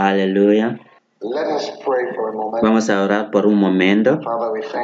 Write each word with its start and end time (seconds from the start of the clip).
Aleluya. 0.00 0.80
Vamos 2.62 2.88
a 2.88 3.04
orar 3.04 3.30
por 3.30 3.46
un 3.46 3.56
momento. 3.56 4.18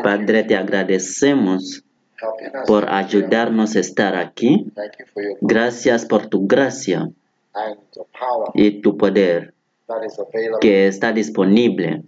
Padre, 0.02 0.44
te 0.44 0.54
agradecemos 0.54 1.82
por 2.66 2.90
ayudarnos 2.90 3.76
a 3.76 3.80
estar 3.80 4.14
aquí. 4.14 4.70
Gracias 5.40 6.04
por 6.04 6.26
tu 6.26 6.46
gracia 6.46 7.08
y 8.52 8.82
tu 8.82 8.98
poder 8.98 9.54
que 10.60 10.86
está 10.86 11.12
disponible. 11.12 12.02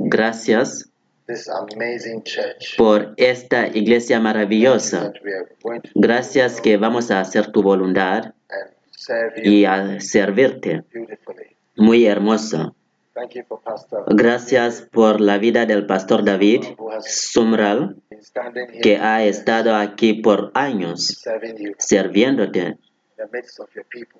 Gracias 0.00 0.90
por 2.76 3.14
esta 3.16 3.68
iglesia 3.68 4.20
maravillosa. 4.20 5.14
Gracias 5.94 6.60
que 6.60 6.76
vamos 6.76 7.10
a 7.10 7.20
hacer 7.20 7.50
tu 7.52 7.62
voluntad 7.62 8.34
y 9.42 9.64
a 9.64 9.98
servirte. 9.98 10.84
Muy 11.76 12.06
hermoso. 12.06 12.74
Gracias 14.08 14.88
por 14.90 15.20
la 15.20 15.38
vida 15.38 15.66
del 15.66 15.86
pastor 15.86 16.24
David 16.24 16.62
Sumral, 17.00 17.96
que 18.82 18.96
ha 18.96 19.24
estado 19.24 19.74
aquí 19.74 20.14
por 20.14 20.50
años 20.54 21.22
sirviéndote 21.78 22.78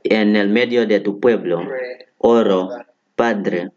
en 0.04 0.36
el 0.36 0.48
medio 0.48 0.86
de 0.86 1.00
tu 1.00 1.20
pueblo. 1.20 1.62
Oro, 2.18 2.68
Padre, 3.16 3.70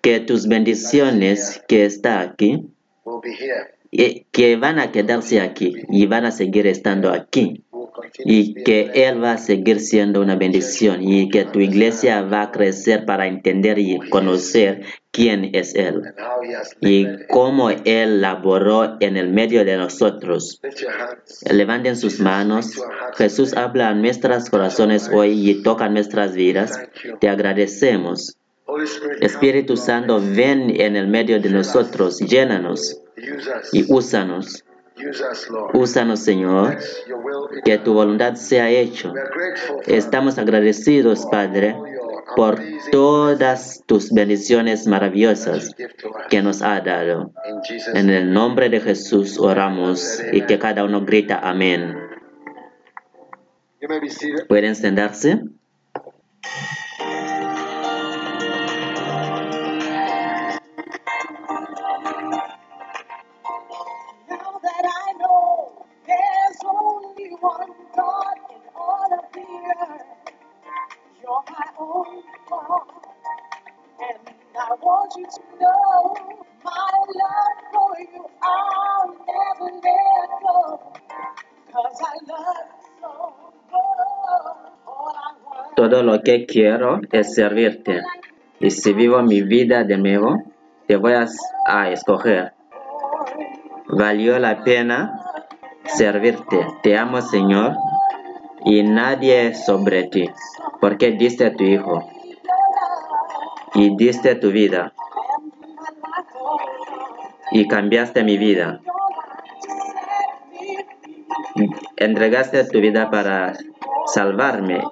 que 0.00 0.20
tus 0.20 0.46
bendiciones 0.46 1.62
que 1.66 1.84
está 1.84 2.20
aquí, 2.20 2.68
que 4.30 4.56
van 4.56 4.78
a 4.78 4.92
quedarse 4.92 5.40
aquí 5.40 5.74
y 5.88 6.06
van 6.06 6.26
a 6.26 6.30
seguir 6.30 6.66
estando 6.66 7.10
aquí. 7.10 7.63
Y 8.24 8.62
que. 8.64 8.90
Él 8.94 9.22
va 9.22 9.32
a 9.32 9.38
seguir 9.38 9.80
siendo 9.80 10.20
una 10.20 10.36
bendición 10.36 11.02
y 11.02 11.28
que 11.28 11.44
tu 11.44 11.60
iglesia 11.60 12.22
va 12.22 12.42
a 12.42 12.50
crecer 12.50 13.04
para 13.04 13.26
entender 13.26 13.78
y 13.78 13.98
conocer 14.10 14.82
quién 15.10 15.50
es 15.52 15.74
Él 15.74 16.02
y 16.80 17.06
cómo 17.28 17.70
Él 17.70 18.20
laboró 18.20 18.96
en 19.00 19.16
el 19.16 19.30
medio 19.30 19.64
de 19.64 19.76
nosotros. 19.76 20.60
Levanten 21.50 21.96
sus 21.96 22.20
manos. 22.20 22.82
Jesús 23.16 23.54
habla 23.54 23.90
a 23.90 23.94
nuestros 23.94 24.50
corazones 24.50 25.08
hoy 25.12 25.50
y 25.50 25.62
toca 25.62 25.88
nuestras 25.88 26.34
vidas. 26.34 26.80
Te 27.20 27.28
agradecemos. 27.28 28.36
Espíritu 29.20 29.76
Santo, 29.76 30.20
ven 30.20 30.80
en 30.80 30.96
el 30.96 31.06
medio 31.06 31.40
de 31.40 31.50
nosotros, 31.50 32.18
llénanos 32.18 33.00
y 33.72 33.84
úsanos. 33.92 34.64
Úsanos, 35.72 36.20
Señor, 36.20 36.78
que 37.64 37.78
tu 37.78 37.94
voluntad 37.94 38.34
sea 38.34 38.66
Father, 38.66 39.12
Estamos 39.86 40.38
agradecidos, 40.38 41.26
Padre, 41.30 41.76
por 42.36 42.60
todas 42.90 43.82
tus 43.86 44.12
bendiciones 44.12 44.86
maravillosas 44.86 45.74
que 46.30 46.42
nos 46.42 46.62
ha 46.62 46.80
dado. 46.80 47.32
En 47.94 48.08
el 48.10 48.32
nombre 48.32 48.68
de 48.68 48.80
Jesús 48.80 49.38
oramos 49.38 50.22
y 50.32 50.42
que 50.42 50.58
cada 50.58 50.84
uno 50.84 51.04
grita 51.04 51.40
amén. 51.42 51.96
¿Pueden 54.48 54.76
sentarse? 54.76 55.42
All 67.44 69.10
of 69.12 69.32
the 69.32 69.40
earth, 69.40 70.32
you're 71.20 71.44
my. 71.50 71.64
And 74.00 74.18
I 74.56 74.74
want 74.80 75.12
you 75.16 75.26
to 75.26 75.40
know 75.60 76.14
my 76.64 76.90
love 77.20 77.58
for 77.72 77.92
you, 78.00 78.24
never 79.26 79.70
Todo 85.76 86.02
lo 86.02 86.22
que 86.22 86.46
quiero 86.46 87.00
es 87.12 87.34
servirte. 87.34 88.02
Y 88.60 88.70
si 88.70 88.92
vivo 88.92 89.22
mi 89.22 89.42
vida 89.42 89.84
de 89.84 89.98
nuevo, 89.98 90.42
te 90.86 90.96
voy 90.96 91.12
a, 91.12 91.26
a 91.66 91.90
escoger. 91.90 92.54
Valió 93.88 94.38
la 94.38 94.62
pena 94.64 95.23
servirte. 95.86 96.66
Te 96.82 96.96
amo, 96.96 97.20
Señor, 97.20 97.76
y 98.64 98.82
nadie 98.82 99.54
sobre 99.54 100.04
ti, 100.04 100.30
porque 100.80 101.12
diste 101.12 101.50
tu 101.50 101.64
Hijo 101.64 102.08
y 103.74 103.96
diste 103.96 104.34
tu 104.36 104.50
vida 104.50 104.92
y 107.50 107.68
cambiaste 107.68 108.24
mi 108.24 108.36
vida. 108.36 108.80
Entregaste 111.96 112.64
tu 112.64 112.80
vida 112.80 113.10
para 113.10 113.52
salvarme. 114.06 114.82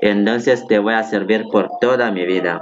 Entonces 0.00 0.66
te 0.66 0.78
voy 0.78 0.94
a 0.94 1.04
servir 1.04 1.46
por 1.50 1.78
toda 1.80 2.10
mi 2.10 2.26
vida. 2.26 2.60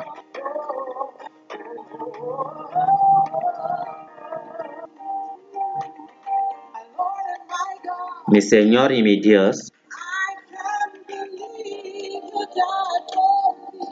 Mi 8.28 8.40
Señor 8.40 8.92
y 8.92 9.02
mi 9.02 9.20
Dios, 9.20 9.70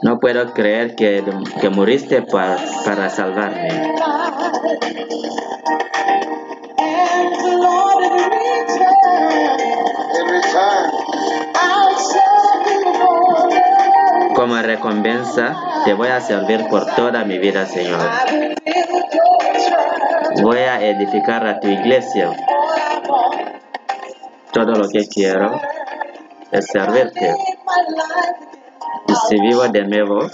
no 0.03 0.19
puedo 0.19 0.53
creer 0.53 0.95
que, 0.95 1.23
que 1.61 1.69
moriste 1.69 2.21
pa- 2.23 2.57
para 2.85 3.09
salvarme. 3.09 3.69
Como 14.35 14.55
recompensa, 14.61 15.55
te 15.85 15.93
voy 15.93 16.07
a 16.09 16.19
servir 16.19 16.67
por 16.69 16.85
toda 16.95 17.23
mi 17.23 17.37
vida, 17.37 17.65
Señor. 17.65 17.99
Voy 20.41 20.57
a 20.57 20.81
edificar 20.81 21.45
a 21.45 21.59
tu 21.59 21.67
iglesia. 21.67 22.31
Todo 24.53 24.73
lo 24.75 24.87
que 24.87 25.07
quiero 25.07 25.59
es 26.51 26.67
servirte. 26.67 27.35
Y 29.07 29.15
si 29.27 29.41
vivo 29.41 29.67
de 29.67 29.83
nuevo, 29.83 30.27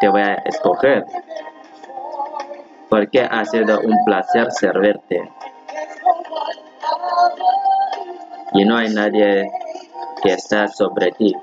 te 0.00 0.08
voy 0.08 0.22
a 0.22 0.34
escoger, 0.44 1.04
porque 2.88 3.20
ha 3.20 3.44
sido 3.44 3.80
un 3.80 3.96
placer 4.04 4.50
servirte. 4.52 5.28
Y 8.52 8.64
no 8.64 8.76
hay 8.76 8.88
nadie 8.94 9.50
que 10.22 10.32
está 10.32 10.68
sobre 10.68 11.10
ti. 11.12 11.34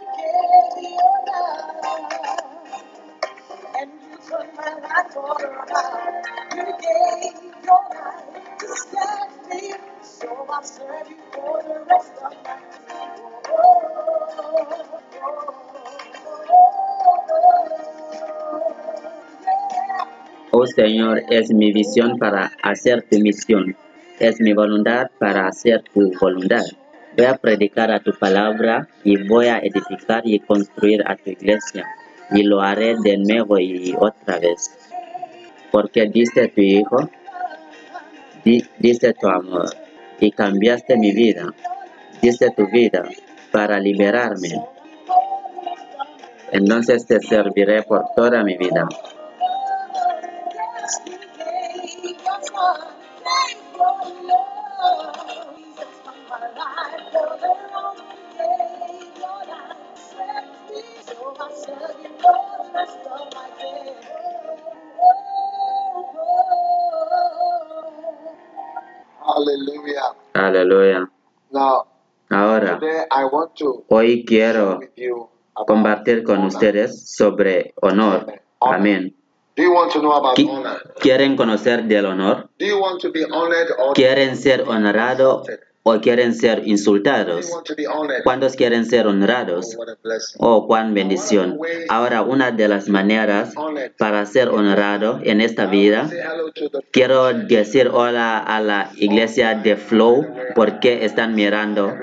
Señor, 20.91 21.23
es 21.29 21.53
mi 21.53 21.71
visión 21.71 22.17
para 22.17 22.51
hacer 22.63 23.03
tu 23.09 23.17
misión. 23.19 23.77
Es 24.19 24.41
mi 24.41 24.51
voluntad 24.51 25.07
para 25.19 25.47
hacer 25.47 25.81
tu 25.93 26.11
voluntad. 26.19 26.63
Voy 27.15 27.27
a 27.27 27.37
predicar 27.37 27.89
a 27.93 28.01
tu 28.01 28.11
palabra 28.11 28.89
y 29.05 29.15
voy 29.25 29.47
a 29.47 29.59
edificar 29.59 30.21
y 30.25 30.37
construir 30.41 31.01
a 31.07 31.15
tu 31.15 31.29
iglesia. 31.29 31.85
Y 32.31 32.43
lo 32.43 32.59
haré 32.61 32.95
de 33.01 33.17
nuevo 33.17 33.57
y 33.57 33.95
otra 33.97 34.37
vez. 34.39 34.69
Porque 35.71 36.09
diste 36.09 36.49
tu 36.49 36.59
Hijo, 36.59 37.09
di- 38.43 38.65
diste 38.77 39.13
tu 39.13 39.29
amor 39.29 39.67
y 40.19 40.29
cambiaste 40.31 40.97
mi 40.97 41.13
vida. 41.13 41.53
Diste 42.21 42.49
tu 42.51 42.67
vida 42.67 43.03
para 43.53 43.79
liberarme. 43.79 44.61
Entonces 46.51 47.05
te 47.05 47.21
serviré 47.21 47.81
por 47.83 48.03
toda 48.13 48.43
mi 48.43 48.57
vida. 48.57 48.89
Hoy 73.93 74.23
quiero 74.25 74.79
compartir 75.67 76.23
con 76.23 76.43
ustedes 76.45 77.09
sobre 77.13 77.73
honor. 77.81 78.41
Amén. 78.61 79.15
¿Quieren 80.99 81.35
conocer 81.35 81.83
del 81.83 82.05
honor? 82.05 82.49
Do 82.57 82.65
you 82.65 82.79
want 82.79 83.01
to 83.01 83.11
be 83.11 83.25
honored 83.25 83.67
or 83.77 83.93
¿Quieren 83.93 84.37
ser 84.37 84.61
honrados 84.61 85.45
o 85.83 85.99
quieren 85.99 86.33
ser 86.35 86.67
insultados? 86.67 87.49
¿Cuántos 88.23 88.55
quieren 88.55 88.85
ser 88.85 89.07
honrados? 89.07 89.77
Oh. 90.37 90.51
Oh, 90.51 90.67
cuán 90.67 90.93
bendición. 90.93 91.59
Ahora, 91.87 92.23
una 92.23 92.51
de 92.51 92.67
las 92.67 92.89
maneras 92.89 93.53
para 93.97 94.25
ser 94.25 94.49
honrado 94.49 95.21
en 95.23 95.39
esta 95.39 95.65
vida, 95.65 96.09
quiero 96.91 97.31
decir 97.31 97.87
hola 97.87 98.37
a 98.37 98.59
la 98.59 98.91
iglesia 98.97 99.55
de 99.55 99.77
Flow 99.77 100.27
porque 100.55 101.05
están 101.05 101.35
mirando. 101.35 101.95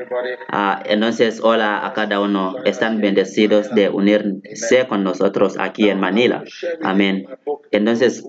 Ah, 0.49 0.83
entonces, 0.87 1.41
hola 1.43 1.87
a 1.87 1.93
cada 1.93 2.21
uno. 2.21 2.57
Están 2.65 3.03
bendecidos 3.03 3.71
de 3.75 3.91
unirse 3.91 4.87
con 4.89 5.05
nosotros 5.05 5.57
aquí 5.59 5.91
en 5.91 6.01
Manila. 6.01 6.43
Amén. 6.83 7.27
Entonces, 7.71 8.25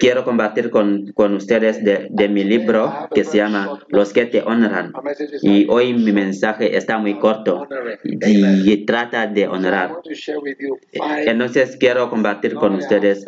quiero 0.00 0.24
compartir 0.24 0.68
con, 0.68 1.12
con 1.12 1.34
ustedes 1.34 1.82
de, 1.82 2.08
de 2.10 2.28
mi 2.28 2.44
libro 2.44 3.08
que 3.14 3.24
se 3.24 3.38
llama 3.38 3.80
Los 3.88 4.12
que 4.12 4.26
te 4.26 4.42
honran. 4.42 4.75
Y 5.42 5.66
hoy 5.68 5.92
mi 5.94 6.12
mensaje 6.12 6.76
está 6.76 6.98
muy 6.98 7.18
corto 7.18 7.66
y, 8.24 8.84
trata 8.86 9.26
de 9.26 9.48
honrar. 9.48 9.96
five, 10.02 11.30
Entonces, 11.30 11.76
quiero 11.76 12.08
compartir 12.10 12.54
con 12.54 12.74
ustedes 12.74 13.24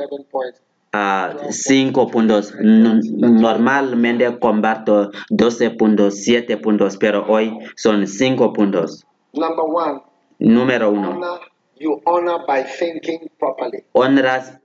a 0.93 1.37
cinco 1.51 2.09
puntos. 2.09 2.55
N- 2.61 3.01
Normalmente 3.17 4.39
comparto 4.39 5.11
12 5.31 5.71
puntos, 5.71 6.17
7 6.23 6.57
puntos, 6.57 6.97
pero 6.97 7.27
hoy 7.29 7.57
son 7.77 8.07
cinco 8.07 8.53
puntos. 8.53 9.07
Number 9.33 9.65
one, 9.67 10.01
Número 10.39 10.91
uno, 10.91 11.11
honor. 11.11 11.41
You 11.81 12.01
honor 12.07 12.41
by 12.47 12.65
thinking 12.65 13.29
properly 13.39 13.85
honras 13.93 14.59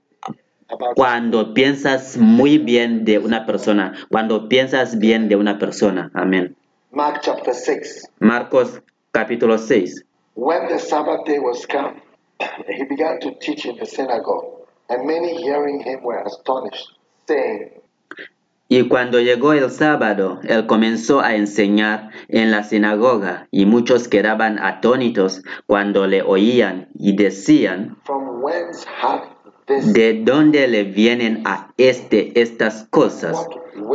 about 0.68 0.96
cuando 0.96 1.52
piensas 1.54 2.16
muy 2.16 2.58
bien 2.58 3.04
de 3.04 3.18
una 3.18 3.44
persona, 3.46 3.92
cuando 4.10 4.48
piensas 4.48 4.98
bien 4.98 5.28
de 5.28 5.36
una 5.36 5.58
persona. 5.58 6.10
Amén. 6.14 6.56
Mark 6.94 7.22
chapter 7.22 7.52
6. 7.52 8.06
Marcos 8.20 8.80
capítulo 9.12 9.58
6. 9.58 10.04
When 10.36 10.68
the 10.68 10.78
Sabbath 10.78 11.24
day 11.24 11.40
was 11.40 11.66
come, 11.66 12.00
he 12.68 12.84
began 12.84 13.18
to 13.18 13.34
teach 13.40 13.66
in 13.66 13.76
the 13.76 13.86
synagogue, 13.86 14.62
and 14.88 15.04
many 15.04 15.34
hearing 15.42 15.80
him 15.80 16.04
were 16.04 16.22
astonished, 16.22 16.86
saying, 17.26 17.70
Y 18.68 18.88
cuando 18.88 19.18
llegó 19.18 19.52
el 19.52 19.70
sábado, 19.70 20.38
él 20.44 20.66
comenzó 20.66 21.20
a 21.20 21.34
enseñar 21.34 22.10
en 22.28 22.52
la 22.52 22.62
sinagoga, 22.62 23.48
y 23.50 23.66
muchos 23.66 24.06
quedaban 24.06 24.60
atónitos 24.60 25.42
cuando 25.66 26.06
le 26.06 26.22
oían 26.22 26.88
y 26.94 27.16
decían, 27.16 27.96
From 28.04 28.40
whence 28.40 28.86
hath 28.86 29.33
¿de 29.66 30.22
dónde 30.24 30.68
le 30.68 30.84
vienen 30.84 31.42
a 31.44 31.72
este 31.76 32.38
estas 32.40 32.86
cosas? 32.90 33.36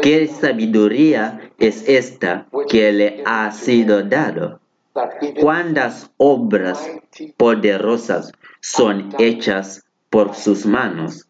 ¿Qué 0.01 0.27
sabiduría 0.27 1.51
es 1.57 1.87
esta 1.87 2.47
que 2.69 2.91
le 2.91 3.23
ha 3.25 3.51
sido 3.51 4.03
dado? 4.03 4.59
¿Cuántas 5.39 6.11
obras 6.17 6.89
poderosas 7.37 8.31
son 8.61 9.09
hechas 9.19 9.85
por 10.09 10.35
sus 10.35 10.65
manos? 10.65 11.27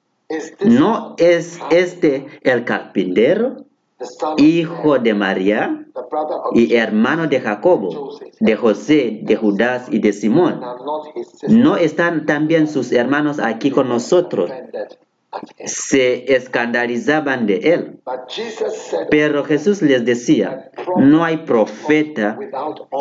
¿No 0.63 1.15
es 1.17 1.59
este 1.71 2.27
el 2.41 2.63
carpintero, 2.63 3.65
hijo 4.37 4.99
de 4.99 5.13
María 5.13 5.85
y 6.53 6.75
hermano 6.75 7.27
de 7.27 7.41
Jacobo, 7.41 8.17
de 8.39 8.55
José, 8.55 9.19
de 9.23 9.35
Judas 9.35 9.87
y 9.91 9.99
de 9.99 10.13
Simón? 10.13 10.61
¿No 11.47 11.77
están 11.77 12.25
también 12.25 12.67
sus 12.67 12.91
hermanos 12.91 13.39
aquí 13.39 13.71
con 13.71 13.89
nosotros? 13.89 14.51
Se 15.63 16.33
escandalizaban 16.35 17.45
de 17.45 17.57
él. 17.57 17.99
Pero 19.11 19.43
Jesús 19.43 19.81
les 19.81 20.03
decía, 20.03 20.71
no 20.97 21.23
hay 21.23 21.37
profeta 21.37 22.39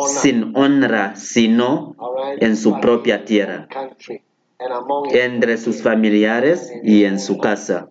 sin 0.07 0.55
honra 0.55 1.15
sino 1.15 1.95
en 2.39 2.55
su 2.55 2.79
propia 2.79 3.25
tierra, 3.25 3.67
entre 5.11 5.57
sus 5.57 5.81
familiares 5.81 6.71
y 6.83 7.05
en 7.05 7.19
su 7.19 7.39
casa. 7.39 7.89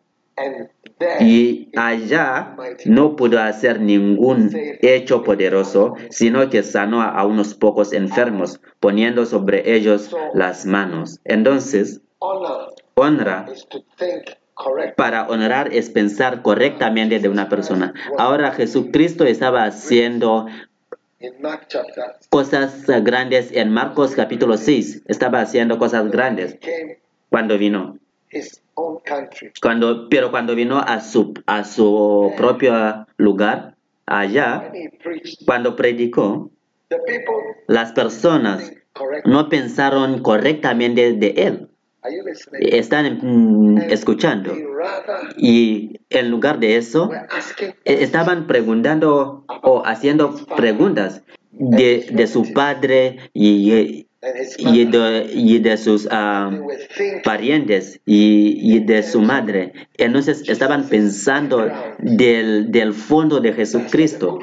Y 1.20 1.70
allá 1.76 2.56
no 2.86 3.16
pudo 3.16 3.40
hacer 3.40 3.80
ningún 3.80 4.50
hecho 4.80 5.22
poderoso, 5.22 5.94
sino 6.10 6.48
que 6.50 6.62
sanó 6.62 7.02
a 7.02 7.24
unos 7.24 7.54
pocos 7.54 7.92
enfermos, 7.92 8.60
poniendo 8.80 9.26
sobre 9.26 9.74
ellos 9.74 10.14
las 10.34 10.66
manos. 10.66 11.20
Entonces, 11.24 12.00
honra 12.94 13.46
para 14.96 15.28
honrar 15.28 15.72
es 15.72 15.90
pensar 15.90 16.42
correctamente 16.42 17.20
de 17.20 17.28
una 17.28 17.48
persona. 17.48 17.94
Ahora 18.18 18.52
Jesucristo 18.52 19.24
estaba 19.24 19.64
haciendo 19.64 20.46
cosas 22.28 22.84
grandes 23.02 23.52
en 23.52 23.70
Marcos 23.70 24.14
capítulo 24.14 24.56
6. 24.56 25.04
Estaba 25.06 25.40
haciendo 25.40 25.78
cosas 25.78 26.10
grandes 26.10 26.58
cuando 27.30 27.56
vino. 27.56 27.98
His 28.30 28.60
own 28.74 28.98
country. 29.04 29.52
Cuando, 29.60 30.08
pero 30.08 30.30
cuando 30.30 30.54
vino 30.54 30.78
a 30.78 31.00
su, 31.00 31.34
a 31.46 31.64
su 31.64 32.32
propio 32.36 33.06
lugar, 33.16 33.76
allá, 34.06 34.72
cuando 35.44 35.76
predicó, 35.76 36.50
the 36.88 36.98
people 37.06 37.48
las 37.68 37.92
personas 37.92 38.72
no 39.24 39.48
pensaron 39.48 40.22
correctamente 40.22 41.12
de 41.12 41.28
él. 41.36 41.68
Están 42.60 43.18
mm, 43.22 43.78
escuchando. 43.90 44.54
Y 45.36 46.00
en 46.10 46.30
lugar 46.30 46.58
de 46.58 46.76
eso, 46.76 47.10
eh, 47.60 47.72
estaban 47.84 48.46
preguntando 48.46 49.44
o 49.62 49.82
haciendo 49.84 50.34
preguntas 50.56 51.22
de, 51.50 52.08
de 52.10 52.26
su 52.26 52.52
padre 52.52 53.30
y, 53.34 54.07
y, 54.58 54.84
de, 54.84 55.30
y 55.32 55.58
de 55.60 55.76
sus 55.76 56.08
ah, 56.10 56.50
parientes 57.22 58.00
y, 58.04 58.58
y 58.74 58.80
de 58.80 59.02
su 59.04 59.20
madre. 59.20 59.72
Entonces 59.96 60.48
estaban 60.48 60.88
pensando 60.88 61.70
del, 61.98 62.72
del 62.72 62.94
fondo 62.94 63.40
de 63.40 63.52
Jesucristo. 63.52 64.38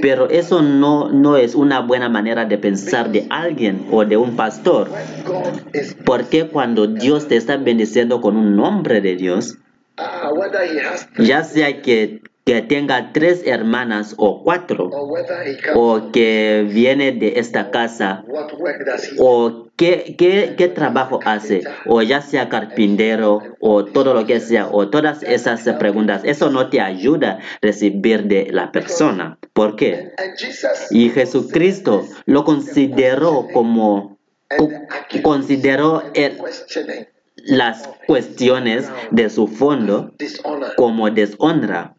Pero 0.00 0.30
eso 0.30 0.62
no, 0.62 1.10
no 1.10 1.36
es 1.36 1.54
una 1.54 1.80
buena 1.80 2.08
manera 2.08 2.46
de 2.46 2.56
pensar 2.56 3.10
de 3.12 3.26
alguien 3.28 3.86
o 3.90 4.04
de 4.04 4.16
un 4.16 4.36
pastor. 4.36 4.90
Porque 6.06 6.46
cuando 6.48 6.86
Dios 6.86 7.28
te 7.28 7.36
está 7.36 7.58
bendiciendo 7.58 8.20
con 8.22 8.36
un 8.36 8.56
nombre 8.56 9.02
de 9.02 9.16
Dios, 9.16 9.58
ya 11.18 11.44
sea 11.44 11.82
que, 11.82 12.22
que 12.50 12.62
tenga 12.62 13.12
tres 13.12 13.42
hermanas 13.46 14.14
o 14.16 14.42
cuatro, 14.42 14.90
o 15.76 16.10
que 16.10 16.66
viene 16.68 17.12
de 17.12 17.38
esta 17.38 17.70
casa, 17.70 18.24
o 19.18 19.68
qué, 19.76 20.72
trabajo 20.74 21.20
hace, 21.24 21.62
o 21.86 22.02
ya 22.02 22.20
sea 22.22 22.48
carpintero, 22.48 23.40
o 23.60 23.84
todo 23.84 24.14
lo 24.14 24.26
que 24.26 24.40
sea, 24.40 24.66
o 24.68 24.88
todas 24.90 25.22
esas 25.22 25.62
preguntas, 25.78 26.22
eso 26.24 26.50
no 26.50 26.68
te 26.70 26.80
ayuda 26.80 27.38
a 27.38 27.38
recibir 27.62 28.24
de 28.24 28.48
la 28.50 28.72
persona. 28.72 29.38
¿Por 29.52 29.76
qué? 29.76 30.10
Y 30.90 31.10
Jesucristo 31.10 32.04
lo 32.26 32.42
consideró 32.44 33.46
como, 33.52 34.18
co- 34.58 34.70
consideró 35.22 36.02
las 37.36 37.88
cuestiones 38.08 38.90
de 39.12 39.30
su 39.30 39.46
fondo 39.46 40.12
como 40.76 41.08
deshonra. 41.10 41.94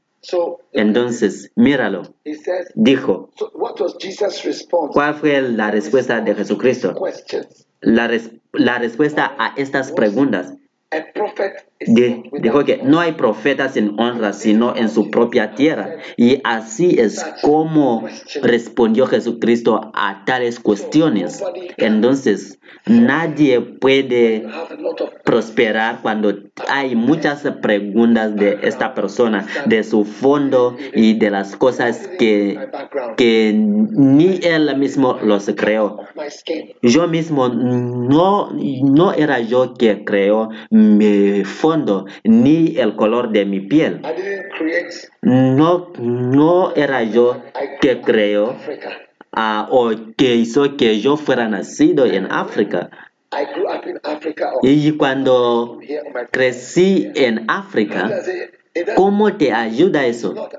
Entonces, 0.71 1.51
míralo, 1.55 2.03
dijo? 2.75 3.29
¿cuál 4.93 5.15
fue 5.15 5.41
la 5.41 5.71
respuesta 5.71 6.21
de 6.21 6.35
Jesucristo? 6.35 6.93
La, 7.81 8.07
res- 8.07 8.31
la 8.53 8.77
respuesta 8.79 9.35
a 9.39 9.53
estas 9.57 9.91
preguntas 9.91 10.53
Without 11.87 12.31
dijo 12.41 12.65
que 12.65 12.81
no 12.83 12.99
hay 12.99 13.13
profetas 13.13 13.73
sin 13.73 13.99
honra 13.99 14.33
sino 14.33 14.75
en 14.75 14.89
su 14.89 15.09
propia 15.09 15.55
tierra. 15.55 15.97
Y 16.17 16.41
así 16.43 16.99
es 16.99 17.25
como 17.41 18.05
respondió 18.41 19.07
Jesucristo 19.07 19.91
a 19.93 20.23
tales 20.25 20.59
cuestiones. 20.59 21.43
Entonces, 21.77 22.59
nadie 22.85 23.61
puede 23.61 24.47
prosperar 25.23 25.99
cuando 26.01 26.33
hay 26.67 26.95
muchas 26.95 27.41
preguntas 27.61 28.35
de 28.35 28.59
esta 28.63 28.93
persona, 28.93 29.47
de 29.65 29.83
su 29.83 30.05
fondo 30.05 30.75
y 30.93 31.17
de 31.17 31.29
las 31.29 31.55
cosas 31.55 32.09
que, 32.19 32.57
que 33.17 33.53
ni 33.55 34.39
él 34.43 34.75
mismo 34.77 35.17
los 35.21 35.49
creó. 35.55 35.99
Yo 36.81 37.07
mismo 37.07 37.49
no, 37.49 38.49
no 38.51 39.13
era 39.13 39.39
yo 39.39 39.73
que 39.73 40.03
creó 40.03 40.49
mi 40.69 41.43
fondo 41.43 41.70
ni 42.23 42.77
el 42.77 42.95
color 42.95 43.31
de 43.31 43.45
mi 43.45 43.61
piel. 43.61 44.01
No, 45.21 45.91
no 45.99 46.73
era 46.75 47.03
yo 47.03 47.41
que 47.81 48.01
creó 48.01 48.55
ah, 49.31 49.67
o 49.69 49.91
que 50.17 50.35
hizo 50.35 50.77
que 50.77 50.99
yo 50.99 51.17
fuera 51.17 51.47
nacido 51.47 52.05
en 52.05 52.31
África. 52.31 52.89
Y 54.61 54.91
cuando 54.97 55.79
crecí 56.31 57.11
en 57.15 57.49
África, 57.49 58.09
¿cómo 58.95 59.37
te 59.37 59.53
ayuda 59.53 60.05
eso? 60.05 60.49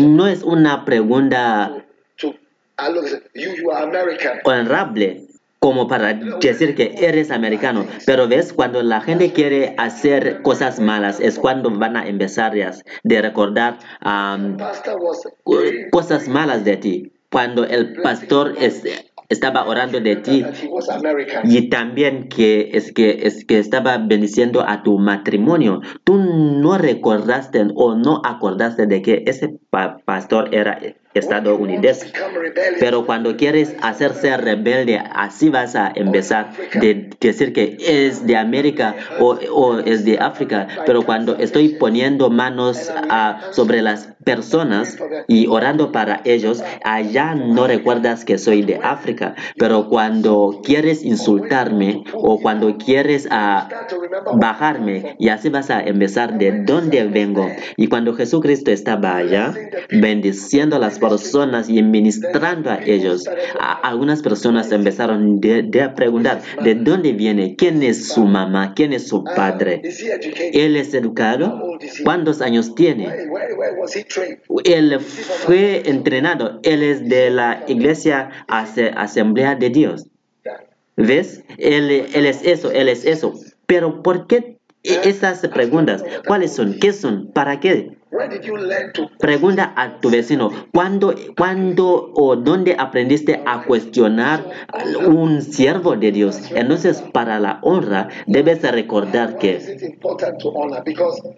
No 0.00 0.28
es 0.28 0.42
una 0.42 0.84
pregunta 0.84 1.84
honorable 4.44 5.29
como 5.60 5.86
para 5.86 6.14
decir 6.14 6.74
que 6.74 6.94
eres 7.00 7.30
americano. 7.30 7.84
Pero 8.06 8.26
ves, 8.26 8.52
cuando 8.52 8.82
la 8.82 9.02
gente 9.02 9.32
quiere 9.32 9.74
hacer 9.76 10.40
cosas 10.42 10.80
malas 10.80 11.20
es 11.20 11.38
cuando 11.38 11.70
van 11.70 11.96
a 11.98 12.08
empezar 12.08 12.52
de 13.04 13.22
recordar 13.22 13.78
cosas 15.92 16.28
malas 16.28 16.64
de 16.64 16.76
ti. 16.78 17.12
Cuando 17.30 17.64
el 17.64 17.94
pastor 18.02 18.54
es- 18.58 18.82
estaba 19.28 19.64
orando 19.68 20.00
de 20.00 20.16
ti 20.16 20.44
y 21.44 21.68
también 21.68 22.28
que 22.28 22.70
es 22.72 22.90
que 22.92 23.20
es 23.22 23.44
que 23.44 23.58
estaba 23.60 23.98
bendiciendo 23.98 24.64
a 24.66 24.82
tu 24.82 24.98
matrimonio. 24.98 25.80
Tú 26.02 26.16
no 26.16 26.76
recordaste 26.78 27.64
o 27.76 27.94
no 27.94 28.22
acordaste 28.24 28.86
de 28.86 29.02
que 29.02 29.22
ese 29.26 29.56
pa- 29.70 29.98
pastor 30.04 30.48
era 30.52 30.80
estadounidense. 31.14 32.12
Pero 32.78 33.06
cuando 33.06 33.36
quieres 33.36 33.74
hacerse 33.82 34.36
rebelde, 34.36 35.02
así 35.12 35.48
vas 35.48 35.74
a 35.74 35.92
empezar 35.94 36.52
de 36.74 37.10
decir 37.20 37.52
que 37.52 37.76
es 37.80 38.26
de 38.26 38.36
América 38.36 38.94
o, 39.18 39.38
o 39.52 39.78
es 39.80 40.04
de 40.04 40.18
África. 40.18 40.68
Pero 40.86 41.02
cuando 41.02 41.36
estoy 41.36 41.70
poniendo 41.70 42.30
manos 42.30 42.90
ah, 43.08 43.40
sobre 43.52 43.82
las 43.82 44.08
personas 44.24 44.98
y 45.26 45.46
orando 45.46 45.92
para 45.92 46.20
ellos, 46.24 46.62
allá 46.84 47.34
no 47.34 47.66
recuerdas 47.66 48.24
que 48.24 48.38
soy 48.38 48.62
de 48.62 48.76
África. 48.82 49.34
Pero 49.56 49.88
cuando 49.88 50.60
quieres 50.64 51.04
insultarme 51.04 52.04
o 52.14 52.40
cuando 52.40 52.76
quieres 52.76 53.28
remember 53.28 54.20
bajarme 54.34 55.16
y 55.18 55.28
así 55.28 55.48
vas 55.48 55.70
a 55.70 55.80
empezar 55.80 56.38
de 56.38 56.62
dónde 56.62 57.04
vengo. 57.04 57.48
Y 57.76 57.88
cuando 57.88 58.14
Jesucristo 58.14 58.70
estaba 58.70 59.16
allá, 59.16 59.54
bendiciendo 59.90 60.78
las 60.78 60.98
personas 61.00 61.68
y 61.68 61.82
ministrando 61.82 62.70
a 62.70 62.78
ellos, 62.84 63.26
a- 63.58 63.72
algunas 63.88 64.22
personas 64.22 64.70
empezaron 64.72 65.40
de 65.40 65.90
preguntar 65.96 66.42
de 66.62 66.74
dónde 66.74 67.12
viene, 67.12 67.56
quién 67.56 67.82
es 67.82 68.08
su 68.08 68.24
mamá, 68.24 68.74
quién 68.74 68.92
es 68.92 69.08
su 69.08 69.24
padre. 69.24 69.82
Él 70.52 70.76
es 70.76 70.94
educado, 70.94 71.78
cuántos 72.04 72.40
años 72.40 72.74
tiene. 72.74 73.08
Él 74.64 75.00
fue 75.00 75.82
entrenado, 75.88 76.60
él 76.62 76.82
es 76.82 77.08
de 77.08 77.30
la 77.30 77.64
iglesia 77.66 78.30
Asamblea 78.48 79.54
de 79.54 79.70
Dios. 79.70 80.06
¿Ves? 80.96 81.42
Él, 81.56 82.06
él 82.12 82.26
es 82.26 82.42
eso, 82.44 82.70
él 82.70 82.88
es 82.88 83.04
eso. 83.06 83.32
Pero 83.66 84.02
¿por 84.02 84.26
qué 84.26 84.58
esas 84.82 85.40
preguntas? 85.48 86.04
¿Cuáles 86.26 86.52
son? 86.52 86.74
¿Qué 86.80 86.92
son? 86.92 87.30
¿Para 87.32 87.60
qué? 87.60 87.96
Pregunta 89.18 89.72
a 89.76 90.00
tu 90.00 90.10
vecino, 90.10 90.50
¿cuándo, 90.72 91.14
¿cuándo 91.36 92.12
o 92.14 92.36
dónde 92.36 92.76
aprendiste 92.78 93.42
a 93.46 93.62
cuestionar 93.64 94.44
un 95.06 95.42
siervo 95.42 95.96
de 95.96 96.12
Dios? 96.12 96.40
Entonces, 96.54 97.02
para 97.12 97.38
la 97.40 97.58
honra, 97.62 98.08
debes 98.26 98.62
recordar 98.62 99.38
que 99.38 99.60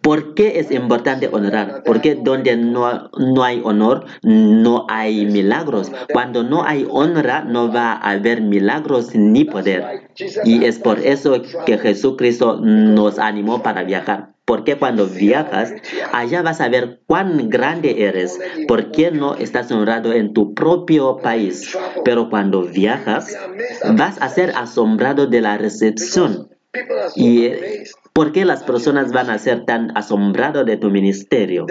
¿Por 0.03 0.35
qué 0.35 0.59
es 0.59 0.71
importante 0.71 1.29
honorar? 1.31 1.83
Porque 1.85 2.15
donde 2.15 2.57
no, 2.57 3.11
no 3.19 3.45
hay 3.45 3.61
honor, 3.65 4.07
no 4.23 4.87
hay 4.89 5.27
milagros. 5.27 5.91
Cuando 6.12 6.43
no 6.43 6.65
hay 6.65 6.87
honra, 6.91 7.45
no 7.45 7.73
va 7.73 7.93
a 7.93 8.11
haber 8.11 8.43
milagros 8.43 9.15
ni 9.15 9.45
poder. 9.45 10.09
Y 10.45 10.65
es 10.65 10.79
por 10.79 10.99
eso 11.01 11.43
que 11.67 11.79
Jesucristo 11.79 12.59
nos 12.61 13.19
animó 13.19 13.62
para 13.62 13.85
viajar. 13.85 14.32
Porque 14.44 14.76
cuando 14.76 15.06
viajas, 15.06 15.72
allá 16.12 16.42
vas 16.42 16.61
a 16.61 16.68
ver 16.68 17.00
cuán 17.06 17.49
grande 17.49 18.04
eres. 18.04 18.38
¿Por 18.66 18.90
qué 18.90 19.11
no 19.12 19.34
estás 19.37 19.70
honrado 19.70 20.12
en 20.12 20.32
tu 20.34 20.52
propio 20.54 21.18
país? 21.18 21.76
Pero 22.04 22.28
cuando 22.28 22.62
viajas, 22.62 23.37
vas 23.94 24.20
a 24.20 24.28
ser 24.28 24.50
asombrado 24.56 25.26
de 25.28 25.40
la 25.40 25.58
recepción. 25.58 26.49
¿Y 27.14 27.50
por 28.12 28.32
qué 28.32 28.44
las 28.44 28.64
personas 28.64 29.12
van 29.12 29.30
a 29.30 29.38
ser 29.38 29.64
tan 29.64 29.96
asombrados 29.96 30.66
de 30.66 30.76
tu 30.76 30.90
ministerio? 30.90 31.66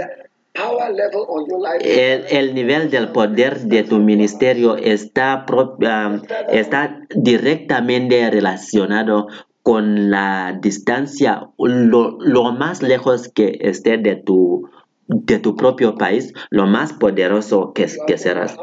El, 1.82 2.26
el 2.30 2.54
nivel 2.54 2.90
del 2.90 3.10
poder 3.10 3.60
de 3.62 3.84
tu 3.84 4.00
ministerio 4.00 4.76
está, 4.76 5.46
pro- 5.46 5.78
ah, 5.86 6.22
está 6.52 7.00
directamente 7.16 8.30
relacionado 8.30 9.28
con 9.64 10.10
la 10.10 10.58
distancia, 10.62 11.48
lo, 11.58 12.18
lo 12.20 12.52
más 12.52 12.82
lejos 12.82 13.30
que 13.30 13.58
esté 13.62 13.98
de 13.98 14.16
tu, 14.16 14.70
de 15.08 15.40
tu 15.40 15.56
propio 15.56 15.96
país, 15.96 16.34
lo 16.50 16.68
más 16.68 16.94
poderoso 16.94 17.74
que, 17.74 17.88
que 18.08 18.18
serás. 18.18 18.58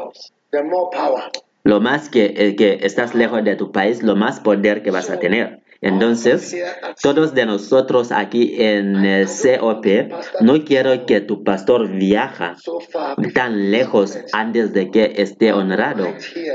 the 0.51 0.63
more 0.63 0.89
power. 0.91 1.23
Lo 1.63 1.81
más 1.81 2.09
que, 2.09 2.33
eh, 2.37 2.55
que 2.55 2.79
estás 2.81 3.13
lejos 3.13 3.43
de 3.43 3.55
tu 3.55 3.71
país, 3.71 4.01
lo 4.01 4.15
más 4.15 4.39
poder 4.39 4.81
que 4.81 4.91
vas 4.91 5.09
a 5.09 5.19
tener. 5.19 5.61
Entonces, 5.81 6.55
todos 7.01 7.33
de 7.33 7.45
nosotros 7.45 8.11
aquí 8.11 8.55
en 8.61 8.97
el 9.05 9.27
COP, 9.27 9.85
no 10.41 10.65
quiero 10.65 11.05
que 11.05 11.21
tu 11.21 11.43
pastor 11.43 11.89
viaja 11.89 12.57
tan 13.33 13.71
lejos 13.71 14.17
antes 14.33 14.73
de 14.73 14.91
que 14.91 15.13
esté 15.17 15.53
honrado, 15.53 16.07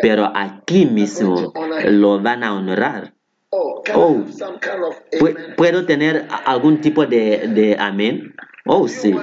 pero 0.02 0.30
aquí 0.34 0.84
mismo 0.84 1.54
lo 1.86 2.20
van 2.20 2.44
a 2.44 2.54
honrar. 2.54 3.13
Oh, 3.54 3.82
Oh. 3.94 4.24
Kind 4.60 4.82
of 4.84 4.96
amen? 5.20 5.54
¿Puedo 5.56 5.86
tener 5.86 6.26
algún 6.44 6.80
tipo 6.80 7.06
de, 7.06 7.48
de 7.48 7.76
amén? 7.78 8.34
Oh, 8.66 8.88
sí. 8.88 9.14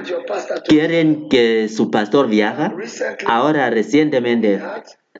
¿Quieren 0.68 1.28
que 1.28 1.68
su 1.68 1.90
pastor 1.90 2.28
viaja? 2.28 2.72
Ahora, 3.26 3.70
recientemente, 3.70 4.60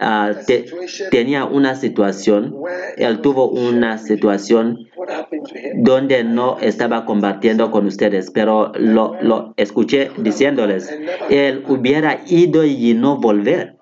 ah, 0.00 0.30
te- 0.46 0.66
tenía 1.10 1.44
una 1.44 1.74
situación, 1.74 2.54
él 2.96 3.20
tuvo 3.20 3.48
una 3.50 3.98
situación 3.98 4.78
donde 5.74 6.22
no 6.24 6.58
estaba 6.60 7.04
compartiendo 7.04 7.70
con 7.72 7.86
ustedes, 7.86 8.30
pero 8.30 8.70
lo, 8.76 9.16
lo 9.20 9.54
escuché 9.56 10.10
diciéndoles, 10.18 10.96
él 11.28 11.64
hubiera 11.66 12.20
ido 12.28 12.64
y 12.64 12.94
no 12.94 13.16
volver. 13.18 13.76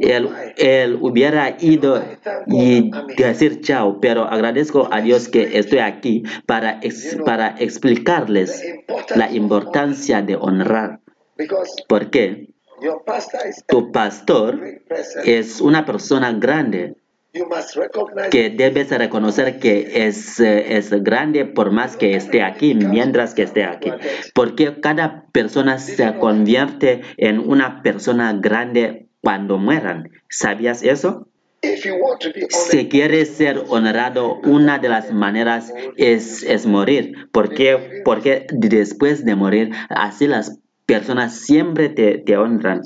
Él, 0.00 0.28
él 0.58 0.98
hubiera 1.00 1.56
ido 1.58 2.02
y 2.46 2.90
decir 3.16 3.62
chao, 3.62 3.98
pero 3.98 4.24
agradezco 4.24 4.88
a 4.90 5.00
Dios 5.00 5.28
que 5.28 5.58
estoy 5.58 5.78
aquí 5.78 6.24
para, 6.44 6.80
para 7.24 7.54
explicarles 7.58 8.62
la 9.16 9.32
importancia 9.32 10.20
de 10.20 10.36
honrar. 10.36 11.00
Is 11.38 11.50
a 11.90 13.64
tu 13.66 13.92
pastor 13.92 14.60
es 15.24 15.60
una 15.60 15.86
persona 15.86 16.32
grande 16.32 16.96
que 18.30 18.50
debes 18.50 18.90
reconocer 18.90 19.58
que 19.58 20.06
es, 20.06 20.38
eh, 20.38 20.76
es 20.76 20.90
grande 21.02 21.44
por 21.44 21.72
más 21.72 21.96
que 21.96 22.14
esté 22.14 22.42
aquí, 22.42 22.74
mientras 22.74 23.34
que 23.34 23.42
esté 23.42 23.64
aquí. 23.64 23.90
Porque 24.34 24.80
cada 24.80 25.26
persona 25.32 25.78
se 25.78 26.16
convierte 26.18 27.00
en 27.16 27.40
una 27.40 27.82
persona 27.82 28.32
grande 28.34 29.03
cuando 29.24 29.58
mueran. 29.58 30.10
¿Sabías 30.28 30.82
eso? 30.82 31.26
Si 32.50 32.88
quieres 32.88 33.30
ser 33.30 33.64
honrado, 33.68 34.38
una 34.44 34.78
de 34.78 34.90
las 34.90 35.12
maneras 35.12 35.72
es, 35.96 36.42
es 36.42 36.66
morir. 36.66 37.28
Porque, 37.32 38.02
porque 38.04 38.46
después 38.52 39.24
de 39.24 39.34
morir, 39.34 39.70
así 39.88 40.26
las 40.26 40.60
personas 40.84 41.40
siempre 41.40 41.88
te, 41.88 42.18
te 42.18 42.36
honran. 42.36 42.82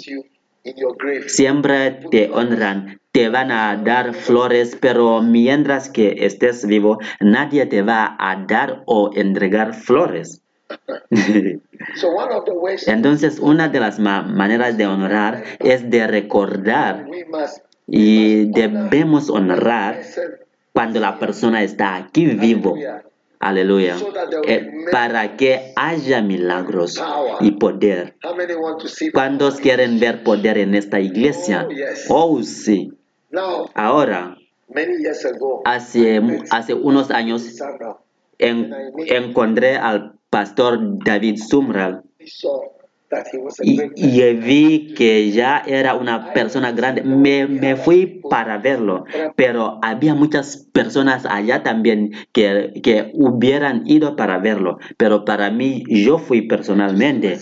Siempre 1.27 1.99
te 2.11 2.31
honran, 2.31 3.01
te 3.11 3.29
van 3.31 3.51
a 3.51 3.77
dar 3.77 4.15
flores, 4.15 4.77
pero 4.81 5.23
mientras 5.23 5.91
que 5.91 6.27
estés 6.27 6.67
vivo, 6.67 6.99
nadie 7.21 7.67
te 7.67 7.83
va 7.83 8.17
a 8.19 8.45
dar 8.47 8.83
o 8.87 9.11
entregar 9.15 9.75
flores. 9.75 10.43
Entonces, 12.87 13.39
una 13.39 13.69
de 13.69 13.81
las 13.81 13.99
ma- 13.99 14.23
maneras 14.23 14.77
de 14.77 14.87
honrar 14.87 15.45
es 15.61 15.89
de 15.91 16.07
recordar 16.07 17.07
y 17.87 18.47
debemos 18.53 19.31
honrar 19.31 20.01
cuando 20.73 21.01
la 21.01 21.19
persona 21.19 21.63
está 21.63 21.97
aquí 21.97 22.27
vivo. 22.27 22.77
Aleluya. 23.41 23.97
Eh, 24.47 24.69
para 24.91 25.37
que 25.37 25.73
haya 25.77 26.21
milagros 26.23 27.01
y 27.41 27.53
poder. 27.53 28.17
¿Cuántos 29.15 29.61
quieren 29.61 30.01
ver 30.01 30.25
poder 30.25 30.59
en 30.59 30.75
esta 30.75 30.99
iglesia? 31.01 31.69
Oh, 32.09 32.43
sí. 32.43 32.93
now 33.31 33.69
Ahora, 33.75 34.37
many 34.69 34.97
years 35.03 35.25
ago 35.25 35.63
hace, 35.65 36.21
hace 36.51 36.75
unos 36.75 37.11
años 37.11 37.47
en- 38.39 38.75
encontré 39.07 39.77
al 39.77 40.18
pastor 40.31 40.79
David 41.05 41.37
Sumral 41.39 42.03
y, 43.63 43.81
y 43.97 44.35
vi 44.35 44.95
que 44.95 45.31
ya 45.31 45.63
era 45.67 45.95
una 45.95 46.33
persona 46.33 46.73
grande. 46.73 47.03
Me, 47.03 47.47
me 47.47 47.77
fui 47.77 48.23
para 48.29 48.59
verlo, 48.59 49.05
pero 49.37 49.79
había 49.83 50.15
muchas 50.15 50.69
personas 50.73 51.25
allá 51.27 51.63
también 51.63 52.13
que, 52.33 52.73
que 52.83 53.11
hubieran 53.15 53.83
ido 53.87 54.17
para 54.17 54.39
verlo, 54.39 54.79
pero 54.97 55.25
para 55.25 55.51
mí 55.51 55.83
yo 55.89 56.19
fui 56.19 56.43
personalmente. 56.43 57.39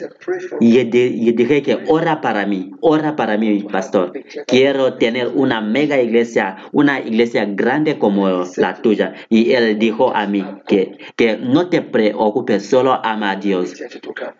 Y, 0.60 0.84
di- 0.84 1.28
y 1.28 1.32
dije 1.32 1.62
que 1.62 1.78
ora 1.86 2.20
para 2.20 2.46
mí, 2.46 2.70
ora 2.80 3.16
para 3.16 3.36
mí, 3.36 3.62
pastor. 3.64 4.12
Quiero 4.46 4.94
tener 4.94 5.28
una 5.34 5.60
mega 5.60 6.00
iglesia, 6.00 6.56
una 6.72 7.00
iglesia 7.00 7.44
grande 7.46 7.98
como 7.98 8.44
la 8.56 8.74
tuya. 8.82 9.14
Y 9.28 9.52
él 9.52 9.78
dijo 9.78 10.14
a 10.14 10.26
mí 10.26 10.44
que, 10.66 10.98
que 11.16 11.36
no 11.36 11.68
te 11.68 11.82
preocupes, 11.82 12.66
solo 12.66 13.00
ama 13.04 13.32
a 13.32 13.36
Dios. 13.36 13.74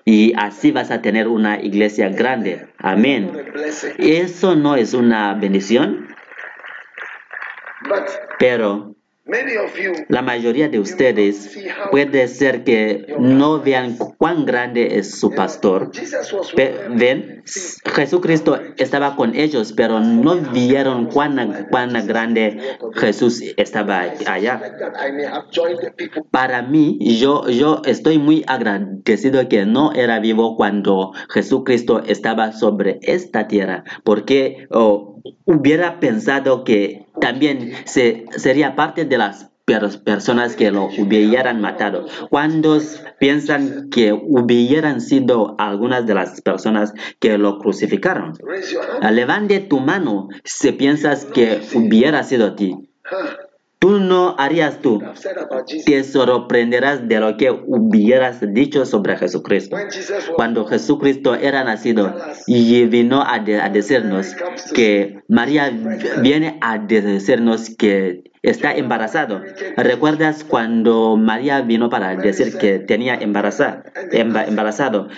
Y 0.04 0.33
así 0.37 0.71
vas 0.71 0.90
a 0.90 1.02
tener 1.02 1.15
una 1.25 1.61
iglesia 1.61 2.08
grande. 2.08 2.66
Amén. 2.78 3.30
Eso 3.99 4.56
no 4.56 4.76
es 4.76 4.92
una 4.94 5.35
bendición, 5.35 6.08
pero 8.38 8.96
la 10.09 10.23
mayoría 10.23 10.68
de 10.68 10.78
ustedes 10.78 11.59
puede 11.90 12.28
ser 12.28 12.62
que 12.62 13.06
no 13.18 13.61
vean 13.61 13.97
cuán 14.18 14.47
grande 14.47 14.99
es 14.99 15.18
su 15.18 15.33
pastor. 15.33 15.90
Ven, 16.90 17.42
Jesucristo 17.85 18.61
estaba 18.76 19.16
con 19.16 19.35
ellos, 19.35 19.73
pero 19.73 19.99
no 19.99 20.37
vieron 20.37 21.06
cuán, 21.06 21.66
cuán 21.71 22.06
grande 22.06 22.78
Jesús 22.95 23.42
estaba 23.56 24.04
allá. 24.26 24.62
Para 26.30 26.62
mí, 26.62 26.99
yo, 27.18 27.49
yo 27.49 27.83
estoy 27.85 28.18
muy 28.18 28.45
agradecido 28.47 29.49
que 29.49 29.66
no 29.66 29.92
era 29.92 30.21
vivo 30.21 30.56
cuando 30.56 31.12
Jesucristo 31.30 32.00
estaba 32.06 32.52
sobre 32.52 33.00
esta 33.02 33.49
tierra, 33.49 33.83
porque 34.04 34.68
oh, 34.71 35.15
hubiera 35.45 36.00
pensado 36.00 36.64
que 36.64 37.06
también 37.21 37.73
se, 37.85 38.25
sería 38.37 38.76
parte 38.76 39.04
de 39.04 39.18
las 39.18 39.50
per- 39.64 40.02
personas 40.04 40.54
que 40.56 40.71
lo 40.71 40.85
hubieran 40.99 41.61
matado. 41.61 42.06
Cuando 42.30 42.78
piensan 43.19 43.89
que 43.91 44.12
hubieran 44.12 45.00
sido 45.00 45.56
algunas 45.58 46.06
de 46.06 46.15
las 46.15 46.41
personas 46.41 46.93
que 47.21 47.39
lo 47.39 47.58
crucificaron? 47.58 48.32
Ah, 49.00 49.10
Levante 49.10 49.60
tu 49.60 49.80
mano 49.80 50.28
si 50.45 50.73
piensas 50.73 51.25
que 51.25 51.60
hubiera 51.75 52.23
sido 52.23 52.54
ti. 52.54 52.76
Tú 53.78 54.00
no 54.00 54.34
harías 54.39 54.80
tú. 54.80 55.02
Te 55.84 56.02
sorprenderás 56.02 57.06
de 57.08 57.21
lo 57.21 57.36
que 57.36 57.50
hubieras 57.50 58.41
dicho 58.52 58.86
sobre 58.86 59.17
Jesucristo. 59.17 59.76
Cuando 60.34 60.65
Jesucristo 60.65 61.34
era 61.34 61.62
nacido 61.62 62.15
y 62.47 62.84
vino 62.86 63.21
a, 63.21 63.34
a 63.34 63.69
decirnos 63.69 64.34
que 64.75 65.21
María 65.28 65.71
viene 66.23 66.58
a 66.62 66.78
decirnos 66.78 67.71
que 67.76 68.25
está 68.50 68.75
embarazado. 68.75 69.43
¿Recuerdas 69.76 70.45
cuando 70.45 71.17
María 71.17 71.61
vino 71.63 71.91
para 71.91 72.17
decir 72.17 72.56
que 72.59 72.78
tenía 72.78 73.15
embaraza- 73.17 73.82
emba- 74.13 74.47
embarazado? 74.49 75.09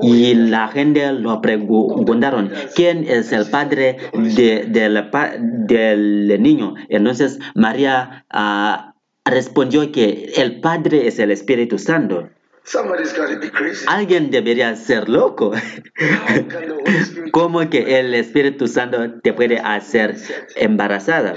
Y 0.00 0.34
la 0.34 0.68
gente 0.68 1.12
lo 1.12 1.40
preguntaron, 1.40 2.50
¿quién 2.74 3.04
es 3.08 3.32
el 3.32 3.46
padre 3.50 3.96
de- 4.12 5.08
pa- 5.10 5.32
del 5.38 6.36
niño? 6.40 6.74
Entonces 6.88 7.38
María 7.54 8.24
ah, 8.30 8.94
respondió 9.24 9.90
que 9.92 10.32
el 10.36 10.60
padre 10.60 11.06
es 11.08 11.18
el 11.18 11.30
Espíritu 11.30 11.78
Santo. 11.78 12.28
Somebody's 12.66 13.12
got 13.12 13.28
to 13.30 13.38
be 13.38 13.48
crazy. 13.50 13.84
Alguien 13.88 14.30
debería 14.30 14.74
ser 14.76 15.08
loco. 15.08 15.52
¿Cómo 17.32 17.68
que 17.70 17.98
el 18.00 18.14
Espíritu 18.14 18.66
Santo 18.68 19.20
te 19.22 19.32
puede 19.32 19.58
hacer 19.58 20.16
embarazada? 20.56 21.34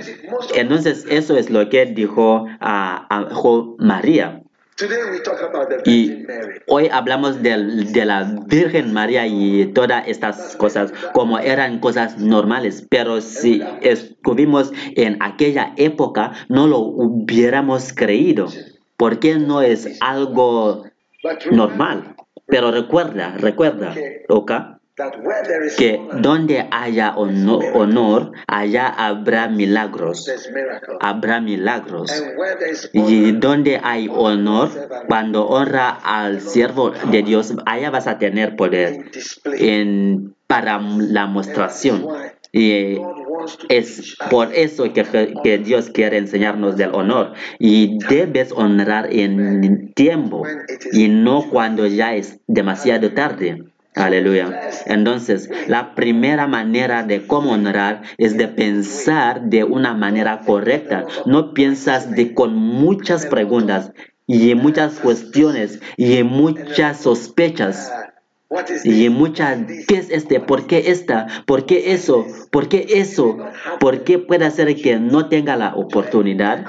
Entonces 0.56 1.06
eso 1.10 1.38
es 1.38 1.50
lo 1.50 1.70
que 1.70 1.86
dijo 1.86 2.46
a, 2.60 3.08
a- 3.10 3.30
María. 3.80 4.42
Today 4.76 4.98
we 5.12 5.20
talk 5.20 5.42
about 5.42 5.68
the 5.68 5.82
Y 5.92 6.08
Virgin 6.08 6.26
Mary. 6.26 6.60
hoy 6.68 6.88
hablamos 6.90 7.44
del- 7.44 7.92
de, 7.92 8.06
la 8.06 8.24
Virgen 8.48 8.94
María 8.94 9.28
y 9.28 9.66
todas 9.74 10.08
estas 10.08 10.56
cosas 10.56 10.94
como 11.14 11.38
eran 11.38 11.80
cosas 11.80 12.18
normales, 12.18 12.86
pero 12.90 13.20
si 13.20 13.62
estuvimos 13.82 14.72
en 14.96 15.18
aquella 15.22 15.74
época 15.76 16.32
no 16.48 16.66
lo 16.68 16.80
hubiéramos 16.80 17.92
creído, 17.92 18.48
porque 18.96 19.38
no 19.38 19.62
es 19.62 19.98
algo 20.00 20.86
normal. 21.52 22.16
Pero 22.48 22.72
recuerda, 22.72 23.36
recuerda, 23.38 23.94
¿ok? 24.28 24.52
that 25.00 25.16
where 25.24 25.44
there 25.48 25.64
is 25.66 25.76
que 25.76 25.98
donde 26.22 26.68
haya 26.70 27.16
honor, 27.16 28.32
allá 28.48 28.88
habrá 28.88 29.48
milagros. 29.48 30.30
Habrá 31.00 31.40
milagros. 31.40 32.12
Y 32.94 33.32
donde 33.32 33.80
hay 33.82 34.10
honor, 34.12 34.70
cuando 35.08 35.48
honra 35.48 35.90
al 35.90 36.42
siervo 36.42 36.92
de 36.92 37.24
Dios, 37.24 37.56
allá 37.66 37.90
vas 37.90 38.08
a 38.08 38.20
tener 38.20 38.56
poder 38.56 39.10
en, 39.58 40.36
para 40.48 40.80
la 40.80 41.26
mostración. 41.26 42.06
Y 42.52 42.98
es 43.70 44.18
por 44.30 44.54
eso 44.54 44.92
que, 44.92 45.34
que 45.44 45.58
Dios 45.60 45.90
quiere 45.90 46.18
enseñarnos 46.18 46.78
del 46.78 46.94
honor. 46.94 47.34
Y 47.60 47.98
debes 48.10 48.52
honrar 48.52 49.08
en 49.12 49.94
tiempo 49.94 50.44
y 50.92 51.08
no 51.08 51.50
cuando 51.50 51.86
ya 51.86 52.16
es 52.16 52.40
demasiado 52.48 53.12
tarde. 53.14 53.64
Aleluya. 53.96 54.70
Entonces, 54.86 55.50
la 55.68 55.94
primera 55.96 56.48
manera 56.48 57.04
de 57.04 57.26
cómo 57.26 57.52
honrar 57.52 58.04
es 58.18 58.38
de 58.38 58.48
pensar 58.48 59.42
de 59.50 59.64
una 59.64 59.94
manera 59.94 60.42
correcta. 60.46 61.06
No 61.26 61.54
piensas 61.54 62.12
de 62.12 62.34
con 62.34 62.56
muchas 62.56 63.26
preguntas 63.26 63.92
y 64.26 64.54
muchas 64.56 65.00
cuestiones 65.00 65.82
y 65.98 66.24
muchas 66.24 67.02
sospechas 67.02 67.92
y 68.84 69.10
muchas 69.10 69.60
¿qué 69.88 69.98
es 69.98 70.10
este? 70.10 70.40
¿Por 70.40 70.66
qué 70.66 70.90
esta? 70.90 71.28
¿Por 71.46 71.68
qué 71.68 71.94
eso? 71.94 72.26
¿Por 72.50 72.68
qué 72.68 72.86
eso? 72.90 73.38
¿Por 73.80 74.04
qué 74.04 74.18
puede 74.18 74.50
ser 74.50 74.76
que 74.76 75.00
no 75.00 75.30
tenga 75.30 75.56
la 75.56 75.76
oportunidad 75.76 76.66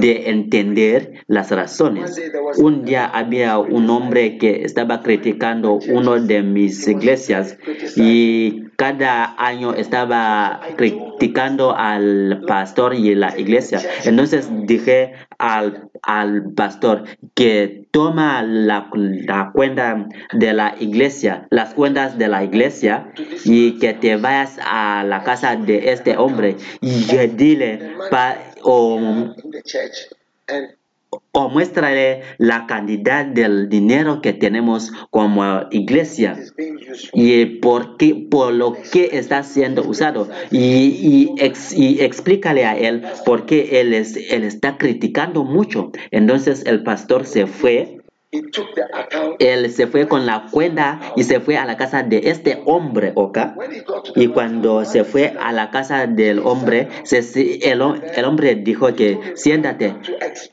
de 0.00 0.30
entender 0.30 1.24
las 1.26 1.50
razones? 1.50 2.20
Un 2.58 2.84
día 2.84 3.06
había 3.06 3.58
un 3.58 3.90
hombre 3.90 4.38
que 4.38 4.62
estaba 4.62 5.02
criticando 5.02 5.80
uno 5.88 6.20
de 6.20 6.42
mis 6.44 6.86
iglesias 6.86 7.58
y 7.96 8.62
cada 8.76 9.34
año 9.38 9.74
estaba 9.74 10.60
criticando 10.76 11.74
al 11.76 12.44
pastor 12.46 12.94
y 12.94 13.14
la 13.14 13.38
iglesia. 13.38 13.84
Entonces 14.04 14.48
dije 14.66 15.12
al, 15.38 15.88
al 16.02 16.52
pastor 16.54 17.04
que 17.34 17.86
toma 17.90 18.42
la, 18.42 18.88
la 18.92 19.50
cuenta 19.52 20.06
de 20.32 20.52
la 20.52 20.74
iglesia, 20.78 21.46
las 21.50 21.74
cuentas 21.74 22.18
de 22.18 22.28
la 22.28 22.44
iglesia 22.44 23.12
y 23.44 23.78
que 23.78 23.94
te 23.94 24.16
vayas 24.16 24.58
a 24.64 25.04
la 25.04 25.22
casa 25.24 25.56
de 25.56 25.90
este 25.92 26.16
hombre 26.16 26.56
y 26.80 27.06
que 27.06 27.28
dile, 27.28 27.80
pa- 28.10 28.36
o 31.32 31.48
muéstrale 31.48 32.22
la 32.38 32.66
cantidad 32.66 33.24
del 33.26 33.68
dinero 33.68 34.20
que 34.22 34.32
tenemos 34.32 34.92
como 35.10 35.62
iglesia 35.70 36.36
y 37.12 37.44
por 37.46 37.96
qué, 37.96 38.14
por 38.30 38.52
lo 38.52 38.74
que 38.92 39.10
está 39.12 39.42
siendo 39.42 39.82
usado 39.86 40.28
y, 40.50 40.58
y, 40.58 41.34
ex- 41.38 41.72
y 41.76 42.00
explícale 42.00 42.64
a 42.64 42.76
él 42.76 43.02
por 43.24 43.46
qué 43.46 43.80
él, 43.80 43.92
es, 43.94 44.16
él 44.16 44.44
está 44.44 44.78
criticando 44.78 45.44
mucho. 45.44 45.90
Entonces 46.10 46.64
el 46.66 46.82
pastor 46.82 47.26
se 47.26 47.46
fue, 47.46 47.98
Él 49.38 49.70
se 49.70 49.86
fue 49.86 50.08
con 50.08 50.26
la 50.26 50.46
cuenta 50.50 51.00
y 51.16 51.24
se 51.24 51.40
fue 51.40 51.56
a 51.56 51.64
la 51.64 51.76
casa 51.76 52.02
de 52.02 52.22
este 52.24 52.62
hombre, 52.66 53.12
¿ok? 53.14 53.38
Y 54.14 54.28
cuando 54.28 54.84
se 54.84 55.04
fue 55.04 55.34
a 55.38 55.52
la 55.52 55.70
casa 55.70 56.06
del 56.06 56.40
hombre, 56.40 56.88
se- 57.04 57.20
el, 57.70 57.82
el 58.14 58.24
hombre 58.24 58.56
dijo 58.56 58.92
que 58.94 59.18
siéntate. 59.36 59.94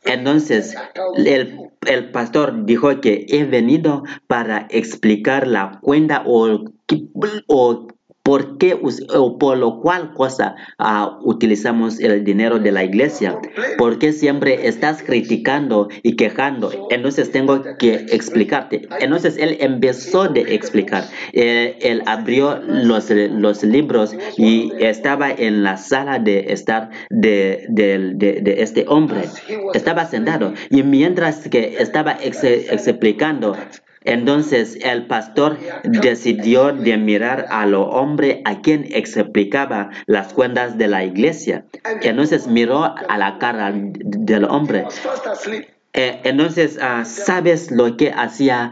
Entonces 0.05 0.75
el, 1.17 1.59
el 1.87 2.11
pastor 2.11 2.65
dijo 2.65 3.01
que 3.01 3.25
he 3.29 3.43
venido 3.45 4.03
para 4.27 4.67
explicar 4.69 5.47
la 5.47 5.79
cuenta 5.81 6.23
o 6.25 7.87
por 8.33 8.57
qué 8.57 8.75
o 9.13 9.37
por 9.37 9.57
lo 9.59 9.79
cual 9.79 10.11
cosa 10.15 10.55
ah, 10.79 11.19
utilizamos 11.23 11.99
el 11.99 12.23
dinero 12.23 12.57
de 12.57 12.71
la 12.71 12.83
iglesia. 12.83 13.37
Porque 13.77 14.11
siempre 14.11 14.67
estás 14.67 15.03
criticando 15.03 15.87
y 16.01 16.15
quejando. 16.15 16.71
Entonces 16.89 17.31
tengo 17.31 17.61
que 17.77 17.93
explicarte. 18.17 18.87
Entonces 18.99 19.37
él 19.37 19.57
empezó 19.59 20.27
de 20.29 20.41
explicar. 20.55 21.03
Eh, 21.33 21.77
él 21.81 22.01
abrió 22.07 22.59
los, 22.65 23.11
los 23.11 23.61
libros 23.63 24.15
y 24.35 24.71
estaba 24.79 25.29
en 25.29 25.61
la 25.61 25.77
sala 25.77 26.17
de 26.17 26.51
estar 26.53 26.89
de, 27.11 27.65
de- 27.69 28.39
de 28.41 28.55
este 28.63 28.85
hombre. 28.87 29.21
Estaba 29.75 30.05
sentado 30.05 30.53
y 30.71 30.81
mientras 30.81 31.47
que 31.49 31.75
estaba 31.79 32.17
ex- 32.19 32.43
explicando, 32.43 33.55
entonces 34.05 34.77
el 34.83 35.07
pastor 35.07 35.57
decidió 35.83 36.73
de 36.73 36.97
mirar 36.97 37.45
a 37.49 37.65
lo 37.65 37.83
hombre 37.83 38.41
a 38.45 38.61
quien 38.61 38.85
explicaba 38.91 39.91
las 40.05 40.33
cuentas 40.33 40.77
de 40.77 40.87
la 40.87 41.03
iglesia. 41.03 41.65
Entonces 42.01 42.47
miró 42.47 42.83
a 42.83 43.17
la 43.17 43.37
cara 43.37 43.71
del 43.73 44.45
hombre. 44.45 44.85
Eh, 45.93 46.21
entonces, 46.23 46.79
ah, 46.81 47.05
¿sabes 47.05 47.71
lo 47.71 47.95
que 47.97 48.11
hacía 48.11 48.71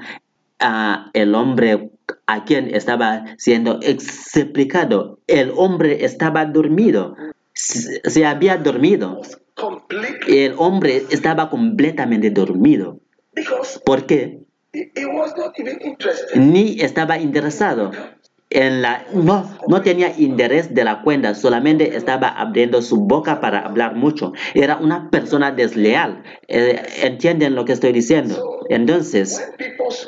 ah, 0.60 1.10
el 1.14 1.36
hombre 1.36 1.92
a 2.26 2.44
quien 2.44 2.74
estaba 2.74 3.26
siendo 3.38 3.80
explicado? 3.82 5.20
El 5.28 5.52
hombre 5.56 6.04
estaba 6.04 6.46
dormido. 6.46 7.16
Se 7.54 8.26
había 8.26 8.58
dormido. 8.58 9.22
El 10.28 10.56
hombre 10.58 11.04
estaba 11.10 11.50
completamente 11.50 12.32
dormido. 12.32 13.00
¿Por 13.86 14.06
qué? 14.06 14.42
Ni 16.36 16.80
estaba 16.82 17.18
interesado. 17.18 17.92
En 18.50 18.82
la, 18.82 19.06
no, 19.14 19.50
no 19.70 19.82
tenía 19.82 20.14
interés 20.18 20.74
de 20.74 20.84
la 20.84 21.04
cuenta, 21.04 21.34
solamente 21.36 21.96
estaba 21.96 22.28
abriendo 22.28 22.82
su 22.82 22.98
boca 22.98 23.40
para 23.40 23.60
hablar 23.60 23.96
mucho. 23.96 24.34
Era 24.54 24.76
una 24.76 25.10
persona 25.10 25.52
desleal. 25.52 26.24
Eh, 26.50 26.82
¿Entienden 27.02 27.56
lo 27.56 27.64
que 27.64 27.72
estoy 27.72 27.94
diciendo? 27.94 28.60
Entonces, 28.70 29.42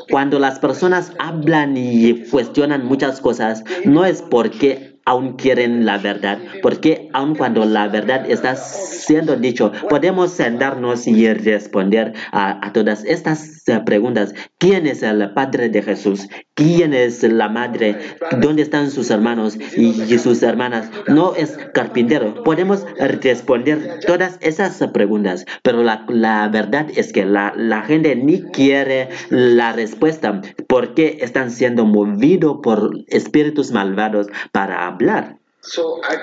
cuando 0.09 0.39
las 0.39 0.59
personas 0.59 1.13
hablan 1.19 1.77
y 1.77 2.25
cuestionan 2.29 2.85
muchas 2.85 3.21
cosas, 3.21 3.63
no 3.85 4.05
es 4.05 4.21
porque 4.21 4.92
aún 5.05 5.33
quieren 5.33 5.85
la 5.85 5.97
verdad, 5.97 6.39
porque 6.61 7.09
aun 7.13 7.35
cuando 7.35 7.65
la 7.65 7.87
verdad 7.87 8.29
está 8.29 8.55
siendo 8.55 9.35
dicho, 9.35 9.71
podemos 9.89 10.31
sentarnos 10.31 11.07
y 11.07 11.31
responder 11.33 12.13
a, 12.31 12.71
todas 12.73 13.03
estas 13.05 13.67
eh, 13.67 13.79
preguntas. 13.85 14.33
¿Quién 14.57 14.87
es 14.87 15.03
el 15.03 15.31
Padre 15.33 15.69
de 15.69 15.81
Jesús? 15.81 16.27
¿Quién 16.53 16.93
es 16.93 17.23
la 17.23 17.49
Madre? 17.49 17.97
¿Dónde 18.39 18.61
están 18.61 18.89
sus 18.91 19.09
hermanos 19.09 19.57
y, 19.75 20.01
y 20.01 20.17
sus 20.19 20.41
hermanas? 20.41 20.89
No 21.07 21.35
es 21.35 21.57
carpintero. 21.73 22.43
Podemos 22.43 22.85
responder 22.97 23.99
todas 24.07 24.37
esas 24.41 24.77
preguntas, 24.93 25.45
pero 25.61 25.83
la, 25.83 26.05
la 26.07 26.47
verdad 26.47 26.87
es 26.95 27.11
que 27.11 27.25
la, 27.25 27.53
la 27.55 27.81
gente 27.83 28.15
ni 28.15 28.41
quiere 28.41 29.09
la 29.29 29.73
respuesta 29.73 30.41
porque 30.67 31.17
están 31.21 31.51
siendo 31.51 31.85
movidos 31.85 32.59
por 32.63 32.91
espíritus 33.07 33.71
malvados 33.71 34.27
para 34.51 34.92
hablar. 34.93 35.37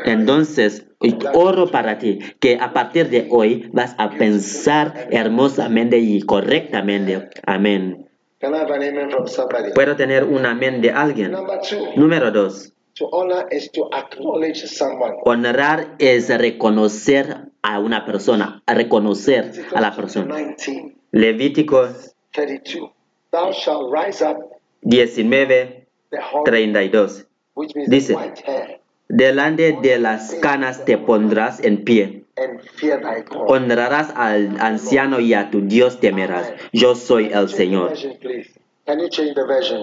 Entonces, 0.04 0.86
oro 1.32 1.70
para 1.70 1.98
ti 1.98 2.18
que 2.40 2.58
a 2.60 2.72
partir 2.72 3.08
de 3.08 3.26
hoy 3.30 3.70
vas 3.72 3.94
a 3.98 4.10
pensar 4.10 5.08
hermosamente 5.10 5.98
y 5.98 6.20
correctamente. 6.22 7.30
Amén. 7.46 8.08
Puedo 9.74 9.96
tener 9.96 10.24
un 10.24 10.46
amén 10.46 10.80
de 10.80 10.90
alguien. 10.90 11.34
Número 11.96 12.30
dos. 12.30 12.72
to 13.00 13.08
honor 13.12 13.48
is 13.50 13.70
to 13.70 13.88
acknowledge 13.92 14.66
someone. 14.66 15.16
Honrar 15.24 15.96
es 15.98 16.28
reconocer 16.28 17.50
a 17.62 17.78
una 17.78 18.04
persona, 18.04 18.62
a 18.66 18.74
reconocer 18.74 19.52
a 19.74 19.80
la 19.80 19.96
persona. 19.96 20.36
19, 20.36 20.96
Levítico 21.12 21.88
32. 22.32 22.90
Thou 23.30 23.52
shalt 23.52 23.90
rise 23.90 24.22
up 24.22 24.36
19, 24.82 25.86
the 26.10 26.20
horn, 26.20 26.44
32. 26.44 27.26
Dice, 27.86 28.16
Delante 29.08 29.76
de 29.82 29.98
las 29.98 30.36
canas 30.36 30.84
te 30.84 30.96
pondrás 30.96 31.58
en 31.64 31.82
pie. 31.82 32.24
Honrarás 33.48 34.12
al 34.14 34.56
anciano 34.60 35.18
y 35.18 35.34
a 35.34 35.50
tu 35.50 35.62
Dios 35.62 35.98
temerás. 35.98 36.52
Yo 36.72 36.94
soy 36.94 37.30
el 37.32 37.48
Señor. 37.48 37.92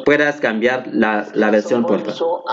Puedas 0.06 0.40
cambiar 0.40 0.88
la, 0.94 1.28
la 1.34 1.52
versión, 1.52 1.86
por 1.86 2.00
favor. 2.06 2.44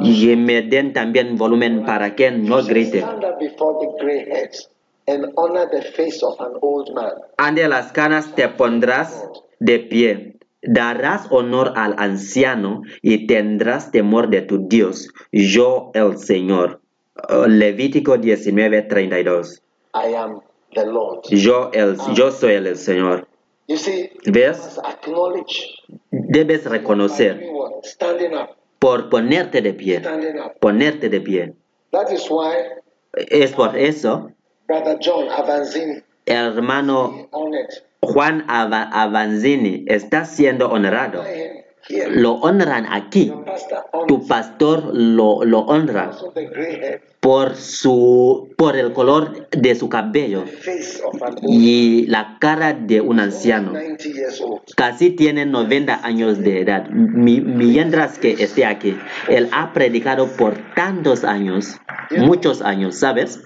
Y 0.00 0.34
me 0.36 0.62
den 0.62 0.94
también 0.94 1.36
volumen 1.36 1.84
para 1.84 2.14
que 2.14 2.30
no 2.30 2.64
grite. 2.64 3.00
stand 3.00 3.24
up 3.24 3.38
before 3.38 3.78
the 3.80 4.02
grey 4.02 4.24
heads 4.30 4.70
and 5.06 5.26
honor 5.36 5.68
the 5.70 5.82
face 5.82 6.22
of 6.24 6.40
an 6.40 6.52
old 6.62 6.94
man. 6.94 7.12
Ante 7.36 7.68
las 7.68 7.92
canas 7.92 8.34
te 8.34 8.48
pondrás 8.48 9.28
de 9.58 9.78
pie. 9.80 10.31
Darás 10.62 11.26
honor 11.30 11.72
al 11.76 11.94
anciano 11.98 12.82
y 13.02 13.26
tendrás 13.26 13.90
temor 13.90 14.28
de 14.30 14.42
tu 14.42 14.68
Dios. 14.68 15.08
Yo 15.32 15.90
el 15.94 16.18
Señor. 16.18 16.80
Uh, 17.28 17.46
Levítico 17.46 18.16
19, 18.16 18.82
32. 18.82 19.62
I 19.94 20.14
am 20.14 20.40
the 20.74 20.86
Lord. 20.86 21.24
Yo, 21.30 21.70
el, 21.72 21.96
yo 22.14 22.30
soy 22.30 22.54
el 22.54 22.76
Señor. 22.76 23.26
You 23.68 23.76
see, 23.76 24.10
¿Ves? 24.26 24.80
Debes 26.10 26.64
reconocer 26.64 27.40
por 28.78 29.08
ponerte 29.08 29.60
de 29.62 29.74
pie. 29.74 29.98
Standing 30.00 30.38
up. 30.38 30.58
Ponerte 30.60 31.08
de 31.08 31.20
pie. 31.20 31.54
That 31.92 32.10
is 32.10 32.28
why 32.30 32.54
Es 33.14 33.52
por 33.52 33.76
eso, 33.76 34.30
Brother 34.66 34.98
John 35.00 35.28
hermano 36.24 37.28
Juan 38.02 38.44
Ava- 38.48 38.90
Avanzini 38.92 39.84
está 39.86 40.24
siendo 40.24 40.68
honrado. 40.70 41.22
Lo 42.10 42.34
honran 42.34 42.86
aquí. 42.90 43.32
Tu 44.08 44.26
pastor 44.26 44.90
lo, 44.94 45.36
honra 45.66 46.10
por 47.20 47.54
su 47.56 48.48
por 48.56 48.76
el 48.76 48.92
color 48.92 49.48
de 49.50 49.74
su 49.74 49.88
cabello 49.88 50.44
y 51.42 52.06
la 52.06 52.38
cara 52.40 52.72
de 52.72 53.00
un 53.00 53.20
anciano. 53.20 53.72
90 53.72 54.04
years 54.04 54.40
old. 54.40 54.60
Casi 54.76 55.10
tiene 55.10 55.44
90 55.46 56.04
años 56.04 56.38
de 56.38 56.60
edad. 56.60 56.88
Mi- 56.90 57.40
mientras 57.40 58.18
que 58.18 58.32
esté 58.32 58.64
aquí, 58.64 58.96
él 59.28 59.48
ha 59.52 59.72
predicado 59.72 60.26
por 60.28 60.54
tantos 60.74 61.24
años, 61.24 61.80
muchos 62.16 62.62
años, 62.62 62.96
¿sabes? 62.96 63.40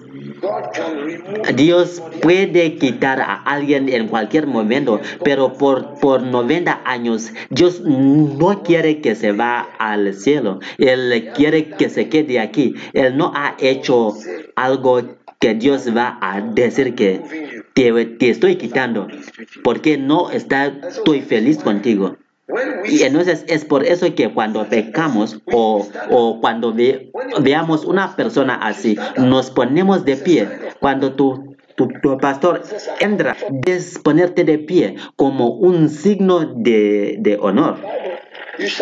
Dios 1.55 2.01
puede 2.21 2.75
quitar 2.75 3.21
a 3.21 3.35
alguien 3.43 3.89
en 3.89 4.07
cualquier 4.07 4.47
momento, 4.47 5.01
pero 5.23 5.53
por, 5.53 5.99
por 5.99 6.21
90 6.21 6.81
años 6.85 7.31
Dios 7.49 7.81
no 7.81 8.63
quiere 8.63 9.01
que 9.01 9.15
se 9.15 9.31
va 9.31 9.61
al 9.79 10.13
cielo. 10.13 10.59
Él 10.77 11.31
quiere 11.35 11.69
que 11.69 11.89
se 11.89 12.09
quede 12.09 12.39
aquí. 12.39 12.75
Él 12.93 13.17
no 13.17 13.31
ha 13.35 13.55
hecho 13.59 14.13
algo 14.55 15.01
que 15.39 15.53
Dios 15.53 15.95
va 15.95 16.17
a 16.21 16.41
decir 16.41 16.95
que 16.95 17.63
te, 17.73 18.05
te 18.05 18.29
estoy 18.29 18.55
quitando 18.55 19.07
porque 19.63 19.97
no 19.97 20.31
está, 20.31 20.67
estoy 20.87 21.21
feliz 21.21 21.59
contigo. 21.59 22.17
Y 22.89 23.03
entonces 23.03 23.45
es 23.47 23.65
por 23.65 23.83
eso 23.85 24.13
que 24.15 24.33
cuando 24.33 24.69
pecamos 24.69 25.41
o, 25.45 25.87
o 26.09 26.39
cuando 26.41 26.73
ve- 26.73 27.11
veamos 27.41 27.85
una 27.85 28.15
persona 28.15 28.55
así, 28.55 28.97
nos 29.17 29.51
ponemos 29.51 30.05
de 30.05 30.17
pie. 30.17 30.47
Cuando 30.79 31.15
tu, 31.15 31.57
tu, 31.75 31.99
tu 31.99 32.19
pastor 32.19 32.61
entra, 32.99 33.35
es 33.65 33.99
ponerte 33.99 34.43
de 34.43 34.59
pie 34.59 34.95
como 35.15 35.49
un 35.55 35.89
signo 35.89 36.45
de, 36.45 37.17
de 37.19 37.37
honor. 37.41 37.85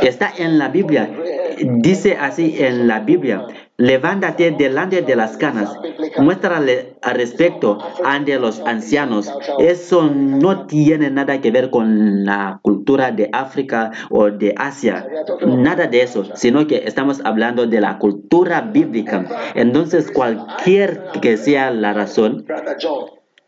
Está 0.01 0.31
en 0.37 0.57
la 0.57 0.69
Biblia. 0.69 1.09
Dice 1.57 2.17
así 2.19 2.55
en 2.59 2.87
la 2.87 2.99
Biblia 3.01 3.45
levántate 3.77 4.51
delante 4.51 5.01
de 5.01 5.15
las 5.15 5.37
canas, 5.37 5.75
muéstrale 6.17 6.95
al 7.01 7.15
respecto 7.15 7.77
ante 8.03 8.39
los 8.39 8.59
ancianos. 8.61 9.31
Eso 9.59 10.09
no 10.13 10.65
tiene 10.65 11.09
nada 11.09 11.41
que 11.41 11.51
ver 11.51 11.69
con 11.69 12.25
la 12.25 12.59
cultura 12.61 13.11
de 13.11 13.29
África 13.33 13.91
o 14.09 14.31
de 14.31 14.53
Asia, 14.57 15.07
nada 15.45 15.87
de 15.87 16.01
eso, 16.01 16.25
sino 16.35 16.67
que 16.67 16.83
estamos 16.85 17.21
hablando 17.25 17.67
de 17.67 17.81
la 17.81 17.97
cultura 17.97 18.61
bíblica. 18.61 19.25
Entonces, 19.55 20.11
cualquier 20.11 21.03
que 21.21 21.37
sea 21.37 21.71
la 21.71 21.93
razón, 21.93 22.45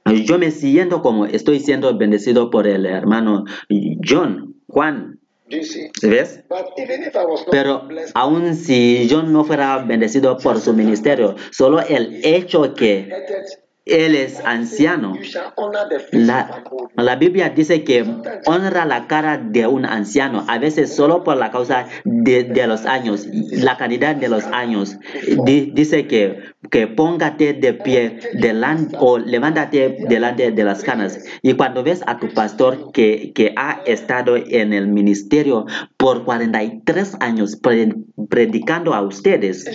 yo 0.05 0.39
me 0.39 0.51
siento 0.51 1.01
como 1.01 1.25
estoy 1.25 1.59
siendo 1.59 1.97
bendecido 1.97 2.49
por 2.49 2.67
el 2.67 2.85
hermano 2.85 3.45
John, 4.05 4.55
Juan? 4.67 5.19
¿Ves? 6.01 6.43
Pero 7.51 7.87
aun 8.13 8.53
si 8.55 9.07
yo 9.07 9.23
no 9.23 9.43
fuera 9.43 9.77
bendecido 9.79 10.37
por 10.37 10.59
su 10.59 10.73
ministerio, 10.73 11.35
solo 11.51 11.79
el 11.81 12.19
hecho 12.23 12.73
que 12.73 13.09
él 13.85 14.15
es 14.15 14.41
anciano, 14.43 15.13
la, 16.11 16.61
la 16.97 17.15
Biblia 17.15 17.49
dice 17.51 17.85
que 17.85 18.03
honra 18.45 18.83
la 18.85 19.07
cara 19.07 19.37
de 19.37 19.65
un 19.65 19.85
anciano, 19.85 20.43
a 20.49 20.57
veces 20.59 20.93
solo 20.93 21.23
por 21.23 21.37
la 21.37 21.51
causa 21.51 21.87
de, 22.03 22.43
de 22.43 22.67
los 22.67 22.85
años, 22.85 23.25
la 23.53 23.77
calidad 23.77 24.17
de 24.17 24.27
los 24.27 24.43
años. 24.47 24.97
Di- 25.45 25.71
dice 25.73 26.05
que, 26.05 26.37
que 26.71 26.87
póngate 26.87 27.53
de 27.53 27.73
pie 27.73 28.19
delante 28.33 28.97
o 28.99 29.17
levántate 29.19 29.97
delante 30.09 30.51
de 30.51 30.63
las 30.63 30.83
canas. 30.83 31.19
Y 31.41 31.53
cuando 31.53 31.83
ves 31.83 32.01
a 32.07 32.17
tu 32.19 32.33
pastor 32.33 32.91
que, 32.91 33.31
que 33.33 33.53
ha 33.55 33.81
estado 33.85 34.35
en 34.35 34.73
el 34.73 34.87
ministerio 34.87 35.65
por 35.97 36.25
43 36.25 37.17
años 37.21 37.55
pre- 37.55 37.93
predicando 38.27 38.93
a 38.93 39.01
ustedes, 39.01 39.65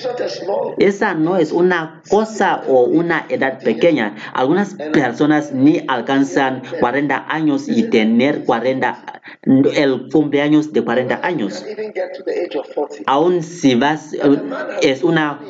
esa 0.79 1.15
no 1.15 1.37
es 1.39 1.53
una 1.53 2.03
cosa 2.11 2.63
o 2.69 2.83
una 2.85 3.27
edad 3.29 3.61
pequeña. 3.63 4.17
Algunas 4.35 4.75
personas 4.93 5.53
ni 5.53 5.83
alcanzan 5.89 6.63
40 6.81 7.27
años 7.33 7.69
y 7.69 7.85
tener 7.85 8.45
40, 8.45 9.23
el 9.75 10.09
cumpleaños 10.13 10.73
de 10.73 10.83
40 10.85 11.21
años. 11.23 11.65
even 11.71 11.93
get 11.95 12.13
to 12.17 12.23
the 12.25 12.33
age 12.45 12.59
of 12.59 12.67
40. 12.75 13.05
Aún 13.07 13.43
si 13.43 13.77
vas, 13.77 14.15
es 14.83 15.03
una 15.05 15.41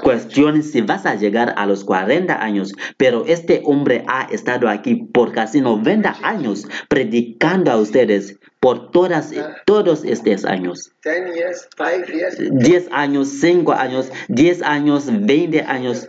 Cuestión 0.00 0.62
si 0.62 0.80
vas 0.80 1.04
a 1.06 1.14
llegar 1.16 1.54
a 1.56 1.66
los 1.66 1.84
40 1.84 2.42
años, 2.42 2.72
pero 2.96 3.24
este 3.26 3.62
hombre 3.64 4.04
ha 4.08 4.22
estado 4.30 4.68
aquí 4.68 4.94
por 4.94 5.32
casi 5.32 5.60
90 5.60 6.16
años 6.22 6.66
predicando 6.88 7.70
a 7.70 7.76
ustedes 7.76 8.38
por 8.60 8.90
todas, 8.90 9.32
todos 9.66 10.04
estos 10.04 10.44
años. 10.44 10.92
10 11.04 11.34
years, 11.34 11.68
5 11.76 12.12
years, 12.12 12.36
10 12.52 12.88
años, 12.92 13.28
5 13.40 13.72
años, 13.72 14.10
10 14.28 14.62
años, 14.62 15.06
20 15.10 15.60
años, 15.62 16.08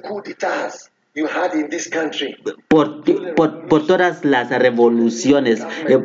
you 1.15 1.27
had 1.27 1.53
in 1.53 1.69
this 1.69 1.87
country. 1.89 2.35
por, 2.67 3.03
por, 3.35 3.67
por 3.67 3.85
todas 3.85 4.25
las 4.25 4.49
revoluciones, 4.49 5.61
eh, 5.87 5.99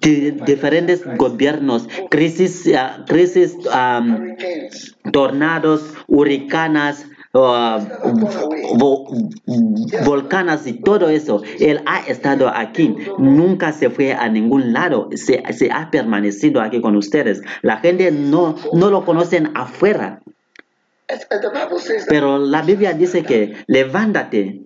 di- 0.00 0.30
diferentes 0.46 1.02
gobiernos, 1.16 1.88
crisis, 2.10 2.64
ah, 2.76 3.04
crisis 3.08 3.56
Hurricanes. 3.56 4.96
tornados, 5.12 5.94
huracanas, 6.06 7.06
ah, 7.34 7.80
vo- 8.78 9.04
volcanes 10.04 10.66
y 10.66 10.74
todo 10.74 11.08
eso. 11.08 11.42
Él 11.58 11.80
ha 11.86 12.00
estado 12.00 12.48
aquí, 12.48 12.94
nunca 13.18 13.72
se 13.72 13.90
fue 13.90 14.12
a 14.12 14.28
ningún 14.28 14.72
lado, 14.72 15.08
se, 15.14 15.42
se 15.52 15.70
ha 15.72 15.90
permanecido 15.90 16.60
aquí 16.60 16.80
con 16.80 16.96
ustedes. 16.96 17.42
La 17.62 17.78
gente 17.78 18.10
no, 18.12 18.54
no 18.72 18.90
lo 18.90 19.04
conocen 19.04 19.50
afuera, 19.54 20.20
pero 22.08 22.38
la 22.38 22.62
Biblia 22.62 22.92
dice 22.94 23.22
que 23.24 23.54
levántate, 23.66 24.62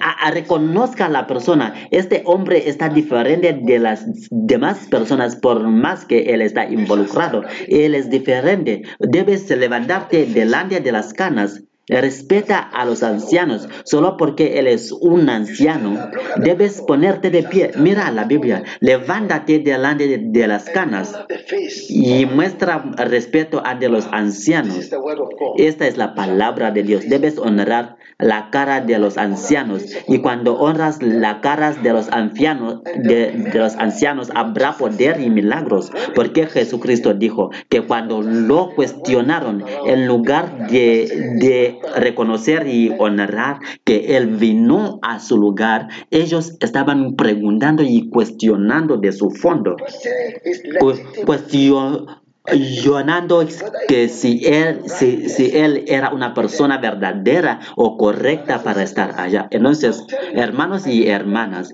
a- 0.00 0.30
reconozca 0.30 1.06
a 1.06 1.08
la 1.08 1.26
persona. 1.26 1.74
Este 1.90 2.22
hombre 2.26 2.68
está 2.68 2.88
diferente 2.88 3.52
de 3.62 3.78
las 3.78 4.04
demás 4.30 4.86
personas 4.90 5.36
por 5.36 5.62
más 5.68 6.04
que 6.04 6.34
él 6.34 6.42
está 6.42 6.64
involucrado. 6.68 7.42
Él 7.68 7.94
es 7.94 8.10
diferente. 8.10 8.82
Debes 8.98 9.48
levantarte 9.50 10.26
delante 10.26 10.80
de 10.80 10.92
las 10.92 11.12
canas. 11.12 11.62
Respeta 11.90 12.58
a 12.58 12.84
los 12.84 13.02
ancianos. 13.02 13.68
Solo 13.84 14.16
porque 14.16 14.58
él 14.58 14.66
es 14.66 14.92
un 14.92 15.28
anciano, 15.28 16.10
debes 16.36 16.80
ponerte 16.82 17.30
de 17.30 17.42
pie. 17.44 17.70
Mira 17.76 18.10
la 18.10 18.24
Biblia. 18.24 18.64
Levántate 18.80 19.60
delante 19.60 20.08
de, 20.08 20.18
de 20.18 20.46
las 20.46 20.68
canas 20.70 21.14
y 21.88 22.26
muestra 22.26 22.84
respeto 22.96 23.62
ante 23.64 23.88
los 23.88 24.00
This 24.00 24.12
ancianos. 24.12 24.90
Esta 25.58 25.86
es 25.86 25.96
la 25.96 26.14
palabra 26.14 26.70
de 26.70 26.82
Dios. 26.82 27.08
Debes 27.08 27.38
honrar 27.38 27.96
la 28.18 28.50
cara 28.50 28.80
de 28.80 28.98
los 28.98 29.16
ancianos. 29.18 29.84
Y 30.08 30.18
cuando 30.18 30.58
honras 30.58 31.02
la 31.02 31.40
cara 31.40 31.72
de 31.72 31.92
los 31.92 32.08
ancianos, 32.10 32.82
de, 32.84 33.32
de 33.32 33.58
los 33.58 33.76
ancianos, 33.76 34.30
habrá 34.34 34.72
poder 34.72 35.20
y 35.20 35.30
milagros. 35.30 35.90
Porque 36.14 36.46
Jesucristo 36.46 37.14
dijo 37.14 37.50
que 37.68 37.82
cuando 37.82 38.22
lo 38.22 38.74
cuestionaron, 38.74 39.64
en 39.86 40.06
lugar 40.06 40.68
de, 40.68 41.36
de 41.40 41.78
reconocer 41.96 42.66
y 42.66 42.94
honrar 42.98 43.58
que 43.84 44.16
Él 44.16 44.26
vino 44.28 44.98
a 45.02 45.18
su 45.20 45.36
lugar, 45.36 45.88
ellos 46.10 46.56
estaban 46.60 47.16
preguntando 47.16 47.82
y 47.82 48.08
cuestionando 48.10 48.96
de 48.96 49.12
su 49.12 49.30
fondo. 49.30 49.76
Cu- 50.78 50.90
legitimate. 50.90 51.24
cuestionando 52.44 53.46
que 53.86 54.08
si 54.08 54.44
él, 54.46 54.80
si, 54.86 55.28
si 55.28 55.56
él 55.56 55.84
era 55.86 56.10
una 56.10 56.32
persona 56.34 56.78
verdadera 56.78 57.60
o 57.76 57.96
correcta 57.96 58.62
para 58.62 58.82
estar 58.82 59.20
allá. 59.20 59.46
Entonces, 59.50 60.04
hermanos 60.34 60.86
y 60.86 61.06
hermanas, 61.06 61.72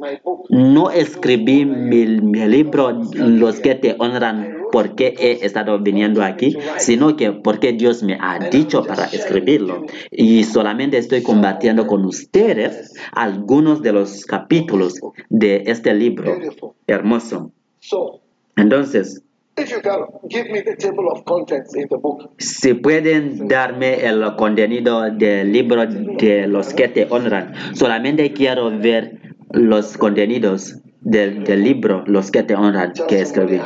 no 0.50 0.90
escribí 0.90 1.64
mi, 1.64 2.06
mi 2.06 2.46
libro 2.48 3.00
Los 3.14 3.60
que 3.60 3.74
te 3.76 3.96
honran 3.98 4.55
porque 4.72 5.14
he 5.18 5.44
estado 5.44 5.78
viniendo 5.78 6.22
aquí, 6.22 6.56
sino 6.78 7.16
que 7.16 7.32
porque 7.32 7.72
Dios 7.72 8.02
me 8.02 8.18
ha 8.20 8.38
dicho 8.50 8.84
para 8.84 9.04
escribirlo. 9.04 9.86
Y 10.10 10.44
solamente 10.44 10.98
estoy 10.98 11.22
compartiendo 11.22 11.86
con 11.86 12.04
ustedes 12.04 12.94
algunos 13.12 13.82
de 13.82 13.92
los 13.92 14.24
capítulos 14.24 15.00
de 15.28 15.64
este 15.66 15.94
libro 15.94 16.38
hermoso. 16.86 17.52
So, 17.80 18.20
Entonces, 18.56 19.22
if 19.58 19.70
you 19.70 19.80
can 19.82 20.06
give 20.28 20.50
me 20.50 20.62
the 20.62 20.76
table 20.76 21.08
of 21.10 21.24
contents 21.24 21.74
in 21.76 21.88
the 21.88 21.98
book, 21.98 22.30
si 22.38 22.74
pueden 22.74 23.48
darme 23.48 24.06
el 24.06 24.34
contenido 24.36 25.10
del 25.10 25.52
libro 25.52 25.86
de 25.86 26.46
los 26.48 26.72
que 26.72 26.88
te 26.88 27.06
honran, 27.10 27.52
solamente 27.74 28.32
quiero 28.32 28.70
ver 28.78 29.20
los 29.50 29.96
contenidos 29.98 30.76
del, 31.06 31.44
del 31.44 31.62
libro, 31.62 32.02
los 32.06 32.30
que 32.32 32.42
te 32.42 32.54
honran, 32.56 32.92
que 33.08 33.20
escribí. 33.20 33.60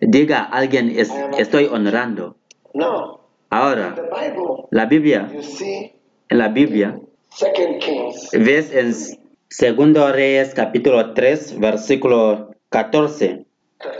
Diga 0.00 0.42
alguien, 0.44 0.92
"Es- 0.94 1.10
estoy 1.38 1.64
honrando. 1.66 2.36
Ahora, 3.50 3.94
la 4.70 4.84
Biblia, 4.86 5.28
en 6.28 6.38
la 6.38 6.48
Biblia, 6.48 6.98
ves 8.32 8.72
en 8.74 8.94
Segundo 9.48 10.12
Reyes 10.12 10.52
capítulo 10.54 11.14
3, 11.14 11.58
versículo 11.58 12.50
14, 12.68 13.46
3. 13.78 13.94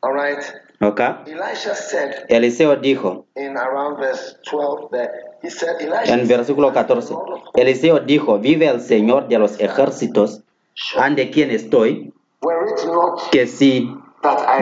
All 0.00 0.14
right. 0.14 0.42
¿ok? 0.80 1.00
Elisha 1.26 1.74
said 1.74 2.10
Eliseo 2.28 2.74
dijo, 2.76 3.26
in 3.36 3.54
around 3.56 3.98
verse 4.00 4.38
12 4.50 4.88
that 4.92 5.10
he 5.42 5.50
said, 5.50 5.76
Elisha 5.78 6.14
en 6.14 6.26
versículo 6.26 6.72
14, 6.72 7.14
Eliseo 7.54 8.00
dijo, 8.00 8.38
vive 8.38 8.66
el 8.66 8.80
Señor 8.80 9.28
de 9.28 9.38
los 9.38 9.60
ejércitos, 9.60 10.42
ante 10.98 11.30
quien 11.30 11.50
estoy, 11.50 12.12
que 13.30 13.46
si 13.46 13.94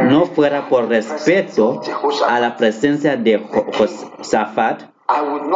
no 0.04 0.26
fuera 0.26 0.68
por 0.68 0.88
respeto 0.88 1.80
a 2.26 2.38
la 2.40 2.56
presencia 2.56 3.16
de 3.16 3.38
Jo- 3.38 3.66
Josafat, 4.18 4.82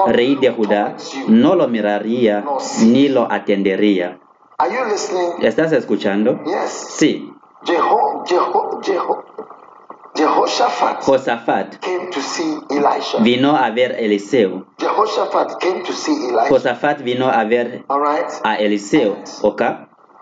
rey 0.07 0.35
de 0.37 0.51
Judá, 0.51 0.96
no 1.29 1.55
lo 1.55 1.68
miraría 1.68 2.44
ni 2.83 3.09
lo 3.09 3.31
atendería. 3.31 4.18
¿Estás 5.40 5.72
escuchando? 5.72 6.40
Sí, 6.68 7.29
Josafat 11.03 11.75
vino 13.22 13.57
a 13.57 13.70
ver 13.70 13.92
a 13.92 13.98
Eliseo. 13.98 14.66
Josafat 16.48 17.03
vino 17.03 17.29
a 17.29 17.44
ver 17.44 17.85
a 18.44 18.57
Eliseo, 18.57 19.16
¿ok? 19.42 19.62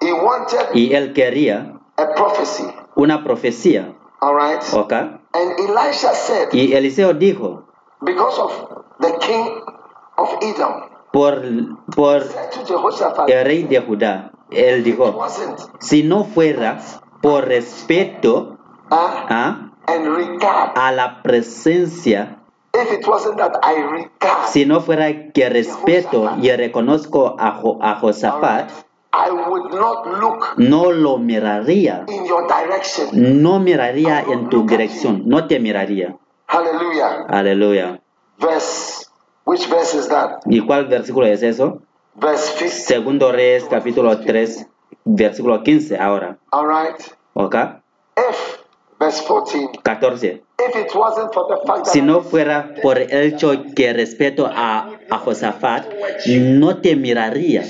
He 0.01 0.13
wanted 0.13 0.69
Y 0.75 0.95
él 0.95 1.13
quería 1.13 1.75
a 1.97 2.15
prophecy. 2.15 2.65
una 2.97 3.23
profecía, 3.23 3.95
All 4.21 4.35
right. 4.37 4.63
¿ok? 4.73 4.93
And 4.93 5.53
Elisha 5.59 6.13
said, 6.15 6.49
Y 6.53 6.73
Eliseo 6.75 7.15
dijo, 7.15 7.65
because 8.01 8.39
of 8.41 8.53
the 9.01 9.13
king 9.21 9.61
of 10.17 10.31
Edom, 10.43 10.89
por, 11.13 11.43
por 11.95 12.23
el 13.29 13.45
rey 13.45 13.65
de 13.65 13.81
Judá, 13.81 14.33
él 14.51 14.83
dijo, 14.85 15.19
si 15.81 16.03
no 16.03 16.25
fuera 16.25 16.79
por 17.23 17.47
respeto 17.47 18.59
uh, 18.91 18.95
¿ah? 18.95 19.67
a 20.75 20.93
la 20.93 21.21
presencia 21.23 22.37
if 22.73 22.93
it 22.93 23.07
wasn't 23.07 23.37
that 23.37 23.59
I 23.63 23.83
regard, 23.83 24.47
Si 24.49 24.65
no 24.65 24.81
fuera 24.81 25.33
que 25.33 25.49
respeto 25.49 26.31
y 26.41 26.51
reconozco 26.53 27.35
a, 27.39 27.53
Jo- 27.61 27.79
a 27.83 27.97
Josafat, 27.97 28.71
I 29.13 29.31
would 29.31 29.73
not 29.75 30.07
look 30.21 30.55
no 30.59 30.93
lo 30.93 31.19
miraría. 31.19 32.05
in 32.09 32.27
your 32.27 32.47
direction. 32.47 33.43
No 33.43 33.59
miraría 33.59 34.21
en 34.23 34.49
tu 34.49 34.67
dirección. 34.67 35.23
No 35.27 35.47
te 35.47 35.59
miraría. 35.59 36.17
Hallelujah. 36.47 37.27
Aleluya. 37.29 38.01
Verse, 38.39 39.07
which 39.45 39.69
verse 39.69 39.95
is 39.99 40.09
that? 40.09 40.41
¿Y 40.47 40.61
cuál 40.65 40.87
versículo 40.87 41.27
es 41.27 41.43
eso? 41.43 41.83
Verse 42.15 42.55
15. 42.59 42.87
Segundo 42.87 43.33
Reyes, 43.33 43.65
capítulo 43.65 44.21
3, 44.21 44.67
versículo 45.05 45.63
15 45.63 45.99
ahora. 45.99 46.39
All 46.51 46.67
right. 46.69 47.01
¿Ok? 47.35 47.55
If, 48.17 48.59
verse 48.99 49.25
14, 49.27 49.71
14. 49.83 50.43
If 50.69 50.77
it 50.77 50.95
wasn't 50.95 51.33
for 51.33 51.47
the 51.49 51.57
fact 51.67 51.85
that 51.85 51.93
Si 51.93 52.01
no 52.01 52.23
fuera 52.23 52.75
por 52.83 52.99
el 52.99 53.33
hecho 53.33 53.65
que 53.75 53.93
respeto 53.93 54.47
a, 54.47 54.91
a 55.11 55.19
Josafat, 55.19 55.87
no 56.27 56.79
te 56.79 56.97
miraría. 56.97 57.63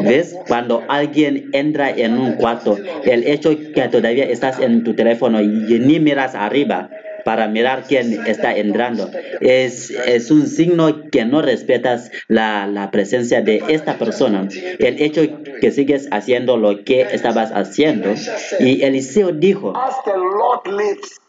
¿Ves? 0.00 0.36
Cuando 0.46 0.82
alguien 0.88 1.50
entra 1.52 1.90
en 1.90 2.18
un 2.18 2.32
cuarto, 2.34 2.76
el 3.04 3.26
hecho 3.26 3.50
que 3.50 3.88
todavía 3.88 4.24
estás 4.24 4.60
en 4.60 4.84
tu 4.84 4.94
teléfono 4.94 5.40
y 5.40 5.46
ni 5.46 6.00
miras 6.00 6.34
arriba 6.34 6.90
para 7.26 7.48
mirar 7.48 7.82
quién 7.88 8.24
está 8.24 8.56
entrando, 8.56 9.10
es, 9.40 9.90
es 9.90 10.30
un 10.30 10.46
signo 10.46 11.10
que 11.10 11.24
no 11.24 11.42
respetas 11.42 12.12
la, 12.28 12.68
la 12.68 12.92
presencia 12.92 13.42
de 13.42 13.64
esta 13.66 13.98
persona. 13.98 14.46
El 14.78 15.02
hecho 15.02 15.22
que 15.60 15.72
sigues 15.72 16.06
haciendo 16.12 16.56
lo 16.56 16.84
que 16.84 17.00
estabas 17.00 17.50
haciendo. 17.50 18.14
Y 18.60 18.84
Eliseo 18.84 19.32
dijo, 19.32 19.72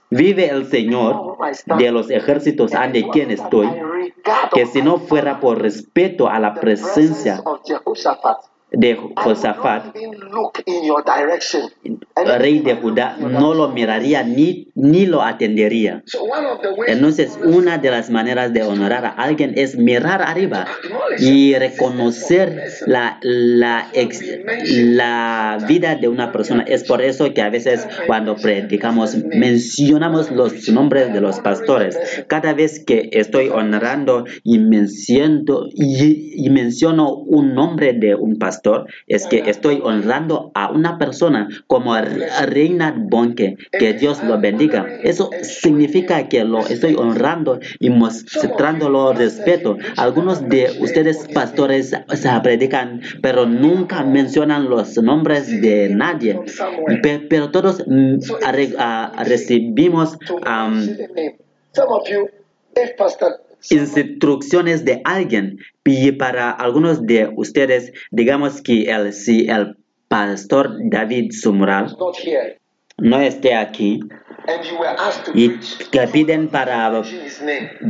Vive 0.09 0.49
el 0.49 0.67
Señor 0.67 1.37
de 1.77 1.91
los 1.91 2.09
ejércitos 2.09 2.73
ante 2.73 3.07
quien 3.09 3.31
estoy, 3.31 3.69
que 4.53 4.65
si 4.65 4.81
no 4.81 4.99
fuera 4.99 5.39
por 5.39 5.61
respeto 5.61 6.29
a 6.29 6.39
la 6.39 6.53
presencia 6.53 7.43
de 8.79 8.95
Josafat, 9.15 9.85
not 9.85 9.95
even 9.97 10.19
look 10.31 10.61
in 10.67 10.85
your 10.85 11.03
direction. 11.03 11.63
rey 12.37 12.59
de 12.59 12.75
Judá, 12.75 13.17
no 13.17 13.53
lo 13.55 13.69
miraría 13.69 14.21
ni, 14.23 14.67
ni 14.75 15.05
lo 15.07 15.23
atendería. 15.23 16.03
So 16.05 16.23
one 16.23 16.45
of 16.45 16.61
the 16.61 16.69
ways 16.73 16.89
Entonces, 16.91 17.39
una 17.43 17.79
de 17.79 17.89
las 17.89 18.09
maneras 18.11 18.53
de 18.53 18.61
honrar 18.61 19.03
a 19.05 19.09
alguien 19.09 19.53
es 19.55 19.75
mirar 19.77 20.21
arriba 20.21 20.67
y 21.19 21.55
reconocer 21.55 22.61
la, 22.85 23.19
la, 23.23 23.87
ex- 23.93 24.21
la 24.71 25.57
vida 25.67 25.95
de 25.95 26.07
una 26.07 26.31
persona. 26.31 26.63
Es 26.67 26.83
por 26.83 27.01
eso 27.01 27.33
que 27.33 27.41
a 27.41 27.49
veces 27.49 27.87
cuando 28.05 28.35
predicamos 28.35 29.15
mencionamos 29.25 30.29
los 30.31 30.69
nombres 30.69 31.13
de 31.13 31.21
los 31.21 31.39
pastores. 31.39 31.97
Cada 32.27 32.53
vez 32.53 32.83
que 32.85 33.09
estoy 33.11 33.49
honrando 33.49 34.25
y 34.43 34.59
menciono, 34.59 35.65
y, 35.73 36.45
y 36.45 36.49
menciono 36.51 37.13
un 37.15 37.55
nombre 37.55 37.93
de 37.93 38.13
un 38.13 38.37
pastor, 38.37 38.66
es 39.07 39.27
que 39.27 39.43
estoy 39.47 39.79
honrando 39.83 40.51
a 40.53 40.69
una 40.71 40.97
persona 40.97 41.47
como 41.67 41.95
Re- 41.95 42.27
Reina 42.47 42.93
Bonke. 42.97 43.55
Que 43.71 43.93
Dios 43.93 44.23
lo 44.23 44.39
bendiga. 44.39 44.85
Eso 45.03 45.29
significa 45.43 46.27
que 46.27 46.43
lo 46.43 46.59
estoy 46.67 46.95
honrando 46.95 47.59
y 47.79 47.89
mostrándolo 47.89 49.13
respeto. 49.13 49.77
Algunos 49.97 50.47
de 50.47 50.77
ustedes 50.79 51.27
pastores 51.33 51.91
se 52.13 52.29
predican, 52.43 53.01
pero 53.21 53.45
nunca 53.45 54.03
mencionan 54.03 54.69
los 54.69 54.97
nombres 54.97 55.47
de 55.61 55.89
nadie. 55.89 56.39
Pe- 57.01 57.25
Pero 57.29 57.51
todos 57.51 57.83
mm, 57.87 58.17
recibimos 59.25 60.17
to 60.19 60.39
instrucciones 63.69 64.85
de 64.85 65.01
alguien. 65.03 65.59
Y 65.85 66.11
para 66.13 66.51
algunos 66.51 67.05
de 67.05 67.31
ustedes 67.35 67.93
digamos 68.11 68.61
que 68.61 68.91
el, 68.91 69.13
si 69.13 69.47
el 69.47 69.77
pastor 70.07 70.77
David 70.89 71.31
Sumral 71.31 71.95
no 72.97 73.19
esté 73.19 73.53
aquí 73.55 73.99
y 75.33 75.49
que 75.91 76.07
piden 76.07 76.47
para 76.47 77.03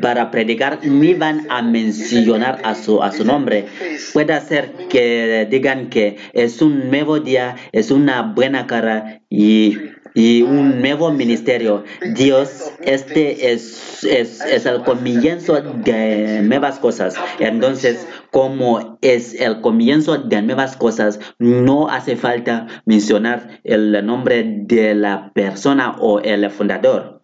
para 0.01 0.32
predicar 0.32 0.80
ni 0.84 1.13
van 1.13 1.45
a 1.49 1.62
mencionar 1.62 2.60
a 2.63 2.73
su, 2.73 3.01
a 3.03 3.12
su 3.12 3.23
nombre. 3.23 3.67
Puede 4.13 4.41
ser 4.41 4.71
que 4.89 5.47
digan 5.49 5.89
que 5.89 6.17
es 6.34 6.62
un 6.62 6.89
nuevo 6.89 7.19
día, 7.19 7.56
es 7.71 7.91
una 7.91 8.21
buena 8.23 8.65
cara 8.65 9.21
y, 9.30 9.77
y 10.17 10.41
un 10.41 10.82
nuevo 10.82 11.12
ministerio. 11.12 11.84
Dios, 12.15 12.71
este 12.82 13.53
es, 13.53 14.03
es, 14.03 14.65
el 14.65 14.82
comienzo 14.82 15.62
de 15.62 16.41
nuevas 16.41 16.80
cosas. 16.80 17.13
Entonces, 17.38 18.08
como 18.32 18.97
es 19.01 19.39
el 19.39 19.62
comienzo 19.62 20.17
de 20.17 20.41
nuevas 20.41 20.75
cosas, 20.75 21.19
no 21.38 21.88
hace 21.88 22.15
falta 22.15 22.65
mencionar 22.86 23.62
el 23.63 24.03
nombre 24.03 24.43
de 24.43 24.95
la 24.95 25.32
persona 25.36 25.95
o 25.99 26.19
el 26.19 26.49
fundador 26.49 27.21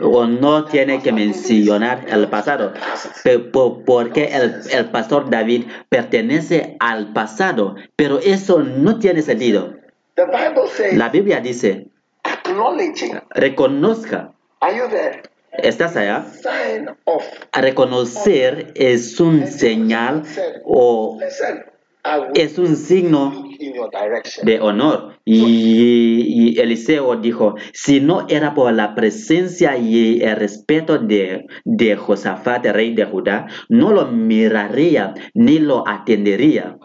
o 0.00 0.26
no 0.26 0.64
tiene 0.64 1.02
que 1.02 1.12
mencionar 1.12 2.04
el 2.08 2.28
pasado, 2.28 2.72
porque 3.84 4.24
el, 4.24 4.60
el 4.70 4.86
pastor 4.86 5.30
David 5.30 5.66
pertenece 5.88 6.76
al 6.80 7.12
pasado, 7.12 7.76
pero 7.96 8.18
eso 8.20 8.60
no 8.60 8.98
tiene 8.98 9.22
sentido. 9.22 9.83
The 10.16 10.26
Bible 10.26 10.68
says 10.68 10.94
La 10.94 11.08
Biblia 11.08 11.40
dice, 11.40 11.86
acknowledging. 12.24 13.20
reconozca, 13.30 14.32
Are 14.60 14.76
you 14.76 14.88
there? 14.88 15.22
¿estás 15.62 15.96
allá? 15.96 16.24
Sign 16.32 16.88
of 17.04 17.24
Reconocer 17.52 18.72
es 18.76 19.18
un 19.20 19.46
señal 19.46 20.22
o 20.64 21.18
listen. 21.20 21.64
Es 22.34 22.58
un 22.58 22.76
signo 22.76 23.44
de 24.42 24.60
honor. 24.60 25.14
Y, 25.24 26.52
y 26.52 26.60
Eliseo 26.60 27.16
dijo, 27.16 27.54
si 27.72 28.00
no 28.00 28.26
era 28.28 28.54
por 28.54 28.72
la 28.72 28.94
presencia 28.94 29.76
y 29.76 30.20
el 30.22 30.36
respeto 30.36 30.98
de, 30.98 31.46
de 31.64 31.96
Josafat, 31.96 32.66
rey 32.66 32.94
de 32.94 33.06
Judá, 33.06 33.46
no 33.68 33.92
lo 33.92 34.06
miraría 34.06 35.14
ni 35.32 35.58
lo 35.58 35.86
atendería. 35.88 36.76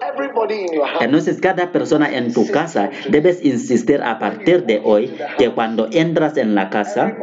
Entonces 1.01 1.41
cada 1.41 1.71
persona 1.71 2.15
en 2.15 2.33
tu 2.33 2.49
casa 2.49 2.89
debes 3.09 3.43
insistir 3.43 4.01
a 4.01 4.19
partir 4.19 4.65
de 4.65 4.81
hoy 4.83 5.11
que 5.37 5.49
cuando 5.49 5.89
entras 5.91 6.37
en 6.37 6.55
la 6.55 6.69
casa, 6.69 7.17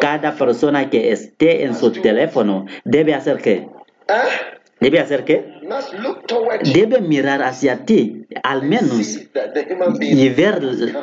cada 0.00 0.36
persona 0.36 0.90
que 0.90 1.10
esté 1.10 1.64
en 1.64 1.74
su 1.74 1.90
teléfono 1.90 2.66
debe 2.84 3.14
hacer 3.14 3.38
qué? 3.38 3.68
Huh? 4.08 4.61
Debe 4.82 4.98
hacer 4.98 5.24
qué? 5.24 5.46
Debe 6.74 7.00
mirar 7.00 7.40
hacia 7.42 7.84
ti, 7.84 8.26
al 8.42 8.64
menos 8.64 9.20
y 10.00 10.28
ver 10.30 10.60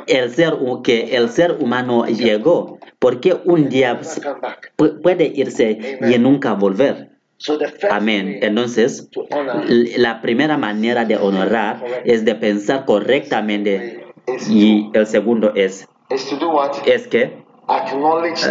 el 0.07 0.31
ser 0.31 0.53
que 0.83 1.15
el 1.15 1.29
ser 1.29 1.57
humano 1.61 2.05
llegó, 2.05 2.77
porque 2.99 3.37
un 3.45 3.69
día 3.69 3.99
puede 5.01 5.31
irse 5.33 5.97
y 6.01 6.19
nunca 6.19 6.53
volver. 6.53 7.09
Amén. 7.89 8.39
Entonces, 8.41 9.09
la 9.97 10.21
primera 10.21 10.57
manera 10.57 11.05
de 11.05 11.15
honrar 11.15 11.81
es 12.03 12.25
de 12.25 12.35
pensar 12.35 12.83
correctamente 12.83 14.03
y 14.49 14.89
el 14.93 15.07
segundo 15.07 15.53
es, 15.55 15.87
es 16.85 17.07
que 17.07 17.45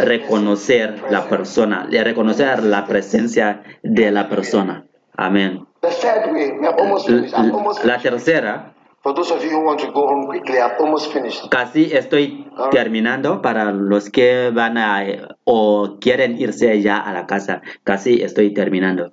reconocer 0.05 1.03
la 1.11 1.29
persona, 1.29 1.87
reconocer 1.91 2.62
la 2.62 2.87
presencia 2.87 3.62
de 3.83 4.11
la 4.11 4.31
persona. 4.31 4.88
Amén. 5.18 5.66
The 5.83 5.90
third 5.90 6.33
way, 6.33 6.52
we 6.59 6.64
have 6.66 6.78
almost 6.78 7.09
L- 7.09 7.16
finished. 7.16 7.35
I've 7.37 7.52
almost 7.52 7.85
La 7.85 7.98
tercera, 7.98 8.72
For 9.00 9.14
those 9.14 9.31
of 9.31 9.42
you 9.44 9.50
who 9.50 9.64
want 9.64 9.78
to 9.81 9.92
go 9.92 10.07
home 10.09 10.26
quickly, 10.26 10.59
I've 10.59 10.78
almost 10.81 11.12
finished. 11.12 11.48
Casi 11.50 11.92
estoy 11.94 12.46
terminando 12.72 13.40
para 13.42 13.72
los 13.72 14.11
que 14.11 14.50
van 14.52 14.76
a 14.76 15.04
o 15.44 15.98
quieren 16.00 16.37
irse 16.38 16.83
ya 16.83 16.98
a 16.98 17.12
la 17.12 17.26
casa. 17.26 17.62
Casi 17.85 18.22
estoy 18.22 18.52
terminando. 18.52 19.12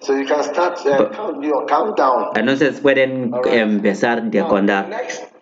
So 0.00 0.14
you 0.16 0.24
can 0.24 0.42
start 0.42 0.78
uh, 0.86 1.10
count, 1.10 1.44
countdown. 1.68 2.30
Entonces 2.36 2.80
pueden 2.80 3.32
empezar 3.46 4.22
de 4.30 4.44
contar. 4.44 4.88
Next, 4.88 5.33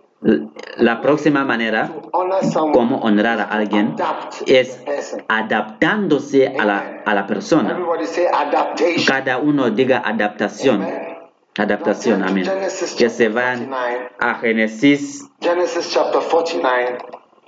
La 0.76 1.00
próxima 1.00 1.44
manera 1.44 1.90
honor 2.12 2.44
someone. 2.44 2.72
como 2.72 2.98
honrar 2.98 3.40
a 3.40 3.44
alguien 3.44 3.96
es 4.46 4.78
adaptándose 5.28 6.46
a 6.58 6.64
la, 6.64 7.02
a 7.04 7.14
la 7.14 7.26
persona. 7.26 7.76
Cada 9.06 9.38
uno 9.38 9.70
diga 9.70 10.02
adaptación. 10.04 10.86
Adaptación, 11.58 12.22
amén. 12.22 12.48
Que 12.96 13.10
se 13.10 13.28
van 13.28 13.68
a 14.18 14.34
Génesis 14.36 15.28
Genesis 15.40 15.90
chapter 15.92 16.22
49 16.22 16.98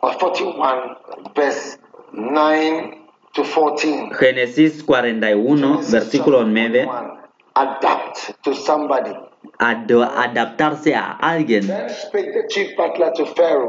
or 0.03 0.19
41, 0.19 0.99
verse 1.35 1.79
9 2.13 2.99
to 3.33 3.45
14. 3.45 4.11
Génesis 4.19 4.83
41, 4.85 5.57
Genesis 5.57 5.93
versículo 5.93 6.39
chapter 6.39 6.53
9. 6.53 6.85
41. 6.85 7.25
Adapt 7.55 8.43
to 8.43 8.55
somebody. 8.55 9.13
Ado- 9.59 10.03
adaptarse 10.05 10.95
a 10.95 11.13
alguien. 11.13 11.71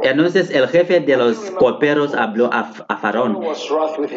Entonces 0.04 0.50
el 0.52 0.68
jefe 0.68 1.00
de 1.00 1.18
los 1.18 1.38
coperos 1.52 2.14
habló 2.16 2.50
a, 2.52 2.72
a 2.88 2.98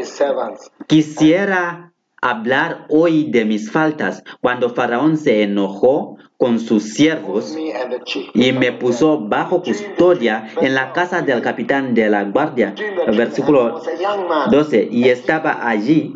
servants. 0.05 0.71
Quisiera 0.87 1.93
hablar 2.21 2.87
hoy 2.89 3.31
de 3.31 3.45
mis 3.45 3.71
faltas 3.71 4.25
cuando 4.41 4.71
Faraón 4.71 5.17
se 5.17 5.43
enojó 5.43 6.17
con 6.37 6.59
sus 6.61 6.95
siervos 6.95 7.57
y 8.35 8.53
me 8.53 8.73
puso 8.73 9.19
bajo 9.21 9.63
custodia 9.63 10.49
en 10.61 10.75
la 10.75 10.93
casa 10.93 11.23
del 11.23 11.43
capitán 11.43 11.95
de 11.95 12.09
la 12.09 12.25
guardia. 12.25 12.75
Versículo 13.17 13.75
was 13.75 13.89
a 13.89 13.95
young 13.95 14.29
man. 14.29 14.51
12. 14.51 14.89
Y 14.91 15.09
estaba 15.09 15.69
allí 15.69 16.15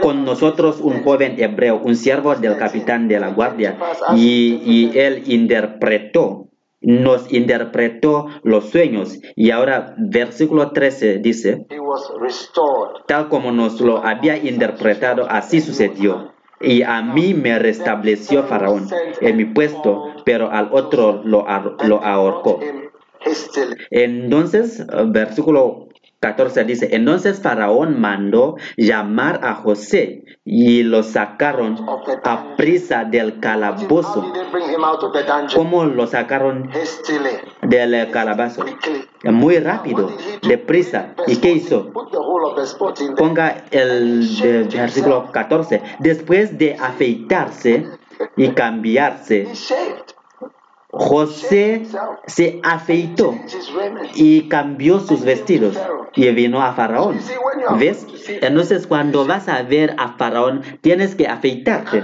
Con 0.00 0.24
nosotros 0.24 0.80
un 0.80 1.02
joven 1.02 1.36
hebreo, 1.38 1.80
un 1.82 1.94
siervo 1.94 2.34
del 2.34 2.56
capitán 2.56 3.08
de 3.08 3.20
la 3.20 3.28
guardia, 3.28 3.78
y, 4.16 4.60
y 4.64 4.98
él 4.98 5.22
interpretó, 5.26 6.48
nos 6.80 7.32
interpretó 7.32 8.26
los 8.42 8.70
sueños. 8.70 9.20
Y 9.36 9.50
ahora 9.50 9.94
versículo 9.98 10.72
13 10.72 11.18
dice, 11.18 11.66
he 11.70 11.78
was 11.78 12.10
restored. 12.20 13.04
tal 13.06 13.28
como 13.28 13.52
nos 13.52 13.80
lo 13.80 14.04
había 14.04 14.36
interpretado, 14.36 15.26
así 15.28 15.60
sucedió. 15.60 16.32
Y 16.60 16.82
a 16.82 17.02
mí 17.02 17.34
me 17.34 17.58
restableció 17.58 18.42
Faraón 18.42 18.88
en 19.20 19.36
mi 19.36 19.44
puesto, 19.44 20.12
pero 20.24 20.50
al 20.50 20.70
otro 20.72 21.22
lo, 21.24 21.46
lo 21.84 22.04
ahorcó. 22.04 22.58
Entonces, 23.90 24.80
eh, 24.80 24.84
versículo 25.06 25.87
14 26.20 26.64
dice, 26.64 26.88
entonces 26.92 27.40
Faraón 27.40 28.00
mandó 28.00 28.56
llamar 28.76 29.40
a 29.44 29.54
José 29.54 30.24
y 30.44 30.82
lo 30.82 31.04
sacaron 31.04 31.76
a 32.24 32.56
prisa 32.56 33.04
del 33.04 33.38
calabozo. 33.38 34.32
¿Cómo 35.54 35.84
lo 35.84 36.06
sacaron 36.08 36.70
del 37.62 38.10
calabozo? 38.10 38.64
Muy 39.24 39.58
rápido, 39.58 40.10
deprisa. 40.42 41.14
¿Y 41.28 41.36
qué 41.36 41.52
hizo? 41.52 41.92
Ponga 43.16 43.64
el 43.70 44.26
versículo 44.72 45.30
14. 45.30 45.82
Después 46.00 46.58
de 46.58 46.74
afeitarse 46.74 47.86
y 48.36 48.48
cambiarse. 48.48 49.46
José 50.90 51.82
se 52.26 52.60
afeitó 52.62 53.34
y 54.14 54.48
cambió 54.48 55.00
sus 55.00 55.22
vestidos 55.22 55.78
y 56.14 56.30
vino 56.30 56.62
a 56.62 56.72
Faraón. 56.72 57.18
¿Ves? 57.78 58.06
Entonces 58.40 58.86
cuando 58.86 59.26
vas 59.26 59.48
a 59.48 59.62
ver 59.62 59.94
a 59.98 60.16
Faraón 60.16 60.62
tienes 60.80 61.14
que 61.14 61.26
afeitarte. 61.26 62.02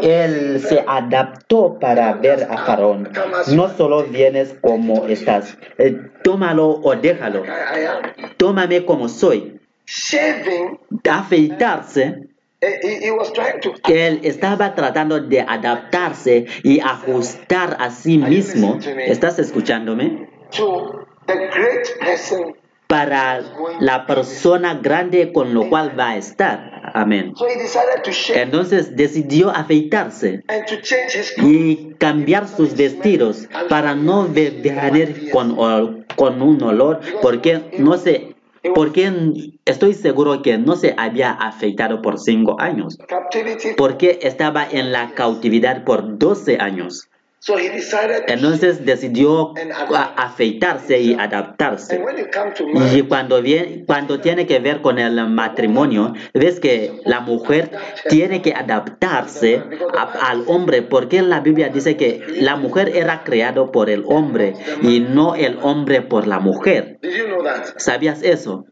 Él 0.00 0.60
se 0.60 0.82
adaptó 0.86 1.78
para 1.78 2.14
ver 2.14 2.48
a 2.50 2.64
Faraón. 2.64 3.10
No 3.48 3.68
solo 3.68 4.04
vienes 4.04 4.56
como 4.62 5.06
estás. 5.06 5.58
Eh, 5.76 6.00
tómalo 6.24 6.80
o 6.82 6.96
déjalo. 6.96 7.42
Tómame 8.38 8.86
como 8.86 9.10
soy. 9.10 9.60
Afeitarse. 11.06 12.30
Él 12.60 14.20
estaba 14.22 14.74
tratando 14.74 15.20
de 15.20 15.40
adaptarse 15.40 16.46
y 16.62 16.80
ajustar 16.80 17.76
a 17.80 17.90
sí 17.90 18.18
mismo. 18.18 18.78
¿Estás 19.06 19.38
escuchándome? 19.38 20.28
Para 22.86 23.40
la 23.80 24.06
persona 24.06 24.74
grande 24.74 25.32
con 25.32 25.54
lo 25.54 25.68
cual 25.70 25.98
va 25.98 26.10
a 26.10 26.16
estar. 26.16 26.90
Amén. 26.92 27.32
Entonces 28.34 28.96
decidió 28.96 29.50
afeitarse 29.50 30.42
y 31.38 31.94
cambiar 31.94 32.48
sus 32.48 32.76
vestidos 32.76 33.48
para 33.68 33.94
no 33.94 34.28
venir 34.28 35.30
con, 35.30 36.04
con 36.16 36.42
un 36.42 36.62
olor 36.62 37.00
porque 37.22 37.62
no 37.78 37.96
se 37.96 38.29
porque 38.74 39.12
estoy 39.64 39.94
seguro 39.94 40.42
que 40.42 40.58
no 40.58 40.76
se 40.76 40.94
había 40.96 41.32
afeitado 41.32 42.02
por 42.02 42.18
cinco 42.18 42.56
años. 42.60 42.98
porque 43.76 44.18
estaba 44.22 44.66
en 44.68 44.92
la 44.92 45.14
cautividad 45.14 45.84
por 45.84 46.18
12 46.18 46.58
años 46.60 47.09
So 47.42 47.56
he 47.56 47.70
decided. 47.70 48.26
to 48.26 48.32
entonces 48.34 48.84
decidió 48.84 49.54
afeitarse 50.16 51.00
y 51.00 51.14
adaptarse 51.14 51.98
y 52.94 53.02
cuando, 53.02 53.40
viene, 53.40 53.84
cuando 53.86 54.20
tiene 54.20 54.46
que 54.46 54.58
ver 54.58 54.82
con 54.82 54.98
el 54.98 55.26
matrimonio, 55.30 56.12
ves 56.34 56.60
que 56.60 57.00
la 57.06 57.20
mujer 57.20 57.70
tiene 58.10 58.42
que 58.42 58.52
adaptarse 58.52 59.62
a- 59.96 60.30
al 60.30 60.44
hombre, 60.48 60.82
porque 60.82 61.22
la 61.22 61.40
Biblia 61.40 61.70
dice 61.70 61.96
que 61.96 62.22
la 62.40 62.56
mujer 62.56 62.92
era 62.94 63.24
creado 63.24 63.72
por 63.72 63.88
el 63.88 64.04
hombre 64.06 64.54
y 64.82 65.00
no 65.00 65.34
el 65.34 65.58
hombre 65.62 66.02
por 66.02 66.26
la 66.26 66.40
mujer. 66.40 66.98
¿Sabías 67.76 68.22
eso? 68.22 68.66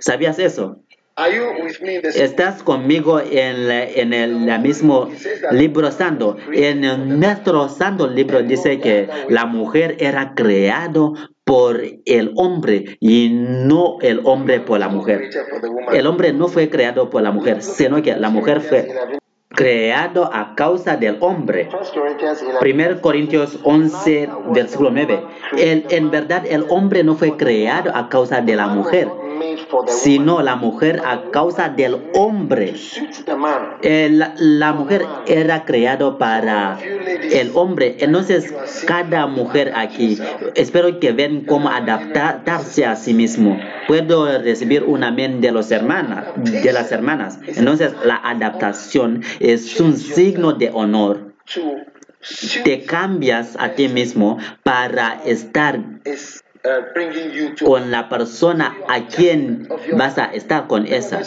¿Sabías 0.00 0.40
eso? 0.40 0.80
Are 1.20 1.34
you 1.34 1.64
with 1.64 1.80
me? 1.82 1.98
This 2.00 2.14
Estás 2.16 2.62
conmigo 2.62 3.18
en, 3.20 3.66
la- 3.66 3.82
en 3.84 4.12
el 4.12 4.36
mismo 4.60 5.08
libro 5.50 5.90
santo. 5.90 6.36
En 6.52 7.18
nuestro 7.18 7.68
santo 7.68 8.06
libro 8.06 8.40
dice 8.42 8.78
que 8.78 9.08
la 9.28 9.44
mujer 9.46 9.96
era 9.98 10.34
creado 10.34 11.14
por 11.44 11.80
el 12.04 12.32
hombre 12.36 12.96
y 13.00 13.30
no 13.32 13.96
el 14.00 14.20
hombre 14.24 14.60
por 14.60 14.78
la 14.78 14.88
mujer. 14.88 15.28
El 15.92 16.06
hombre 16.06 16.32
no 16.32 16.46
fue 16.46 16.70
creado 16.70 17.10
por 17.10 17.22
la 17.22 17.32
mujer, 17.32 17.62
sino 17.62 18.00
que 18.00 18.14
la 18.14 18.28
mujer 18.30 18.60
fue 18.60 18.86
creado 19.48 20.30
a 20.32 20.54
causa 20.54 20.96
del 20.96 21.16
hombre. 21.20 21.68
1 21.72 21.90
Corinthians 21.90 22.42
11. 22.44 22.60
1 22.60 23.00
Corintios 23.00 23.58
11, 23.64 24.28
versículo 24.52 24.90
9. 24.92 25.20
El- 25.56 25.86
en 25.90 26.10
verdad, 26.12 26.44
el 26.48 26.64
hombre 26.68 27.02
no 27.02 27.16
fue 27.16 27.36
creado 27.36 27.90
a 27.96 28.08
causa 28.08 28.40
de 28.40 28.54
la 28.54 28.68
mujer, 28.68 29.08
Sino 29.86 30.42
la 30.42 30.56
mujer 30.56 31.02
a 31.04 31.30
causa 31.30 31.68
del 31.68 31.96
hombre. 32.14 32.74
Eh, 33.82 34.08
la, 34.10 34.34
la 34.36 34.72
mujer 34.72 35.06
era 35.26 35.64
creado 35.64 36.18
para 36.18 36.78
el 36.80 37.50
hombre. 37.54 37.96
Entonces, 38.00 38.52
cada 38.86 39.26
mujer 39.26 39.72
aquí, 39.74 40.18
espero 40.54 40.98
que 41.00 41.12
vean 41.12 41.42
cómo 41.42 41.68
adaptarse 41.68 42.84
a 42.84 42.96
sí 42.96 43.14
mismo. 43.14 43.58
Puedo 43.86 44.26
recibir 44.38 44.84
un 44.84 45.04
amén 45.04 45.40
de, 45.40 45.52
los 45.52 45.70
hermanas, 45.70 46.26
de 46.36 46.72
las 46.72 46.92
hermanas. 46.92 47.38
Entonces, 47.46 47.92
la 48.04 48.16
adaptación 48.16 49.22
es 49.40 49.80
un 49.80 49.96
signo 49.96 50.52
de 50.52 50.70
honor. 50.72 51.34
Te 52.64 52.84
cambias 52.84 53.56
a 53.58 53.70
ti 53.70 53.88
mismo 53.88 54.38
para 54.62 55.22
estar 55.24 55.80
con 57.64 57.90
la 57.90 58.08
persona 58.08 58.76
a 58.88 59.06
quien 59.06 59.68
vas 59.96 60.18
a 60.18 60.26
estar 60.26 60.66
con 60.66 60.86
esa. 60.86 61.20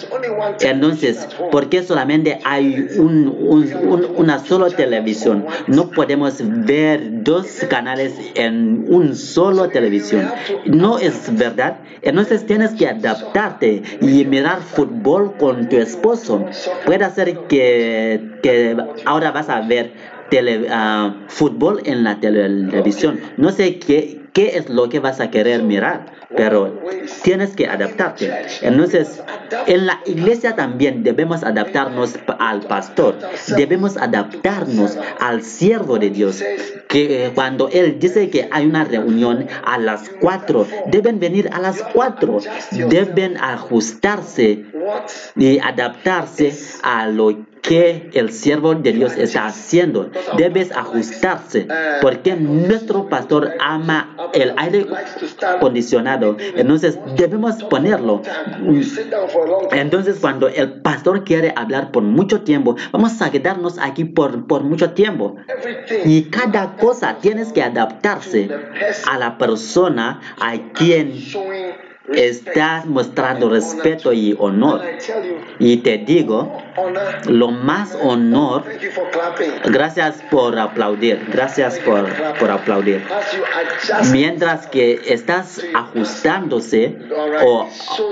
Entonces. 0.61 1.27
¿por 1.51 1.69
qué 1.69 1.83
solamente 1.83 2.39
hay 2.43 2.87
un, 2.97 3.27
un- 3.27 3.73
un- 3.87 4.07
una 4.17 4.39
sola 4.39 4.69
televisión? 4.69 5.45
No 5.67 5.89
podemos 5.91 6.35
ver 6.65 7.23
dos 7.23 7.47
canales 7.69 8.13
en 8.35 8.85
un 8.87 9.15
solo 9.15 9.69
televisión. 9.69 10.29
No 10.65 10.97
es 10.99 11.35
verdad. 11.37 11.77
Entonces 12.01 12.45
tienes 12.45 12.71
que 12.71 12.87
adaptarte 12.87 13.83
y 14.01 14.25
mirar 14.25 14.61
fútbol 14.61 15.35
con 15.37 15.69
tu 15.69 15.77
esposo. 15.77 16.45
Puede 16.85 17.09
ser 17.11 17.37
que, 17.47 18.21
ahora 19.05 19.31
vas 19.31 19.49
a 19.49 19.61
ver 19.61 19.93
ah, 20.69 21.15
fútbol 21.27 21.81
en 21.85 22.03
la 22.03 22.19
televisión. 22.19 23.19
No 23.37 23.51
sé 23.51 23.79
qué, 23.79 24.20
qué 24.33 24.57
es 24.57 24.69
lo 24.69 24.89
que 24.89 24.99
vas 24.99 25.19
a 25.19 25.29
querer 25.29 25.63
mirar, 25.63 26.05
pero 26.35 26.79
tienes 27.23 27.55
que 27.55 27.67
adaptarte. 27.67 28.31
Entonces, 28.61 29.21
en 29.67 29.85
la 29.85 29.99
iglesia 30.05 30.55
también 30.55 31.03
debemos 31.03 31.43
adaptarnos 31.43 32.15
al 32.39 32.61
pastor, 32.61 33.17
debemos 33.55 33.97
adaptarnos 33.97 34.97
al 35.19 35.43
siervo 35.43 35.99
de 35.99 36.09
Dios. 36.09 36.43
Que 36.87 37.25
eh, 37.25 37.31
cuando 37.33 37.69
él 37.69 37.99
dice 37.99 38.29
que 38.29 38.49
hay 38.51 38.65
una 38.65 38.83
reunión 38.83 39.47
a 39.65 39.77
las 39.77 40.09
4, 40.19 40.67
deben 40.87 41.19
venir 41.19 41.49
a 41.53 41.59
las 41.59 41.81
4, 41.93 42.39
deben 42.89 43.37
ajustarse 43.37 44.65
y 45.35 45.59
adaptarse 45.59 46.53
a 46.83 47.07
lo 47.07 47.50
que 47.61 48.09
el 48.13 48.31
siervo 48.31 48.75
de 48.75 48.91
Dios 48.91 49.15
está 49.17 49.45
haciendo. 49.45 50.09
Debes 50.37 50.71
ajustarse 50.71 51.67
porque 52.01 52.35
nuestro 52.35 53.07
pastor 53.07 53.51
ama 53.59 54.15
el 54.33 54.53
aire 54.57 54.87
acondicionado. 55.47 56.37
Entonces 56.55 56.97
debemos 57.15 57.63
ponerlo. 57.63 58.21
Entonces 59.71 60.17
cuando 60.19 60.47
el 60.47 60.81
pastor 60.81 61.23
quiere 61.23 61.53
hablar 61.55 61.91
por 61.91 62.03
mucho 62.03 62.41
tiempo, 62.41 62.75
vamos 62.91 63.21
a 63.21 63.31
quedarnos 63.31 63.77
aquí 63.77 64.05
por, 64.05 64.47
por 64.47 64.63
mucho 64.63 64.91
tiempo. 64.91 65.35
Y 66.05 66.23
cada 66.23 66.75
cosa 66.77 67.17
tienes 67.21 67.53
que 67.53 67.61
adaptarse 67.61 68.49
a 69.07 69.17
la 69.17 69.37
persona 69.37 70.19
a 70.39 70.53
quien 70.73 71.13
estás 72.15 72.85
mostrando 72.85 73.49
respeto 73.49 74.13
y 74.13 74.35
honor. 74.37 74.81
Y 75.59 75.77
te 75.77 75.97
digo, 75.97 76.57
lo 77.27 77.51
más 77.51 77.97
honor, 78.01 78.63
gracias 79.65 80.21
por 80.29 80.57
aplaudir, 80.57 81.25
gracias 81.31 81.79
por, 81.79 82.07
por 82.39 82.51
aplaudir. 82.51 83.03
Mientras 84.11 84.67
que 84.67 85.01
estás 85.07 85.61
ajustándose 85.73 86.97
o 87.43 87.67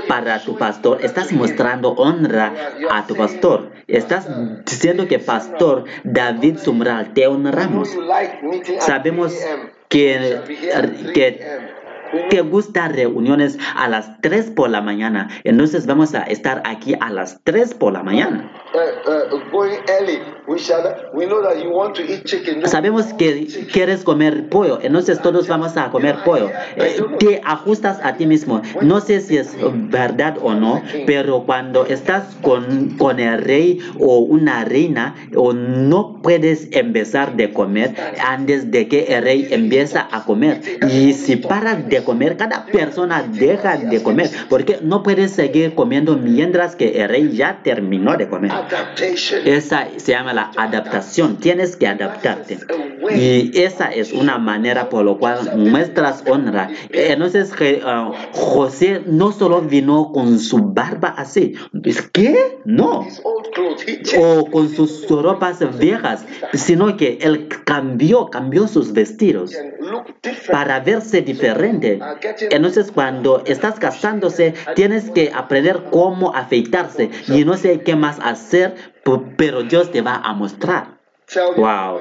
para 0.08 0.39
tu 0.43 0.58
pastor, 0.58 1.00
estás 1.02 1.32
mostrando 1.32 1.91
honra 1.91 2.54
a 2.91 3.06
tu 3.08 3.16
pastor. 3.16 3.72
Estás 3.88 4.28
diciendo 4.66 5.08
que 5.08 5.20
pastor 5.20 5.86
David 6.04 6.58
Sumral, 6.60 7.14
te 7.14 7.28
honramos. 7.28 7.89
Sabemos 8.80 9.34
3 9.34 9.45
a.m. 9.45 9.80
que, 9.89 10.20
Shall 10.20 10.45
be 10.45 10.56
here 10.56 10.74
at 10.74 10.84
3 10.84 11.14
que 11.14 11.78
te 12.30 12.41
gusta 12.41 12.88
reuniones 12.88 13.57
a 13.76 13.88
las 13.88 14.20
3 14.22 14.51
por 14.51 14.70
la 14.70 14.82
mañana. 14.82 15.30
Entonces 15.43 15.86
vamos 15.86 16.14
a 16.16 16.24
estar 16.24 16.62
aquí 16.66 16.95
a 16.99 17.10
las 17.10 17.39
3 17.43 17.74
por 17.76 17.93
la 17.93 18.03
mañana. 18.03 18.51
chicken. 22.24 22.62
No, 22.62 22.68
Sabemos 22.68 23.14
que 23.14 23.47
quieres 23.72 24.03
comer 24.03 24.49
pollo, 24.49 24.80
entonces 24.82 25.22
todos 25.22 25.47
vamos 25.47 25.78
a 25.78 25.89
comer 25.91 26.18
pollo. 26.26 26.49
Eh, 26.76 27.01
te 27.20 27.41
ajustas 27.45 27.99
a 28.03 28.16
ti 28.16 28.26
mismo. 28.26 28.62
No 28.82 28.99
sé 28.99 29.22
si 29.22 29.38
es 29.38 29.55
verdad 29.89 30.38
o 30.41 30.53
no, 30.53 30.82
pero 31.05 31.43
cuando 31.45 31.86
estás 31.86 32.36
con, 32.41 32.95
con 32.97 33.20
el 33.20 33.41
rey 33.41 33.80
o 33.99 34.20
una 34.20 34.66
reina, 34.66 35.16
o 35.36 35.53
no 35.53 36.20
puedes 36.22 36.68
empezar 36.72 37.36
de 37.36 37.53
comer 37.53 37.95
antes 38.26 38.72
de 38.72 38.88
que 38.88 39.16
el 39.16 39.24
rey 39.24 39.47
empieza 39.51 40.07
a 40.12 40.26
comer. 40.26 40.62
Y 40.89 41.14
si 41.14 41.36
paras 41.38 41.88
de 41.89 41.99
comer, 42.04 42.38
cada 42.38 42.66
persona 42.66 43.24
deja 43.24 43.78
de 43.78 44.02
comer, 44.02 44.30
porque 44.50 44.80
no 44.82 45.04
puedes 45.04 45.32
seguir 45.32 45.76
comiendo 45.76 46.18
mientras 46.18 46.76
que 46.76 47.02
el 47.02 47.10
rey 47.10 47.32
ya 47.32 47.62
terminó 47.64 48.18
de 48.18 48.28
comer. 48.28 48.52
Esa 49.45 49.88
se 49.97 50.12
llama 50.12 50.34
la 50.34 50.52
adaptación. 50.58 51.38
Tienes 51.38 51.76
que 51.76 51.88
adaptarte. 51.88 52.60
Y 53.16 53.52
esa 53.60 53.89
es 53.89 54.14
una 54.14 54.38
manera 54.38 54.89
por 54.89 55.04
lo 55.04 55.18
cual 55.18 55.58
muestras 55.58 56.24
honra. 56.28 56.70
Entonces, 56.89 57.52
que, 57.52 57.82
ah, 57.84 58.12
José 58.34 59.02
no 59.06 59.32
solo 59.32 59.62
vino 59.62 60.12
con 60.12 60.39
su 60.39 60.60
barba 60.74 61.10
así. 61.18 61.56
No. 62.66 63.08
Clothes. 63.54 63.84
He 63.88 64.04
changed. 64.04 64.20
O 64.22 64.45
con 64.52 64.70
sus 64.70 65.08
ropas 65.10 65.60
viejas, 65.80 66.26
sino 66.54 66.95
que 66.97 67.18
él 67.22 67.47
cambió, 67.66 68.30
cambió 68.30 68.68
sus 68.68 68.93
vestidos 68.93 69.56
para 70.52 70.80
verse 70.80 71.22
diferente. 71.22 71.88
Entonces 72.51 72.91
cuando 72.91 73.43
estás 73.45 73.79
casándose 73.79 74.53
tienes 74.75 75.09
que 75.11 75.31
aprender 75.33 75.85
cómo 75.91 76.35
afeitarse 76.35 77.09
y 77.27 77.45
no 77.45 77.55
sé 77.55 77.81
qué 77.81 77.95
más 77.95 78.19
hacer, 78.21 78.75
pero 79.37 79.63
Dios 79.63 79.91
te 79.91 80.01
va 80.01 80.15
a 80.15 80.33
mostrar. 80.33 80.99
Wow. 81.57 81.99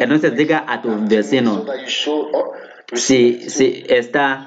Entonces 0.00 0.36
diga 0.36 0.64
a 0.66 0.80
tu 0.80 0.90
vecino, 1.06 1.64
si, 2.92 3.50
si, 3.50 3.84
está, 3.88 4.46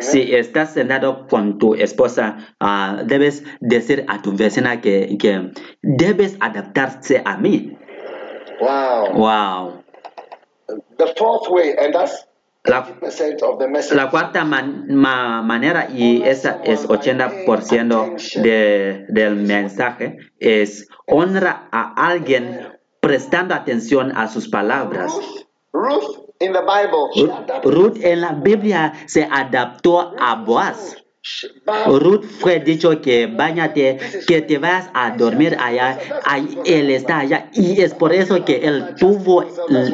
si 0.00 0.34
estás 0.34 0.74
sentado 0.74 1.26
con 1.26 1.58
tu 1.58 1.74
esposa, 1.74 2.54
ah, 2.60 3.02
debes 3.04 3.44
decir 3.60 4.04
a 4.08 4.20
tu 4.20 4.32
vecina 4.32 4.80
que, 4.80 5.16
que 5.18 5.52
debes 5.82 6.36
adaptarse 6.40 7.22
a 7.24 7.36
mí. 7.36 7.78
Wow. 8.60 9.12
Wow. 9.14 9.84
The 10.98 11.14
fourth 11.16 11.48
way, 11.48 11.76
and 11.78 11.94
that's 11.94 12.27
La, 12.68 12.86
80% 12.86 13.42
of 13.42 13.58
the 13.58 13.68
message. 13.68 13.96
La 13.96 14.10
cuarta 14.10 14.44
man- 14.44 14.84
ma- 14.94 15.42
manera, 15.42 15.88
y 15.90 16.22
esa 16.22 16.60
es 16.64 16.86
80% 16.88 18.42
de, 18.42 19.06
del 19.08 19.36
mensaje, 19.36 20.18
es 20.38 20.86
honra 21.06 21.68
a 21.72 21.94
alguien 22.08 22.68
prestando 23.00 23.54
atención 23.54 24.12
a 24.16 24.28
sus 24.28 24.48
palabras. 24.48 25.12
Ruth. 25.72 26.28
Ruth 27.64 27.96
en 28.02 28.20
la 28.20 28.32
Biblia 28.32 28.92
se 29.06 29.24
adaptó 29.30 30.14
a 30.18 30.36
Boaz. 30.36 30.96
Ruth 31.86 32.24
fue 32.24 32.60
dicho 32.60 33.00
que 33.00 33.26
bañate, 33.26 33.98
que 34.26 34.40
te 34.42 34.58
vas 34.58 34.88
a 34.94 35.10
dormir 35.16 35.56
allá, 35.60 35.98
ahí 36.24 36.58
él 36.64 36.90
está 36.90 37.18
allá 37.20 37.50
y 37.52 37.80
es 37.80 37.92
por 37.92 38.12
eso 38.12 38.44
que 38.44 38.58
él 38.66 38.94
tuvo 38.98 39.44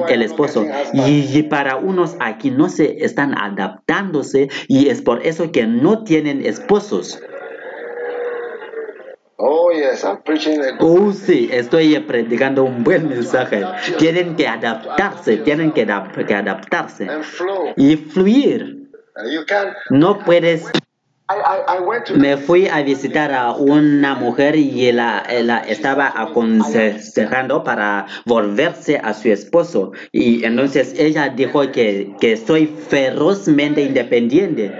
el, 0.08 0.22
esposo 0.22 0.66
y, 0.92 1.38
y 1.38 1.42
para 1.44 1.76
unos 1.76 2.16
aquí 2.20 2.50
no 2.50 2.68
se 2.68 3.04
están 3.04 3.36
adaptándose 3.36 4.48
y 4.68 4.88
es 4.88 5.02
por 5.02 5.26
eso 5.26 5.50
que 5.50 5.66
no 5.66 6.04
tienen 6.04 6.44
esposos. 6.44 7.20
Oh 9.36 9.72
yes, 9.72 10.04
I'm 10.04 10.22
preaching 10.22 10.60
a 10.60 10.72
good. 10.78 11.08
Oh 11.08 11.12
sí, 11.12 11.48
estoy 11.52 11.98
predicando 12.00 12.62
un 12.64 12.84
buen 12.84 13.08
mensaje. 13.08 13.64
Tienen 13.98 14.36
que 14.36 14.46
adaptarse, 14.46 15.38
tienen 15.38 15.72
que, 15.72 15.86
adap- 15.86 16.24
que 16.24 16.34
adaptarse 16.34 17.08
y 17.76 17.96
fluir. 17.96 18.90
No 19.90 20.18
puedes 20.20 20.70
I, 21.30 21.36
I, 21.36 21.76
I 21.76 21.80
went 21.80 22.04
to. 22.06 22.16
Me 22.16 22.36
fui 22.36 22.68
a 22.68 22.82
visitar 22.82 23.32
a 23.32 23.52
una 23.52 24.14
mujer 24.14 24.56
y 24.56 24.92
la, 24.92 25.24
la 25.42 25.60
estaba 25.60 26.12
aconsejando 26.14 27.64
para 27.64 28.06
volverse 28.26 28.98
a 29.02 29.14
su 29.14 29.30
esposo. 29.30 29.92
Y 30.12 30.44
entonces 30.44 30.94
ella 30.98 31.30
dijo 31.30 31.72
que, 31.72 32.14
que 32.20 32.36
soy 32.36 32.66
ferozmente 32.66 33.80
independiente. 33.82 34.70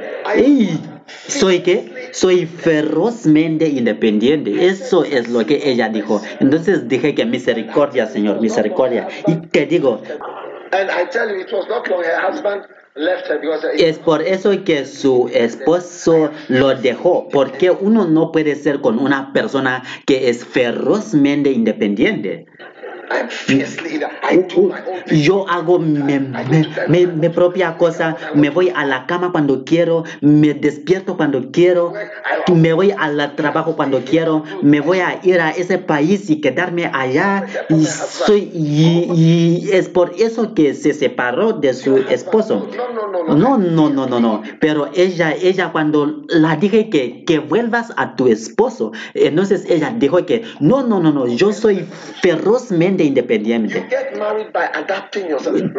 ¿Soy 1.27 1.61
qué? 1.61 2.11
Soy 2.13 2.45
ferozmente 2.45 3.67
independiente. 3.67 4.67
Eso 4.67 5.03
es 5.05 5.29
lo 5.29 5.47
que 5.47 5.63
ella 5.65 5.89
dijo. 5.89 6.21
Entonces 6.41 6.89
dije 6.89 7.15
que 7.15 7.25
misericordia, 7.25 8.07
Señor, 8.07 8.43
misericordia. 8.43 9.09
Y 9.27 9.37
te 9.47 9.65
digo, 9.65 10.03
And 10.73 10.91
I 10.91 11.05
tell 11.09 11.29
you, 11.29 11.41
it 11.41 11.53
was 11.53 11.69
not 11.69 11.89
long. 11.89 12.03
Her 12.03 12.21
husband 12.21 12.67
Es 13.77 13.99
por 13.99 14.23
eso 14.23 14.53
que 14.65 14.85
su 14.85 15.29
esposo 15.33 16.31
lo 16.49 16.75
dejó, 16.77 17.29
porque 17.29 17.73
uno 17.73 18.07
no 18.07 18.31
puede 18.31 18.55
ser 18.55 18.81
con 18.81 19.01
una 19.01 19.33
persona 19.33 19.83
que 20.07 20.29
es 20.29 20.45
ferozmente 20.45 21.51
independiente. 21.51 22.47
Thing. 23.47 23.61
Yo 25.23 25.49
hago 25.49 25.79
mi, 25.79 26.01
mi- 26.19 26.67
mi- 26.89 27.07
mi 27.07 27.29
propia 27.29 27.77
cosa, 27.77 28.17
me 28.35 28.51
voy 28.51 28.73
a 28.75 28.85
la 28.87 29.07
cama 29.07 29.31
cuando 29.33 29.65
quiero, 29.65 30.05
me 30.21 30.55
despierto 30.55 31.17
cuando 31.17 31.51
quiero, 31.51 31.93
me 32.55 32.73
voy 32.73 32.93
al 32.97 33.35
trabajo 33.37 33.77
cuando 33.77 34.01
quiero, 34.05 34.45
me 34.63 34.81
voy 34.81 34.99
a 35.01 35.21
ir 35.23 35.41
a 35.41 35.51
ese 35.51 35.79
país 35.79 36.31
y 36.31 36.41
quedarme 36.41 36.91
allá. 36.93 37.45
Y, 37.69 37.85
soy, 37.85 38.51
y, 38.55 39.11
y 39.15 39.71
es 39.73 39.89
por 39.89 40.13
eso 40.19 40.55
que 40.55 40.75
se 40.75 40.95
separó 40.95 41.53
de 41.53 41.75
su 41.75 41.97
esposo. 41.99 42.69
No, 42.77 42.93
no, 42.93 43.09
no, 43.11 43.25
no. 43.25 43.35
No, 43.37 43.59
no, 43.59 43.91
no, 43.91 44.07
no, 44.07 44.21
no. 44.21 44.43
Pero 44.61 44.89
ella, 44.95 45.35
ella 45.35 45.71
cuando 45.73 46.23
la 46.29 46.57
dije 46.57 46.89
que, 46.89 47.25
que 47.25 47.39
vuelvas 47.39 47.93
a 47.97 48.17
tu 48.17 48.27
esposo, 48.29 48.93
entonces 49.15 49.65
ella 49.69 49.95
dijo 49.97 50.25
que 50.25 50.43
no, 50.61 50.83
no, 50.83 51.01
no, 51.01 51.13
no, 51.13 51.27
yo 51.27 51.53
soy 51.53 51.87
ferozmente 52.23 52.94
You 52.99 53.05
independiente. 53.05 53.87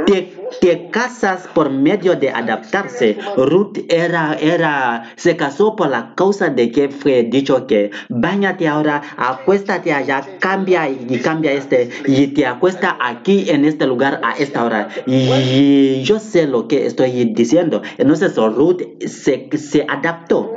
Te, 0.06 0.34
te 0.62 0.90
casas 0.90 1.48
por 1.54 1.70
medio 1.70 2.16
de 2.16 2.30
adaptarse. 2.30 3.18
Ruth 3.38 3.80
era, 3.90 4.36
era, 4.40 5.14
se 5.16 5.36
casó 5.38 5.76
por 5.76 5.90
la 5.90 6.14
causa 6.16 6.50
de 6.50 6.72
que 6.72 6.90
fue 6.90 7.24
dicho 7.24 7.68
que 7.68 7.92
bañate 8.10 8.68
ahora, 8.68 9.02
acuéstate 9.18 9.94
allá, 9.94 10.26
cambia 10.40 10.90
y 10.90 11.20
cambia 11.20 11.52
este, 11.54 11.90
y 12.06 12.28
te 12.28 12.46
acuesta 12.46 12.98
aquí 13.00 13.50
en 13.50 13.66
este 13.66 13.86
lugar 13.88 14.20
a 14.24 14.34
esta 14.34 14.66
hora. 14.66 14.90
Y 15.06 16.04
yo 16.04 16.20
sé 16.20 16.48
lo 16.48 16.68
que 16.68 16.86
estoy 16.86 17.34
diciendo. 17.34 17.82
Entonces 17.98 18.36
Ruth 18.36 18.82
se, 19.06 19.50
se 19.58 19.86
adaptó. 19.88 20.56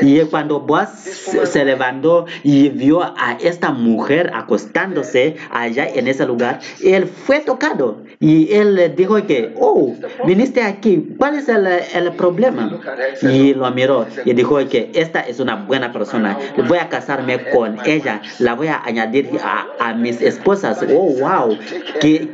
Y 0.00 0.20
cuando 0.20 0.60
Boaz 0.60 1.00
se 1.00 1.46
se 1.50 1.64
levantó 1.64 2.26
y 2.42 2.68
vio 2.68 3.02
a 3.02 3.36
esta 3.40 3.70
mujer 3.70 4.30
acostándose 4.34 5.36
allá 5.50 5.84
en 5.94 6.08
ese 6.08 6.26
lugar, 6.26 6.60
él 6.82 7.06
fue 7.06 7.40
tocado. 7.40 8.02
Y 8.20 8.52
él 8.52 8.74
le 8.74 8.90
dijo 8.90 9.14
que, 9.26 9.54
oh, 9.58 9.94
viniste 10.26 10.62
aquí, 10.62 11.14
¿cuál 11.16 11.36
es 11.36 11.48
el, 11.48 11.66
el 11.66 12.12
problema? 12.12 12.78
Y 13.22 13.54
lo 13.54 13.70
miró 13.70 14.06
y 14.24 14.34
dijo 14.34 14.58
que 14.68 14.90
esta 14.94 15.20
es 15.20 15.40
una 15.40 15.56
buena 15.56 15.90
persona, 15.92 16.38
voy 16.68 16.78
a 16.78 16.88
casarme 16.88 17.38
con 17.50 17.78
ella, 17.86 18.20
la 18.38 18.54
voy 18.54 18.68
a 18.68 18.82
añadir 18.84 19.30
a, 19.42 19.66
a 19.78 19.94
mis 19.94 20.20
esposas. 20.20 20.84
Oh, 20.92 21.14
wow, 21.18 21.58
que, 22.00 22.28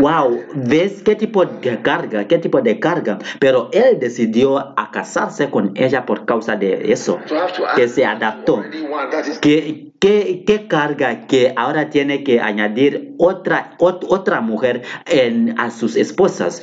Wow, 0.00 0.44
¿ves 0.54 1.02
qué 1.02 1.14
tipo 1.16 1.44
de 1.44 1.80
carga? 1.82 2.26
¿Qué 2.26 2.38
tipo 2.38 2.60
de 2.60 2.78
carga? 2.80 3.18
Pero 3.38 3.68
él 3.72 3.98
decidió 3.98 4.58
a 4.78 4.90
casarse 4.90 5.50
con 5.50 5.72
ella 5.76 6.04
por 6.06 6.24
causa 6.26 6.56
de 6.56 6.92
eso, 6.92 7.18
que 7.74 7.88
se 7.88 8.04
adaptó. 8.04 8.62
¿Qué, 9.40 9.92
qué, 10.00 10.44
qué 10.46 10.66
carga 10.68 11.26
que 11.26 11.52
ahora 11.56 11.90
tiene 11.90 12.24
que 12.24 12.40
añadir 12.40 13.14
otra, 13.18 13.76
ot- 13.78 14.04
otra 14.08 14.40
mujer 14.40 14.82
en, 15.06 15.58
a 15.58 15.70
sus 15.70 15.96
esposas? 15.96 16.62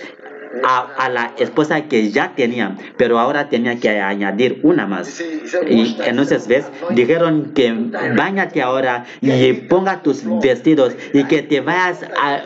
A, 0.64 0.80
a 0.98 1.10
la 1.10 1.34
esposa 1.38 1.84
que 1.84 2.10
ya 2.12 2.34
tenía, 2.36 2.76
pero 2.98 3.20
ahora 3.20 3.50
tenía 3.50 3.80
que 3.80 3.90
añadir 3.90 4.60
una 4.64 4.88
más. 4.88 5.22
Y 5.70 5.98
entonces, 6.06 6.48
¿ves? 6.48 6.66
Dijeron 6.92 7.52
que 7.54 7.74
bañate 8.16 8.62
ahora 8.62 9.06
y 9.22 9.54
ponga 9.54 10.02
tus 10.02 10.24
vestidos 10.42 10.96
y 11.14 11.24
que 11.26 11.42
te 11.42 11.62
vayas 11.62 12.04
a, 12.18 12.42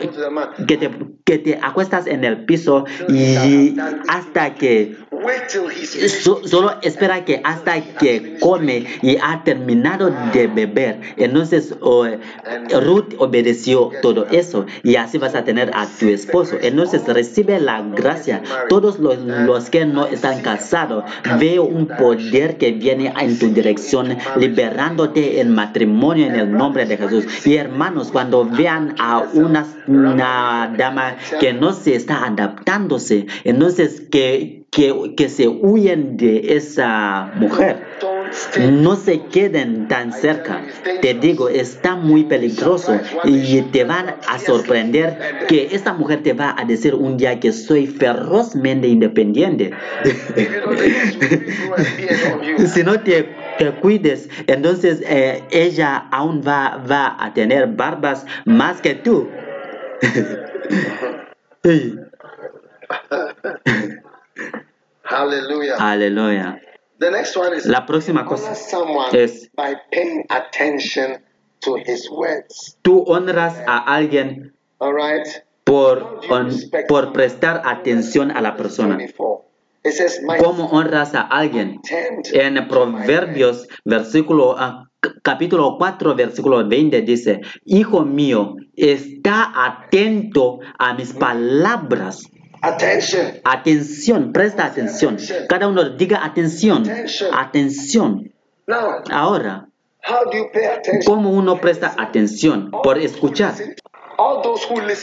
que 0.66 0.76
te, 0.76 0.90
que 1.24 1.38
te 1.38 1.58
acuestas 1.62 2.06
en 2.06 2.24
el 2.24 2.44
piso 2.44 2.84
y 3.08 3.76
hasta 4.08 4.54
que 4.54 4.96
Solo 6.44 6.74
espera 6.82 7.24
que 7.24 7.40
hasta 7.44 7.80
que 7.80 8.38
come 8.40 8.86
y 9.02 9.16
ha 9.22 9.42
terminado 9.44 10.10
de 10.32 10.46
beber. 10.46 11.00
Entonces 11.16 11.74
oh, 11.80 12.06
Ruth 12.80 13.14
obedeció 13.18 13.90
todo 14.02 14.26
eso 14.30 14.66
y 14.82 14.96
así 14.96 15.18
vas 15.18 15.34
a 15.34 15.44
tener 15.44 15.70
a 15.74 15.86
tu 15.86 16.08
esposo. 16.08 16.56
Entonces 16.60 17.06
recibe 17.06 17.58
la 17.60 17.82
gracia. 17.82 18.42
Todos 18.68 18.98
los, 18.98 19.18
los 19.18 19.70
que 19.70 19.86
no 19.86 20.06
están 20.06 20.42
casados, 20.42 21.04
veo 21.38 21.64
un 21.64 21.86
poder 21.86 22.58
que 22.58 22.72
viene 22.72 23.12
en 23.18 23.38
tu 23.38 23.48
dirección, 23.48 24.16
liberándote 24.36 25.40
en 25.40 25.54
matrimonio 25.54 26.26
en 26.26 26.36
el 26.36 26.52
nombre 26.52 26.86
de 26.86 26.96
Jesús. 26.96 27.24
Y 27.46 27.56
hermanos, 27.56 28.10
cuando 28.12 28.44
vean 28.44 28.94
a 28.98 29.20
una, 29.32 29.66
una 29.86 30.74
dama 30.76 31.16
que 31.40 31.52
no 31.52 31.72
se 31.72 31.94
está 31.94 32.24
adaptándose, 32.26 33.26
entonces 33.44 34.02
que, 34.10 34.65
que, 34.76 35.14
que 35.16 35.28
se 35.30 35.48
huyen 35.48 36.18
de 36.18 36.54
esa 36.54 37.32
mujer. 37.36 37.78
No 38.60 38.94
se 38.94 39.22
queden 39.22 39.88
tan 39.88 40.12
cerca. 40.12 40.60
Te 41.00 41.14
digo, 41.14 41.48
está 41.48 41.96
muy 41.96 42.24
peligroso 42.24 43.00
y 43.24 43.62
te 43.62 43.84
van 43.84 44.16
a 44.28 44.38
sorprender 44.38 45.46
que 45.48 45.68
esta 45.72 45.94
mujer 45.94 46.22
te 46.22 46.34
va 46.34 46.54
a 46.58 46.66
decir 46.66 46.94
un 46.94 47.16
día 47.16 47.40
que 47.40 47.52
soy 47.52 47.86
ferozmente 47.86 48.86
independiente. 48.86 49.70
Si 52.66 52.82
no 52.82 52.98
te, 53.00 53.28
te 53.58 53.70
cuides, 53.80 54.28
entonces 54.46 55.02
eh, 55.06 55.42
ella 55.50 56.08
aún 56.10 56.42
va, 56.46 56.82
va 56.90 57.16
a 57.18 57.34
tener 57.34 57.66
barbas 57.68 58.24
más 58.44 58.80
que 58.80 58.94
tú. 58.94 59.28
Sí. 65.16 65.22
Hallelujah. 65.22 65.76
Aleluya. 65.78 66.60
The 66.98 67.10
next 67.10 67.36
one 67.36 67.54
is 67.56 67.66
La 67.66 67.84
próxima 67.86 68.24
cosa 68.24 68.54
someone 68.54 69.08
es 69.12 69.50
by 69.54 69.74
paying 69.90 70.24
attention 70.30 71.22
to 71.60 71.76
his 71.76 72.08
words. 72.10 72.78
tú 72.82 73.04
honras 73.06 73.54
a 73.66 73.78
alguien 73.94 74.54
All 74.78 74.94
right. 74.94 75.26
por, 75.64 76.20
hon- 76.30 76.50
por 76.88 77.12
prestar 77.12 77.62
atención 77.64 78.30
a 78.30 78.40
la 78.40 78.56
persona. 78.56 78.96
24. 78.96 79.44
It 79.84 79.92
says, 79.92 80.20
My 80.22 80.36
¿Cómo 80.38 80.66
honras 80.72 81.14
a 81.14 81.20
alguien? 81.20 81.80
En 82.32 82.66
Proverbios, 82.66 83.68
versículo, 83.84 84.56
ah, 84.58 84.88
capítulo 85.22 85.76
4, 85.78 86.14
versículo 86.16 86.66
20 86.66 87.02
dice, 87.02 87.40
Hijo 87.64 88.04
mío, 88.04 88.56
está 88.74 89.52
atento 89.54 90.58
a 90.78 90.94
mis 90.94 91.12
palabras. 91.12 92.24
Attention. 92.62 93.40
Atención, 93.44 94.32
presta 94.32 94.66
atención. 94.66 95.16
Cada 95.48 95.68
uno 95.68 95.90
diga 95.90 96.24
atención, 96.24 96.84
atención. 97.32 98.32
Ahora? 99.10 99.68
¿cómo 101.04 101.30
uno 101.30 101.60
presta 101.60 101.94
atención? 101.98 102.70
Por 102.70 102.98
escuchar. 102.98 103.54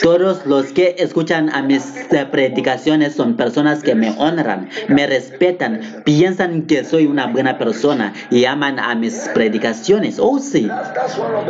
Todos 0.01 0.45
los 0.45 0.67
que 0.73 0.95
escuchan 0.97 1.49
a 1.53 1.61
mis 1.61 1.83
predicaciones 2.31 3.13
son 3.13 3.35
personas 3.35 3.83
que 3.83 3.93
me 3.93 4.09
honran, 4.17 4.69
me 4.87 5.05
respetan, 5.05 6.01
piensan 6.03 6.63
que 6.63 6.83
soy 6.83 7.05
una 7.05 7.27
buena 7.27 7.57
persona 7.59 8.13
y 8.31 8.45
aman 8.45 8.79
a 8.79 8.95
mis 8.95 9.13
predicaciones. 9.33 10.17
Oh, 10.19 10.39
sí. 10.39 10.67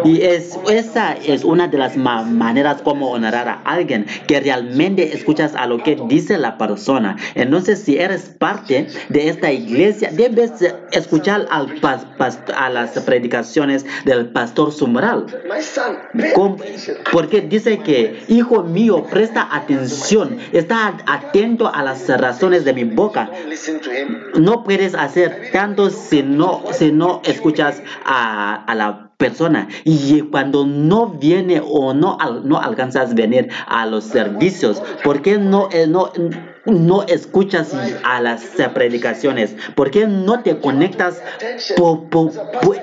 Y 0.03 0.21
es, 0.21 0.57
esa 0.69 1.13
es 1.13 1.43
una 1.45 1.67
de 1.69 1.77
las 1.77 1.95
ma- 1.95 2.23
maneras 2.23 2.81
como 2.81 3.11
honrar 3.11 3.47
a 3.47 3.61
alguien, 3.63 4.05
que 4.27 4.39
realmente 4.41 5.13
escuchas 5.15 5.55
a 5.55 5.65
lo 5.65 5.81
que 5.81 5.97
dice 6.09 6.37
la 6.37 6.57
persona. 6.57 7.15
Entonces, 7.35 7.79
si 7.79 7.97
eres 7.97 8.23
parte 8.23 8.87
de 9.09 9.29
esta 9.29 9.51
iglesia, 9.51 10.09
debes 10.11 10.51
escuchar 10.91 11.47
al 11.49 11.79
pas- 11.79 12.05
pas- 12.17 12.39
a 12.55 12.69
las 12.69 12.91
predicaciones 12.99 13.85
del 14.05 14.27
pastor 14.31 14.71
Sumral. 14.73 15.27
Porque 17.11 17.41
dice 17.53 17.79
que, 17.79 18.23
hijo 18.27 18.63
mío, 18.63 19.03
presta 19.09 19.47
atención, 19.51 20.37
está 20.51 20.97
atento 21.05 21.67
a 21.73 21.83
las 21.83 22.07
razones 22.19 22.65
de 22.65 22.73
mi 22.73 22.83
boca. 22.83 23.29
No 24.39 24.63
puedes 24.63 24.95
hacer 24.95 25.49
tanto 25.51 25.89
si 25.89 26.23
no, 26.23 26.63
si 26.71 26.91
no 26.91 27.21
escuchas 27.23 27.81
a, 28.05 28.55
a 28.65 28.75
la 28.75 29.11
persona. 29.17 29.67
Y 29.85 30.21
cuando 30.23 30.65
no 30.65 31.07
viene 31.07 31.61
o 31.63 31.93
no, 31.93 32.17
no 32.43 32.59
alcanzas 32.59 33.11
a 33.11 33.13
venir 33.13 33.49
a 33.67 33.85
los 33.85 34.03
servicios, 34.03 34.81
¿por 35.03 35.21
qué 35.21 35.37
no, 35.37 35.69
eh, 35.71 35.87
no, 35.87 36.11
no 36.65 37.03
escuchas 37.03 37.73
a 38.03 38.19
las 38.21 38.43
predicaciones? 38.73 39.55
¿Por 39.75 39.91
qué 39.91 40.07
no 40.07 40.41
te 40.41 40.59
conectas 40.59 41.21
po- 41.77 42.09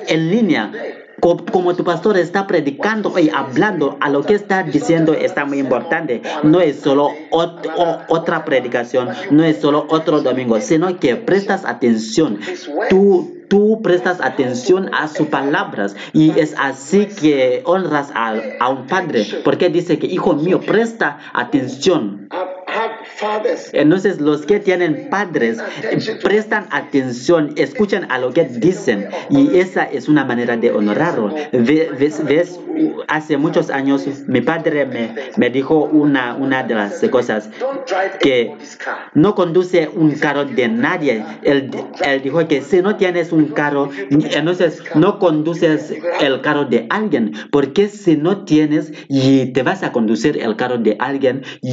en 0.07 0.31
línea? 0.31 0.73
Co- 1.21 1.45
como 1.53 1.75
tu 1.75 1.85
pastor 1.85 2.17
está 2.17 2.47
predicando 2.47 3.19
y 3.19 3.29
hablando 3.31 3.97
a 4.01 4.09
lo 4.09 4.23
que 4.25 4.35
está 4.35 4.63
diciendo 4.63 5.13
está 5.15 5.45
muy 5.45 5.59
importante. 5.59 6.23
No 6.43 6.61
es 6.61 6.81
solo 6.81 7.11
otra 8.09 8.45
predicación, 8.45 9.09
no 9.31 9.45
es 9.45 9.61
solo 9.61 9.87
otro 9.89 10.21
domingo, 10.23 10.61
sino 10.61 10.99
que 10.99 11.17
prestas 11.17 11.65
atención. 11.65 12.39
Tú, 13.49 13.81
prestas 13.83 14.21
atención 14.21 14.91
a 14.95 15.09
sus 15.09 15.27
palabras 15.27 15.97
y 16.13 16.39
es 16.39 16.55
así 16.57 17.07
que 17.07 17.63
honras 17.65 18.13
a 18.15 18.69
un 18.69 18.87
padre, 18.87 19.27
porque 19.45 19.69
dice 19.71 19.99
que 19.99 20.07
hijo 20.07 20.35
mío, 20.35 20.61
presta 20.61 21.19
atención. 21.35 22.29
Entonces 23.73 24.21
los 24.21 24.47
que 24.47 24.61
tienen 24.61 25.09
padres 25.11 25.59
prestan 26.23 26.67
atención, 26.71 27.53
escuchan 27.57 28.07
a 28.11 28.19
lo 28.19 28.33
que 28.33 28.45
dicen 28.45 29.09
y 29.29 29.59
esa 29.59 29.85
es 29.85 30.09
una 30.09 30.25
manera 30.25 30.57
de 30.57 30.71
honrarlo. 30.71 31.35
Ve- 31.53 31.91
¿Ves? 31.99 32.25
ves? 32.25 32.61
Hace 33.09 33.37
muchos 33.37 33.69
años 33.71 34.07
mi 34.27 34.41
padre 34.41 34.87
me, 34.87 35.15
me 35.37 35.51
dijo 35.51 35.85
una, 35.85 36.35
una 36.37 36.63
de 36.63 36.75
las 36.75 37.01
cosas 37.11 37.51
que 38.21 38.53
no 39.15 39.35
conduce 39.35 39.89
un 39.95 40.13
carro 40.13 40.45
de 40.45 40.69
nadie. 40.69 41.25
Él, 41.43 41.71
él 42.05 42.23
dijo 42.23 42.47
que 42.49 42.63
si 42.63 42.81
no 42.83 42.97
tienes 42.97 43.33
un 43.33 43.47
carro, 43.49 43.91
entonces 44.11 44.83
no 44.95 45.19
conduces 45.19 45.93
el 46.21 46.41
carro 46.41 46.65
de 46.65 46.87
alguien. 46.91 47.33
Porque 47.51 47.89
si 47.89 48.17
no 48.17 48.45
tienes 48.45 48.93
y 49.09 49.47
te 49.53 49.63
vas 49.63 49.83
a 49.83 49.93
conducir 49.93 50.39
el 50.41 50.57
carro 50.57 50.79
de 50.79 50.97
alguien 50.99 51.43
y, 51.63 51.71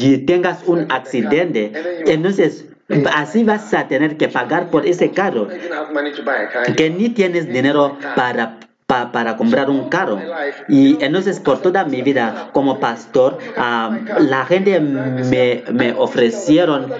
y 0.00 0.18
tengas 0.26 0.47
un 0.66 0.86
accidente, 0.90 1.72
entonces 2.06 2.66
así 3.14 3.44
vas 3.44 3.72
a 3.74 3.86
tener 3.88 4.16
que 4.16 4.28
pagar 4.28 4.70
por 4.70 4.86
ese 4.86 5.10
carro. 5.10 5.48
Que 6.76 6.90
ni 6.90 7.10
tienes 7.10 7.46
dinero 7.52 7.96
para 8.16 8.58
pa- 8.86 9.12
para 9.12 9.36
comprar 9.36 9.68
un 9.68 9.90
carro. 9.90 10.18
Y 10.70 10.96
entonces 11.04 11.40
por 11.40 11.60
toda 11.60 11.84
mi 11.84 12.00
vida 12.00 12.48
como 12.54 12.80
pastor, 12.80 13.36
la 13.56 14.46
gente 14.46 14.80
me, 14.80 15.62
me 15.70 15.92
ofrecieron 15.92 16.90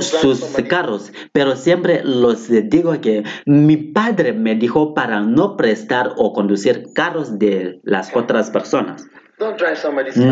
sus 0.00 0.38
carros, 0.68 1.12
pero 1.32 1.56
siempre 1.56 2.02
los 2.04 2.48
digo 2.70 3.00
que 3.00 3.24
mi 3.46 3.76
padre 3.76 4.32
me 4.32 4.54
dijo 4.54 4.94
para 4.94 5.20
no 5.22 5.56
prestar 5.56 6.12
o 6.16 6.32
conducir 6.32 6.92
carros 6.94 7.36
de 7.40 7.80
las 7.82 8.14
otras 8.14 8.50
personas. 8.50 9.04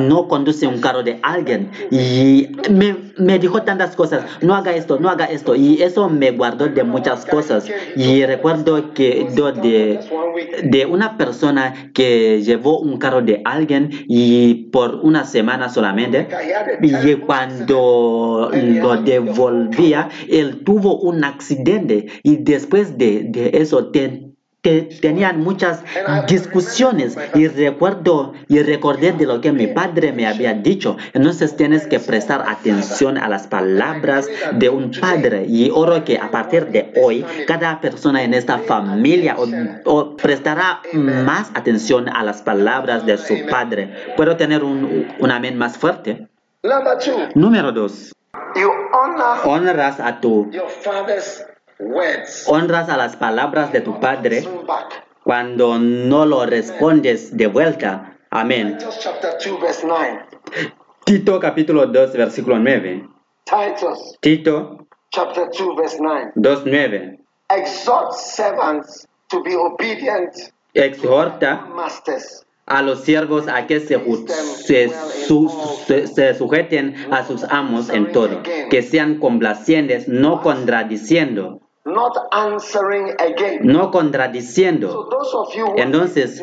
No 0.00 0.28
conduce 0.28 0.66
un 0.66 0.80
carro 0.80 1.02
de 1.02 1.18
alguien. 1.22 1.70
Y 1.90 2.48
me, 2.70 3.38
dijo 3.38 3.62
tantas 3.62 3.96
cosas. 3.96 4.24
No 4.42 4.54
haga 4.54 4.74
esto, 4.74 4.98
no 5.00 5.08
haga 5.10 5.24
esto. 5.26 5.54
Y 5.56 5.82
eso 5.82 6.08
me 6.08 6.30
guardó 6.30 6.68
de 6.68 6.84
muchas 6.84 7.26
cosas. 7.26 7.68
Y 7.96 8.24
recuerdo 8.26 8.94
que 8.94 9.26
de 10.62 10.86
una 10.86 11.16
persona 11.18 11.90
que 11.94 12.42
llevó 12.42 12.78
un 12.78 12.98
carro 12.98 13.22
de 13.22 13.42
alguien 13.44 13.90
y 14.08 14.70
por 14.70 14.96
una 15.02 15.24
semana 15.24 15.68
solamente. 15.68 16.28
Y 16.80 17.14
cuando 17.16 18.50
lo 18.52 18.96
devolvía, 19.02 20.08
él 20.28 20.62
tuvo 20.64 20.96
un 21.00 21.24
accidente. 21.24 22.06
Y 22.22 22.36
después 22.36 22.96
de, 22.98 23.24
de 23.24 23.50
eso, 23.54 23.90
te- 23.90 24.31
te- 24.62 24.82
tenían 25.00 25.40
muchas 25.40 25.82
discusiones 26.28 27.16
y 27.34 27.48
recuerdo 27.48 28.32
y 28.48 28.60
recordé 28.62 29.12
de 29.12 29.26
lo 29.26 29.40
que 29.40 29.52
mi 29.52 29.66
padre 29.66 30.12
me 30.12 30.26
había 30.26 30.54
dicho. 30.54 30.96
Entonces 31.12 31.56
tienes 31.56 31.86
que 31.86 31.98
prestar 32.00 32.44
atención 32.48 33.18
a 33.18 33.28
las 33.28 33.46
palabras 33.48 34.28
de 34.52 34.68
un 34.70 34.90
padre 34.92 35.44
y 35.46 35.70
oro 35.74 36.04
que 36.04 36.16
a 36.18 36.30
partir 36.30 36.66
de 36.68 36.92
hoy 37.02 37.24
cada 37.46 37.80
persona 37.80 38.22
en 38.22 38.34
esta 38.34 38.58
familia 38.58 39.36
o, 39.36 39.46
o 39.84 40.16
prestará 40.16 40.80
más 40.94 41.50
atención 41.54 42.08
a 42.08 42.22
las 42.22 42.40
palabras 42.42 43.04
de 43.04 43.18
su 43.18 43.34
padre. 43.50 43.92
¿Puedo 44.16 44.36
tener 44.36 44.62
un, 44.64 45.08
un 45.18 45.30
amén 45.30 45.58
más 45.58 45.76
fuerte? 45.76 46.28
Número 47.34 47.72
dos, 47.72 48.12
honras 49.44 49.98
a 49.98 50.20
tu. 50.20 50.48
Honras 52.46 52.88
a 52.88 52.96
las 52.96 53.16
palabras 53.16 53.72
de 53.72 53.80
tu 53.80 53.98
padre 54.00 54.44
cuando 55.24 55.78
no 55.78 56.26
lo 56.26 56.46
respondes 56.46 57.36
de 57.36 57.46
vuelta. 57.46 58.16
Amén. 58.30 58.78
Titus 58.78 58.98
chapter 59.00 59.30
2, 59.44 59.60
verse 59.60 59.86
9. 59.86 60.20
Tito 61.04 61.38
capítulo 61.40 61.86
2, 61.86 62.12
versículo 62.14 62.58
9. 62.58 63.08
Titus 63.44 64.16
Tito 64.20 64.86
chapter 65.10 65.48
2, 65.50 65.76
verse 65.76 65.98
9. 66.00 66.32
2, 66.36 66.62
9. 66.66 67.18
Exhort 67.50 68.12
servants 68.14 69.06
to 69.28 69.42
be 69.42 69.54
obedient 69.54 70.32
Exhorta 70.74 71.66
masters. 71.74 72.46
a 72.66 72.80
los 72.80 73.00
siervos 73.00 73.46
a 73.48 73.66
que 73.66 73.80
se, 73.80 73.98
se 74.64 74.88
su- 75.26 75.48
se- 75.86 76.06
se 76.06 76.32
sujeten 76.34 76.94
a 77.10 77.24
sus 77.26 77.44
amos 77.44 77.90
en 77.90 78.10
todo, 78.12 78.42
que 78.70 78.82
sean 78.82 79.18
complacientes, 79.18 80.08
no 80.08 80.40
contradiciendo, 80.40 81.60
not 81.84 82.12
answering 82.30 83.10
again. 83.18 83.60
no 83.66 83.90
contradiciendo. 83.90 85.08
those 85.10 85.34
of 85.34 85.54
you 85.54 85.66
who 85.66 85.78
Entonces, 85.78 86.42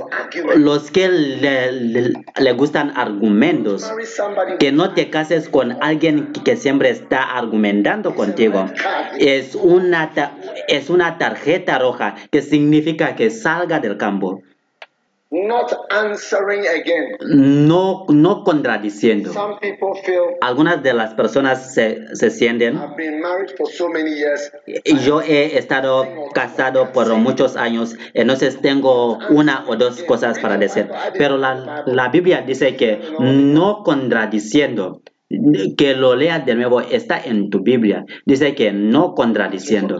los 0.57 0.91
que 0.91 1.07
le, 1.07 1.71
le- 1.71 2.13
le 2.39 2.51
gustan 2.53 2.91
argumentos, 2.97 3.89
que 4.59 4.71
no 4.71 4.93
te 4.93 5.09
cases 5.09 5.47
con 5.49 5.81
alguien 5.81 6.33
que 6.33 6.57
siempre 6.57 6.89
está 6.89 7.37
argumentando 7.37 8.15
contigo. 8.15 8.65
Es 9.17 9.55
una, 9.55 10.11
es 10.67 10.89
una 10.89 11.17
tarjeta 11.17 11.79
roja 11.79 12.15
que 12.31 12.41
significa 12.41 13.15
que 13.15 13.29
salga 13.29 13.79
del 13.79 13.97
campo. 13.97 14.41
Not 15.31 15.71
answering 15.91 16.65
again. 16.67 17.17
No, 17.67 18.05
no 18.09 18.43
contradiciendo. 18.43 19.31
Some 19.31 19.59
people 19.59 19.93
feel 20.03 20.37
Algunas 20.41 20.81
de 20.81 20.93
las 20.93 21.13
personas 21.13 21.73
se, 21.73 22.15
se 22.15 22.29
sienten, 22.31 22.77
I've 22.77 22.95
been 22.95 23.21
married 23.21 23.51
for 23.57 23.67
so 23.69 23.89
many 23.89 24.11
years. 24.15 24.51
yo 25.05 25.21
he 25.21 25.57
estado 25.57 26.05
casado 26.33 26.91
por 26.91 27.13
muchos 27.15 27.55
años, 27.55 27.95
entonces 28.13 28.59
tengo 28.61 29.19
una 29.29 29.65
o 29.67 29.75
dos 29.75 30.03
cosas 30.03 30.39
para 30.39 30.57
decir. 30.57 30.89
Pero 31.17 31.37
la, 31.37 31.83
la 31.85 32.09
Biblia 32.09 32.41
dice 32.41 32.75
que 32.75 32.99
no 33.19 33.83
contradiciendo, 33.83 35.01
que 35.77 35.93
lo 35.95 36.15
leas 36.15 36.45
de 36.45 36.55
nuevo, 36.55 36.81
está 36.81 37.19
en 37.23 37.49
tu 37.51 37.59
Biblia. 37.61 38.03
Dice 38.25 38.55
que 38.55 38.71
no 38.71 39.13
contradiciendo. 39.13 39.97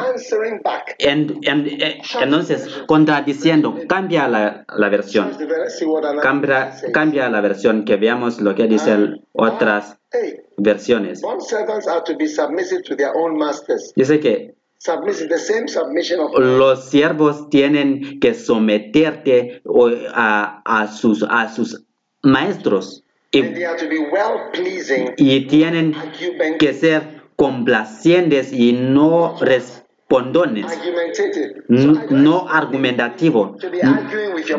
En- 0.97 1.39
en- 1.43 1.67
eh, 1.67 2.01
entonces, 2.21 2.67
contradiciendo, 2.87 3.75
cambia 3.87 4.27
la, 4.27 4.65
la 4.75 4.89
versión. 4.89 5.31
Cambia, 6.21 6.75
cambia 6.93 7.29
la 7.29 7.41
versión, 7.41 7.85
que 7.85 7.95
veamos 7.97 8.41
lo 8.41 8.55
que 8.55 8.67
dicen 8.67 9.21
otras 9.33 9.97
Hey, 10.11 10.39
versiones. 10.57 11.21
bond 11.21 11.41
servants 11.41 11.87
are 11.87 12.01
to 12.03 12.17
be 12.17 12.27
submissive 12.27 12.81
to 12.83 12.95
their 12.95 13.11
own 13.15 13.37
masters. 13.37 13.93
Dice 13.95 14.19
que 14.19 14.55
Submissive, 14.81 15.27
the 15.27 15.37
same 15.37 15.67
submission 15.67 16.21
of 16.21 16.31
los 16.39 16.89
siervos 16.89 17.49
tienen 17.49 18.17
que 18.21 18.33
someterte 18.33 19.61
a, 20.13 20.61
a 20.65 20.87
sus, 20.87 21.21
a 21.29 21.49
sus 21.49 21.85
maestros 22.23 23.03
y, 23.31 23.43
y 25.17 25.47
tienen 25.47 25.95
que 26.57 26.73
ser 26.73 27.21
complacientes 27.35 28.51
y 28.51 28.73
no 28.73 29.35
respondones, 29.39 30.65
no 32.09 32.49
argumentativo. 32.49 33.55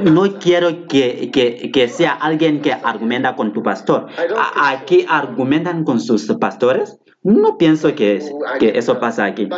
No 0.03 0.39
quiero 0.39 0.87
que, 0.87 1.31
que, 1.33 1.71
que 1.73 1.89
sea 1.89 2.12
alguien 2.12 2.62
que 2.62 2.73
argumenta 2.73 3.35
con 3.35 3.53
tu 3.53 3.62
pastor. 3.62 4.07
Aquí 4.62 5.05
argumentan 5.09 5.85
con 5.85 6.01
sus 6.01 6.27
pastores. 6.35 6.99
No 7.23 7.59
pienso 7.59 7.95
que, 7.95 8.23
que 8.59 8.79
eso 8.79 8.99
pasa 8.99 9.25
aquí. 9.25 9.49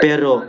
Pero-. 0.00 0.44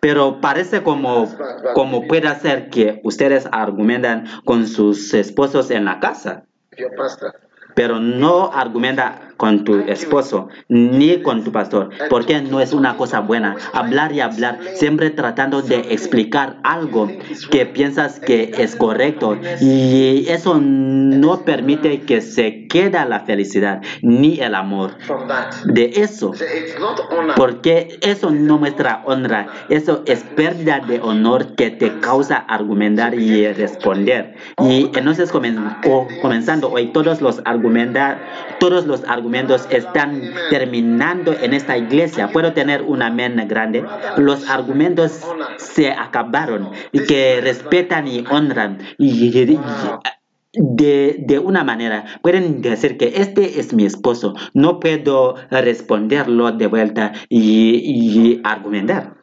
Pero 0.00 0.40
parece 0.40 0.82
como, 0.82 1.28
como 1.74 2.06
puede 2.06 2.34
ser 2.36 2.70
que 2.70 3.00
ustedes 3.04 3.46
argumentan 3.52 4.24
con 4.46 4.66
sus 4.66 5.12
esposos 5.12 5.70
en 5.70 5.84
la 5.84 6.00
casa. 6.00 6.46
Pero 7.74 7.98
no 8.00 8.52
argumenta 8.52 9.29
con 9.40 9.64
tu 9.64 9.76
esposo 9.86 10.48
ni 10.68 11.22
con 11.22 11.44
tu 11.44 11.50
pastor, 11.50 11.88
porque 12.10 12.42
no 12.42 12.60
es 12.60 12.74
una 12.74 12.98
cosa 12.98 13.20
buena. 13.20 13.56
Hablar 13.72 14.12
y 14.12 14.20
hablar, 14.20 14.58
siempre 14.74 15.08
tratando 15.08 15.62
de 15.62 15.78
explicar 15.94 16.58
algo 16.62 17.08
que 17.50 17.64
piensas 17.64 18.20
que 18.20 18.52
es 18.58 18.76
correcto 18.76 19.38
y 19.62 20.26
eso 20.28 20.60
no 20.60 21.40
permite 21.46 22.02
que 22.02 22.20
se 22.20 22.66
quede 22.66 23.02
la 23.06 23.20
felicidad 23.20 23.80
ni 24.02 24.40
el 24.40 24.54
amor 24.54 24.98
de 25.64 25.90
eso. 25.94 26.32
Porque 27.34 27.98
eso 28.02 28.30
no 28.30 28.58
muestra 28.58 29.02
honra, 29.06 29.46
eso 29.70 30.02
es 30.04 30.22
pérdida 30.22 30.80
de 30.80 31.00
honor 31.00 31.54
que 31.54 31.70
te 31.70 31.98
causa 32.00 32.36
argumentar 32.36 33.14
y 33.14 33.50
responder. 33.54 34.34
Y 34.62 34.90
entonces 34.94 35.32
comenzando 35.32 36.70
hoy 36.70 36.88
todos 36.88 37.22
los 37.22 37.40
argumentar, 37.46 38.20
todos 38.58 38.86
los 38.86 39.02
argumentos 39.04 39.29
están 39.34 40.22
terminando 40.50 41.32
en 41.32 41.54
esta 41.54 41.76
iglesia. 41.76 42.28
Puedo 42.32 42.52
tener 42.52 42.82
un 42.82 43.02
amén 43.02 43.36
grande. 43.48 43.84
Los 44.16 44.48
argumentos 44.48 45.20
se 45.56 45.90
acabaron 45.90 46.70
y 46.92 47.04
que 47.04 47.40
respetan 47.42 48.08
y 48.08 48.24
honran 48.30 48.78
de, 50.52 51.16
de 51.26 51.38
una 51.38 51.64
manera 51.64 52.04
pueden 52.22 52.60
decir 52.60 52.96
que 52.96 53.12
este 53.16 53.60
es 53.60 53.72
mi 53.72 53.84
esposo, 53.84 54.34
no 54.52 54.80
puedo 54.80 55.36
responderlo 55.50 56.52
de 56.52 56.66
vuelta 56.66 57.12
y, 57.28 57.76
y 57.76 58.40
argumentar. 58.44 59.19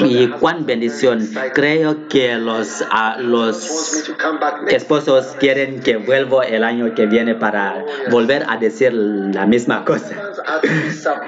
Y 0.00 0.28
cuán 0.28 0.66
bendición. 0.66 1.26
Creo 1.54 2.08
que 2.08 2.36
los, 2.36 2.84
ah, 2.90 3.16
los 3.18 4.04
to 4.06 4.12
come 4.22 4.38
back 4.38 4.62
next. 4.62 4.76
esposos 4.76 5.36
quieren 5.40 5.80
que 5.80 5.96
vuelva 5.96 6.44
el 6.44 6.64
año 6.64 6.94
que 6.94 7.06
viene 7.06 7.34
para 7.34 7.84
volver 8.10 8.44
a 8.48 8.58
decir 8.58 8.92
la 8.92 9.46
misma 9.46 9.84
cosa. 9.86 10.14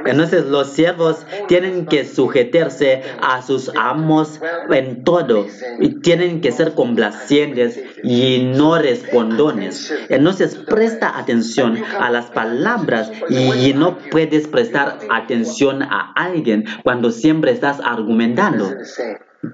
Entonces 0.04 0.44
los 0.46 0.68
siervos 0.68 1.24
tienen 1.48 1.86
que 1.86 2.04
sujetarse 2.04 3.02
a 3.22 3.40
sus 3.40 3.70
amos 3.74 4.40
en 4.70 5.02
todo 5.02 5.46
y 5.80 6.00
tienen 6.00 6.42
que 6.42 6.52
ser 6.52 6.74
complacientes 6.74 7.80
y 8.02 8.52
no 8.56 8.78
respondones. 8.78 9.92
Entonces 10.08 10.56
presta 10.56 11.18
atención 11.18 11.78
a 11.98 12.10
las 12.10 12.30
palabras 12.30 13.10
y 13.28 13.72
no 13.74 13.98
puedes 14.10 14.48
prestar 14.48 14.98
atención 15.10 15.82
a 15.82 16.12
alguien 16.14 16.64
cuando 16.82 17.10
siempre 17.10 17.52
estás 17.52 17.80
argumentando. 17.80 18.70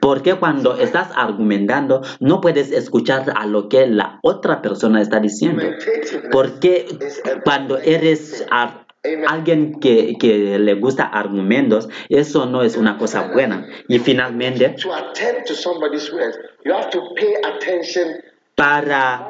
Porque 0.01 0.35
cuando 0.35 0.77
estás 0.77 1.09
argumentando 1.17 2.03
no 2.21 2.41
puedes 2.41 2.73
escuchar 2.73 3.33
a 3.35 3.47
lo 3.47 3.69
que 3.69 3.87
la 3.87 4.19
otra 4.23 4.61
persona 4.61 5.01
está 5.01 5.19
diciendo. 5.21 5.63
Porque 6.31 6.87
cuando 7.45 7.79
eres 7.79 8.47
alguien 9.27 9.81
que, 9.81 10.17
que 10.19 10.59
le 10.59 10.75
gusta 10.75 11.05
argumentos, 11.05 11.89
eso 12.09 12.47
no 12.47 12.63
es 12.63 12.77
una 12.77 12.99
cosa 12.99 13.31
buena. 13.33 13.67
Y 13.89 13.99
finalmente, 13.99 14.77
para... 18.59 19.29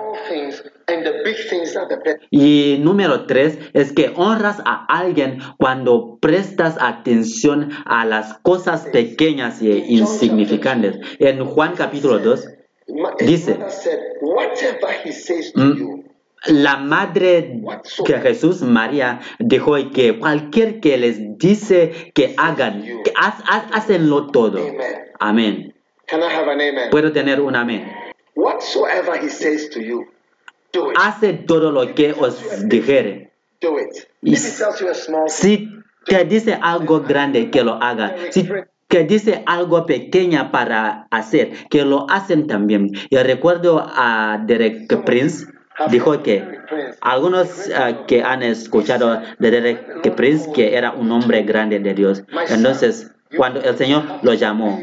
Y 2.31 2.79
número 2.81 3.27
tres 3.27 3.59
es 3.75 3.93
que 3.93 4.11
honras 4.17 4.61
a 4.65 4.87
alguien 4.89 5.39
cuando 5.59 6.17
prestas 6.19 6.77
atención 6.81 7.71
a 7.85 8.07
las 8.07 8.39
cosas 8.39 8.87
pequeñas 8.87 9.61
e 9.61 9.85
insignificantes. 9.87 10.99
En 11.19 11.45
Juan 11.45 11.75
capítulo 11.77 12.19
2, 12.19 12.49
Dice- 13.27 13.59
Mm. 15.55 16.05
La 16.47 16.77
madre 16.79 17.61
de 18.07 18.21
Jesús, 18.21 18.63
María, 18.63 19.21
dijo 19.41 19.75
que 19.93 20.19
cualquier 20.19 20.81
que 20.81 20.97
les 20.97 21.37
dice 21.37 22.13
que 22.15 22.35
hagan, 22.39 22.83
que 23.05 23.13
hacenlo 23.73 24.29
todo. 24.29 24.59
Amén. 25.21 25.75
Puedo 26.91 27.13
tener 27.13 27.41
un 27.43 27.57
amén. 27.57 27.93
Whatsoever 28.39 29.17
he 29.17 29.31
says 29.31 29.69
to 29.71 29.83
you, 29.83 30.07
do 30.73 30.91
it. 30.91 30.97
Hace 30.97 31.33
todo 31.33 31.73
lo 31.73 31.93
que 31.93 32.13
os 32.13 32.39
dijere. 32.69 33.33
Do 33.61 33.81
it. 33.81 34.07
Y 34.23 34.37
Si 34.37 35.69
te 36.05 36.25
dice 36.25 36.57
algo 36.63 37.01
grande, 37.01 37.51
que 37.51 37.65
lo 37.65 37.83
haga. 37.83 38.15
Si 38.31 38.49
te 38.87 39.03
dice 39.03 39.43
algo 39.45 39.87
pequeña 39.87 40.53
para 40.53 41.09
hacer, 41.11 41.51
que 41.69 41.85
lo 41.85 42.09
hacen 42.09 42.47
también. 42.47 42.93
Y 43.11 43.17
recuerdo 43.17 43.85
a 43.85 44.41
Derek 44.47 45.03
Prince, 45.05 45.49
dijo 45.91 46.23
que 46.23 46.45
algunos 47.01 47.69
ah, 47.75 48.07
que 48.07 48.23
han 48.23 48.45
escuchado 48.45 49.21
de 49.41 49.51
Derek 49.51 50.15
Prince, 50.15 50.53
que 50.53 50.77
era 50.77 50.93
un 50.93 51.11
hombre 51.11 51.43
grande 51.43 51.81
de 51.81 51.93
Dios. 51.93 52.23
Entonces, 52.49 53.11
cuando 53.37 53.61
el 53.61 53.77
Señor 53.77 54.05
lo 54.23 54.33
llamó. 54.35 54.79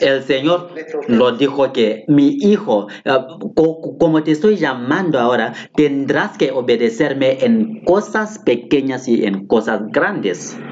El 0.00 0.22
Señor 0.22 0.70
lo 1.08 1.32
dijo 1.36 1.72
que 1.72 2.04
mi 2.08 2.28
hijo, 2.40 2.88
eh, 3.04 3.12
co- 3.54 3.96
como 3.98 4.22
te 4.22 4.32
estoy 4.32 4.56
llamando 4.56 5.18
ahora, 5.18 5.52
tendrás 5.74 6.36
que 6.38 6.50
obedecerme 6.50 7.44
en 7.44 7.82
cosas 7.84 8.38
pequeñas 8.38 9.06
y 9.08 9.24
en 9.26 9.46
cosas 9.46 9.82
grandes. 9.90 10.62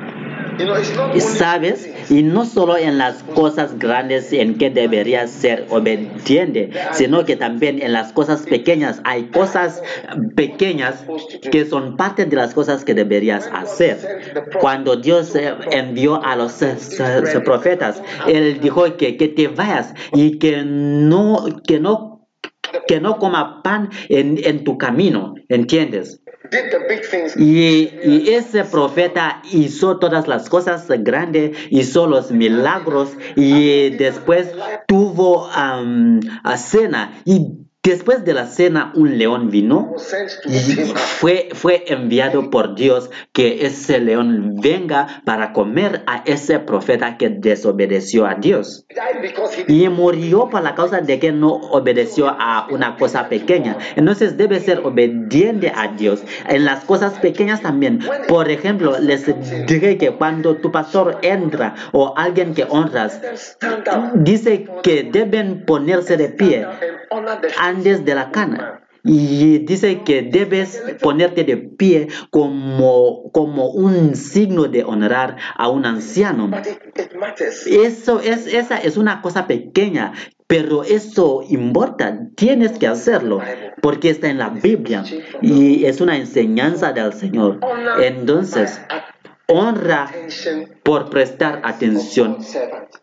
¿Sabes? 1.18 1.88
Y 2.10 2.22
no 2.22 2.44
solo 2.44 2.76
en 2.76 2.98
las 2.98 3.22
cosas 3.22 3.78
grandes 3.78 4.32
en 4.32 4.56
que 4.56 4.70
deberías 4.70 5.30
ser 5.30 5.66
obediente, 5.70 6.70
sino 6.92 7.24
que 7.24 7.36
también 7.36 7.80
en 7.82 7.92
las 7.92 8.12
cosas 8.12 8.42
pequeñas. 8.42 9.00
Hay 9.04 9.24
cosas 9.24 9.82
pequeñas 10.36 11.04
que 11.50 11.64
son 11.64 11.96
parte 11.96 12.24
de 12.26 12.36
las 12.36 12.54
cosas 12.54 12.84
que 12.84 12.94
deberías 12.94 13.48
hacer. 13.52 13.98
Cuando 14.60 14.96
Dios 14.96 15.34
envió 15.70 16.22
a 16.24 16.36
los 16.36 16.60
profetas, 17.44 18.02
Él 18.26 18.60
dijo 18.60 18.96
que, 18.96 19.16
que 19.16 19.28
te 19.28 19.48
vayas 19.48 19.94
y 20.12 20.38
que 20.38 20.62
no, 20.64 21.46
que 21.66 21.80
no, 21.80 22.28
que 22.86 23.00
no 23.00 23.18
coma 23.18 23.62
pan 23.62 23.90
en 24.08 24.64
tu 24.64 24.78
camino, 24.78 25.34
¿entiendes? 25.48 26.23
Y, 27.36 28.30
ese 28.30 28.64
profeta 28.64 29.42
hizo 29.50 29.98
todas 29.98 30.28
las 30.28 30.48
cosas 30.48 30.86
grandes, 30.88 31.56
hizo 31.70 32.06
los 32.06 32.30
milagros 32.30 33.10
y 33.34 33.90
después 33.90 34.48
tuvo 34.86 35.48
am, 35.52 36.20
a 36.42 36.56
cena. 36.56 37.12
Y 37.24 37.63
después 37.84 38.24
de 38.24 38.32
la 38.32 38.46
cena 38.46 38.92
un 38.94 39.18
león 39.18 39.50
vino 39.50 39.94
fue, 41.18 41.50
fue 41.52 41.84
enviado 41.88 42.50
por 42.50 42.74
Dios 42.74 43.10
que 43.32 43.66
ese 43.66 44.00
león 44.00 44.56
venga 44.60 45.22
para 45.24 45.52
comer 45.52 46.02
a 46.06 46.22
ese 46.24 46.58
profeta 46.58 47.18
que 47.18 47.28
desobedeció 47.28 48.26
a 48.26 48.36
Dios. 48.36 48.86
Y 49.68 49.88
murió 49.88 50.48
por 50.48 50.62
la 50.62 50.74
causa 50.74 51.00
de 51.00 51.18
que 51.18 51.32
no 51.32 51.52
obedeció 51.52 52.28
a 52.28 52.66
una 52.70 52.96
cosa 52.96 53.28
pequeña. 53.28 53.76
Entonces 53.96 54.36
debe 54.36 54.60
ser 54.60 54.80
obediente 54.80 55.70
a 55.74 55.88
Dios 55.88 56.22
en 56.48 56.64
las 56.64 56.84
cosas 56.84 57.14
pequeñas 57.18 57.60
también. 57.60 58.00
Por 58.28 58.50
ejemplo, 58.50 58.98
les 58.98 59.26
dije 59.66 59.98
que 59.98 60.12
cuando 60.12 60.56
tu 60.56 60.72
pastor 60.72 61.18
entra 61.22 61.74
o 61.92 62.14
alguien 62.16 62.54
que 62.54 62.64
honras, 62.64 63.20
dice 64.14 64.66
que 64.82 65.02
deben 65.02 65.66
ponerse 65.66 66.16
de 66.16 66.28
pie 66.28 66.66
antes 67.74 68.04
de 68.04 68.14
la 68.14 68.30
cana. 68.30 68.80
Y 69.06 69.58
dice 69.58 70.02
que 70.02 70.22
debes 70.22 70.82
ponerte 71.02 71.44
de 71.44 71.58
pie 71.58 72.08
como, 72.30 73.30
como 73.32 73.68
un 73.68 74.16
signo 74.16 74.64
de 74.64 74.82
honrar 74.82 75.36
a 75.56 75.68
un 75.68 75.84
anciano. 75.84 76.50
Eso 77.66 78.20
es, 78.20 78.46
esa 78.46 78.78
es 78.78 78.96
una 78.96 79.20
cosa 79.20 79.46
pequeña, 79.46 80.14
pero 80.46 80.84
eso 80.84 81.42
importa. 81.46 82.18
Tienes 82.34 82.78
que 82.78 82.86
hacerlo 82.86 83.42
porque 83.82 84.08
está 84.08 84.30
en 84.30 84.38
la 84.38 84.48
Biblia 84.48 85.04
y 85.42 85.84
es 85.84 86.00
una 86.00 86.16
enseñanza 86.16 86.94
del 86.94 87.12
Señor. 87.12 87.60
Entonces, 88.00 88.80
honra 89.46 90.10
por 90.82 91.10
prestar 91.10 91.60
atención. 91.64 92.38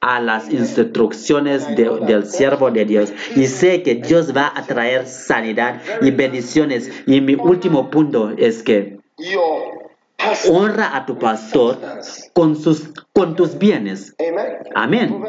A 0.02 0.20
las 0.20 0.50
instrucciones 0.52 1.68
de- 1.76 2.00
del 2.08 2.26
siervo 2.26 2.72
de 2.72 2.86
Dios 2.86 3.14
y 3.36 3.46
sé 3.46 3.84
que 3.84 3.96
Dios 3.96 4.36
va 4.36 4.52
a 4.56 4.64
traer 4.66 5.08
sanidad 5.08 5.82
y 6.02 6.10
bendiciones. 6.12 6.90
Y 7.06 7.22
mi 7.22 7.36
último 7.36 7.90
punto 7.92 8.32
es 8.38 8.64
que 8.64 8.98
honra 10.50 10.96
a 10.96 11.06
tu 11.06 11.18
pastor 11.18 11.78
con, 12.34 12.56
sus, 12.56 12.92
con 13.14 13.36
tus 13.36 13.58
bienes. 13.58 14.16
Amén. 14.76 15.22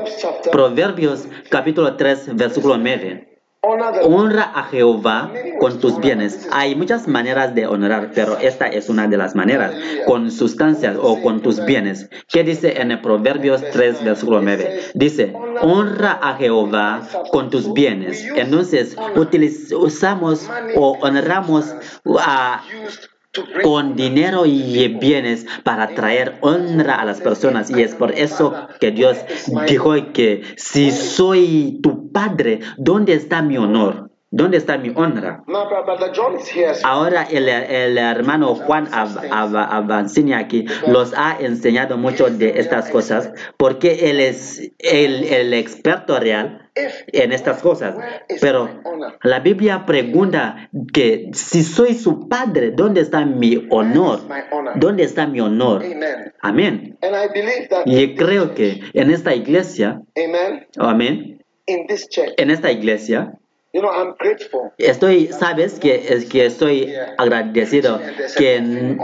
Proverbios 0.50 1.26
capítulo 1.50 1.96
3, 1.96 2.34
versículo 2.36 2.76
9. 2.78 3.28
Honra 3.64 4.42
a 4.54 4.64
Jehová 4.64 5.32
con 5.60 5.78
tus 5.78 6.00
bienes. 6.00 6.48
Hay 6.50 6.74
muchas 6.74 7.06
maneras 7.06 7.54
de 7.54 7.66
honrar, 7.68 8.10
pero 8.12 8.36
esta 8.38 8.66
es 8.66 8.88
una 8.88 9.06
de 9.06 9.16
las 9.16 9.36
maneras, 9.36 9.72
con 10.04 10.32
sustancias 10.32 10.96
o 11.00 11.22
con 11.22 11.40
tus 11.42 11.64
bienes. 11.64 12.10
¿Qué 12.28 12.42
dice 12.42 12.80
en 12.80 12.90
el 12.90 13.00
Proverbios 13.00 13.62
3, 13.72 14.02
versículo 14.04 14.40
9? 14.42 14.80
Dice, 14.94 15.32
honra 15.60 16.18
a 16.20 16.34
Jehová 16.34 17.02
con 17.30 17.50
tus 17.50 17.72
bienes. 17.72 18.24
Entonces, 18.34 18.96
utiliz- 19.14 19.72
usamos 19.72 20.50
o 20.74 20.98
honramos 21.00 21.72
a 22.18 22.62
con 23.62 23.96
dinero 23.96 24.44
y 24.46 24.88
bienes 24.88 25.46
para 25.64 25.88
traer 25.88 26.38
honra 26.40 26.96
a 26.96 27.04
las 27.04 27.20
personas 27.20 27.70
y 27.70 27.82
es 27.82 27.94
por 27.94 28.12
eso 28.12 28.54
que 28.80 28.90
Dios 28.90 29.18
dijo 29.66 29.94
que 30.12 30.42
si 30.56 30.90
soy 30.90 31.80
tu 31.82 32.12
padre, 32.12 32.60
¿dónde 32.76 33.14
está 33.14 33.42
mi 33.42 33.56
honor? 33.56 34.12
¿Dónde 34.34 34.56
está 34.56 34.78
mi 34.78 34.90
honra? 34.96 35.44
Ahora 36.84 37.22
el, 37.24 37.50
el 37.50 37.98
hermano 37.98 38.54
Juan 38.54 38.88
Avancini 38.90 40.32
aquí 40.32 40.64
los 40.86 41.12
ha 41.14 41.36
enseñado 41.38 41.98
mucho 41.98 42.30
de 42.30 42.58
estas 42.58 42.88
cosas 42.88 43.30
porque 43.58 44.10
él 44.10 44.20
es 44.20 44.72
el, 44.78 45.52
experto 45.52 46.18
real 46.18 46.61
en 46.74 47.32
estas 47.32 47.60
cosas. 47.60 47.96
Pero 48.40 48.68
la 49.22 49.40
Biblia 49.40 49.84
pregunta 49.86 50.70
que 50.92 51.30
si 51.32 51.62
soy 51.62 51.94
su 51.94 52.28
padre, 52.28 52.70
¿dónde 52.70 53.00
está 53.00 53.24
mi 53.24 53.66
honor? 53.70 54.20
¿Dónde 54.76 55.04
está 55.04 55.26
mi 55.26 55.40
honor? 55.40 55.82
Amén. 56.40 56.98
And 57.02 57.14
I 57.14 57.28
believe 57.32 57.68
that 57.68 57.86
Y 57.86 58.14
creo 58.14 58.54
que 58.54 58.80
en 58.94 59.10
esta 59.10 59.34
iglesia, 59.34 60.02
amén, 60.78 61.42
en 61.66 62.50
esta 62.50 62.72
iglesia, 62.72 63.38
you 63.72 63.80
know, 63.80 63.90
I'm 63.90 64.14
grateful. 64.18 64.72
estoy, 64.78 65.28
sabes 65.32 65.78
que, 65.78 65.94
es 66.08 66.26
que 66.26 66.46
estoy 66.46 66.92
agradecido 67.18 68.00
que, 68.36 68.96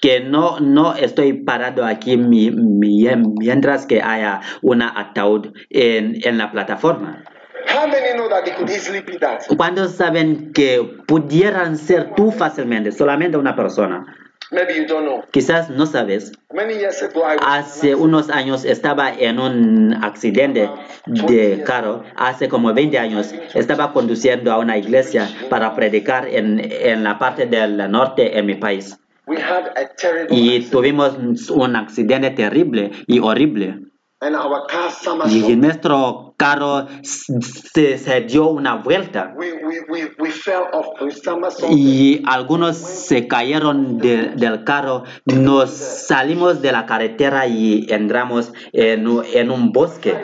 que 0.00 0.20
no, 0.20 0.58
no 0.60 0.94
estoy 0.94 1.32
parado 1.44 1.84
aquí 1.84 2.16
mi- 2.16 2.50
mi- 2.50 3.06
mientras 3.38 3.86
que 3.86 4.00
haya 4.02 4.40
una 4.62 4.92
ataúd 4.98 5.52
en, 5.70 6.16
en 6.24 6.38
la 6.38 6.50
plataforma. 6.50 7.24
How 7.68 7.86
many 7.86 8.14
know 8.14 8.28
that 8.30 8.48
it 8.48 8.56
could 8.56 8.70
easily 8.70 9.00
be 9.00 9.18
that? 9.18 9.42
¿Cuántos 9.56 9.92
saben 9.94 10.50
que 10.52 10.82
pudieran 11.06 11.76
ser 11.76 12.14
tú 12.14 12.32
fácilmente, 12.32 12.90
solamente 12.90 13.36
una 13.36 13.54
persona? 13.54 14.16
Maybe 14.50 14.74
you 14.74 14.86
don't 14.86 15.04
know. 15.04 15.24
Quizás 15.30 15.70
no 15.70 15.86
sabes. 15.86 16.32
Many 16.52 16.74
years 16.74 17.00
ago, 17.02 17.20
I 17.20 17.36
was 17.36 17.44
Hace 17.46 17.94
unos 17.94 18.30
años 18.30 18.64
estaba 18.64 19.12
en 19.12 19.38
un 19.38 19.94
accidente 20.02 20.68
de 21.06 21.62
carro. 21.64 22.02
Hace 22.16 22.48
como 22.48 22.74
20 22.74 22.98
años 22.98 23.32
estaba 23.54 23.92
conduciendo 23.92 24.52
a 24.52 24.58
una 24.58 24.76
iglesia 24.76 25.28
para 25.48 25.74
predicar 25.76 26.26
en, 26.26 26.60
en 26.60 27.04
la 27.04 27.18
parte 27.18 27.46
del 27.46 27.90
norte 27.90 28.38
en 28.38 28.46
mi 28.46 28.56
país. 28.56 28.96
we 29.30 29.36
had 29.36 29.68
a 29.76 29.86
terrible 29.94 30.36
Y 30.36 30.60
tuvimos 30.70 31.50
un 31.50 31.76
accidente 31.76 32.30
terrible 32.30 32.90
y 33.06 33.20
horrible. 33.20 33.89
And 34.22 34.36
our 34.36 34.66
car 34.68 34.90
Y 35.30 35.56
nuestro 35.56 36.34
carro 36.36 36.86
se, 37.02 37.98
se 37.98 38.20
dio 38.22 38.48
una 38.48 38.76
vuelta. 38.76 39.34
We, 39.36 39.52
we, 39.64 39.80
we, 39.88 40.10
we 40.18 40.30
fell 40.30 40.64
off. 40.72 40.86
We 41.00 41.10
somersaulted. 41.10 41.76
y 41.76 42.22
algunos 42.26 42.76
se 42.76 43.26
cayeron 43.28 43.98
de- 43.98 44.32
del 44.36 44.64
carro. 44.64 45.04
Nos 45.26 45.70
salimos 45.70 46.60
de 46.62 46.72
la 46.72 46.86
carretera 46.86 47.46
y 47.46 47.86
entramos 47.88 48.52
en, 48.72 49.06
en 49.32 49.50
un 49.50 49.72
bosque. 49.72 50.16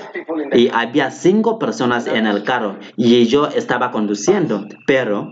Y 0.52 0.68
había 0.72 1.10
cinco 1.10 1.58
personas 1.58 2.06
en 2.06 2.26
el 2.26 2.42
carro 2.44 2.76
y 2.96 3.26
yo 3.26 3.46
estaba 3.48 3.90
conduciendo, 3.90 4.66
pero 4.86 5.30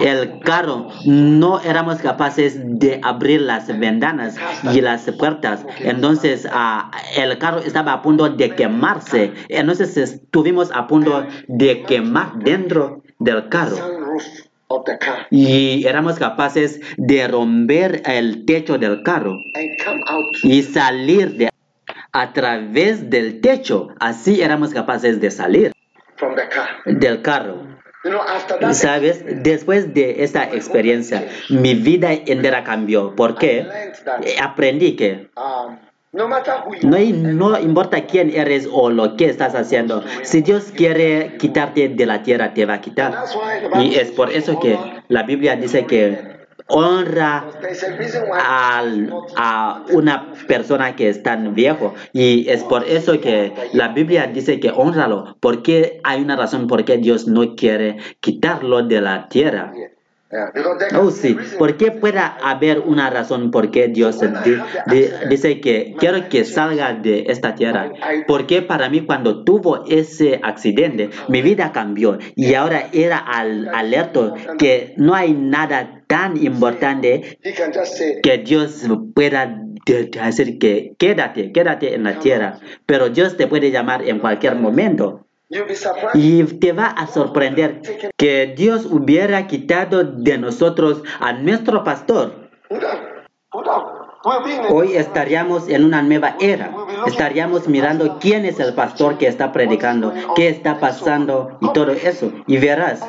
El 0.00 0.40
carro 0.40 0.88
no 1.04 1.60
éramos 1.60 1.98
capaces 1.98 2.58
de 2.62 3.00
abrir 3.02 3.40
las 3.40 3.66
ventanas 3.78 4.36
y 4.72 4.80
las 4.80 5.10
puertas. 5.12 5.64
Entonces 5.80 6.46
ah, 6.50 6.90
el 7.16 7.36
carro 7.38 7.58
estaba 7.58 7.92
a 7.94 8.02
punto 8.02 8.28
de 8.28 8.50
quemarse. 8.50 9.32
Entonces 9.48 9.96
estuvimos 9.96 10.70
a 10.72 10.86
punto 10.86 11.26
de 11.48 11.82
quemar 11.82 12.36
dentro 12.38 13.02
del 13.18 13.48
carro 13.48 13.76
y 15.30 15.86
éramos 15.86 16.18
capaces 16.18 16.80
de 16.96 17.28
romper 17.28 18.02
el 18.06 18.44
techo 18.44 18.78
del 18.78 19.02
carro 19.02 19.36
y 20.42 20.62
salir 20.62 21.36
de 21.36 21.50
a 22.12 22.32
través 22.32 23.10
del 23.10 23.40
techo. 23.40 23.88
Así 23.98 24.40
éramos 24.40 24.72
capaces 24.72 25.20
de 25.20 25.30
salir 25.30 25.72
del 26.86 27.22
carro. 27.22 27.73
Sabes, 28.72 29.24
después 29.42 29.94
de 29.94 30.22
esta 30.24 30.44
experiencia, 30.44 31.26
mi 31.48 31.74
vida 31.74 32.12
entera 32.12 32.62
cambió. 32.62 33.14
¿Por 33.16 33.32
I 33.32 33.34
qué? 33.38 33.62
learned 33.64 33.94
that 34.04 34.24
Eh, 34.26 34.36
Aprendí 34.40 34.94
que 34.96 35.28
um, 35.36 35.76
no 36.12 36.28
no, 36.28 37.58
importa 37.58 38.02
quién 38.04 38.30
eres 38.30 38.68
o 38.70 38.90
lo 38.90 39.16
que 39.16 39.26
estás 39.26 39.54
haciendo, 39.54 40.04
si 40.22 40.42
Dios 40.42 40.72
quiere 40.76 41.36
quitarte 41.38 41.88
de 41.88 42.06
la 42.06 42.22
tierra, 42.22 42.54
te 42.54 42.66
va 42.66 42.74
a 42.74 42.80
quitar. 42.80 43.24
Y 43.80 43.94
es 43.96 44.10
por 44.12 44.30
eso 44.30 44.60
que 44.60 44.78
la 45.08 45.22
Biblia 45.24 45.56
dice 45.56 45.86
que 45.86 46.33
honra 46.66 47.44
al- 48.32 49.12
a 49.36 49.84
una 49.92 50.32
persona 50.48 50.96
que 50.96 51.08
es 51.08 51.22
tan 51.22 51.54
viejo. 51.54 51.94
Y 52.12 52.48
es 52.48 52.62
por 52.64 52.84
eso 52.84 53.20
que 53.20 53.52
la 53.72 53.88
Biblia 53.88 54.26
dice 54.26 54.60
que 54.60 54.70
honralo 54.70 55.36
porque 55.40 56.00
hay 56.04 56.22
una 56.22 56.36
razón 56.36 56.66
por 56.66 56.84
qué 56.84 56.96
Dios 56.98 57.26
no 57.26 57.54
quiere 57.54 57.98
quitarlo 58.20 58.82
de 58.82 59.00
la 59.00 59.28
tierra 59.28 59.72
Oh 60.98 61.10
sí, 61.10 61.36
porque 61.58 61.90
pueda 61.92 62.26
haber 62.42 62.80
una 62.80 63.10
razón 63.10 63.50
por 63.50 63.70
qué 63.70 63.88
Dios 63.88 64.20
di- 64.44 64.56
di- 64.90 65.06
dice 65.30 65.60
que 65.60 65.94
quiero 65.98 66.28
que 66.28 66.44
salga 66.44 66.92
de 66.94 67.24
esta 67.28 67.54
tierra. 67.54 67.92
Porque 68.26 68.62
para 68.62 68.88
mí 68.88 69.02
cuando 69.06 69.44
tuvo 69.44 69.84
ese 69.86 70.40
accidente, 70.42 71.10
mi 71.28 71.42
vida 71.42 71.72
cambió 71.72 72.18
y 72.36 72.54
ahora 72.54 72.88
era 72.92 73.18
al, 73.18 73.68
alerto 73.74 74.34
que 74.58 74.94
no 74.96 75.14
hay 75.14 75.32
nada 75.34 76.02
tan 76.06 76.36
importante 76.42 77.38
que 78.22 78.38
Dios 78.38 78.84
pueda 79.14 79.46
de- 79.86 80.04
de 80.06 80.20
decir 80.20 80.58
que 80.58 80.94
quédate, 80.98 81.52
quédate 81.52 81.94
en 81.94 82.04
la 82.04 82.18
tierra. 82.18 82.58
Pero 82.86 83.10
Dios 83.10 83.36
te 83.36 83.46
puede 83.46 83.70
llamar 83.70 84.02
en 84.08 84.18
cualquier 84.18 84.54
momento. 84.56 85.26
Y 86.14 86.42
te 86.44 86.72
va 86.72 86.86
a 86.86 87.06
sorprender 87.06 87.82
que 88.16 88.54
Dios 88.56 88.86
hubiera 88.86 89.46
quitado 89.46 90.02
de 90.04 90.38
nosotros 90.38 91.02
a 91.20 91.32
nuestro 91.32 91.84
pastor. 91.84 92.50
Hoy 94.70 94.96
estaríamos 94.96 95.68
en 95.68 95.84
una 95.84 96.00
nueva 96.00 96.36
era. 96.40 96.72
Estaríamos 97.06 97.68
mirando 97.68 98.18
quién 98.18 98.46
es 98.46 98.58
el 98.58 98.72
pastor 98.72 99.18
que 99.18 99.26
está 99.26 99.52
predicando, 99.52 100.14
qué 100.34 100.48
está 100.48 100.80
pasando 100.80 101.58
y 101.60 101.70
todo 101.74 101.92
eso. 101.92 102.32
Y 102.46 102.56
verás, 102.56 103.02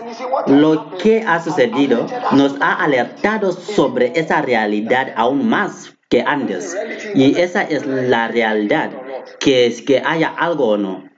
lo 0.47 0.97
que 0.97 1.23
ha 1.25 1.41
sucedido 1.41 2.05
nos 2.33 2.57
ha 2.59 2.83
alertado 2.83 3.53
sobre 3.53 4.11
esa 4.19 4.41
realidad 4.41 5.13
aún 5.15 5.47
más 5.47 5.94
que 6.15 6.21
antes. 6.25 6.77
Y 7.13 7.37
esa 7.41 7.63
es 7.63 7.85
la 7.85 8.29
realidad, 8.29 8.89
que 9.39 9.65
es 9.65 9.81
que 9.81 9.99
haya 9.99 10.29
algo 10.29 10.69
o 10.69 10.77
no. 10.77 11.09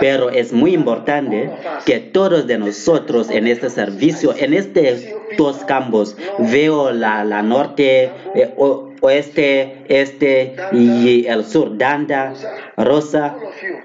Pero 0.00 0.30
es 0.30 0.52
muy 0.52 0.74
importante 0.74 1.50
que 1.86 2.00
todos 2.00 2.48
de 2.48 2.58
nosotros 2.58 3.30
en 3.30 3.46
este 3.46 3.70
servicio, 3.70 4.34
en 4.36 4.54
estos 4.54 5.04
dos 5.36 5.58
campos, 5.58 6.16
veo 6.40 6.90
la, 6.90 7.24
la 7.24 7.42
norte, 7.42 8.10
eh, 8.34 8.54
oeste, 9.00 9.84
este 9.88 10.56
y 10.72 11.26
el 11.26 11.44
sur, 11.44 11.78
Danda, 11.78 12.34
Rosa, 12.76 13.36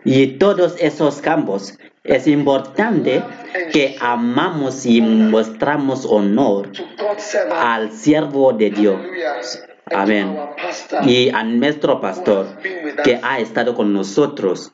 y 0.04 0.38
todos 0.40 0.76
esos 0.80 1.22
campos. 1.22 1.78
Es 2.04 2.28
importante 2.28 3.24
que 3.72 3.96
amamos 4.02 4.86
y 4.86 5.00
mostramos 5.00 6.06
honor 6.06 6.70
al 7.54 7.94
siervo 7.94 8.52
de 8.52 8.72
Dios. 8.72 9.00
Amén. 9.94 10.38
Y 11.06 11.30
a 11.30 11.44
nuestro 11.44 12.02
pastor 12.02 12.58
que 13.04 13.20
ha 13.22 13.40
estado 13.40 13.76
con 13.76 13.94
nosotros 13.94 14.74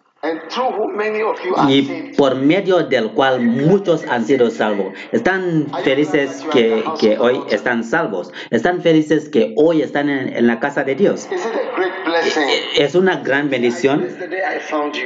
y 1.70 2.14
por 2.18 2.36
medio 2.36 2.84
del 2.84 3.12
cual 3.12 3.42
muchos 3.42 4.06
han 4.06 4.26
sido 4.26 4.50
salvos. 4.50 4.94
Están 5.14 5.68
felices 5.84 6.46
que, 6.52 6.84
que 7.00 7.18
hoy 7.18 7.40
están 7.50 7.84
salvos. 7.86 8.34
Están 8.50 8.82
felices 8.82 9.30
que 9.30 9.54
hoy 9.56 9.82
están 9.82 10.10
en, 10.10 10.36
en 10.36 10.48
la 10.48 10.60
casa 10.60 10.84
de 10.84 10.96
Dios. 10.96 11.28
Great 11.30 12.06
blessing? 12.06 12.44
Es 12.78 12.96
una 12.96 13.18
gran 13.18 13.50
bendición 13.50 14.08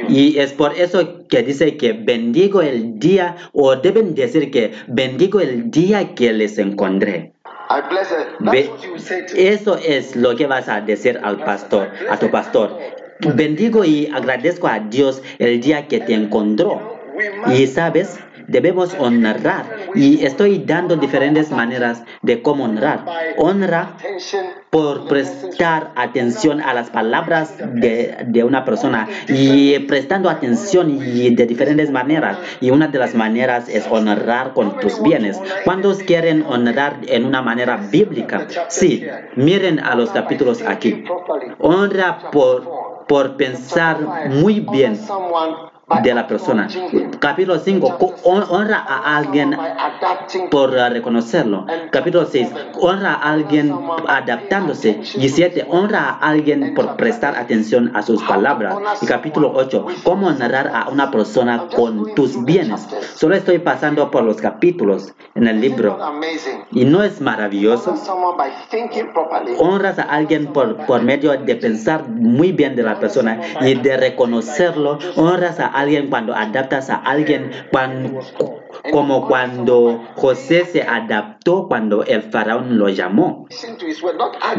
y 0.08 0.38
es 0.38 0.52
por 0.52 0.76
eso 0.76 1.26
que 1.28 1.42
dice 1.42 1.76
que 1.76 1.92
bendigo 1.92 2.60
el 2.60 2.98
día 2.98 3.36
o 3.52 3.76
deben 3.76 4.14
decir 4.14 4.50
que 4.50 4.72
bendigo 4.88 5.40
el 5.40 5.70
día 5.70 6.14
que 6.14 6.32
les 6.32 6.58
encontré. 6.58 7.33
Ve- 8.40 8.70
Eso 9.36 9.76
es 9.76 10.16
lo 10.16 10.34
que 10.36 10.46
vas 10.46 10.68
a 10.68 10.80
decir 10.80 11.18
al 11.22 11.38
pastor, 11.38 11.88
a 12.10 12.16
tu 12.18 12.30
pastor. 12.30 12.78
Bendigo 13.34 13.84
y 13.84 14.06
agradezco 14.12 14.68
a 14.68 14.78
Dios 14.80 15.22
el 15.38 15.60
día 15.60 15.86
que 15.88 16.00
te 16.00 16.14
encontró. 16.14 16.98
Y 17.54 17.66
sabes, 17.66 18.18
debemos 18.46 18.94
honrar. 18.98 19.64
Y 19.94 20.24
estoy 20.24 20.58
dando 20.58 20.96
diferentes 20.96 21.50
maneras 21.50 22.02
de 22.22 22.42
cómo 22.42 22.64
honrar. 22.64 23.04
Honra 23.36 23.96
por 24.70 25.06
prestar 25.06 25.92
atención 25.94 26.60
a 26.60 26.74
las 26.74 26.90
palabras 26.90 27.54
de, 27.58 28.16
de 28.26 28.44
una 28.44 28.64
persona 28.64 29.08
y 29.28 29.78
prestando 29.80 30.28
atención 30.28 30.90
y 30.90 31.34
de 31.34 31.46
diferentes 31.46 31.90
maneras. 31.90 32.38
Y 32.60 32.70
una 32.70 32.88
de 32.88 32.98
las 32.98 33.14
maneras 33.14 33.68
es 33.68 33.86
honrar 33.88 34.52
con 34.52 34.80
tus 34.80 35.02
bienes. 35.02 35.40
¿Cuántos 35.64 35.98
quieren 35.98 36.44
honrar 36.46 36.98
en 37.06 37.24
una 37.24 37.42
manera 37.42 37.76
bíblica? 37.76 38.46
Sí, 38.68 39.04
miren 39.36 39.78
a 39.80 39.94
los 39.94 40.10
capítulos 40.10 40.62
aquí. 40.62 41.04
Honra 41.58 42.30
por, 42.30 43.06
por 43.06 43.36
pensar 43.36 44.28
muy 44.28 44.60
bien 44.60 44.98
de 46.02 46.14
la 46.14 46.26
persona. 46.26 46.68
Capítulo 47.18 47.58
5, 47.58 47.98
honra 48.24 48.78
a 48.78 49.16
alguien 49.16 49.56
por 50.50 50.70
uh, 50.70 50.88
reconocerlo. 50.90 51.66
Capítulo 51.90 52.26
6, 52.26 52.48
honra 52.80 53.14
a 53.14 53.32
alguien 53.32 53.74
adaptándose. 54.08 55.00
Y 55.16 55.28
7, 55.28 55.66
honra 55.68 56.10
a 56.10 56.30
alguien 56.30 56.74
por 56.74 56.96
prestar 56.96 57.36
atención 57.36 57.92
a 57.94 58.02
sus 58.02 58.22
palabras. 58.22 58.76
Y 59.02 59.06
capítulo 59.06 59.52
8, 59.54 59.86
cómo 60.02 60.28
honrar 60.28 60.70
a 60.74 60.88
una 60.88 61.10
persona 61.10 61.68
con 61.74 62.14
tus 62.14 62.44
bienes. 62.44 62.86
Solo 63.14 63.34
estoy 63.34 63.58
pasando 63.58 64.10
por 64.10 64.24
los 64.24 64.38
capítulos 64.38 65.14
en 65.34 65.46
el 65.48 65.60
libro. 65.60 65.98
Y 66.72 66.84
no 66.84 67.02
es 67.02 67.20
maravilloso. 67.20 67.94
Honras 69.58 69.98
a 69.98 70.02
alguien 70.02 70.46
por, 70.52 70.86
por 70.86 71.02
medio 71.02 71.32
de 71.32 71.56
pensar 71.56 72.08
muy 72.08 72.52
bien 72.52 72.74
de 72.74 72.82
la 72.82 72.98
persona 72.98 73.40
y 73.60 73.74
de 73.74 73.96
reconocerlo. 73.96 74.98
Honras 75.16 75.60
a 75.60 75.66
alguien 75.66 75.83
cuando 76.08 76.34
adaptas 76.34 76.90
a 76.90 76.96
alguien 76.96 77.50
cuando, 77.70 78.20
como 78.90 79.26
cuando 79.26 80.04
José 80.16 80.64
se 80.64 80.82
adaptó 80.82 81.68
cuando 81.68 82.04
el 82.04 82.22
faraón 82.22 82.78
lo 82.78 82.88
llamó. 82.88 83.46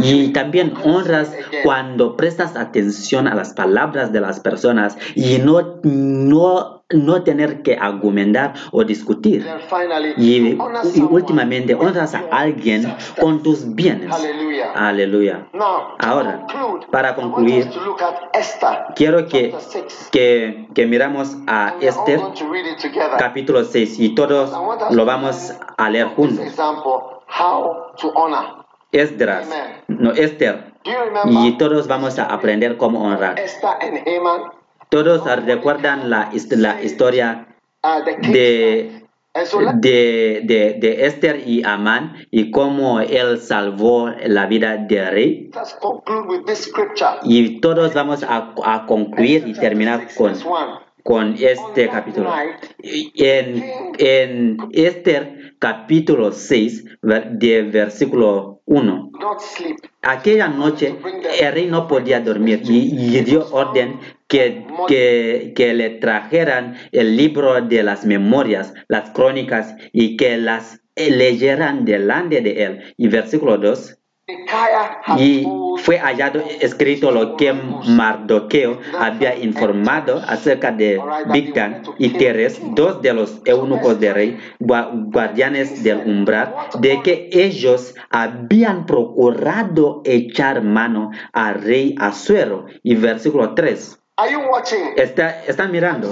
Y 0.01 0.33
también 0.33 0.73
honras 0.83 1.31
cuando 1.63 2.15
prestas 2.15 2.55
atención 2.55 3.27
a 3.27 3.35
las 3.35 3.53
palabras 3.53 4.11
de 4.11 4.21
las 4.21 4.39
personas 4.39 4.97
y 5.15 5.37
no, 5.39 5.79
no, 5.83 6.74
no 6.93 7.23
tener 7.23 7.63
que 7.63 7.75
argumentar 7.75 8.53
o 8.71 8.83
discutir. 8.83 9.45
Y, 10.17 10.57
y 10.93 11.01
últimamente 11.09 11.73
honras 11.73 12.13
a 12.13 12.23
alguien 12.31 12.95
con 13.19 13.41
tus 13.41 13.73
bienes. 13.73 14.13
Aleluya. 14.75 15.47
Ahora, 15.99 16.45
para 16.91 17.15
concluir, 17.15 17.69
quiero 18.95 19.27
que, 19.27 19.51
chapter 19.51 19.83
6. 19.83 20.09
que, 20.11 20.67
que 20.75 20.85
miramos 20.85 21.37
a 21.47 21.75
Esther 21.81 22.19
capítulo 23.17 23.63
6 23.63 23.99
y 23.99 24.15
todos 24.15 24.51
lo 24.91 25.05
vamos 25.05 25.53
a 25.77 25.89
leer 25.89 26.07
juntos. 26.07 26.39
example, 26.39 26.93
how 27.27 27.93
to 27.99 28.09
honor. 28.15 28.65
Esdras, 28.91 29.49
no, 29.87 30.11
Esther. 30.11 30.73
Y 31.25 31.57
todos 31.57 31.87
vamos 31.87 32.19
a 32.19 32.25
aprender 32.25 32.77
cómo 32.77 33.03
honrar. 33.03 33.35
Todos 34.89 35.23
recuerdan 35.45 36.09
la, 36.09 36.31
la 36.51 36.83
historia 36.83 37.47
king. 38.21 38.31
de, 38.31 39.05
de, 39.81 40.41
de, 40.45 40.77
de 40.79 41.05
Esther 41.05 41.43
y 41.45 41.63
Amán 41.63 42.13
y 42.31 42.51
cómo 42.51 43.01
él 43.01 43.39
salvó 43.39 44.09
la 44.25 44.45
vida 44.45 44.77
del 44.77 45.07
rey. 45.11 45.51
Y 47.23 47.59
todos 47.59 47.93
vamos 47.93 48.23
a, 48.23 48.53
a 48.63 48.85
concluir 48.85 49.43
y 49.47 49.53
terminar 49.53 50.07
con, 50.15 50.27
Verse 50.31 50.47
1. 50.47 50.81
con 51.03 51.35
este 51.37 51.89
capítulo. 51.89 52.31
En, 52.79 53.63
en 53.97 54.57
Esther 54.71 55.44
capítulo 55.65 56.31
6, 56.31 56.85
ver- 57.01 57.31
de 57.31 57.63
versículo 57.63 58.61
1. 58.65 59.09
Not 59.19 59.39
sleep. 59.39 59.77
Aquella 60.03 60.47
noche 60.47 60.95
el 61.41 61.51
rey 61.53 61.65
no 61.65 61.87
podía 61.87 62.19
dormir 62.19 62.61
y, 62.69 62.93
y 63.17 63.21
dio 63.21 63.47
orden 63.51 63.99
que, 64.27 64.63
que, 64.87 65.53
que 65.55 65.73
le 65.73 65.89
trajeran 65.89 66.75
el 66.91 67.17
libro 67.17 67.59
de 67.61 67.81
las 67.81 68.05
memorias, 68.05 68.75
las 68.87 69.09
crónicas 69.09 69.75
y 69.91 70.17
que 70.17 70.37
las 70.37 70.81
leyeran 70.95 71.83
delante 71.83 72.41
de 72.41 72.63
él. 72.63 72.93
Y 72.97 73.07
versículo 73.07 73.57
2. 73.57 73.97
Y 75.17 75.45
fue 75.83 75.99
hallado 75.99 76.41
escrito 76.59 77.11
lo 77.11 77.35
que 77.37 77.53
Mardoqueo 77.53 78.79
había 78.99 79.35
informado 79.35 80.19
acerca 80.27 80.71
de 80.71 80.99
Bigtan 81.31 81.83
y 81.99 82.09
Teres, 82.09 82.59
dos 82.73 83.01
de 83.03 83.13
los 83.13 83.41
eunucos 83.45 83.99
del 83.99 84.13
rey, 84.15 84.37
gua- 84.59 84.89
guardianes 85.11 85.83
del 85.83 85.99
umbral, 85.99 86.55
de 86.79 87.01
que 87.03 87.29
ellos 87.33 87.93
habían 88.09 88.85
procurado 88.87 90.01
echar 90.05 90.63
mano 90.63 91.11
al 91.31 91.61
rey 91.61 91.95
Asuero. 91.99 92.65
Y 92.81 92.95
versículo 92.95 93.53
3. 93.53 93.99
Are 94.17 94.31
you 94.31 94.39
watching? 94.49 94.93
Está, 94.95 95.43
están 95.45 95.71
mirando. 95.71 96.09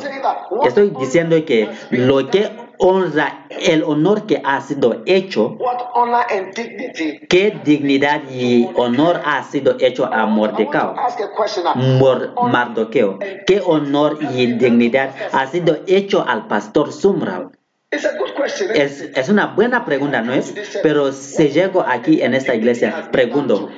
Estoy 0.65 0.91
diciendo 0.99 1.37
que 1.45 1.69
lo 1.89 2.29
que 2.29 2.49
honra, 2.79 3.45
el 3.49 3.83
honor 3.83 4.25
que 4.25 4.41
ha 4.43 4.61
sido 4.61 5.01
hecho, 5.05 5.55
what 5.59 5.77
honor 5.95 6.25
and 6.29 6.53
dignity. 6.53 7.19
qué 7.29 7.59
dignidad 7.63 8.23
y 8.31 8.67
honor 8.75 9.21
ha 9.25 9.43
sido 9.43 9.75
hecho 9.79 10.05
a 10.05 10.09
I 10.09 10.23
want 10.23 10.27
to 10.27 10.33
Mordecao. 10.63 10.95
ask 10.97 11.19
a 11.19 11.29
question 11.35 11.63
now. 11.63 11.75
Mor- 11.75 12.33
Mardoqueo, 12.51 13.19
qué 13.47 13.61
honor 13.65 14.17
y 14.21 14.45
dignidad 14.53 15.13
ha 15.31 15.47
sido 15.47 15.77
hecho 15.87 16.25
al 16.27 16.47
pastor 16.47 16.91
Sumral. 16.91 17.51
It's 17.93 18.05
a 18.05 18.17
good 18.17 18.33
question. 18.35 18.71
isn't 18.71 18.75
Es, 18.75 19.17
es 19.17 19.29
una 19.29 19.47
buena 19.47 19.85
pregunta, 19.85 20.21
¿no 20.21 20.33
es? 20.33 20.53
Pero 20.81 21.11
si 21.11 21.49
llego 21.49 21.81
aquí 21.81 22.21
en 22.21 22.33
esta 22.33 22.55
iglesia, 22.55 23.09
pregunto. 23.11 23.69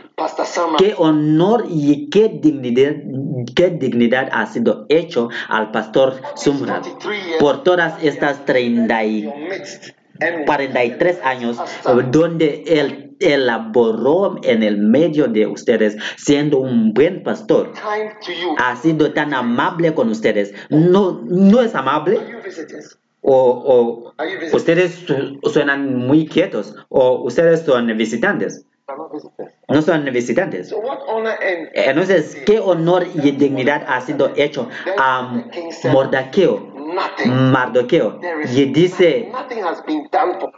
¿qué 0.77 0.95
honor 0.97 1.65
y 1.69 2.09
qué 2.09 2.29
dignidad, 2.29 2.95
qué 3.55 3.69
dignidad 3.69 4.29
ha 4.31 4.45
sido 4.45 4.85
hecho 4.87 5.29
al 5.49 5.71
pastor 5.71 6.21
Sumral 6.35 6.81
por 7.39 7.63
todas 7.63 8.01
estas 8.01 8.45
30 8.45 9.03
y 9.03 9.23
your 9.23 9.35
midst 9.37 9.89
and 10.21 10.45
43 10.45 11.19
años 11.23 11.57
donde 12.11 12.63
él 12.65 13.17
elaboró 13.19 14.37
en 14.43 14.63
el 14.63 14.77
medio 14.77 15.27
de 15.27 15.47
ustedes 15.47 15.97
siendo 16.15 16.59
un 16.59 16.93
buen 16.93 17.23
pastor? 17.23 17.73
Ha 18.57 18.75
sido 18.77 19.11
tan 19.11 19.33
amable 19.33 19.93
con 19.93 20.09
ustedes. 20.09 20.53
¿No, 20.69 21.21
no 21.25 21.61
es 21.61 21.75
amable? 21.75 22.19
O, 23.27 24.13
o 24.51 24.55
ustedes 24.55 24.91
su- 25.07 25.39
suenan 25.51 25.95
muy 25.95 26.27
quietos 26.27 26.75
o 26.89 27.23
ustedes 27.23 27.61
son 27.61 27.87
visitantes. 27.97 28.65
No 29.67 29.81
son 29.81 30.05
visitantes. 30.05 30.71
Entonces, 31.73 32.37
¿qué 32.45 32.59
honor 32.59 33.07
y 33.15 33.31
dignidad 33.31 33.83
ha 33.87 33.99
sido 34.01 34.31
hecho 34.35 34.69
a 34.99 35.43
Mordaqueo. 35.91 36.74
Mardoqueo? 37.25 38.19
Y 38.53 38.65
dice, 38.65 39.31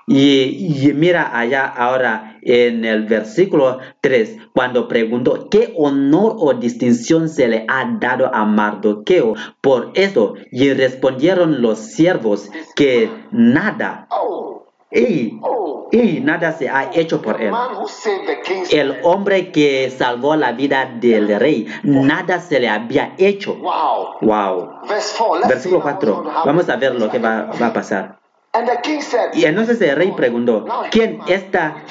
y, 0.08 0.88
y 0.90 0.94
mira 0.94 1.38
allá 1.38 1.66
ahora 1.66 2.38
en 2.42 2.86
el 2.86 3.06
versículo 3.06 3.80
3, 4.02 4.38
cuando 4.54 4.88
preguntó, 4.88 5.48
¿qué 5.50 5.74
honor 5.78 6.36
o 6.38 6.54
distinción 6.54 7.30
se 7.30 7.48
le 7.48 7.66
ha 7.68 7.86
dado 8.00 8.34
a 8.34 8.46
Mardoqueo 8.46 9.36
por 9.62 9.92
esto? 9.96 10.36
Y 10.52 10.74
respondieron 10.74 11.62
los 11.62 11.80
siervos 11.80 12.50
que 12.76 13.10
nada, 13.32 14.08
oh 14.10 14.57
y, 14.92 15.40
y 15.92 16.20
nada 16.22 16.52
se 16.54 16.70
ha 16.70 16.90
hecho 16.94 17.22
por 17.22 17.42
él. 17.42 17.52
El 18.72 18.96
hombre 19.04 19.52
que 19.52 19.90
salvó 19.90 20.36
la 20.36 20.52
vida 20.54 20.86
del 21.00 21.40
rey, 21.40 21.68
nada 21.84 22.40
se 22.40 22.60
le 22.60 22.70
había 22.70 23.14
hecho. 23.18 23.56
wow 23.56 24.18
Wow. 24.22 24.70
verse 24.88 25.16
4 25.18 25.40
let's 25.50 25.64
see 25.64 25.70
Versículo 25.72 25.80
now 25.80 25.86
what's 25.86 26.06
4. 26.06 26.14
going 26.14 26.24
to 26.24 26.30
happen. 26.32 26.46
Vamos 26.46 26.70
a 26.70 26.76
ver 26.78 26.96
lo 26.96 27.10
que 27.10 27.20
va, 27.20 27.52
va 27.62 27.68
a 27.68 27.74
pasar. 27.74 28.20
Y 29.34 29.46
entonces 29.46 29.80
el 29.82 29.96
rey 29.96 30.12
preguntó, 30.16 30.66
¿quién 30.90 31.20
está, 31.28 31.84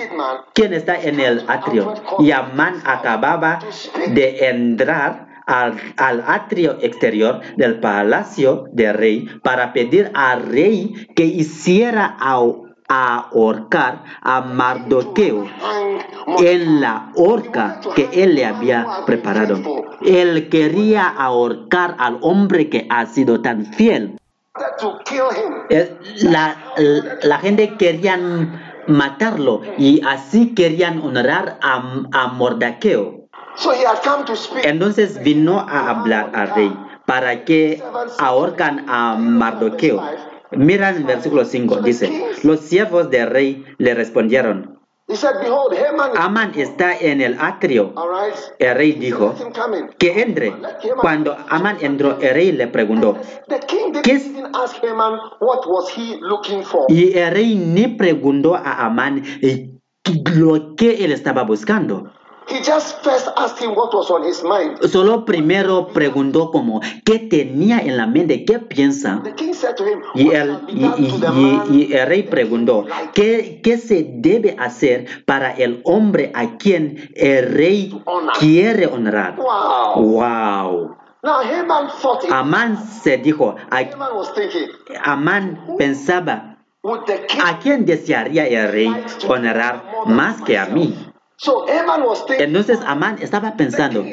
quién 0.52 0.72
está 0.72 1.00
en 1.00 1.20
el 1.20 1.44
atrio? 1.46 1.94
Y 2.18 2.32
Amán 2.32 2.82
acababa 2.84 3.60
de 4.08 4.48
entrar 4.48 5.28
al, 5.46 5.76
al 5.96 6.24
atrio 6.26 6.78
exterior 6.80 7.40
del 7.56 7.78
palacio 7.78 8.64
del 8.72 8.94
rey 8.94 9.28
para 9.44 9.72
pedir 9.72 10.10
al 10.14 10.42
rey 10.44 10.92
que 11.14 11.24
hiciera 11.24 12.16
au- 12.18 12.65
ahorcar 12.88 14.02
a 14.22 14.40
Mardoqueo 14.40 15.46
en 16.38 16.80
la 16.80 17.10
horca 17.16 17.80
que 17.94 18.08
él 18.12 18.34
le 18.34 18.44
había 18.46 18.86
preparado. 19.06 19.58
Él 20.02 20.48
quería 20.48 21.06
ahorcar 21.08 21.96
al 21.98 22.18
hombre 22.20 22.68
que 22.68 22.86
ha 22.90 23.06
sido 23.06 23.40
tan 23.40 23.66
fiel. 23.66 24.18
Eh, 25.70 25.96
La, 26.22 26.56
la 27.22 27.38
gente 27.38 27.76
querían 27.76 28.62
matarlo 28.86 29.60
y 29.76 30.00
así 30.06 30.54
querían 30.54 31.00
honrar 31.02 31.58
a, 31.62 31.82
a 32.12 32.28
Mordaqueo. 32.28 33.26
Entonces 34.64 35.22
vino 35.22 35.60
a 35.60 35.90
hablar 35.90 36.30
al 36.34 36.54
rey 36.54 36.72
para 37.06 37.44
que 37.44 37.82
ahorcan 38.18 38.84
a 38.88 39.16
Mardoqueo. 39.18 40.02
Mira 40.52 40.90
en 40.90 40.96
el 40.96 41.04
versículo 41.04 41.44
5, 41.44 41.80
dice, 41.82 42.10
los 42.42 42.60
siervos 42.60 43.10
del 43.10 43.28
rey 43.30 43.64
le 43.78 43.94
respondieron, 43.94 44.78
he 45.08 45.14
said 45.16 45.36
behold 45.40 45.72
Haman 45.72 46.10
is 46.12 46.18
Amán 46.18 46.52
está 46.56 46.96
en 46.98 47.20
el 47.20 47.36
atrio. 47.40 47.92
all 47.96 48.08
right 48.10 48.34
El 48.58 48.74
rey 48.76 48.92
dijo, 48.92 49.34
que 49.98 50.20
entre. 50.22 50.52
Cuando 51.00 51.36
Amán 51.48 51.76
entró, 51.80 52.18
el 52.20 52.34
rey 52.34 52.52
le 52.52 52.66
preguntó, 52.68 53.16
the 53.48 53.58
king 53.60 53.92
didn't 53.92 54.02
¿Qué 54.02 54.12
es- 54.12 54.26
even 54.26 54.46
ask 54.54 54.82
Haman 54.82 55.18
what 55.40 55.64
was 55.66 55.88
he 55.96 56.18
looking 56.20 56.62
for 56.64 56.86
y 56.88 57.16
el 57.16 57.30
rey 57.32 57.54
ni 57.54 57.86
preguntó 57.88 58.54
a 58.56 58.84
Amán 58.86 59.22
eh, 59.42 59.70
lo 60.34 60.74
que 60.76 61.04
él 61.04 61.12
estaba 61.12 61.42
buscando. 61.42 62.12
He 62.48 62.58
just 62.62 63.02
first 63.02 63.28
asked 63.36 63.58
him 63.58 63.74
what 63.74 63.92
was 63.92 64.10
on 64.10 64.22
his 64.22 64.42
mind 64.42 64.78
Solo 64.88 65.24
primero 65.24 65.88
preguntó 65.88 66.50
como, 66.50 66.80
¿qué 67.04 67.18
tenía 67.18 67.80
en 67.80 67.96
la 67.96 68.06
mente? 68.06 68.44
¿Qué 68.44 68.58
piensa? 68.60 69.20
the 69.24 69.32
king 69.34 69.52
said 69.52 69.74
to 69.76 69.84
him 69.84 70.00
Y 70.14 70.30
el, 70.32 70.60
y, 70.68 70.84
y- 70.84 71.62
y- 71.70 71.92
el 71.94 72.06
rey 72.06 72.22
preguntó, 72.24 72.84
¿qué, 73.14 73.60
¿qué 73.62 73.78
se 73.78 74.06
debe 74.08 74.56
hacer 74.58 75.06
para 75.26 75.50
el 75.52 75.80
hombre 75.84 76.30
a 76.34 76.56
quien 76.56 77.10
el 77.14 77.52
rey 77.52 78.02
quiere 78.38 78.86
honrar? 78.86 79.36
wow 79.36 79.94
¡Wow! 79.96 80.96
now 81.22 81.40
Haman 81.42 81.88
thought 82.00 82.22
it 82.24 82.30
Amán 82.30 82.78
se 83.02 83.16
dijo, 83.18 83.56
a- 83.70 83.78
Haman 83.78 84.16
was 84.16 84.32
thinking 84.34 84.68
Amán 85.04 85.58
pensaba, 85.78 86.52
¿A 87.44 87.58
quién 87.58 87.84
desearía 87.84 88.46
el 88.46 88.70
rey 88.70 89.04
honrar 89.26 89.82
más 90.06 90.40
que 90.42 90.56
a 90.56 90.66
mí? 90.66 90.94
Entonces 92.38 92.78
Amán 92.86 93.18
estaba 93.20 93.56
pensando, 93.56 94.04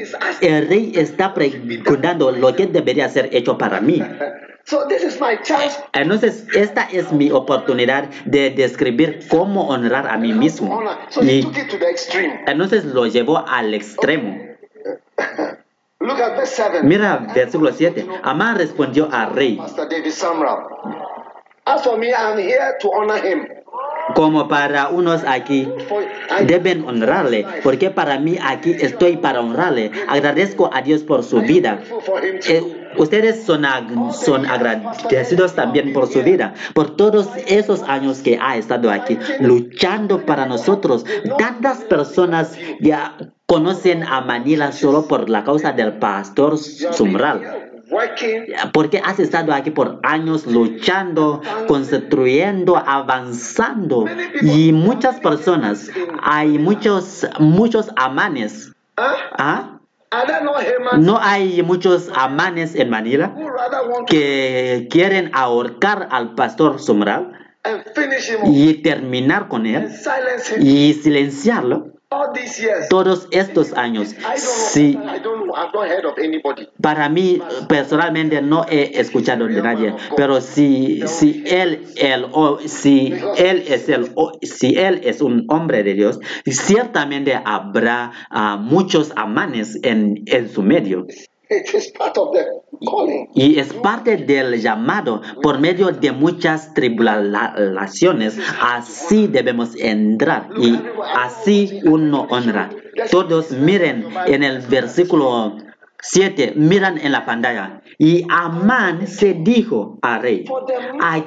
el 0.42 0.68
rey 0.68 0.92
está 0.96 1.34
preguntando 1.34 2.32
lo 2.32 2.54
que 2.54 2.68
debería 2.68 3.08
ser 3.08 3.30
hecho 3.32 3.58
para 3.58 3.80
mí. 3.80 4.02
so 4.66 4.88
this 4.88 5.04
is 5.04 5.20
my 5.20 5.38
chance 5.44 5.78
Entonces 5.94 6.46
esta 6.56 6.84
es 6.84 7.12
mi 7.12 7.32
oportunidad 7.32 8.06
de 8.26 8.50
describir 8.50 9.20
cómo 9.30 9.70
honrar 9.70 10.08
a 10.08 10.18
mí 10.18 10.34
mismo. 10.34 10.82
Y 11.22 11.44
took 11.44 11.58
it 11.58 11.70
to 11.70 11.78
the 11.78 11.90
extreme 11.90 12.42
entonces 12.48 12.86
lo 12.86 13.06
llevó 13.08 13.46
al 13.48 13.74
extremo. 13.74 14.38
look 16.00 16.20
at 16.20 16.38
verse 16.38 16.56
7 16.56 16.84
Mira 16.84 17.28
versículo 17.34 17.72
7. 17.72 18.06
Amán 18.24 18.58
respondió 18.58 19.10
al 19.12 19.34
rey, 19.34 19.60
Como 24.16 24.47
para 24.47 24.89
unos 24.89 25.24
aquí 25.26 25.68
deben 26.45 26.84
honrarle, 26.86 27.45
porque 27.64 27.89
para 27.89 28.20
mí 28.20 28.38
aquí 28.43 28.72
estoy 28.80 29.18
para 29.18 29.39
honrarle. 29.39 29.91
Agradezco 30.08 30.70
a 30.74 30.82
Dios 30.82 31.04
por 31.04 31.24
su 31.24 31.39
vida. 31.41 31.80
Eh, 32.47 32.91
ustedes 32.97 33.43
son, 33.43 33.64
ag- 33.64 34.12
son 34.12 34.45
agradecidos 34.45 35.54
también 35.56 35.93
por 35.93 36.08
su 36.08 36.22
vida, 36.22 36.54
por 36.74 36.95
todos 36.95 37.30
esos 37.47 37.82
años 37.84 38.20
que 38.20 38.38
ha 38.41 38.58
estado 38.58 38.91
aquí 38.91 39.18
luchando 39.39 40.26
para 40.26 40.45
nosotros. 40.45 41.06
Tantas 41.38 41.78
personas 41.86 42.58
ya 42.82 43.16
conocen 43.45 44.04
a 44.04 44.22
Manila 44.22 44.72
solo 44.74 45.08
por 45.08 45.30
la 45.30 45.43
causa 45.43 45.72
del 45.72 45.93
pastor 45.93 46.58
Sumral. 46.58 47.73
Porque 48.72 49.02
has 49.04 49.20
estado 49.20 49.54
aquí 49.54 49.72
por 49.72 50.00
años 50.04 50.46
luchando, 50.46 51.41
construyendo, 51.68 52.78
avanzando. 52.78 54.06
Y 54.41 54.72
muchas 54.72 55.20
personas, 55.20 55.89
hay 56.22 56.58
muchos, 56.58 57.28
muchos 57.39 57.89
amanes. 57.96 58.72
¿Ah? 58.98 59.80
There 60.28 61.00
no 61.00 61.18
hay 61.20 61.64
muchos 61.64 62.12
amanes 62.14 62.76
en 62.76 62.89
Manila 62.91 63.34
que 64.06 64.88
quieren 64.91 65.32
ahorcar 65.34 66.08
al 66.12 66.36
pastor 66.36 66.80
Sumral 66.80 67.34
y 68.46 68.76
terminar 68.84 69.48
con 69.48 69.66
él 69.66 69.89
y 70.60 70.94
silenciarlo 70.94 71.93
todos 72.90 73.27
estos 73.31 73.73
años. 73.73 74.15
Sí, 74.72 74.98
para 76.81 77.10
mí 77.10 77.41
personalmente 77.68 78.41
no 78.41 78.65
he 78.69 78.99
escuchado 78.99 79.48
de 79.48 79.61
nadie, 79.61 79.94
pero 80.18 80.41
si, 80.41 81.02
si 81.07 81.44
él, 81.45 81.85
él 81.95 82.26
o 82.31 82.60
si 82.65 83.14
él 83.38 83.64
es 83.68 83.90
el, 83.90 84.11
o- 84.15 84.31
si 84.41 84.76
él 84.77 85.02
es 85.03 85.22
un 85.22 85.45
hombre 85.49 85.84
de 85.84 85.94
Dios, 85.94 86.19
ciertamente 86.45 87.40
habrá 87.45 88.11
ah, 88.30 88.57
muchos 88.57 89.11
amanes 89.15 89.80
en, 89.84 90.23
en 90.27 90.49
su 90.49 90.61
medio. 90.64 91.06
Y 93.34 93.60
es 93.60 93.74
parte 93.74 94.18
del 94.18 94.60
llamado 94.62 95.22
por 95.42 95.60
medio 95.60 95.92
de 95.92 96.12
muchas 96.12 96.74
tribulaciones. 96.74 98.40
Así 98.62 99.28
debemos 99.28 99.76
entrar 99.76 100.50
y 100.58 100.80
así 101.16 101.82
uno 101.86 102.28
honra. 102.30 102.70
Todos 103.12 103.52
miren 103.52 104.06
en 104.28 104.44
el 104.44 104.60
versículo 104.62 105.56
7, 106.02 106.54
miran 106.56 106.98
en 106.98 107.12
la 107.14 107.26
pantalla. 107.26 107.82
Y 107.98 108.26
Amán 108.30 109.08
se 109.08 109.34
dijo 109.36 109.98
al 110.02 110.22
rey, 110.22 110.46
a- 111.02 111.22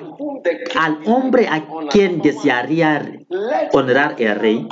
al 0.79 0.99
hombre 1.07 1.49
a 1.49 1.65
quien 1.91 2.21
desearía 2.21 3.03
honrar 3.73 4.17
el 4.19 4.35
rey, 4.39 4.69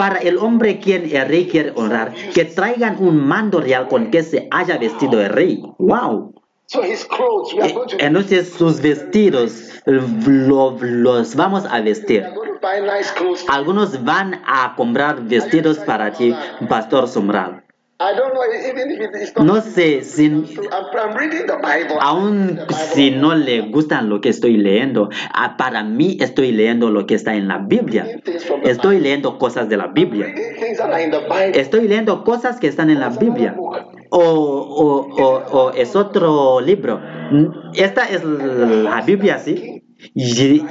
para 0.00 0.18
el 0.20 0.38
hombre 0.38 0.78
quien 0.78 1.14
el 1.14 1.28
rey 1.28 1.46
quiere 1.46 1.72
honrar, 1.76 2.14
que 2.32 2.46
traigan 2.46 2.96
un 3.00 3.16
mando 3.28 3.60
real 3.60 3.86
con 3.86 4.10
que 4.10 4.22
se 4.22 4.48
haya 4.50 4.78
vestido 4.78 5.20
el 5.20 5.28
rey. 5.28 5.62
¡Wow! 5.78 6.32
Are 6.74 6.88
Eh, 6.88 7.74
Entonces 7.98 8.50
sus 8.56 8.80
vestidos 8.80 9.82
eh, 9.84 10.00
lo- 10.26 10.78
los 10.80 11.36
vamos 11.36 11.66
a 11.70 11.82
vestir. 11.82 12.24
Algunos 13.48 14.02
van 14.02 14.40
a 14.46 14.74
comprar 14.74 15.20
vestidos 15.24 15.78
para 15.80 16.12
ti, 16.12 16.34
Pastor 16.66 17.06
Sombral. 17.06 17.62
I 18.02 18.14
don't 18.16 18.32
know, 18.32 18.42
even 18.70 18.90
if 18.92 19.00
it 19.00 19.14
is 19.22 19.32
not. 19.36 19.44
No 19.46 19.60
sé 19.60 20.02
si 20.02 20.24
I'm, 20.26 20.38
I'm 20.96 21.16
reading 21.18 21.46
the 21.46 21.56
Bible. 21.60 21.98
aún 22.00 22.58
si 22.94 23.10
no 23.10 23.34
le 23.34 23.60
gustan 23.70 24.08
lo 24.08 24.22
que 24.22 24.30
estoy 24.30 24.56
leyendo, 24.56 25.10
ah, 25.34 25.56
para 25.58 25.84
mí 25.84 26.16
estoy 26.18 26.52
leyendo 26.52 26.90
lo 26.90 27.04
que 27.06 27.14
está 27.14 27.34
en 27.34 27.46
la 27.46 27.58
Biblia. 27.58 28.06
Estoy 28.64 29.00
leyendo 29.00 29.36
cosas 29.38 29.68
de 29.68 29.76
la 29.76 29.88
Biblia. 29.88 30.34
Estoy 31.52 31.88
leyendo 31.88 32.24
cosas 32.24 32.58
que 32.58 32.68
están 32.68 32.88
en 32.88 33.00
la 33.00 33.10
Biblia. 33.10 33.54
O, 34.12 34.18
o, 34.18 35.22
o, 35.22 35.58
o 35.58 35.70
es 35.72 35.94
otro 35.94 36.60
libro. 36.62 37.00
Esta 37.74 38.04
es 38.08 38.24
la 38.24 39.02
Biblia, 39.02 39.38
¿sí? 39.38 39.84
Y, 40.14 40.22
y- 40.24 40.64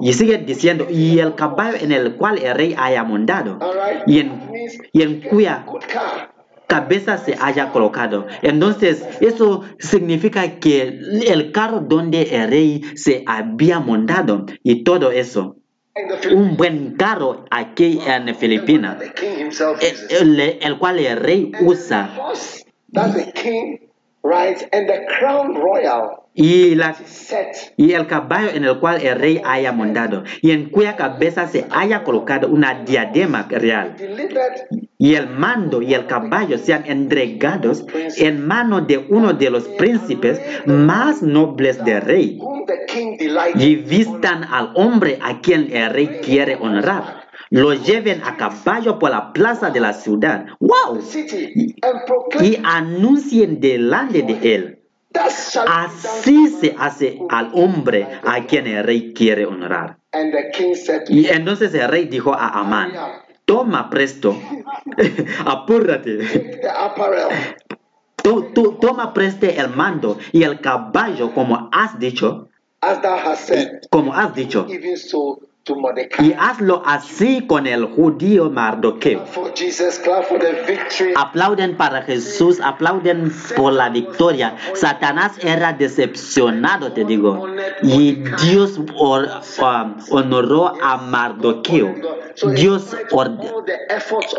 y 0.00 0.12
sigue 0.14 0.38
diciendo, 0.38 0.86
y 0.88 1.18
el 1.18 1.34
caballo 1.34 1.76
en 1.78 1.92
el 1.92 2.16
cual 2.16 2.38
el 2.38 2.54
rey 2.54 2.74
haya 2.78 3.04
montado, 3.04 3.58
y 4.06 4.20
en, 4.20 4.32
y 4.94 5.02
en 5.02 5.20
cuya. 5.20 5.66
Cabeza 6.66 7.18
se 7.18 7.36
haya 7.40 7.70
colocado. 7.72 8.26
Entonces, 8.42 9.06
eso 9.20 9.62
significa 9.78 10.58
que 10.58 11.00
el 11.26 11.52
carro 11.52 11.80
donde 11.80 12.22
el 12.22 12.48
rey 12.48 12.82
se 12.96 13.22
había 13.26 13.80
montado 13.80 14.46
y 14.62 14.84
todo 14.84 15.10
eso, 15.10 15.56
un 16.30 16.56
buen 16.56 16.96
carro 16.96 17.44
aquí 17.50 18.00
en 18.06 18.34
Filipinas, 18.34 18.98
himself 19.22 19.82
eh, 19.82 19.94
el, 20.10 20.40
el 20.40 20.78
cual 20.78 20.98
el 20.98 21.16
rey 21.18 21.52
usa. 21.60 22.10
Y, 26.38 26.78
y 27.78 27.92
el 27.92 28.06
caballo 28.06 28.50
en 28.50 28.64
el 28.64 28.78
cual 28.78 29.00
el 29.00 29.18
rey 29.18 29.40
haya 29.42 29.72
montado, 29.72 30.22
y 30.42 30.50
en 30.50 30.68
cuya 30.68 30.94
cabeza 30.94 31.48
se 31.48 31.64
haya 31.70 32.04
colocado 32.04 32.48
una 32.48 32.84
diadema 32.84 33.48
real. 33.50 33.96
y 34.98 35.14
el 35.14 35.28
mando 35.28 35.80
y 35.80 35.94
el 35.94 36.06
caballo 36.06 36.58
sean 36.58 36.84
entregados 36.86 37.86
en 38.18 38.46
mano 38.46 38.82
de 38.82 38.98
uno 39.08 39.32
de 39.32 39.50
los 39.50 39.64
príncipes 39.68 40.40
más 40.66 41.22
nobles 41.22 41.82
del 41.84 42.02
rey 42.02 42.38
y 43.54 43.76
vistan 43.76 44.44
al 44.44 44.72
hombre 44.74 45.18
a 45.22 45.40
quien 45.40 45.74
el 45.74 45.90
rey 45.90 46.20
quiere 46.22 46.56
honrar. 46.56 47.26
Lo 47.50 47.72
lleven 47.74 48.22
a 48.24 48.36
caballo 48.36 48.98
por 48.98 49.10
la 49.10 49.32
plaza 49.32 49.70
de 49.70 49.80
la 49.80 49.92
ciudad. 49.92 50.46
¡Wow! 50.58 51.00
Y 52.42 52.58
anuncien 52.64 53.60
delante 53.60 54.22
de 54.22 54.54
él. 54.54 54.75
Así 55.66 56.48
se 56.48 56.74
hace 56.78 57.18
al 57.28 57.50
hombre 57.54 58.06
a 58.24 58.44
quien 58.44 58.66
el 58.66 58.84
rey 58.84 59.12
quiere 59.14 59.46
honrar. 59.46 59.98
Y 61.08 61.26
entonces 61.26 61.74
el 61.74 61.88
rey 61.88 62.06
dijo 62.06 62.34
a 62.34 62.48
Amán, 62.48 62.92
toma 63.44 63.88
presto, 63.90 64.36
apúrate. 65.44 66.60
Tú, 68.22 68.52
tú 68.52 68.78
toma 68.80 69.14
preste 69.14 69.58
el 69.60 69.68
mando 69.70 70.18
y 70.32 70.42
el 70.42 70.60
caballo, 70.60 71.32
como 71.32 71.68
has 71.72 71.98
dicho, 71.98 72.48
como 73.90 74.14
has 74.14 74.34
dicho, 74.34 74.66
y 76.20 76.32
hazlo 76.38 76.82
así 76.86 77.44
con 77.46 77.66
el 77.66 77.84
judío 77.86 78.50
Mardoqueo. 78.50 79.26
For 79.26 79.52
Jesus, 79.54 79.98
clap 79.98 80.24
for 80.24 80.38
the 80.38 80.52
victory. 80.66 81.12
Aplauden 81.16 81.76
para 81.76 82.02
Jesús, 82.02 82.60
aplauden 82.60 83.32
por 83.56 83.72
la 83.72 83.88
victoria. 83.88 84.56
Satanás 84.74 85.32
era 85.42 85.72
decepcionado, 85.72 86.92
te 86.92 87.04
digo. 87.04 87.46
Y 87.82 88.22
Dios 88.44 88.78
or- 88.96 89.28
um, 89.60 89.96
honoró 90.10 90.72
a 90.82 90.96
Mardoqueo. 90.98 91.94
Dios 92.54 92.94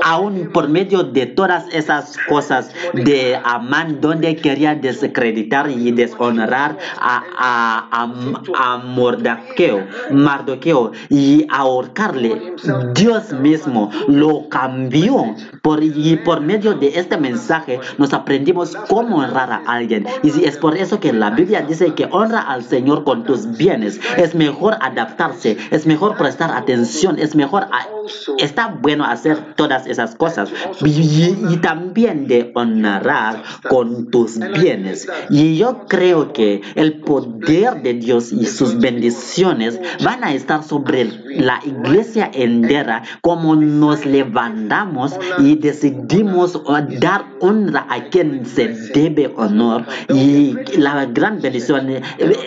aún 0.03 0.51
por 0.53 0.69
medio 0.69 1.03
de 1.03 1.25
todas 1.25 1.65
esas 1.73 2.15
cosas 2.29 2.71
de 2.93 3.39
Amán, 3.43 3.99
donde 4.01 4.35
quería 4.35 4.75
desacreditar 4.75 5.69
y 5.69 5.91
deshonrar 5.91 6.77
a, 6.99 7.23
a, 7.37 7.89
a, 7.91 8.73
a 8.73 8.77
Mordoqueo, 8.77 9.87
Mardoqueo 10.11 10.91
y 11.18 11.48
ahorcarle, 11.49 12.53
Dios 12.94 13.34
mismo 13.34 13.89
lo 14.07 14.49
cambió. 14.49 15.35
Por, 15.61 15.84
y 15.84 16.15
por 16.23 16.41
medio 16.41 16.76
de 16.76 16.99
este 16.99 17.18
mensaje 17.18 17.80
nos 17.98 18.14
aprendimos 18.14 18.76
cómo 18.88 19.18
honrar 19.18 19.52
a 19.52 19.64
alguien. 19.65 20.06
Y 20.23 20.45
es 20.45 20.57
por 20.57 20.77
eso 20.77 20.99
que 20.99 21.11
la 21.14 21.31
Biblia 21.31 21.61
dice 21.61 21.94
que 21.94 22.07
honra 22.11 22.41
al 22.41 22.64
Señor 22.64 23.03
con 23.03 23.23
tus 23.23 23.57
bienes. 23.57 23.99
Es 24.18 24.35
mejor 24.35 24.77
adaptarse, 24.81 25.57
es 25.72 25.85
mejor 25.85 26.15
prestar 26.18 26.52
atención, 26.52 27.18
es 27.19 27.35
mejor 27.35 27.64
a- 27.64 27.88
está 28.38 28.68
bueno 28.81 29.03
hacer 29.06 29.56
todas 29.56 29.85
esas 29.88 30.15
cosas 30.15 30.49
y, 30.85 31.35
y 31.49 31.57
también 31.57 32.27
de 32.27 32.52
honrar 32.56 33.44
con 33.69 34.10
tus 34.11 34.39
bienes. 34.39 35.07
Y 35.30 35.57
yo 35.57 35.85
creo 35.88 36.31
que 36.31 36.61
el 36.76 37.02
poder 37.02 37.81
de 37.81 37.94
Dios 37.95 38.31
y 38.31 38.45
sus 38.45 38.77
bendiciones 38.80 39.80
van 40.03 40.23
a 40.23 40.34
estar 40.34 40.64
sobre 40.64 41.02
la 41.25 41.59
iglesia 41.65 42.29
entera 42.34 43.03
como 43.21 43.55
nos 43.55 44.05
levantamos 44.05 45.17
y 45.39 45.55
decidimos 45.55 46.61
dar 46.99 47.25
honra 47.39 47.85
a 47.89 48.05
quien 48.09 48.45
se 48.45 48.67
debe 48.93 49.31
honor. 49.35 49.85
Y 50.09 50.55
la 50.77 51.05
gran 51.05 51.41
bendición 51.41 51.89
eh, 51.89 52.01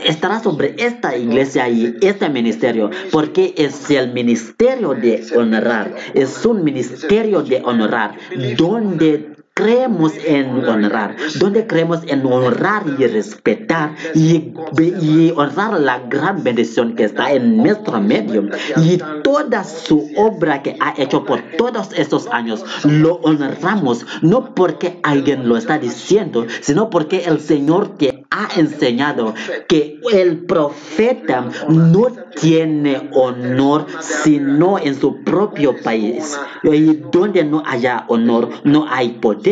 estará 0.05 0.41
sobre 0.41 0.75
esta 0.79 1.17
iglesia 1.17 1.69
y 1.69 1.97
este 2.01 2.29
ministerio 2.29 2.91
porque 3.11 3.55
es 3.57 3.91
el 3.91 4.13
ministerio 4.13 4.95
de 4.95 5.25
honrar 5.37 5.95
es 6.15 6.45
un 6.45 6.65
ministerio 6.65 7.43
de 7.43 7.63
honrar 7.65 8.17
donde 8.57 9.30
creemos 9.61 10.13
en 10.25 10.65
honrar, 10.65 11.17
donde 11.39 11.67
creemos 11.67 12.01
en 12.07 12.25
honrar 12.27 12.83
y 12.99 13.07
respetar 13.07 13.95
y, 14.15 14.53
y 14.79 15.33
honrar 15.37 15.79
la 15.81 16.01
gran 16.09 16.43
bendición 16.43 16.95
que 16.95 17.05
está 17.05 17.33
en 17.33 17.59
nuestro 17.59 18.01
medio. 18.01 18.49
Y 18.77 18.99
toda 19.23 19.65
su 19.65 20.09
obra 20.17 20.63
que 20.63 20.77
ha 20.81 20.95
hecho 20.97 21.25
por 21.25 21.43
todos 21.57 21.91
estos 21.97 22.27
años 22.29 22.65
lo 22.85 23.15
honramos 23.17 24.07
no 24.23 24.55
porque 24.55 25.01
alguien 25.03 25.49
lo 25.49 25.57
está 25.57 25.79
diciendo 25.79 26.47
sino 26.61 26.91
porque 26.91 27.25
el 27.25 27.41
Señor 27.41 27.97
te 27.97 28.25
ha 28.31 28.49
enseñado 28.57 29.35
que 29.69 30.01
el 30.13 30.39
profeta 30.45 31.49
no 31.69 32.07
tiene 32.41 33.11
honor 33.13 33.87
sino 34.01 34.79
en 34.79 34.99
su 34.99 35.23
propio 35.25 35.77
país. 35.83 36.39
Y 36.63 37.01
donde 37.13 37.45
no 37.45 37.63
haya 37.67 38.05
honor 38.09 38.51
no 38.65 38.87
hay 38.89 39.11
poder 39.11 39.50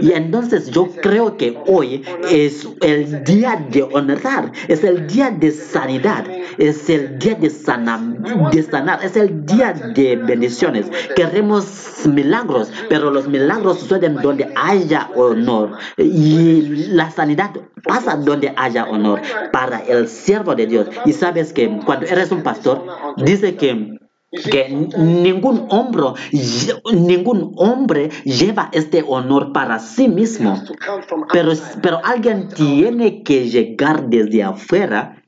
y 0.00 0.12
entonces 0.12 0.70
yo 0.70 0.88
creo 1.02 1.36
que 1.36 1.56
hoy 1.66 2.02
es 2.30 2.66
el 2.80 3.24
día 3.24 3.64
de 3.70 3.82
honrar, 3.82 4.52
es 4.68 4.84
el 4.84 5.06
día 5.06 5.30
de 5.30 5.50
sanidad, 5.50 6.24
es 6.58 6.88
el 6.90 7.18
día 7.18 7.34
de 7.34 7.50
sanar, 7.50 8.00
de 8.50 8.62
sanar, 8.62 9.04
es 9.04 9.16
el 9.16 9.44
día 9.46 9.72
de 9.72 10.16
bendiciones. 10.16 10.86
Queremos 11.14 12.06
milagros, 12.06 12.70
pero 12.88 13.10
los 13.10 13.28
milagros 13.28 13.80
suceden 13.80 14.16
donde 14.16 14.52
haya 14.56 15.10
honor 15.14 15.72
y 15.96 16.62
la 16.88 17.10
sanidad 17.10 17.50
pasa 17.84 18.16
donde 18.16 18.52
haya 18.56 18.84
honor 18.84 19.20
para 19.52 19.78
el 19.78 20.08
siervo 20.08 20.54
de 20.54 20.66
Dios. 20.66 20.88
Y 21.04 21.12
sabes 21.12 21.52
que 21.52 21.80
cuando 21.84 22.06
eres 22.06 22.30
un 22.32 22.42
pastor, 22.42 22.84
dice 23.16 23.56
que 23.56 23.98
que 24.50 24.68
ningún 24.98 25.66
hombre, 25.70 26.04
ningún 26.92 27.52
hombre 27.56 28.10
lleva 28.24 28.70
este 28.72 29.04
honor 29.06 29.52
para 29.52 29.78
sí 29.78 30.08
mismo. 30.08 30.62
Pero, 31.32 31.52
pero 31.82 32.00
alguien 32.04 32.48
tiene 32.48 33.22
que 33.22 33.48
llegar 33.48 34.08
desde 34.08 34.42
afuera 34.42 35.23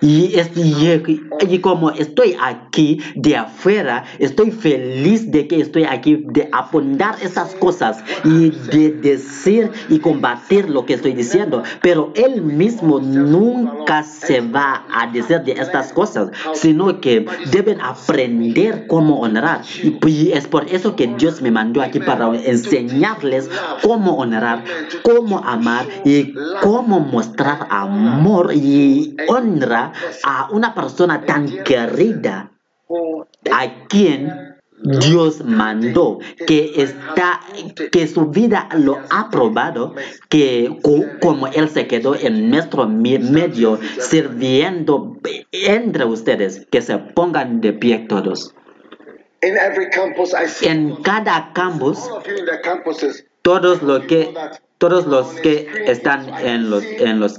Y, 0.00 0.38
es- 0.38 0.50
y- 0.56 1.20
y 1.48 1.58
como 1.60 1.90
estoy 1.90 2.36
aquí 2.40 3.00
de 3.14 3.36
afuera, 3.36 4.04
estoy 4.18 4.50
feliz 4.50 5.30
de 5.30 5.46
que 5.48 5.60
estoy 5.60 5.84
aquí, 5.84 6.22
de 6.28 6.48
apuntar 6.52 7.16
estas 7.22 7.54
cosas 7.54 8.02
y 8.24 8.50
de 8.50 8.90
decir 8.90 9.70
y 9.88 9.98
combatir 9.98 10.68
lo 10.70 10.84
que 10.84 10.94
estoy 10.94 11.12
diciendo. 11.12 11.62
Pero 11.82 12.12
él 12.14 12.42
mismo 12.42 13.00
nunca 13.00 14.02
se 14.02 14.40
va 14.40 14.84
a 14.92 15.06
decir 15.08 15.40
de 15.42 15.52
estas 15.52 15.92
cosas, 15.92 16.30
sino 16.54 17.00
que 17.00 17.26
deben 17.50 17.80
aprender 17.80 18.86
cómo 18.86 19.20
honrar. 19.20 19.62
Y, 19.82 19.98
y 20.08 20.32
es 20.32 20.46
por 20.46 20.64
eso 20.68 20.96
que 20.96 21.06
Dios 21.06 21.40
me 21.42 21.50
mandó 21.50 21.82
aquí 21.82 22.00
para 22.00 22.26
enseñarles 22.44 23.48
cómo 23.82 24.16
honrar, 24.16 24.64
cómo 25.02 25.38
amar 25.38 25.86
y 26.04 26.34
cómo 26.62 27.00
mostrar 27.00 27.66
amor 27.70 28.52
y 28.54 29.05
honra 29.28 29.92
a 30.24 30.48
una 30.50 30.74
persona 30.74 31.24
tan 31.24 31.62
querida 31.64 32.50
a 33.52 33.86
quien 33.88 34.32
Dios 34.78 35.42
mandó, 35.42 36.18
que 36.46 36.72
está, 36.76 37.40
que 37.90 38.06
su 38.06 38.26
vida 38.26 38.68
lo 38.76 38.98
ha 39.10 39.30
probado, 39.30 39.94
que 40.28 40.78
co- 40.82 41.04
como 41.20 41.46
Él 41.48 41.68
se 41.70 41.86
quedó 41.86 42.14
en 42.14 42.50
nuestro 42.50 42.86
medio 42.86 43.78
sirviendo 43.98 45.16
entre 45.50 46.04
ustedes, 46.04 46.66
que 46.70 46.82
se 46.82 46.98
pongan 46.98 47.60
de 47.62 47.72
pie 47.72 48.00
todos. 48.08 48.54
En 50.62 50.96
cada 51.02 51.52
campus, 51.54 51.98
todos 53.42 53.82
los 53.82 54.00
que, 54.04 54.32
todos 54.78 55.06
los 55.06 55.28
que 55.40 55.68
están 55.86 56.28
en 56.44 56.70
los, 56.70 56.84
en 56.84 57.18
los 57.18 57.38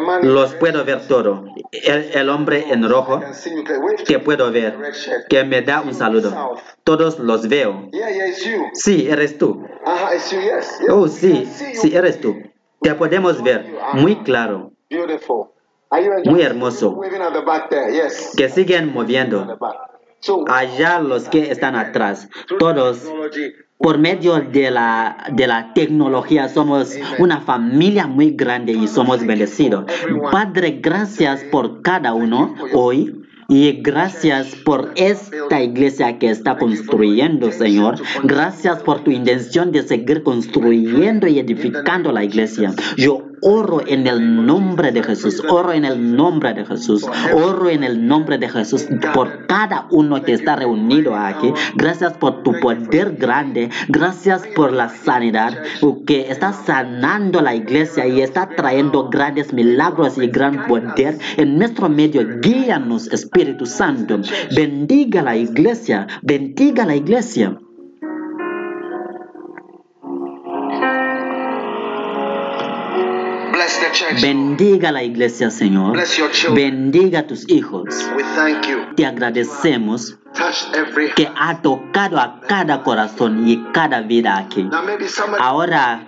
man 0.00 0.20
los 0.22 0.54
puedo 0.54 0.84
ver 0.84 1.06
todo. 1.08 1.44
El, 1.72 2.10
el 2.12 2.28
hombre 2.28 2.66
en 2.70 2.88
rojo, 2.88 3.20
que 4.06 4.18
puedo 4.18 4.52
ver, 4.52 4.76
que 5.28 5.44
me 5.44 5.62
da 5.62 5.80
un 5.80 5.94
saludo. 5.94 6.56
Todos 6.84 7.18
los 7.18 7.48
veo. 7.48 7.88
Sí, 8.74 9.08
eres 9.08 9.38
tú. 9.38 9.64
Oh, 10.90 11.08
sí, 11.08 11.46
sí, 11.46 11.94
eres 11.94 12.20
tú. 12.20 12.36
Te 12.80 12.94
podemos 12.94 13.42
ver 13.42 13.74
muy 13.94 14.16
claro, 14.22 14.72
muy 16.24 16.42
hermoso. 16.42 17.00
Que 18.36 18.48
siguen 18.50 18.92
moviendo. 18.92 19.58
Allá 20.48 21.00
los 21.00 21.28
que 21.28 21.50
están 21.50 21.76
atrás, 21.76 22.28
todos 22.58 23.04
por 23.78 23.98
medio 23.98 24.40
de 24.40 24.70
la, 24.70 25.28
de 25.32 25.46
la 25.46 25.72
tecnología 25.72 26.48
somos 26.48 26.96
una 27.18 27.40
familia 27.40 28.06
muy 28.06 28.32
grande 28.32 28.72
y 28.72 28.88
somos 28.88 29.24
bendecidos. 29.24 29.84
Padre, 30.32 30.80
gracias 30.82 31.44
por 31.44 31.82
cada 31.82 32.12
uno 32.12 32.54
hoy. 32.74 33.24
Y 33.50 33.80
gracias 33.80 34.54
por 34.56 34.92
esta 34.94 35.62
iglesia 35.62 36.18
que 36.18 36.28
está 36.28 36.58
construyendo, 36.58 37.50
Señor. 37.50 37.94
Gracias 38.22 38.82
por 38.82 39.02
tu 39.04 39.10
intención 39.10 39.72
de 39.72 39.84
seguir 39.84 40.22
construyendo 40.22 41.26
y 41.26 41.38
edificando 41.38 42.12
la 42.12 42.24
iglesia. 42.24 42.74
Yo 42.98 43.22
oro 43.42 43.82
en 43.86 44.06
el 44.06 44.46
nombre 44.46 44.92
de 44.92 45.02
Jesús, 45.02 45.42
oro 45.48 45.72
en 45.72 45.84
el 45.84 46.16
nombre 46.16 46.54
de 46.54 46.64
Jesús, 46.64 47.06
oro 47.34 47.68
en 47.68 47.84
el 47.84 48.06
nombre 48.06 48.38
de 48.38 48.48
Jesús 48.48 48.86
por 49.14 49.46
cada 49.46 49.86
uno 49.90 50.22
que 50.22 50.32
está 50.32 50.56
reunido 50.56 51.16
aquí. 51.16 51.52
Gracias 51.74 52.14
por 52.14 52.42
tu 52.42 52.52
poder 52.60 53.16
grande, 53.16 53.70
gracias 53.88 54.42
por 54.54 54.72
la 54.72 54.88
sanidad 54.88 55.58
que 56.06 56.30
está 56.30 56.52
sanando 56.52 57.40
la 57.40 57.54
iglesia 57.54 58.06
y 58.06 58.20
está 58.20 58.48
trayendo 58.48 59.08
grandes 59.08 59.52
milagros 59.52 60.18
y 60.18 60.28
gran 60.28 60.66
poder 60.66 61.18
en 61.36 61.58
nuestro 61.58 61.88
medio. 61.88 62.26
Guíanos, 62.40 63.08
Espíritu 63.08 63.66
Santo. 63.66 64.20
Bendiga 64.54 65.22
la 65.22 65.36
iglesia, 65.36 66.06
bendiga 66.22 66.84
la 66.84 66.96
iglesia. 66.96 67.58
Bendiga 74.20 74.92
la 74.92 75.02
iglesia, 75.02 75.50
Señor. 75.50 75.98
Bendiga 76.54 77.20
a 77.20 77.26
tus 77.26 77.48
hijos. 77.48 77.86
Te 78.96 79.06
agradecemos 79.06 80.18
que 81.16 81.28
ha 81.36 81.62
tocado 81.62 82.18
a 82.18 82.40
cada 82.46 82.82
corazón 82.82 83.48
y 83.48 83.62
cada 83.72 84.02
vida 84.02 84.38
aquí. 84.38 84.68
Ahora, 85.40 86.06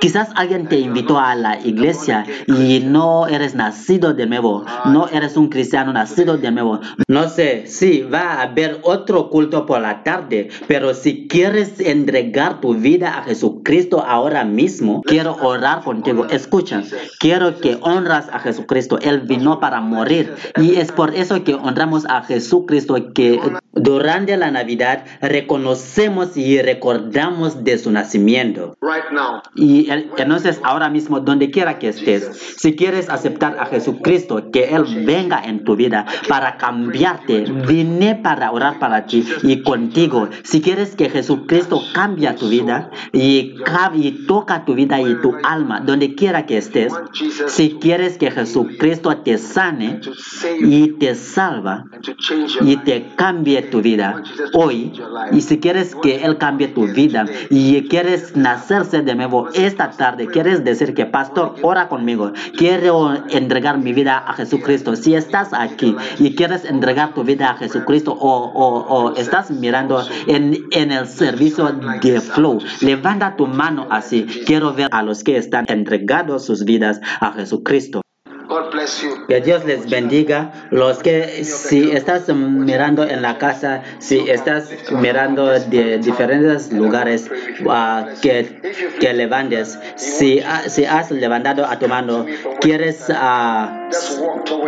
quizás 0.00 0.30
alguien 0.34 0.68
te 0.68 0.78
invitó 0.78 1.18
a 1.18 1.34
la 1.34 1.60
iglesia 1.60 2.24
y 2.46 2.80
no 2.80 3.28
eres 3.28 3.54
nacido 3.54 4.14
de 4.14 4.26
nuevo, 4.26 4.64
no 4.86 5.08
eres 5.08 5.36
un 5.36 5.48
cristiano 5.48 5.92
nacido 5.92 6.38
de 6.38 6.50
nuevo. 6.50 6.80
No 7.08 7.28
sé, 7.28 7.66
sí, 7.66 8.02
va 8.02 8.34
a 8.34 8.42
haber 8.42 8.80
otro 8.82 9.30
culto 9.30 9.64
por 9.66 9.80
la 9.80 10.02
tarde, 10.02 10.48
pero 10.66 10.94
si 10.94 11.28
quieres 11.28 11.78
entregar 11.78 12.60
tu 12.60 12.74
vida 12.74 13.18
a 13.18 13.22
Jesucristo 13.24 14.04
ahora 14.04 14.44
mismo, 14.44 15.02
quiero 15.02 15.36
orar 15.40 15.84
contigo. 15.84 16.26
Escucha, 16.26 16.81
quiero 17.18 17.58
que 17.58 17.78
honras 17.80 18.28
a 18.32 18.38
Jesucristo. 18.38 18.98
Él 19.00 19.20
vino 19.20 19.60
para 19.60 19.80
morir 19.80 20.34
y 20.56 20.76
es 20.76 20.92
por 20.92 21.14
eso 21.14 21.42
que 21.44 21.54
honramos 21.54 22.04
a 22.06 22.22
Jesucristo 22.22 23.12
que 23.12 23.40
durante 23.74 24.36
la 24.36 24.50
Navidad 24.50 25.04
reconocemos 25.20 26.36
y 26.36 26.60
recordamos 26.60 27.64
de 27.64 27.78
su 27.78 27.90
nacimiento. 27.90 28.76
Right 28.80 29.10
now. 29.12 29.42
Y 29.54 29.90
el- 29.90 30.10
entonces 30.16 30.60
ahora 30.64 30.88
mismo, 30.88 31.20
donde 31.20 31.50
quiera 31.50 31.78
que 31.78 31.88
estés, 31.88 32.56
si 32.58 32.74
quieres 32.76 33.08
aceptar 33.08 33.56
a 33.58 33.66
Jesucristo, 33.66 34.50
que 34.52 34.64
Él 34.74 34.84
venga 35.06 35.42
en 35.44 35.64
tu 35.64 35.76
vida 35.76 36.06
para 36.28 36.56
cambiarte, 36.56 37.44
vine 37.66 38.16
para 38.16 38.50
orar 38.52 38.78
para 38.78 39.06
ti 39.06 39.24
y 39.42 39.62
contigo. 39.62 40.28
Si 40.42 40.60
quieres 40.60 40.94
que 40.96 41.08
Jesucristo 41.10 41.80
cambie 41.94 42.32
tu 42.34 42.48
vida 42.48 42.90
y, 43.12 43.54
y 43.94 44.26
toca 44.26 44.64
tu 44.64 44.74
vida 44.74 45.00
y 45.00 45.14
tu 45.20 45.32
alma, 45.42 45.80
donde 45.80 46.14
quiera 46.14 46.46
que 46.46 46.58
estés, 46.58 46.92
si 47.46 47.78
quieres 47.80 48.18
que 48.18 48.30
Jesucristo 48.30 49.16
te 49.18 49.38
sane 49.38 50.00
y 50.60 50.92
te 50.98 51.14
salva, 51.14 51.84
y 52.60 52.76
te 52.78 53.06
cambie 53.16 53.61
tu 53.70 53.80
vida 53.82 54.22
hoy. 54.54 54.92
Y 55.32 55.40
si 55.40 55.58
quieres 55.60 55.94
que 55.94 56.24
Él 56.24 56.38
cambie 56.38 56.68
tu 56.68 56.86
vida 56.86 57.24
y 57.50 57.88
quieres 57.88 58.36
nacerse 58.36 59.02
de 59.02 59.14
nuevo 59.14 59.48
esta 59.54 59.90
tarde, 59.90 60.26
quieres 60.26 60.64
decir 60.64 60.94
que, 60.94 61.06
pastor, 61.06 61.54
ora 61.62 61.88
conmigo. 61.88 62.32
Quiero 62.56 63.14
entregar 63.30 63.78
mi 63.78 63.92
vida 63.92 64.18
a 64.18 64.32
Jesucristo. 64.34 64.96
Si 64.96 65.14
estás 65.14 65.52
aquí 65.52 65.94
y 66.18 66.34
quieres 66.34 66.64
entregar 66.64 67.14
tu 67.14 67.24
vida 67.24 67.50
a 67.50 67.54
Jesucristo 67.56 68.12
o, 68.12 68.44
o- 68.52 68.82
o 69.08 69.16
estás 69.16 69.50
mirando 69.50 70.04
en, 70.26 70.56
en 70.72 70.92
el 70.92 71.06
servicio 71.06 71.70
de 72.02 72.20
Flow, 72.20 72.58
levanta 72.80 73.36
tu 73.36 73.46
mano 73.46 73.86
así. 73.90 74.24
Quiero 74.46 74.72
ver 74.74 74.88
a 74.90 75.02
los 75.02 75.22
que 75.24 75.36
están 75.36 75.64
entregados 75.68 76.44
sus 76.44 76.64
vidas 76.64 77.00
a 77.20 77.32
Jesucristo. 77.32 78.02
Que 79.28 79.40
Dios 79.40 79.64
les 79.64 79.88
bendiga. 79.88 80.50
Los 80.70 80.98
que 81.02 81.44
si 81.44 81.90
estás 81.92 82.28
mirando 82.28 83.04
en 83.04 83.22
la 83.22 83.38
casa, 83.38 83.82
si 83.98 84.28
estás 84.30 84.70
mirando 84.90 85.46
de 85.46 85.98
diferentes 85.98 86.72
lugares, 86.72 87.30
ah, 87.68 88.06
que, 88.20 89.12
levantes. 89.12 89.78
Si, 89.96 90.40
ha- 90.40 90.68
si 90.68 90.84
has 90.84 91.10
levantado 91.10 91.64
a 91.66 91.78
tu 91.78 91.88
mano, 91.88 92.26
quieres 92.60 93.06
ah, 93.10 93.88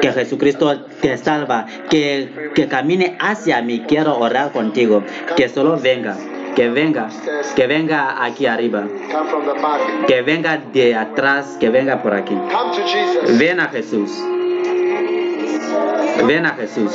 que 0.00 0.12
Jesucristo 0.12 0.80
te 1.00 1.16
salva, 1.16 1.66
que 1.90 2.28
camine 2.70 3.16
hacia 3.20 3.60
mí. 3.62 3.80
Quiero 3.86 4.18
orar 4.18 4.52
contigo. 4.52 5.02
Que 5.36 5.48
solo 5.48 5.78
venga, 5.78 6.16
que 6.54 6.68
venga, 6.68 7.08
que 7.56 7.66
venga 7.66 8.24
aquí 8.24 8.46
arriba, 8.46 8.86
que 10.06 10.22
venga 10.22 10.58
de 10.72 10.94
atrás, 10.94 11.56
que 11.58 11.68
venga 11.68 12.02
por 12.02 12.14
aquí. 12.14 12.38
Ven 13.38 13.60
a 13.60 13.68
Jesús. 13.68 14.10
Ven 16.26 16.46
a 16.46 16.50
Jesús. 16.50 16.92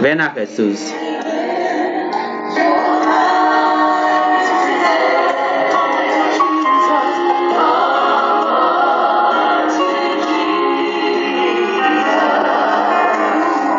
Ven 0.00 0.20
a 0.20 0.30
Jesús. 0.30 0.94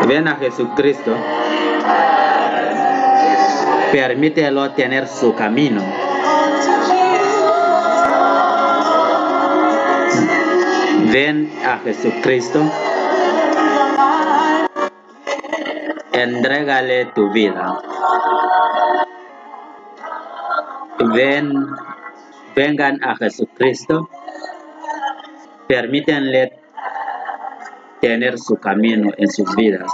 Ven 0.08 0.28
a 0.28 0.36
Jesucristo. 0.38 1.16
Permítelo 3.92 4.72
tener 4.72 5.08
su 5.08 5.34
camino. 5.34 5.82
Ven 11.12 11.52
a 11.66 11.80
Jesucristo. 11.80 12.60
Entrégale 16.12 17.06
tu 17.16 17.32
vida. 17.32 17.82
Ven, 21.00 21.52
vengan 22.56 23.04
a 23.04 23.16
Jesucristo. 23.16 24.08
Permítanle 25.68 26.60
tener 28.02 28.38
su 28.38 28.56
camino 28.58 29.12
en 29.18 29.30
sus 29.30 29.56
vidas. 29.56 29.92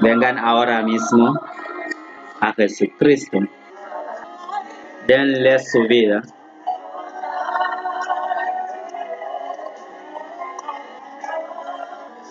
Vengan 0.00 0.38
ahora 0.38 0.82
mismo 0.82 1.34
a 2.40 2.52
Jesucristo. 2.52 3.38
Denle 5.06 5.58
su 5.58 5.82
vida. 5.88 6.22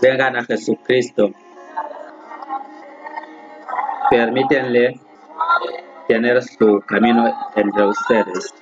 Vengan 0.01 0.37
a 0.37 0.43
Jesucristo. 0.45 1.31
Permítanle 4.09 4.99
tener 6.07 6.41
su 6.43 6.81
camino 6.87 7.33
entre 7.55 7.85
ustedes. 7.85 8.53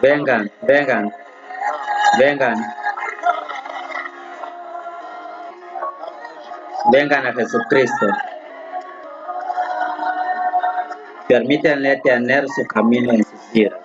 Vengan, 0.00 0.50
vengan, 0.62 1.12
vengan. 2.18 2.56
Vengan 6.92 7.26
a 7.26 7.32
Jesucristo. 7.34 8.06
Permítanle 11.28 12.00
tener 12.02 12.48
su 12.48 12.64
camino 12.66 13.12
en 13.12 13.22
sus 13.24 13.52
vidas. 13.52 13.78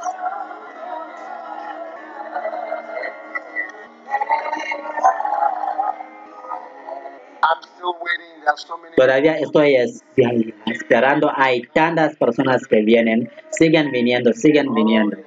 Todavía 8.96 9.38
estoy 9.38 9.76
es- 9.76 10.04
esperando. 10.66 11.32
Hay 11.36 11.62
tantas 11.74 12.16
personas 12.16 12.66
que 12.68 12.82
vienen. 12.82 13.30
Siguen 13.52 13.92
viniendo, 13.92 14.32
siguen 14.34 14.74
viniendo. 14.74 15.18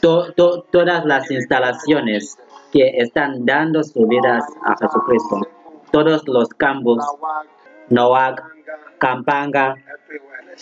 Todas 0.00 1.04
las 1.04 1.30
instalaciones 1.30 2.38
que 2.72 2.88
están 2.98 3.44
dando 3.44 3.82
sus 3.82 4.08
vidas 4.08 4.44
a 4.64 4.76
Jesucristo. 4.78 5.40
Todos 5.90 6.26
los 6.28 6.48
Noac, 7.88 8.36
Kanga, 8.98 9.74
Campanga, 9.74 9.74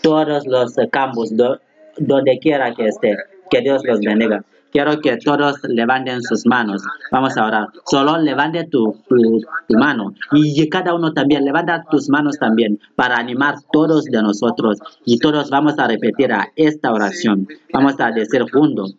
todos 0.02 0.46
los 0.46 0.74
campus, 0.90 1.36
do- 1.36 1.60
donde 1.98 2.38
quiera 2.38 2.74
que 2.74 2.86
esté. 2.88 3.16
Que 3.50 3.60
Dios 3.60 3.82
los 3.84 4.00
bendiga. 4.00 4.42
Quiero 4.72 5.00
que 5.00 5.16
todos 5.16 5.56
levanten 5.64 6.22
sus 6.22 6.46
manos. 6.46 6.82
Vamos 7.10 7.36
a 7.36 7.46
orar. 7.46 7.68
Solo 7.90 8.18
levante 8.18 8.64
tu, 8.64 8.96
tu, 9.08 9.40
tu 9.66 9.78
mano. 9.78 10.14
Y 10.32 10.68
cada 10.68 10.94
uno 10.94 11.12
también, 11.12 11.44
levanta 11.44 11.84
tus 11.90 12.08
manos 12.08 12.38
también 12.38 12.78
para 12.94 13.16
animar 13.16 13.56
todos 13.72 14.04
de 14.04 14.22
nosotros. 14.22 14.78
Y 15.04 15.18
todos 15.18 15.50
vamos 15.50 15.78
a 15.78 15.86
repetir 15.86 16.32
a 16.32 16.52
esta 16.56 16.92
oración. 16.92 17.48
Vamos 17.72 17.94
a 17.98 18.10
decir 18.10 18.44
juntos. 18.52 18.94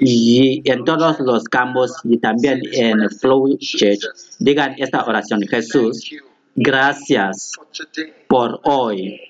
Y 0.00 0.62
en 0.70 0.84
todos 0.84 1.20
los 1.20 1.44
campos 1.44 1.94
y 2.04 2.18
también 2.18 2.60
en 2.72 3.08
Flow 3.10 3.56
Church, 3.58 4.00
digan 4.38 4.74
esta 4.78 5.04
oración. 5.04 5.42
Jesús, 5.42 6.10
gracias 6.54 7.52
por 8.28 8.60
hoy. 8.64 9.20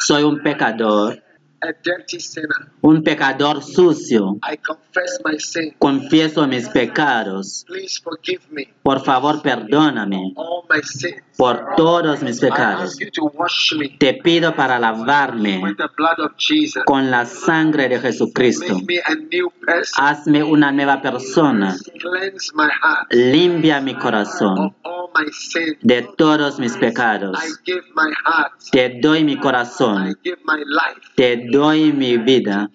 Soy 0.00 0.22
un 0.22 0.42
pecador, 0.42 1.22
a 1.62 1.72
dirty 1.82 2.18
sinner. 2.20 2.72
un 2.82 3.02
pecador 3.02 3.62
sucio. 3.62 4.38
I 4.42 4.56
confess 4.58 5.20
my 5.24 5.38
sin. 5.38 5.74
Confieso 5.78 6.46
mis 6.48 6.68
pecados. 6.68 7.64
Please 7.66 8.00
forgive 8.02 8.42
me 8.50 8.68
Por 8.82 9.00
favor, 9.04 9.40
perdóname 9.42 10.32
all 10.36 10.64
my 10.68 10.80
sins. 10.82 11.22
por 11.36 11.74
todos 11.76 12.22
mis 12.22 12.38
I 12.42 12.48
pecados. 12.48 12.90
ask 12.90 13.00
you 13.00 13.10
to 13.12 13.24
wash 13.34 13.74
me 13.74 13.88
Te 13.98 14.14
pido 14.14 14.54
para 14.56 14.78
lavarme 14.78 15.60
with 15.62 15.76
the 15.76 15.88
blood 15.96 16.18
of 16.18 16.32
Jesus. 16.36 16.82
con 16.84 17.10
la 17.10 17.24
sangre 17.26 17.88
de 17.88 18.00
Jesucristo. 18.00 18.74
Make 18.74 18.86
me 18.86 18.98
a 19.06 19.14
new 19.14 19.50
person. 19.64 20.04
Hazme 20.04 20.42
una 20.42 20.72
nueva 20.72 21.00
persona. 21.00 21.76
Cleanse 22.00 22.52
my 22.54 22.68
heart 22.82 23.12
Limpia 23.12 23.80
mi 23.80 23.92
of 23.92 23.98
corazón 24.00 24.74
all 24.82 25.10
my 25.14 25.30
sins. 25.32 25.76
de 25.82 26.02
todos 26.16 26.58
mis 26.58 26.76
pecados. 26.76 27.38
I 27.38 27.52
give 27.64 27.82
my 27.94 28.12
heart. 28.24 28.52
Te 28.72 28.98
doy 29.00 29.22
mi 29.24 29.34
I 29.34 29.36
corazón. 29.38 30.16
give 30.24 30.38
my 30.44 30.58
life. 30.58 31.00
Te 31.14 31.36
doy 31.52 31.92
mi 31.92 32.16
vida 32.16 32.70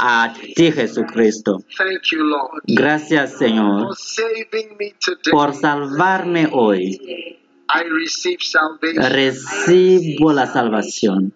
a 0.00 0.32
ti, 0.56 0.72
Jesucristo. 0.72 1.58
Thank 1.76 2.02
you, 2.10 2.24
Lord, 2.24 2.62
Gracias, 2.66 3.38
Señor, 3.38 3.94
por 5.30 5.54
salvarme 5.54 6.48
hoy. 6.52 6.98
Recibo 8.96 10.32
la 10.32 10.46
salvación. 10.46 11.32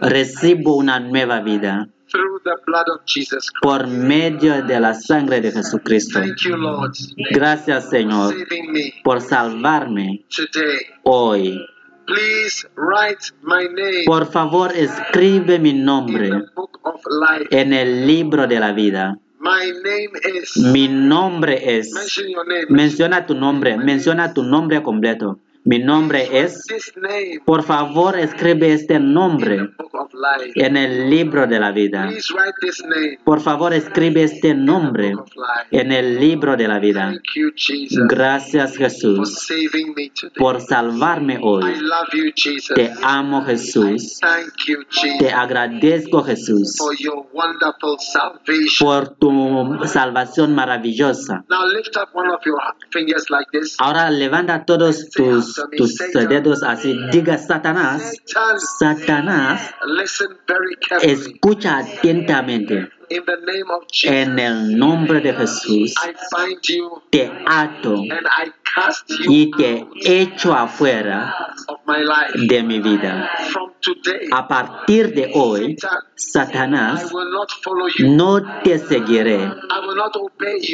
Recibo 0.00 0.76
una 0.76 1.00
nueva 1.00 1.40
vida 1.40 1.88
por 3.62 3.86
medio 3.86 4.62
de 4.62 4.80
la 4.80 4.94
sangre 4.94 5.40
de 5.40 5.52
Jesucristo. 5.52 6.20
Gracias, 7.30 7.90
Señor, 7.90 8.34
por 9.04 9.20
salvarme 9.20 10.24
hoy. 11.04 11.60
Please 12.10 12.66
write 12.76 13.22
my 13.42 13.66
name 13.68 14.04
Por 14.06 14.26
favor, 14.26 14.72
escribe 14.74 15.58
mi 15.58 15.70
in 15.70 15.84
nombre 15.84 16.28
the 16.28 16.46
book 16.56 16.80
of 16.82 17.00
life. 17.06 17.46
en 17.50 17.72
el 17.72 18.06
libro 18.06 18.46
de 18.46 18.58
la 18.60 18.72
vida. 18.72 19.16
My 19.38 19.70
name 19.70 20.10
is. 20.42 20.56
Mi 20.56 20.88
nombre 20.88 21.78
es... 21.78 21.92
Mention 21.94 22.28
your 22.28 22.46
name. 22.46 22.66
Menciona 22.68 23.24
tu 23.26 23.34
nombre, 23.34 23.76
menciona 23.78 24.34
tu 24.34 24.42
nombre 24.42 24.82
completo. 24.82 25.38
Mi 25.64 25.78
nombre 25.78 26.28
es... 26.32 26.64
Por 27.44 27.62
favor, 27.62 28.18
escribe 28.18 28.72
este 28.72 28.98
nombre 28.98 29.70
en 30.54 30.76
el 30.76 31.10
libro 31.10 31.46
de 31.46 31.60
la 31.60 31.72
vida. 31.72 32.08
Por 33.24 33.40
favor, 33.40 33.72
escribe 33.72 34.24
este 34.24 34.54
nombre 34.54 35.14
en 35.70 35.92
el 35.92 36.18
libro 36.18 36.56
de 36.56 36.68
la 36.68 36.78
vida. 36.78 37.12
Gracias 38.08 38.76
Jesús 38.76 39.48
por 40.36 40.60
salvarme 40.60 41.38
hoy. 41.42 41.74
Te 42.74 42.92
amo 43.02 43.44
Jesús. 43.44 44.18
Te 45.18 45.30
agradezco 45.30 46.22
Jesús 46.22 46.78
por 48.78 49.08
tu 49.16 49.78
salvación 49.86 50.54
maravillosa. 50.54 51.44
Ahora 53.78 54.10
levanta 54.10 54.64
todos 54.64 55.08
tus, 55.10 55.49
tus 55.76 55.96
dedos 56.28 56.62
así. 56.62 56.98
Diga 57.10 57.38
Satanás. 57.38 58.16
Satan, 58.24 58.60
Satanás, 58.60 59.74
escucha 61.02 61.78
atentamente. 61.78 62.90
En 64.04 64.38
el 64.38 64.78
nombre 64.78 65.20
de 65.20 65.32
Jesús, 65.32 65.94
I 65.96 66.14
find 66.32 66.60
you 66.62 67.02
te 67.10 67.28
ato 67.44 68.04
y 69.28 69.50
te 69.50 69.86
echo 70.04 70.52
afuera 70.52 71.54
de 72.34 72.62
mi 72.62 72.80
vida. 72.80 73.30
A 74.32 74.46
partir 74.46 75.14
de 75.14 75.30
hoy, 75.34 75.76
Satanás, 76.14 77.10
no 78.00 78.60
te 78.62 78.78
seguiré, 78.78 79.50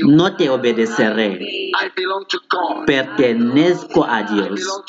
no 0.04 0.36
te 0.36 0.50
obedeceré. 0.50 1.70
Pertenezco 2.86 4.04
a 4.04 4.22
Dios, 4.24 4.82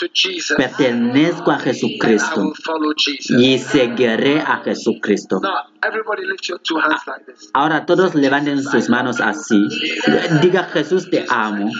pertenezco 0.57 1.51
a 1.51 1.59
Jesucristo 1.59 2.53
y 3.29 3.59
seguiré 3.59 4.39
a 4.41 4.61
Jesucristo. 4.63 5.39
Ahora 7.53 7.85
todos 7.85 8.15
levanten 8.15 8.63
sus 8.63 8.89
manos 8.89 9.21
así. 9.21 9.67
Diga 10.41 10.63
Jesús 10.63 11.09
te 11.09 11.25
amo. 11.29 11.71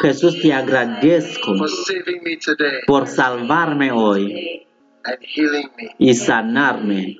Jesús 0.00 0.40
te 0.40 0.52
agradezco 0.52 0.61
today 2.40 2.82
por 2.86 3.06
salvarme 3.06 3.92
hoy 3.92 4.66
y 5.98 6.14
sanarme. 6.14 7.18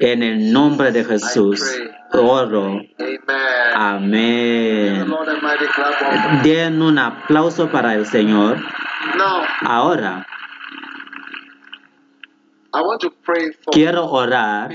En 0.00 0.22
el 0.22 0.52
nombre 0.52 0.92
de 0.92 1.04
Jesús, 1.04 1.62
oro. 2.12 2.80
Amén. 3.74 5.06
Den 6.42 6.82
un 6.82 6.98
aplauso 6.98 7.70
para 7.70 7.94
el 7.94 8.06
Señor. 8.06 8.58
Ahora 9.60 10.26
quiero 13.70 14.06
orar 14.06 14.70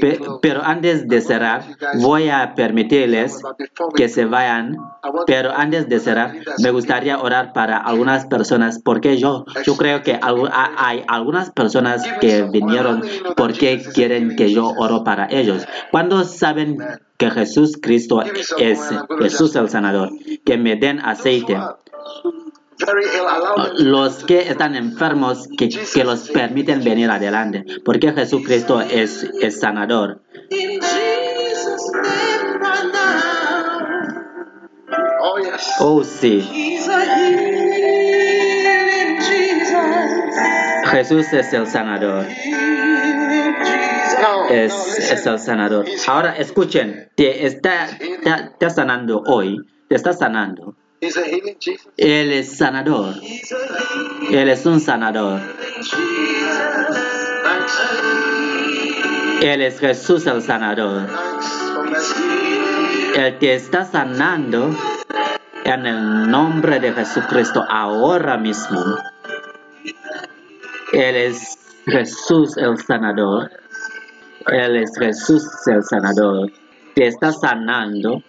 Pe- 0.00 0.18
pero 0.42 0.62
antes 0.64 1.06
de 1.06 1.20
cerrar, 1.20 1.62
voy 2.00 2.28
a 2.28 2.54
permitirles 2.54 3.40
que 3.94 4.08
se 4.08 4.24
vayan. 4.24 4.76
Pero 5.26 5.52
antes 5.52 5.88
de 5.88 6.00
cerrar, 6.00 6.34
me 6.62 6.70
gustaría 6.70 7.18
orar 7.20 7.52
para 7.52 7.76
algunas 7.78 8.26
personas, 8.26 8.80
porque 8.82 9.18
yo, 9.18 9.44
yo 9.64 9.76
creo 9.76 10.02
que 10.02 10.18
hay 10.76 11.04
algunas 11.06 11.50
personas 11.50 12.02
que 12.20 12.42
vinieron 12.50 13.02
porque 13.36 13.82
quieren 13.94 14.34
que 14.36 14.52
yo 14.52 14.68
oro 14.78 15.04
para 15.04 15.26
ellos. 15.30 15.64
Cuando 15.90 16.24
saben 16.24 16.78
que 17.16 17.30
Jesús 17.30 17.78
Cristo 17.80 18.22
es 18.22 18.90
Jesús 19.20 19.54
el 19.56 19.68
sanador, 19.68 20.10
que 20.44 20.58
me 20.58 20.74
den 20.76 20.98
aceite. 21.00 21.56
Them 22.84 23.90
Los 23.90 24.24
que 24.24 24.48
están 24.48 24.76
enfermos, 24.76 25.48
que, 25.56 25.68
que 25.68 26.04
los 26.04 26.30
permiten 26.30 26.82
venir 26.82 27.10
adelante, 27.10 27.64
porque 27.84 28.12
Jesucristo 28.12 28.80
es, 28.80 29.24
es 29.40 29.60
sanador. 29.60 30.22
Oh. 35.20 35.38
Oh, 35.80 36.04
sí. 36.04 36.78
Jesús 40.90 41.32
es 41.32 41.52
el 41.52 41.66
sanador. 41.66 42.26
Es, 44.50 44.98
es 44.98 45.26
el 45.26 45.38
sanador. 45.38 45.86
Ahora 46.06 46.36
escuchen, 46.36 47.10
te 47.16 47.46
está, 47.46 47.88
te, 47.98 48.50
te 48.58 48.70
sanando 48.70 49.22
hoy, 49.26 49.58
te 49.88 49.96
está 49.96 50.12
sanando. 50.12 50.76
Él 51.96 52.32
es 52.32 52.56
sanador, 52.56 53.14
Él 54.30 54.48
es 54.48 54.64
un 54.64 54.80
sanador. 54.80 55.40
Él 59.42 59.60
es 59.60 59.78
Jesús 59.78 60.26
el 60.26 60.40
sanador. 60.40 61.06
Él 63.14 63.38
te 63.38 63.54
está 63.54 63.84
sanando 63.84 64.74
en 65.64 65.86
el 65.86 66.30
nombre 66.30 66.80
de 66.80 66.92
Jesucristo 66.92 67.62
ahora 67.68 68.38
mismo. 68.38 68.82
Él 70.92 71.16
es 71.16 71.58
Jesús 71.84 72.56
el 72.56 72.78
sanador. 72.78 73.50
Él 74.46 74.76
es 74.76 74.90
Jesús 74.98 75.44
el 75.66 75.82
sanador. 75.82 76.50
Te 76.94 77.08
está 77.08 77.32
sanando 77.32 78.22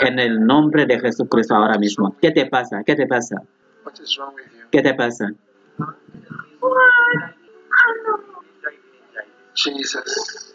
en 0.00 0.18
el 0.18 0.44
nombre 0.44 0.86
de 0.86 0.98
Jesucristo 1.00 1.54
ahora 1.54 1.78
mismo. 1.78 2.16
¿Qué 2.20 2.30
te 2.30 2.46
pasa? 2.46 2.82
¿Qué 2.84 2.94
te 2.94 3.06
pasa? 3.06 3.42
¿Qué 4.70 4.82
te 4.82 4.94
pasa? 4.94 5.32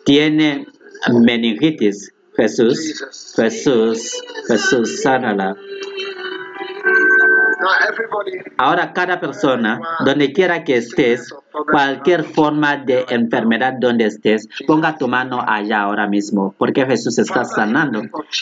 Tiene 0.05 0.67
meningitis. 1.11 2.13
Jesús, 2.35 3.03
Jesús, 3.35 4.23
Jesús, 4.47 5.01
sánala. 5.01 5.57
Ahora 8.57 8.93
cada 8.93 9.19
persona, 9.19 9.81
donde 10.05 10.31
quiera 10.31 10.63
que 10.63 10.77
estés, 10.77 11.33
cualquier 11.51 12.23
forma 12.23 12.77
de 12.77 13.05
enfermedad 13.09 13.73
donde 13.79 14.05
estés, 14.05 14.47
ponga 14.67 14.97
tu 14.97 15.07
mano 15.07 15.43
allá 15.45 15.81
ahora 15.81 16.07
mismo, 16.07 16.53
porque 16.57 16.85
Jesús 16.85 17.17
está 17.17 17.45
sanando. 17.45 18.01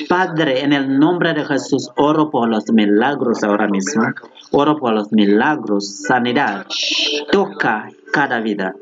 Padre, 0.09 0.61
en 0.61 0.73
el 0.73 0.99
nombre 0.99 1.33
de 1.33 1.45
Jesús, 1.45 1.89
oro 1.95 2.29
por 2.29 2.49
los 2.49 2.69
milagros 2.71 3.43
ahora 3.43 3.67
mismo. 3.67 4.03
Oro 4.51 4.77
por 4.77 4.93
los 4.93 5.11
milagros, 5.11 6.03
sanidad. 6.07 6.65
Toca 7.31 7.89
cada 8.11 8.39
vida. 8.39 8.75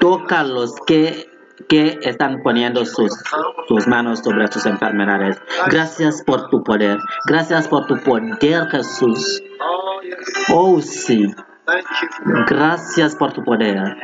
Toca 0.00 0.44
los 0.44 0.74
que, 0.86 1.28
que 1.68 1.98
están 2.02 2.42
poniendo 2.42 2.84
sus, 2.84 3.12
sus 3.66 3.86
manos 3.86 4.20
sobre 4.20 4.50
sus 4.50 4.64
enfermedades. 4.66 5.38
Gracias 5.70 6.22
por 6.24 6.48
tu 6.50 6.62
poder. 6.62 6.98
Gracias 7.26 7.68
por 7.68 7.86
tu 7.86 7.98
poder, 7.98 8.68
Jesús. 8.70 9.42
Oh, 10.50 10.80
sí. 10.80 11.34
Gracias 12.48 13.14
por 13.16 13.32
tu 13.32 13.44
poder. 13.44 13.96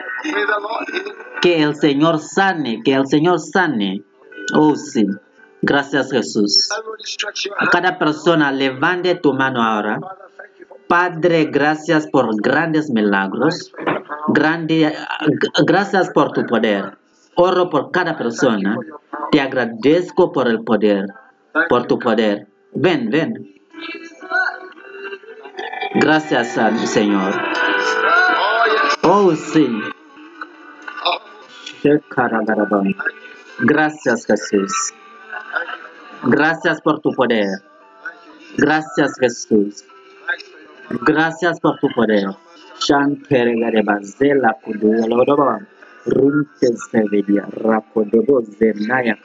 Que 1.41 1.63
el 1.63 1.75
Señor 1.75 2.19
sane, 2.19 2.83
que 2.85 2.95
el 2.95 3.07
Señor 3.07 3.41
sane. 3.41 4.03
Oh, 4.55 4.75
sí. 4.75 5.07
Gracias, 5.63 6.11
Jesús. 6.11 6.69
A 7.59 7.67
cada 7.69 7.99
persona, 7.99 8.53
levante 8.53 9.15
tu 9.15 9.33
mano 9.33 9.63
ahora. 9.63 9.99
Padre, 10.87 11.47
gracias 11.47 12.07
por 12.07 12.37
grandes 12.43 12.91
milagros. 12.91 13.73
Gracias 15.67 16.11
por 16.11 16.33
tu 16.33 16.45
poder. 16.45 16.99
Oro 17.37 17.71
por 17.71 17.91
cada 17.91 18.17
persona. 18.17 18.77
Te 19.31 19.41
agradezco 19.41 20.33
por 20.33 20.49
el 20.49 20.63
poder, 20.63 21.07
por 21.69 21.87
tu 21.87 21.99
poder. 21.99 22.47
Ven, 22.75 23.09
ven. 23.11 23.54
Gracias, 25.95 26.59
al 26.59 26.79
Señor. 26.87 27.33
Oh 29.03 29.35
sí. 29.35 29.69
Gracias, 33.61 34.27
Jesús. 34.27 34.95
Gracias 36.25 36.81
por 36.81 37.01
tu 37.01 37.13
poder. 37.13 37.47
Gracias, 38.57 39.13
Jesús. 39.21 39.85
Gracias 41.03 41.61
por 41.61 41.79
tu 41.79 41.89
poder. 41.95 42.27
Shankeregarebazela 42.81 44.57
kuduyaloroba. 44.63 45.61
Runte 46.07 46.69
sevedia 46.91 47.47
rapodobo 47.51 48.43
zenaya. 48.59 49.17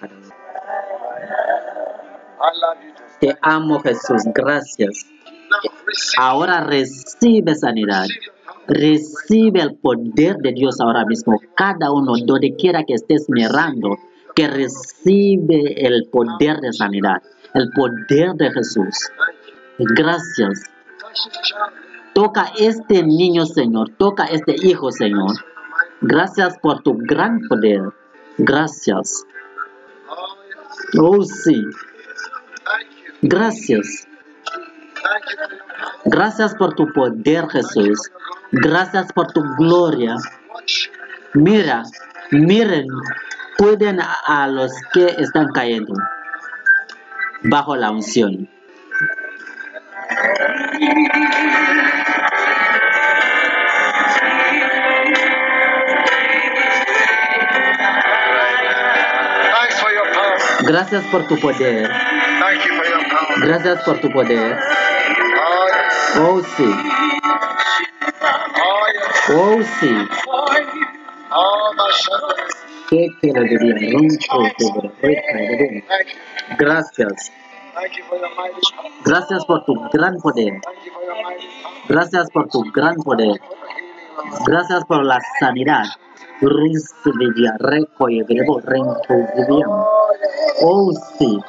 Te 3.19 3.37
amo, 3.41 3.79
Jesús. 3.79 4.23
Gracias. 4.33 5.05
Ahora 6.17 6.61
recibe 6.61 7.55
sanidad. 7.55 8.07
Recibe 8.67 9.61
el 9.61 9.75
poder 9.75 10.37
de 10.37 10.53
Dios 10.53 10.79
ahora 10.79 11.05
mismo. 11.05 11.39
Cada 11.55 11.91
uno, 11.91 12.13
donde 12.25 12.55
quiera 12.55 12.83
que 12.83 12.93
estés 12.93 13.25
mirando, 13.29 13.97
que 14.35 14.47
recibe 14.47 15.73
el 15.85 16.07
poder 16.11 16.59
de 16.59 16.71
sanidad. 16.73 17.21
El 17.53 17.69
poder 17.71 18.33
de 18.35 18.51
Jesús. 18.51 19.09
Gracias. 19.79 20.63
Toca 22.13 22.51
este 22.57 23.03
niño, 23.03 23.45
Señor. 23.45 23.91
Toca 23.97 24.25
este 24.25 24.55
hijo, 24.61 24.91
Señor. 24.91 25.31
Gracias 26.01 26.57
por 26.59 26.81
tu 26.83 26.95
gran 26.97 27.39
poder. 27.47 27.81
Gracias. 28.37 29.25
Oh 30.99 31.23
sí. 31.23 31.63
Gracias. 33.21 34.08
Gracias 36.05 36.55
por 36.55 36.73
tu 36.75 36.91
poder, 36.93 37.47
Jesús. 37.49 38.11
Gracias 38.51 39.11
por 39.13 39.31
tu 39.31 39.41
gloria. 39.57 40.15
Mira, 41.33 41.83
miren, 42.31 42.87
cuiden 43.57 43.99
a- 44.01 44.47
los 44.47 44.71
que 44.93 45.05
están 45.19 45.47
cayendo 45.53 45.93
bajo 47.43 47.75
la 47.75 47.91
unción. 47.91 48.47
Gracias 60.65 61.03
por 61.05 61.27
tu 61.27 61.39
poder. 61.39 61.89
Gracias 63.41 63.81
por 63.83 63.99
tu 63.99 64.09
poder. 64.11 64.57
Oh 66.17 66.41
sí. 66.57 66.75
Oh 69.31 69.61
sí. 69.79 70.07
Lo 72.91 73.41
diría, 73.43 73.75
ronco, 73.91 74.37
you. 74.57 75.81
Gracias. 76.57 77.31
Gracias 79.05 79.45
por 79.45 79.63
tu 79.65 79.75
gran 79.93 80.17
poder. 80.17 80.53
Gracias 81.87 82.29
por 82.31 82.47
tu 82.49 82.63
gran 82.71 82.95
poder. 82.95 83.39
Gracias 84.45 84.85
por 84.85 85.05
la 85.05 85.19
sanidad. 85.39 85.85
Oh, 90.61 90.91
sí. 91.17 91.39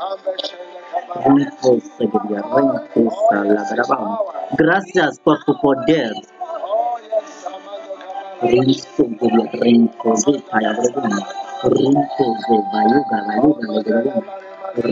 Seguiría, 1.99 2.41
rinco 2.55 3.11
salagrabam. 3.31 4.19
Gracias 4.57 5.19
por 5.21 5.43
tu 5.45 5.59
poder. 5.61 6.13
Oh 6.63 6.99
yes. 7.03 7.47
I'm 7.47 8.47
the 8.47 8.47
Rinco 8.47 8.83
seguiría, 8.97 9.51
rinco 9.53 10.15
de 10.27 10.39
payagrabam. 10.51 11.19
Rinco 11.65 12.25
de 12.47 12.57
bayuga, 12.73 13.19
bayuga. 13.27 13.83
De 14.77 14.83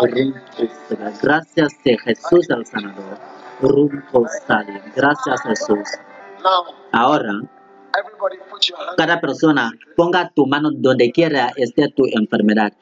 Rinco 0.00 0.40
seguiría. 0.88 1.12
Gracias 1.22 1.70
de 1.84 1.98
Jesús 1.98 2.50
el 2.50 2.66
sanador. 2.66 3.18
Rinco 3.62 4.26
sale. 4.46 4.82
Gracias 4.96 5.40
Jesús. 5.42 5.88
Ahora, 6.92 7.32
Cada 8.96 9.20
persona 9.20 9.72
ponga 9.96 10.30
tu 10.34 10.46
mano 10.46 10.70
donde 10.72 11.10
quiera 11.10 11.52
esté 11.56 11.88
tu 11.88 12.04
enfermedad. 12.06 12.72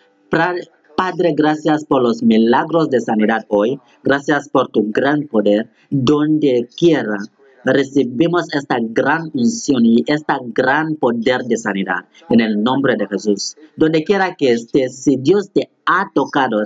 Padre, 0.97 1.33
gracias 1.35 1.85
por 1.85 2.03
los 2.03 2.23
milagros 2.23 2.91
de 2.91 3.01
sanidad 3.01 3.47
hoy. 3.49 3.81
Gracias 4.03 4.49
por 4.49 4.69
tu 4.69 4.91
gran 4.91 5.27
poder. 5.27 5.71
Donde 5.91 6.69
quiera 6.77 7.17
recibimos 7.65 8.53
esta 8.55 8.79
gran 8.81 9.31
unción 9.35 9.85
y 9.85 10.03
este 10.07 10.35
gran 10.55 10.97
poder 10.97 11.43
de 11.45 11.57
sanidad 11.57 12.07
en 12.29 12.41
el 12.41 12.63
nombre 12.63 12.97
de 12.97 13.07
Jesús. 13.07 13.57
Donde 13.77 14.05
quiera 14.05 14.35
que 14.35 14.53
estés, 14.53 15.03
si 15.03 15.17
Dios 15.17 15.51
te 15.53 15.71
ha 15.87 16.11
tocado, 16.15 16.59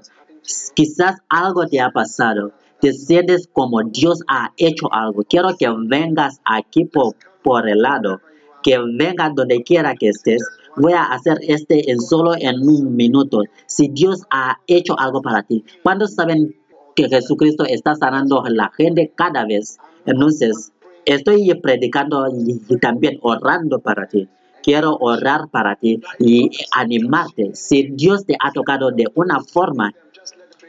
quizás 0.75 1.21
algo 1.29 1.66
te 1.66 1.81
ha 1.81 1.91
pasado, 1.91 2.53
te 2.81 2.93
sientes 2.93 3.49
como 3.53 3.83
Dios 3.83 4.21
ha 4.29 4.53
hecho 4.57 4.93
algo. 4.93 5.23
Quiero 5.23 5.57
que 5.57 5.69
vengas 5.87 6.41
aquí 6.45 6.85
por, 6.85 7.15
por 7.43 7.69
el 7.69 7.83
lado, 7.83 8.21
que 8.65 8.78
vengas 8.78 9.32
donde 9.36 9.62
quiera 9.62 9.95
que 9.95 10.09
estés. 10.09 10.43
Voy 10.77 10.95
a 10.95 11.05
hacer 11.05 11.39
este 11.43 11.93
en 11.93 12.01
solo 12.01 12.35
en 12.36 12.66
un 12.66 12.97
minuto. 12.97 13.43
Si 13.66 13.89
Dios 13.89 14.23
ha 14.31 14.59
hecho 14.66 14.99
algo 14.99 15.23
para 15.23 15.45
ti, 15.45 15.62
¿cuándo 15.85 16.09
saben 16.09 16.57
que 16.97 17.09
Jesucristo 17.09 17.65
está 17.65 17.95
sanando 17.95 18.45
a 18.45 18.51
la 18.51 18.73
gente 18.77 19.12
cada 19.15 19.45
vez? 19.45 19.78
Entonces, 20.07 20.73
estoy 21.05 21.55
predicando 21.62 22.27
y 22.28 22.59
también 22.78 23.19
orando 23.23 23.78
para 23.78 24.09
ti. 24.09 24.27
Quiero 24.62 24.97
orar 24.97 25.51
para 25.51 25.77
ti 25.77 26.01
y 26.19 26.51
animarte. 26.74 27.51
Si 27.55 27.91
Dios 27.93 28.24
te 28.24 28.35
ha 28.41 28.51
tocado 28.51 28.91
de 28.91 29.05
una 29.15 29.41
forma 29.41 29.95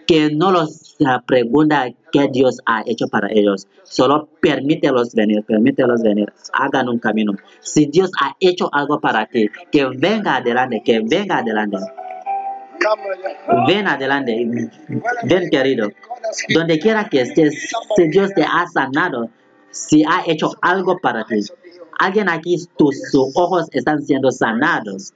que 0.07 0.29
no 0.31 0.51
los 0.51 0.95
pregunta 1.25 1.87
qué 2.11 2.27
Dios 2.31 2.59
ha 2.65 2.83
hecho 2.85 3.07
para 3.07 3.27
ellos. 3.31 3.67
Solo 3.83 4.29
permítelos 4.41 5.13
venir, 5.13 5.43
permítelos 5.43 6.01
venir, 6.01 6.31
hagan 6.53 6.89
un 6.89 6.99
camino. 6.99 7.33
Si 7.59 7.85
Dios 7.87 8.11
ha 8.21 8.35
hecho 8.39 8.69
algo 8.73 8.99
para 8.99 9.25
ti, 9.25 9.49
que 9.71 9.85
venga 9.85 10.37
adelante, 10.37 10.81
que 10.83 11.01
venga 11.01 11.39
adelante. 11.39 11.77
Ven 13.67 13.87
adelante, 13.87 14.47
ven 15.23 15.49
querido. 15.49 15.89
Donde 16.53 16.79
quiera 16.79 17.07
que 17.09 17.21
estés, 17.21 17.69
si 17.95 18.07
Dios 18.09 18.33
te 18.33 18.43
ha 18.43 18.65
sanado, 18.67 19.29
si 19.71 20.03
ha 20.03 20.23
hecho 20.25 20.51
algo 20.61 20.99
para 20.99 21.25
ti. 21.25 21.39
Alguien 21.97 22.29
aquí, 22.29 22.57
tus 22.77 22.97
ojos 23.35 23.67
están 23.71 24.01
siendo 24.01 24.31
sanados. 24.31 25.13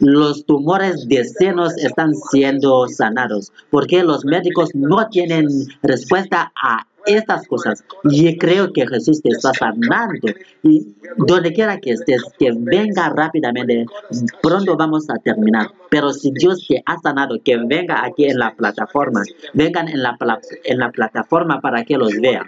Los 0.00 0.44
tumores 0.46 1.08
de 1.08 1.24
senos 1.24 1.76
están 1.76 2.14
siendo 2.30 2.86
sanados 2.88 3.52
porque 3.70 4.02
los 4.02 4.24
médicos 4.24 4.70
no 4.74 5.08
tienen 5.08 5.48
respuesta 5.82 6.52
a 6.62 6.86
estas 7.06 7.46
cosas. 7.46 7.82
Y 8.04 8.36
creo 8.36 8.72
que 8.72 8.86
Jesús 8.86 9.22
te 9.22 9.30
está 9.30 9.52
sanando. 9.54 10.28
Y 10.62 10.94
donde 11.16 11.52
quiera 11.52 11.78
que 11.80 11.92
estés, 11.92 12.22
que 12.38 12.52
venga 12.54 13.08
rápidamente. 13.08 13.86
Pronto 14.42 14.76
vamos 14.76 15.08
a 15.08 15.14
terminar. 15.14 15.68
Pero 15.90 16.12
si 16.12 16.30
Dios 16.32 16.64
te 16.68 16.82
ha 16.84 16.98
sanado, 16.98 17.36
que 17.42 17.56
venga 17.56 18.04
aquí 18.04 18.26
en 18.26 18.38
la 18.38 18.54
plataforma. 18.54 19.22
Vengan 19.54 19.88
en 19.88 20.02
la, 20.02 20.16
pla- 20.18 20.40
en 20.64 20.78
la 20.78 20.90
plataforma 20.92 21.60
para 21.60 21.82
que 21.84 21.96
los 21.96 22.12
vean. 22.20 22.46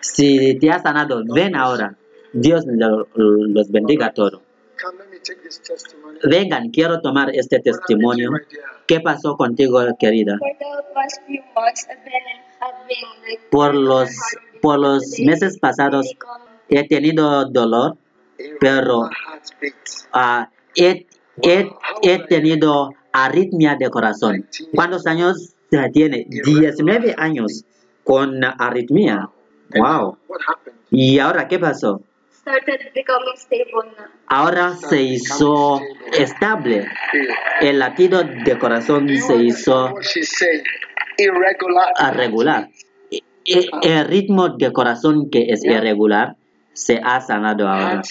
Si 0.00 0.58
te 0.58 0.70
ha 0.70 0.80
sanado, 0.80 1.22
ven 1.26 1.54
ahora. 1.54 1.96
Dios 2.32 2.64
lo- 2.66 3.08
los 3.14 3.70
bendiga 3.70 4.06
a 4.06 4.14
todos. 4.14 4.40
Vengan, 6.24 6.70
quiero 6.70 7.00
tomar 7.00 7.30
este 7.34 7.60
testimonio. 7.60 8.30
¿Qué 8.86 9.00
pasó 9.00 9.36
contigo, 9.36 9.80
querida? 9.98 10.38
Por 13.50 13.74
los, 13.74 14.10
por 14.60 14.78
los 14.78 15.18
meses 15.20 15.58
pasados 15.58 16.06
he 16.68 16.86
tenido 16.88 17.44
dolor, 17.46 17.96
pero 18.60 19.08
ah, 20.12 20.50
he, 20.74 21.06
he- 21.42 21.68
he 22.02 22.18
tenido 22.26 22.90
arritmia 23.12 23.76
de 23.76 23.90
corazón. 23.90 24.46
¿Cuántos 24.74 25.06
años 25.06 25.54
tiene? 25.92 26.26
19 26.28 27.14
años 27.18 27.64
con 28.04 28.42
arritmia. 28.44 29.28
Wow. 29.76 30.18
¿Y 30.90 31.18
ahora 31.20 31.46
qué 31.48 31.58
pasó? 31.58 32.02
Started 32.50 32.92
becoming 32.94 33.36
stable 33.36 33.92
na. 33.96 34.10
Ahora 34.26 34.76
se 34.76 35.02
hizo 35.02 35.80
estable. 36.12 36.86
El 37.60 37.78
latido 37.78 38.22
de 38.24 38.58
corazón 38.58 39.08
se 39.08 39.36
hizo 39.36 39.92
What 39.92 40.02
she 40.02 40.22
said. 40.22 40.62
Irregular. 41.18 41.92
a 41.96 42.10
regular. 42.12 42.68
E- 43.10 43.68
El 43.82 44.06
ritmo 44.06 44.50
de 44.50 44.72
corazón 44.72 45.30
que 45.30 45.46
es 45.50 45.64
irregular 45.64 46.36
se 46.72 47.00
ha 47.02 47.20
sanado 47.20 47.68
ahora. 47.68 48.02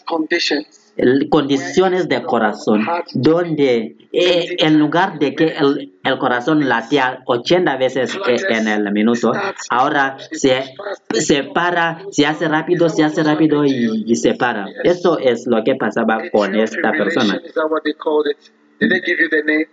Condiciones 1.30 2.10
de 2.10 2.24
corazón 2.24 2.86
donde 3.14 3.96
eh, 4.12 4.56
en 4.60 4.80
lugar 4.80 5.20
de 5.20 5.36
que 5.36 5.54
el, 5.58 6.18
corazón 6.18 6.68
latía 6.68 7.22
80 7.26 7.78
veces 7.78 8.18
eh, 8.28 8.38
en 8.50 8.68
el 8.68 8.92
minuto, 8.92 9.32
ahora 9.70 10.18
se, 10.32 10.64
se 11.12 11.44
para, 11.44 12.04
se 12.12 12.26
hace 12.26 12.48
rápido, 12.48 12.90
se 12.90 13.04
hace 13.04 13.24
rápido 13.24 13.64
y, 13.66 14.04
y 14.06 14.16
se 14.16 14.34
para. 14.34 14.66
Eso 14.84 15.20
es 15.20 15.46
lo 15.48 15.64
que 15.64 15.76
pasaba 15.76 16.20
con 16.32 16.56
esta 16.56 16.92
persona. 16.92 17.40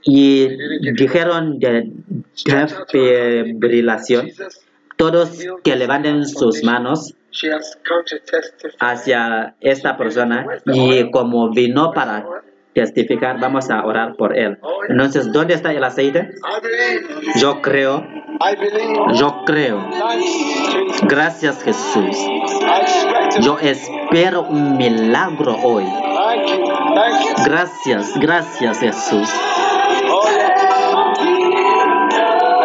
Y 0.03 0.49
dijeron 0.93 1.59
de 1.59 1.91
defibrilación. 2.93 4.29
Todos 4.97 5.31
que 5.63 5.77
levanten 5.77 6.27
sus 6.27 6.63
manos 6.63 7.15
hacia 8.81 9.55
esta 9.61 9.97
persona 9.97 10.47
y 10.67 11.11
como 11.11 11.51
vino 11.51 11.93
para 11.93 12.25
testificar, 12.77 13.41
vamos 13.41 13.71
a 13.71 13.85
orar 13.87 14.17
por 14.17 14.37
él. 14.37 14.59
Entonces, 14.89 15.33
¿dónde 15.33 15.55
está 15.55 15.73
el 15.73 15.83
aceite? 15.83 16.35
Yo 17.41 17.63
creo, 17.63 18.07
yo 19.15 19.45
creo. 19.47 19.89
Gracias 21.09 21.63
Jesús. 21.63 22.17
Yo 23.41 23.59
espero 23.59 24.43
un 24.43 24.77
milagro 24.77 25.57
hoy. 25.63 25.85
Gracias, 27.47 28.13
gracias 28.21 28.79
Jesús. 28.79 29.29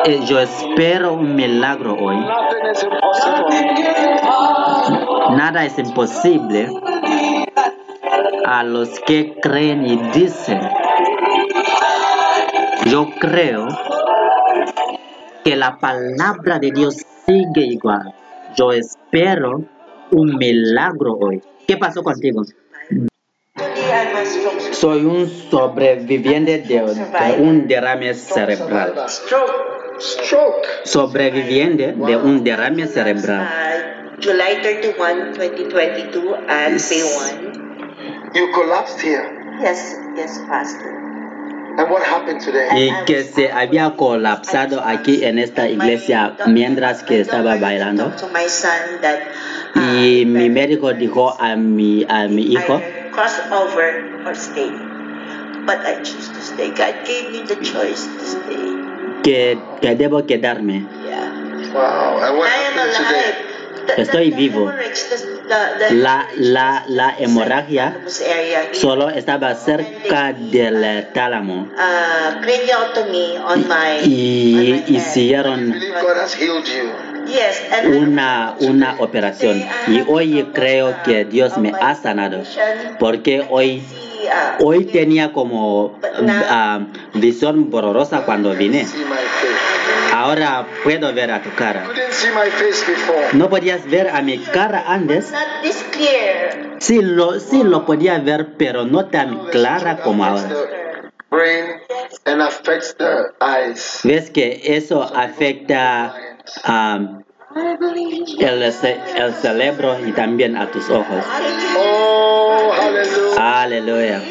Yo 0.06 0.40
espero 0.40 1.14
un 1.14 1.36
milagro 1.36 1.96
hoy. 1.96 2.18
Nada 5.36 5.66
es 5.66 5.78
imposible 5.78 6.70
a 8.46 8.64
los 8.64 9.00
que 9.02 9.36
creen 9.42 9.86
y 9.86 9.98
dicen. 10.12 10.60
Yo 12.86 13.10
creo 13.20 13.68
que 15.44 15.56
la 15.56 15.78
palabra 15.78 16.58
de 16.58 16.72
Dios 16.72 16.98
sigue 17.26 17.62
igual. 17.62 18.14
Yo 18.56 18.72
espero 18.72 19.62
un 20.12 20.36
milagro 20.38 21.16
hoy. 21.20 21.42
¿Qué 21.68 21.78
pasó 21.78 22.02
contigo? 22.02 22.42
Soy 24.72 25.06
un 25.06 25.30
sobreviviente 25.30 26.60
de 26.60 26.82
un 27.38 27.68
derrame 27.68 28.16
cerebral. 28.16 28.96
Sobreviviente 30.84 31.94
de 31.94 32.16
un 32.18 32.44
derrame 32.44 32.88
cerebral. 32.88 33.42
Uh, 33.42 34.22
July 34.22 34.62
31, 34.62 35.34
2022 35.34 36.36
at 36.48 36.70
Bay 36.90 37.04
1. 37.04 38.32
You 38.34 38.52
collapsed 38.54 39.02
here. 39.02 39.26
Yes, 39.60 39.96
yes, 40.16 40.40
Pastor. 40.48 40.98
And 41.78 41.90
what 41.90 42.04
happened 42.04 42.42
today? 42.42 42.68
y 42.72 43.06
que 43.06 43.24
se 43.24 43.50
había 43.52 43.96
colapsado 43.96 44.82
aquí 44.84 45.24
en 45.24 45.40
esta 45.40 45.70
iglesia 45.70 46.36
mientras 46.48 47.04
que 47.04 47.22
estaba 47.22 47.56
bailando. 47.58 48.12
To 48.18 48.28
my 48.28 48.48
son 48.48 49.02
that 49.02 49.22
uh, 49.76 49.80
Y 49.80 50.26
mi 50.26 50.50
médico 50.50 50.94
dijo 50.94 51.36
a 51.40 51.56
mi, 51.56 52.06
a 52.10 52.28
mi 52.28 52.44
hijo 52.44 52.82
cross 53.12 53.40
over 53.52 54.26
or 54.26 54.36
stay. 54.36 54.72
But 55.66 55.86
I 55.86 56.02
choose 56.02 56.30
to 56.30 56.42
stay. 56.42 56.72
God 56.72 57.06
gave 57.06 57.32
me 57.32 57.44
the 57.44 57.56
choice 57.64 58.08
to 58.08 58.26
stay. 58.26 58.81
Que, 59.24 59.58
que 59.82 59.96
debo 59.96 60.26
quedarme. 60.26 60.86
Estoy 63.98 64.32
vivo. 64.32 64.72
La, 65.92 66.28
la, 66.38 66.86
la 66.88 67.16
hemorragia 67.20 67.98
solo 68.72 69.10
estaba 69.10 69.54
cerca 69.56 70.32
del 70.32 71.08
tálamo 71.14 71.68
uh, 71.76 72.42
craniotomy 72.42 73.36
on 73.38 73.68
my, 73.68 73.68
on 73.68 73.68
my 73.68 74.08
y 74.08 74.72
head. 74.72 74.88
hicieron 74.88 75.76
una, 77.98 78.56
una 78.60 78.96
operación 79.00 79.64
y 79.88 80.04
hoy 80.08 80.50
creo 80.54 80.96
que 81.04 81.26
Dios 81.26 81.58
me 81.58 81.72
ha 81.80 81.96
sanado 81.96 82.44
porque 83.00 83.46
hoy 83.50 83.84
uh, 83.84 84.12
Hoy 84.60 84.86
tenía 84.86 85.34
como 85.34 86.00
ah, 86.30 86.82
visión 87.16 87.70
borrosa 87.70 88.24
cuando 88.26 88.54
vine. 88.54 88.88
Ahora 90.14 90.68
puedo 90.84 91.14
ver 91.14 91.32
a 91.32 91.42
tu 91.42 91.54
cara. 91.56 91.88
No 93.34 93.50
podías 93.50 93.90
ver 93.90 94.10
a 94.10 94.22
mi 94.22 94.38
cara 94.38 94.84
antes. 94.88 95.34
Sí 96.80 97.02
lo, 97.02 97.40
sí 97.40 97.64
lo 97.64 97.86
podía 97.86 98.20
ver, 98.20 98.56
pero 98.58 98.86
no 98.86 99.06
tan 99.06 99.48
clara 99.48 100.02
como 100.02 100.26
ahora. 100.26 100.50
Ves 104.04 104.30
que 104.32 104.62
eso 104.66 105.04
afecta 105.16 106.14
believe. 107.80 108.26
el, 108.40 108.72
ce- 108.74 109.00
el 109.18 109.34
cerebro 109.34 109.98
y 110.06 110.12
también 110.12 110.56
a 110.58 110.70
tus 110.72 110.90
ojos. 110.90 111.24
Oh. 111.78 112.72
Aleluya. 113.38 114.22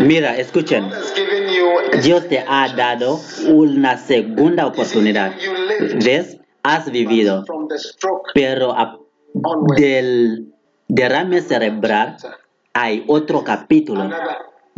Mira, 0.00 0.36
escuchen. 0.36 0.90
Dios 2.02 2.28
te 2.28 2.44
ha 2.46 2.68
dado 2.74 3.20
una 3.48 3.96
segunda 3.96 4.66
oportunidad. 4.66 5.32
¿Ves? 6.04 6.38
Has 6.62 6.90
vivido, 6.90 7.44
pero 8.34 8.72
a- 8.72 8.98
del 9.76 10.46
derrame 10.88 11.42
cerebral 11.42 12.16
hay 12.72 13.04
otro 13.06 13.44
capítulo. 13.44 14.08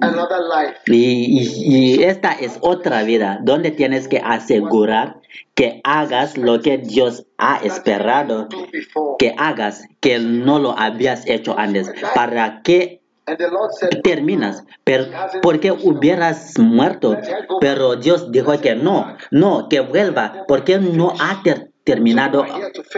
Another, 0.01 0.41
life. 0.41 0.77
Y, 0.87 1.41
y- 1.43 1.97
y 1.99 2.03
esta 2.05 2.33
es 2.33 2.59
otra 2.61 3.03
vida 3.03 3.39
donde 3.43 3.71
tienes 3.71 4.09
que 4.09 4.19
asegurar 4.19 5.17
que 5.55 5.81
hagas 5.85 6.37
lo 6.37 6.61
que 6.61 6.79
Dios 6.79 7.27
ha 7.39 7.57
esperado 7.65 8.49
que 9.19 9.35
hagas, 9.39 9.85
que 10.01 10.19
no 10.19 10.59
lo 10.59 10.79
habías 10.79 11.27
hecho 11.27 11.59
antes, 11.59 11.91
para 12.15 12.63
que 12.63 13.01
terminas, 14.03 14.65
pero 14.85 15.07
porque 15.43 15.73
hubieras 15.73 16.59
muerto, 16.59 17.17
pero 17.61 17.97
Dios 17.97 18.31
dijo 18.31 18.59
que 18.61 18.75
no, 18.77 19.17
no, 19.31 19.69
que 19.69 19.81
vuelva, 19.81 20.45
porque 20.47 20.79
no 20.79 21.13
ha 21.19 21.43
ter- 21.43 21.71
terminado 21.85 22.45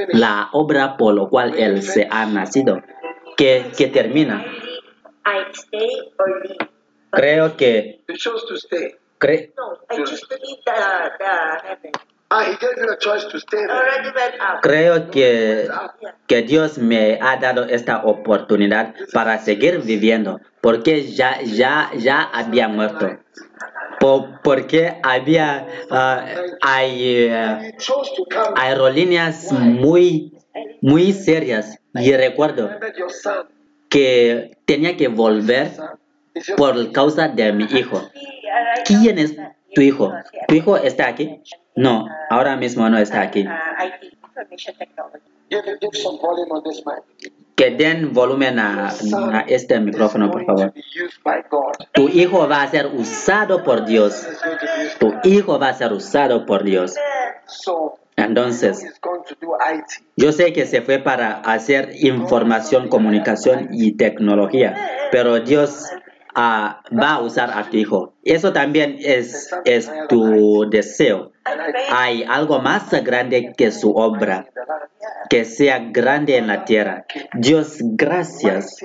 la 0.09 0.49
obra 0.53 0.97
por 0.97 1.15
lo 1.15 1.29
cual 1.31 1.55
él 1.57 1.83
se 1.83 2.07
ha 2.11 2.27
nacido, 2.27 2.83
que, 3.37 3.71
que 3.77 3.87
termina. 3.87 4.45
I 5.25 5.51
stay 5.53 5.89
or 6.19 6.43
leave. 6.43 6.71
Creo 7.11 7.57
que, 7.57 8.01
cre-. 9.19 9.53
Ah, 12.31 12.45
He 12.45 12.57
gave 12.61 12.77
you 12.77 12.91
a 12.93 12.99
choice 12.99 13.25
to 13.33 13.39
stay 13.41 13.57
I 13.59 13.67
there. 13.67 13.73
already 13.73 14.11
went 14.15 14.35
out. 14.41 14.61
creo 14.63 15.11
que, 15.11 15.67
que 16.27 16.43
Dios 16.43 16.77
me 16.77 17.19
ha 17.23 17.39
dado 17.39 17.65
esta 17.65 18.03
oportunidad 18.05 18.95
para 19.15 19.39
seguir 19.39 19.79
viviendo, 19.81 20.39
porque 20.61 21.05
ya, 21.11 21.41
ya, 21.43 21.91
ya 21.97 22.21
había 22.23 22.69
muerto. 22.69 23.17
Po- 23.99 24.29
porque 24.45 24.99
había, 25.03 25.67
ah, 25.91 26.27
hay, 26.61 27.29
ah, 27.31 27.63
aerolíneas 28.57 29.51
muy, 29.53 30.35
muy 30.83 31.13
serias 31.15 31.79
y 31.95 32.13
recuerdo 32.13 32.71
que 33.89 34.51
tenía 34.67 34.97
que 34.99 35.09
volver 35.09 35.71
por 36.57 36.93
causa 36.93 37.29
de 37.29 37.53
mi 37.53 37.65
hijo. 37.65 38.01
¿Quién 38.85 39.19
es 39.19 39.37
tu 39.75 39.81
hijo? 39.81 40.13
¿Tu 40.49 40.55
hijo 40.55 40.77
está 40.77 41.09
aquí? 41.09 41.43
No, 41.77 42.07
ahora 42.31 42.57
mismo 42.57 42.89
no 42.89 42.99
está 42.99 43.23
aquí. 43.23 43.41
IT, 43.41 44.13
information 44.13 44.77
technology. 44.77 45.29
give, 45.51 45.79
give 45.81 45.97
some 45.97 46.19
volume 46.19 46.51
on 46.51 46.63
this 46.63 46.85
mic. 46.85 47.33
Que 47.57 47.71
den 47.71 48.13
volumen 48.13 48.59
a, 48.61 48.89
a 48.89 49.41
este 49.49 49.81
micrófono, 49.81 50.31
por 50.31 50.45
favor. 50.45 50.73
Tu 51.93 52.09
hijo 52.09 52.49
va 52.49 52.63
a 52.63 52.69
ser 52.69 52.87
usado 52.87 53.65
por 53.65 53.85
Dios. 53.85 54.29
Tu 55.01 55.13
hijo 55.25 55.59
va 55.59 55.71
a 55.71 55.75
ser 55.75 55.93
usado 55.93 56.47
por 56.47 56.63
Dios. 56.63 56.95
Entonces, 58.17 58.83
he's 58.83 59.01
going 59.01 59.23
to 59.29 59.35
do 59.41 59.57
IT. 59.57 60.05
yo 60.17 60.33
sé 60.33 60.53
que 60.53 60.67
se 60.67 60.83
fue 60.83 60.99
para 60.99 61.41
hacer 61.41 61.91
información, 62.01 62.89
comunicación 62.89 63.69
y 63.73 63.97
tecnología, 63.97 64.77
pero 65.11 65.41
Dios 65.41 65.85
va 66.39 67.15
a 67.15 67.21
usar 67.21 67.51
a 67.53 67.69
tu 67.69 67.77
hijo. 67.77 68.15
Eso 68.25 68.53
también 68.53 68.99
es, 69.01 69.51
tu 70.09 70.69
deseo. 70.71 71.33
Hay 71.91 72.25
algo 72.29 72.61
más 72.61 72.91
grande 73.03 73.55
que 73.57 73.73
su 73.73 73.91
obra, 73.91 74.47
que 75.31 75.45
sea 75.45 75.79
grande 75.91 76.37
en 76.37 76.47
la 76.47 76.65
tierra. 76.65 77.07
Dios, 77.35 77.79
gracias. 77.81 78.77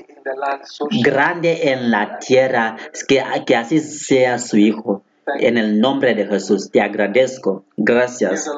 Grande 1.04 1.72
en 1.72 1.92
la 1.92 2.20
tierra, 2.20 2.78
que, 3.08 3.24
que 3.46 3.56
así 3.56 3.80
sea 3.80 4.40
su 4.40 4.58
Hijo. 4.58 5.04
En 5.40 5.58
el 5.58 5.80
nombre 5.80 6.16
de 6.16 6.26
Jesús, 6.26 6.70
te 6.70 6.82
agradezco. 6.82 7.64
Gracias. 7.78 8.50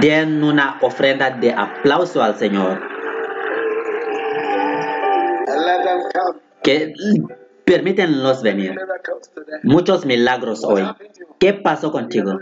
Den 0.00 0.44
una 0.44 0.78
ofrenda 0.82 1.30
de 1.30 1.52
aplauso 1.52 2.22
al 2.22 2.36
Señor. 2.36 2.82
Que 6.62 6.94
permítanlos 7.64 8.42
venir. 8.42 8.74
Miracles 8.74 9.30
today. 9.34 9.60
Muchos 9.62 10.06
milagros 10.06 10.64
hoy. 10.64 10.84
¿Qué 11.38 11.52
pasó 11.54 11.92
contigo? 11.92 12.38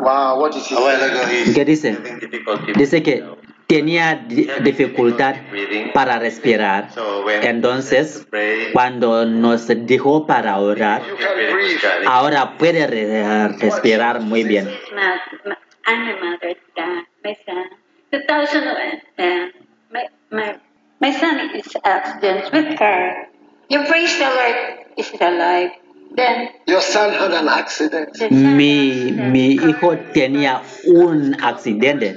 Wow, 0.00 0.40
what 0.40 0.54
is 0.54 0.66
he 0.66 0.74
A 0.74 0.80
while 0.80 1.02
ago, 1.02 1.20
he's 1.28 1.54
¿Qué 1.54 1.64
dice? 1.64 1.98
Dice 2.76 3.02
que 3.02 3.24
tenía 3.68 4.14
di- 4.26 4.48
dificultad 4.64 5.36
para 5.92 6.18
respirar. 6.18 6.88
Entonces, 7.42 8.26
cuando 8.72 9.24
nos 9.26 9.68
dijo 9.86 10.26
para 10.26 10.58
orar, 10.58 11.02
ahora 12.06 12.56
puede 12.56 12.86
re- 12.86 13.48
respirar 13.60 14.20
muy 14.20 14.42
bien. 14.44 14.68
Ma, 14.94 15.20
ma, 15.44 15.58
I'm 15.86 16.04
my 16.06 16.12
mother, 16.14 16.56
my 17.22 17.36
son. 17.46 17.64
2001, 18.10 19.52
my, 19.90 20.08
my, 20.30 20.56
my 21.00 21.12
son 21.12 21.50
is 21.54 21.68
accident 21.84 22.50
with 22.52 22.78
car. 22.78 23.28
You 23.68 23.84
praise 23.84 24.16
the 24.18 24.24
Lord 24.24 24.86
is 24.96 25.12
alive. 25.20 25.72
Then 26.16 26.48
Your 26.66 26.80
son 26.80 27.12
had 27.12 27.32
an 27.32 27.48
accident. 27.48 28.12
the 28.14 28.28
son 28.28 28.56
Mi, 28.56 29.12
mi 29.12 29.52
hijo 29.52 29.96
tenía 30.12 30.62
un 30.86 31.36
accidente 31.42 32.16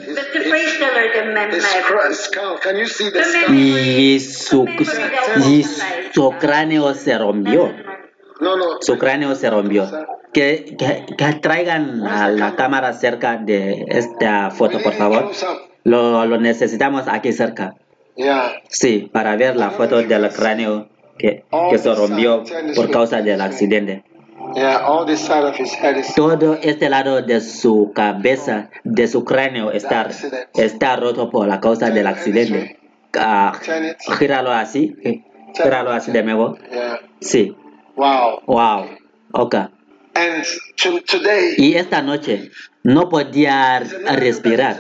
y 3.50 4.20
su, 4.20 4.66
y 5.46 5.64
su 6.14 6.32
cráneo 6.40 6.94
se 6.94 7.18
rompió. 7.18 7.74
No, 8.40 8.56
no. 8.56 8.66
Su 8.82 8.98
cráneo 8.98 9.36
se 9.36 9.50
rompió. 9.50 9.90
Que, 10.34 10.76
que, 10.78 11.06
que 11.18 11.34
traigan 11.42 12.08
a 12.08 12.30
la 12.30 12.56
cámara 12.56 12.94
cerca 12.94 13.38
de 13.38 13.86
esta 13.90 14.50
foto, 14.52 14.80
por 14.82 14.94
favor. 14.94 15.32
Lo, 15.84 16.26
lo 16.26 16.38
necesitamos 16.40 17.08
aquí 17.08 17.34
cerca. 17.34 17.76
Sí, 18.70 19.10
para 19.12 19.36
ver 19.36 19.56
la 19.56 19.72
foto 19.72 20.02
del 20.02 20.30
cráneo 20.30 20.90
que, 21.22 21.46
que 21.70 21.78
se 21.78 21.94
rompió 21.94 22.44
por 22.76 22.90
causa 22.90 23.22
del 23.22 23.40
accidente. 23.42 24.04
Todo 26.16 26.58
este 26.62 26.90
lado 26.90 27.22
de 27.22 27.40
su 27.42 27.92
cabeza, 27.94 28.70
de 28.84 29.08
su 29.08 29.24
cráneo, 29.24 29.72
está, 29.72 30.10
está 30.56 30.96
roto 30.96 31.30
por 31.30 31.48
la 31.48 31.60
causa 31.60 31.92
del 31.92 32.08
accidente. 32.08 32.80
Ah, 33.14 33.54
gíralo 34.18 34.52
así, 34.52 34.96
eh, 35.04 35.24
gíralo 35.54 35.92
así 35.92 36.12
de 36.12 36.24
nuevo. 36.24 36.58
Sí, 37.20 37.56
Wow. 37.96 38.42
wow, 38.48 38.86
ok. 39.34 39.56
Y 41.58 41.76
esta 41.76 42.02
noche 42.02 42.50
no 42.84 43.10
podía 43.10 43.80
respirar. 43.80 44.78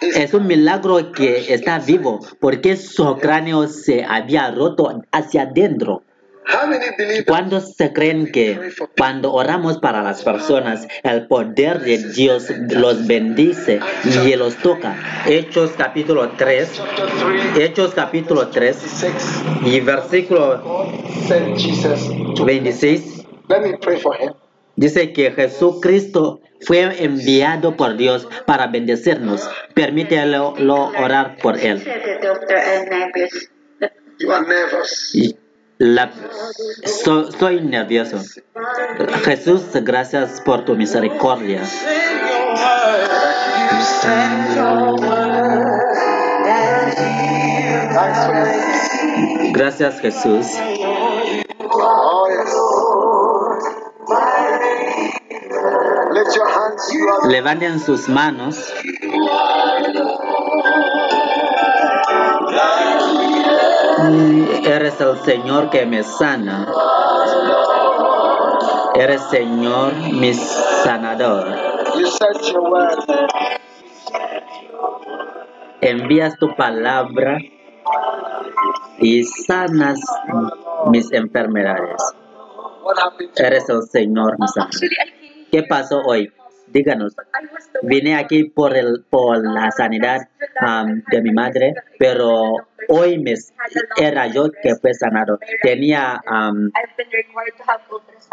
Es 0.00 0.34
un 0.34 0.46
milagro 0.46 1.12
que 1.12 1.52
está 1.52 1.78
vivo 1.78 2.20
porque 2.40 2.76
su 2.76 3.16
cráneo 3.16 3.68
se 3.68 4.04
había 4.04 4.50
roto 4.50 5.02
hacia 5.12 5.42
adentro. 5.42 6.02
how 6.46 6.66
many 6.66 6.84
believe 6.98 7.24
that 7.24 7.26
¿Cuántos 7.26 7.74
se 7.74 7.92
creen 7.92 8.30
que 8.30 8.70
cuando 8.98 9.32
oramos 9.32 9.78
para 9.78 10.02
las 10.02 10.22
personas, 10.22 10.86
el 11.02 11.26
poder 11.26 11.80
de 11.80 11.98
Dios 12.12 12.50
los 12.70 13.06
bendice 13.06 13.80
y 14.04 14.36
los 14.36 14.56
toca? 14.56 15.24
Hechos 15.26 15.72
capítulo 15.76 16.32
3, 16.36 16.70
chapter 16.74 17.06
3 17.54 17.64
Hechos 17.64 17.94
capítulo 17.94 18.48
3 18.48 18.76
6 18.76 19.14
y 19.64 19.80
versículo 19.80 20.60
God 20.62 20.92
sent 21.26 21.56
Jesus 21.56 22.10
to 22.34 22.44
26 22.44 23.24
let 23.48 23.62
me 23.62 23.78
pray 23.78 23.98
for 23.98 24.14
him. 24.14 24.32
dice 24.76 25.12
que 25.12 25.30
Jesucristo 25.32 26.40
fue 26.60 27.04
enviado 27.04 27.76
por 27.76 27.96
Dios 27.96 28.26
para 28.46 28.66
bendecirnos. 28.68 29.48
Permítelo 29.74 30.54
lo 30.58 30.86
orar 30.88 31.36
por 31.42 31.58
él. 31.58 31.82
La, 35.78 36.10
so- 36.84 37.32
soy 37.32 37.60
nervioso. 37.60 38.18
Jesús, 39.24 39.62
gracias 39.82 40.40
por 40.40 40.64
tu 40.64 40.76
misericordia. 40.76 41.62
Gracias, 49.52 50.00
Jesús. 50.00 50.46
Levanten 57.28 57.80
sus 57.80 58.08
manos. 58.08 58.72
Mm, 63.98 64.66
Eres 64.66 65.00
el 65.00 65.18
Señor 65.20 65.70
que 65.70 65.86
me 65.86 66.02
sana. 66.02 66.66
Eres 68.94 69.22
Señor 69.22 69.92
mi 69.94 70.34
sanador. 70.34 71.46
Envías 75.80 76.38
tu 76.38 76.54
palabra 76.54 77.38
y 78.98 79.24
sanas 79.24 80.00
mis 80.86 81.12
enfermedades. 81.12 82.02
Eres 83.36 83.68
el 83.68 83.82
Señor 83.82 84.36
mi 84.38 84.48
sanador. 84.48 85.23
¿Qué 85.54 85.62
pasó 85.62 86.02
hoy? 86.04 86.32
Díganos. 86.66 87.14
Vine 87.82 88.16
aquí 88.16 88.42
por, 88.42 88.76
el, 88.76 89.04
por 89.08 89.38
la 89.40 89.70
sanidad 89.70 90.22
de 91.12 91.22
mi 91.22 91.30
madre, 91.30 91.74
pero 91.96 92.54
hoy 92.88 93.20
me, 93.20 93.34
era 93.96 94.26
yo 94.26 94.50
que 94.50 94.74
fue 94.74 94.94
sanado. 94.94 95.38
Tenía, 95.62 96.20
ultrasound 96.26 96.72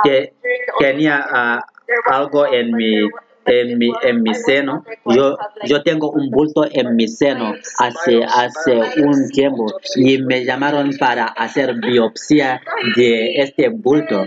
que, 0.04 0.34
tenía 0.80 1.24
ah, 1.30 1.64
algo 2.08 2.52
en 2.52 2.72
mi, 2.74 3.08
en 3.60 3.78
mi, 3.78 3.92
en 4.04 4.24
mi 4.24 4.34
seno. 4.34 4.84
Yo, 5.16 5.38
yo 5.66 5.84
tengo 5.84 6.12
un 6.12 6.30
bulto 6.30 6.66
en 6.72 6.96
mi 6.96 7.08
seno 7.08 7.54
hace, 7.80 8.24
hace 8.24 8.80
un 9.04 9.30
tiempo 9.30 9.66
y 9.96 10.18
me 10.22 10.46
llamaron 10.46 10.92
para 10.98 11.26
hacer 11.26 11.76
biopsia 11.76 12.62
de 12.96 13.36
este 13.42 13.70
bulto. 13.70 14.26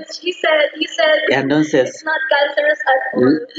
Entonces, 1.29 2.05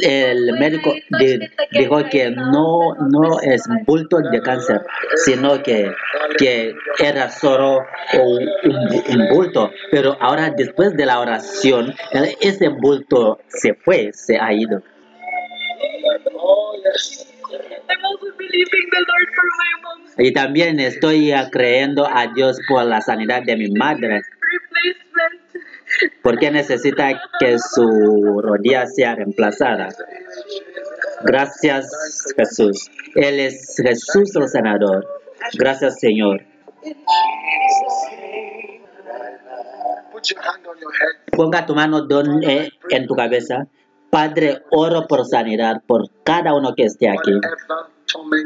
el 0.04 0.52
médico 0.60 0.94
di- 1.20 1.40
dijo 1.72 2.04
que 2.10 2.30
no, 2.32 2.96
no 3.10 3.40
es 3.42 3.64
bulto 3.86 4.18
de 4.32 4.42
cáncer, 4.42 4.82
sino 5.16 5.62
que, 5.64 5.92
que 6.38 6.74
era 7.00 7.30
solo 7.30 7.80
un, 8.14 8.50
un- 8.72 9.28
bulto. 9.30 9.72
Pero 9.92 10.18
ahora, 10.20 10.52
después 10.56 10.96
de 10.96 11.06
la 11.06 11.20
oración, 11.20 11.94
ese 12.42 12.70
bulto 12.70 13.40
se 13.48 13.74
fue, 13.74 14.12
se 14.14 14.38
ha 14.38 14.54
ido. 14.54 14.82
Y 20.18 20.34
también 20.34 20.80
estoy 20.80 21.34
creyendo 21.52 22.08
a 22.08 22.28
Dios 22.28 22.58
por 22.68 22.86
la 22.86 23.02
sanidad 23.02 23.44
de 23.44 23.56
mi 23.58 23.70
madre, 23.72 24.22
porque 26.22 26.52
necesita 26.52 27.22
que 27.40 27.58
su 27.60 28.40
rodilla 28.42 28.86
sea 28.88 29.16
reemplazada. 29.16 29.90
Gracias, 31.24 31.90
Jesús. 32.36 32.90
Él 33.16 33.40
es 33.40 33.76
Jesús 33.82 34.36
el 34.36 34.48
sanador. 34.48 35.08
Gracias, 35.58 36.00
Señor. 36.00 36.42
Ponga 41.32 41.66
tu 41.66 41.76
mano 41.76 42.02
don- 42.02 42.44
eh, 42.44 42.70
en 42.90 43.08
tu 43.08 43.16
cabeza. 43.16 43.68
Padre, 44.10 44.64
oro 44.72 45.08
por 45.08 45.26
sanidad 45.26 45.82
por 45.86 46.10
cada 46.24 46.54
uno 46.54 46.74
que 46.76 46.84
esté 46.84 47.10
aquí. 47.10 47.34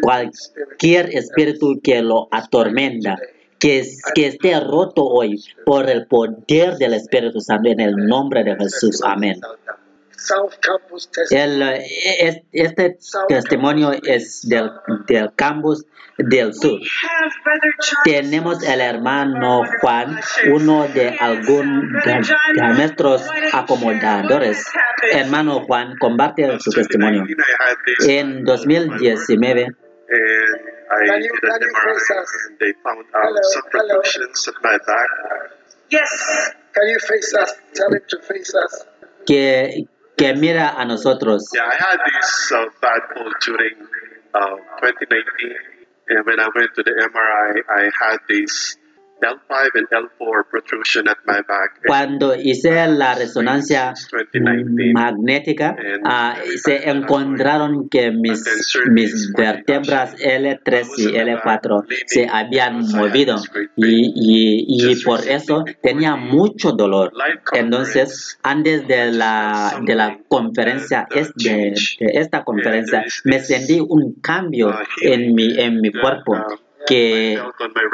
Cualquier 0.01 1.15
espíritu 1.15 1.79
que 1.83 2.01
lo 2.01 2.27
atormenta, 2.31 3.17
que, 3.59 3.83
que 4.15 4.27
esté 4.27 4.59
roto 4.59 5.05
hoy 5.05 5.37
por 5.65 5.89
el 5.89 6.07
poder 6.07 6.77
del 6.77 6.93
Espíritu 6.93 7.41
Santo 7.41 7.69
en 7.69 7.79
el 7.79 7.95
nombre 7.95 8.43
de 8.43 8.55
Jesús. 8.55 9.01
Amén. 9.03 9.39
South 10.19 10.55
Campus 10.61 11.09
Test. 11.11 11.31
El, 11.31 11.61
eh, 11.61 11.85
es- 12.19 12.41
este 12.51 12.97
testimonio 13.27 13.91
es 14.03 14.47
del, 14.47 14.71
del 15.07 15.33
campus 15.35 15.85
del 16.17 16.53
sur. 16.53 16.79
Tenemos 18.03 18.61
el 18.63 18.81
hermano 18.81 19.63
Juan, 19.81 20.19
uno 20.51 20.87
de 20.87 21.15
algún 21.19 21.93
de, 22.05 22.21
de 22.55 22.67
nuestros 22.75 23.23
acomodadores. 23.53 24.65
Hermano 25.11 25.61
Juan, 25.65 25.97
comparte 25.99 26.59
su 26.59 26.71
testimonio. 26.71 27.21
2019, 27.21 27.43
I 27.49 27.69
had 27.69 27.77
this 27.85 28.07
En 28.07 28.43
2019 28.45 29.63
and 29.63 29.75
I 30.91 31.07
Can 31.07 31.19
did 31.21 31.29
you- 31.29 31.33
an 31.43 31.49
can 31.49 31.61
you 31.61 31.67
MRI 31.69 31.93
face 31.93 32.11
us? 32.19 32.29
and 32.49 32.57
they 32.59 32.73
found 32.83 33.05
out 33.13 33.23
Hello, 33.23 33.41
some 33.43 33.63
hello. 33.71 34.01
protrusions 34.01 34.47
at 34.47 34.55
my 34.63 34.77
back. 34.85 35.09
Yes. 35.91 36.53
Can 36.73 36.87
you 36.89 36.99
face 36.99 37.33
us? 37.35 37.55
Tell 37.73 37.93
him 37.93 38.01
to 38.07 38.19
face 38.21 38.53
us. 38.55 38.85
que, 39.25 39.87
que 40.19 40.33
mira 40.35 40.75
a 40.77 40.85
nosotros. 40.85 41.49
Yeah, 41.55 41.63
I 41.63 41.75
had 41.75 41.97
this 42.05 42.51
uh, 42.51 42.65
bad 42.81 43.01
cold 43.15 43.33
during 43.41 43.87
uh, 44.35 44.55
2019 44.83 45.55
and 46.09 46.25
when 46.25 46.39
I 46.39 46.49
went 46.53 46.75
to 46.75 46.83
the 46.83 46.91
MRI, 46.91 47.61
I 47.69 47.89
had 48.01 48.17
this 48.27 48.75
L5 49.21 49.69
and 49.75 49.87
L4 49.89 50.49
protrusion 50.49 51.07
at 51.07 51.17
my 51.25 51.41
back. 51.47 51.77
And 51.77 51.87
Cuando 51.87 52.35
hice 52.35 52.87
la 52.87 53.15
resonancia 53.15 53.93
2019. 54.11 54.93
magnética, 54.93 55.75
ah, 56.05 56.35
se 56.63 56.89
encontraron 56.89 57.89
que 57.89 58.11
mis, 58.11 58.43
mis 58.91 59.31
vértebras 59.33 60.15
L3 60.17 60.87
y 60.97 61.05
L4 61.15 61.85
se 62.05 62.27
habían 62.31 62.79
movido 62.91 63.35
y, 63.75 64.13
y, 64.15 64.91
y 64.91 65.03
por 65.03 65.19
eso 65.27 65.63
tenía 65.81 66.15
mucho 66.15 66.71
dolor. 66.71 67.11
Entonces, 67.53 68.39
antes 68.43 68.87
de 68.87 69.11
la, 69.11 69.79
de 69.83 69.95
la 69.95 70.19
conferencia, 70.27 71.07
es 71.13 71.33
de, 71.35 71.73
de 71.99 72.11
esta 72.13 72.43
conferencia, 72.43 73.05
me 73.25 73.39
sentí 73.39 73.79
un 73.79 74.15
cambio 74.21 74.75
en 75.01 75.33
mi, 75.33 75.59
en 75.59 75.81
mi 75.81 75.91
cuerpo 75.91 76.35
que, 76.87 77.41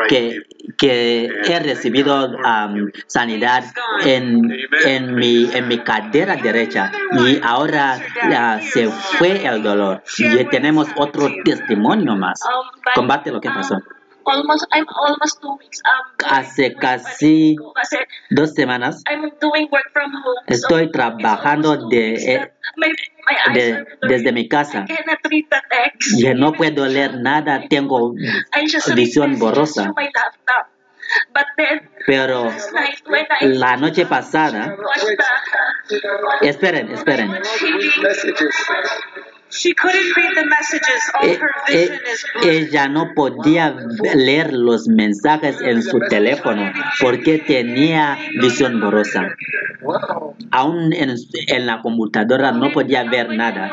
que, 0.08 0.40
que 0.78 1.30
he 1.48 1.60
recibido 1.60 2.38
am, 2.44 2.92
sanidad 3.08 3.64
en, 4.04 4.52
en, 4.86 5.16
mi, 5.16 5.50
en 5.54 5.68
mi 5.68 5.80
cadera 5.80 6.36
derecha 6.36 6.92
y 7.14 7.40
ahora 7.44 8.00
ah, 8.22 8.60
se 8.62 8.90
fue 8.90 9.46
el 9.46 9.64
dolor. 9.64 10.04
Y 10.18 10.46
tenemos 10.46 10.88
otro 10.96 11.30
testimonio 11.44 12.16
más. 12.16 12.40
Um, 12.44 12.82
Combate 12.94 13.32
lo 13.32 13.42
que 13.42 13.50
um, 13.50 13.56
pasó. 13.56 13.78
Almost, 14.26 14.66
I'm 14.72 14.86
almost 14.90 15.42
two 15.42 15.56
weeks. 15.58 15.82
Um, 15.86 16.06
Hace 16.26 16.74
casi 16.76 17.56
kasi 17.76 17.98
dos 18.32 18.54
semanas 18.54 19.04
I'm 19.08 19.30
doing 19.40 19.70
work 19.72 19.90
from 19.94 20.12
home. 20.12 20.42
so 20.50 20.54
estoy 20.54 20.84
it's 20.90 20.94
trabajando 20.94 21.90
de, 21.90 22.14
eh, 22.16 22.38
that 22.40 22.52
my, 22.78 22.90
my 23.26 23.36
eyes 23.48 23.56
de- 23.56 24.08
desde 24.08 24.32
mi 24.32 24.48
casa. 24.50 24.86
I 24.90 24.98
the 25.22 25.62
text. 25.70 26.18
y 26.18 26.34
no 26.34 26.54
puedo 26.54 26.86
leer 26.86 27.20
nada, 27.20 27.64
tengo 27.70 28.14
visión 28.96 29.38
borrosa. 29.40 29.94
But 31.34 31.46
then 31.56 31.88
Pero 32.08 32.46
night 32.74 33.30
I 33.42 33.46
la 33.48 33.78
noche 33.78 34.06
pasada, 34.06 34.76
the 35.88 36.48
esperen, 36.50 36.90
esperen, 36.92 37.30
Read 39.52 39.62
messages. 39.62 39.62
She 39.62 39.74
couldn't 39.74 40.18
read 40.18 40.36
the 40.36 40.46
messages. 40.46 41.12
All 41.22 41.36
her 41.36 41.52
vision 41.68 42.00
is 42.08 42.26
blurry. 42.34 42.58
ella 42.58 42.88
no 42.88 43.14
podía 43.16 43.76
leer 44.16 44.54
los 44.54 44.88
mensajes 44.88 45.62
en 45.62 45.84
su 45.84 46.00
teléfono 46.10 46.72
porque 47.00 47.40
tenía 47.40 48.18
visión 48.42 48.80
borrosa. 48.82 49.36
Aún 50.52 50.94
en, 50.94 51.14
en 51.48 51.66
la 51.66 51.82
computadora 51.82 52.52
no 52.52 52.72
podía 52.72 53.04
ver 53.04 53.30
nada. 53.30 53.72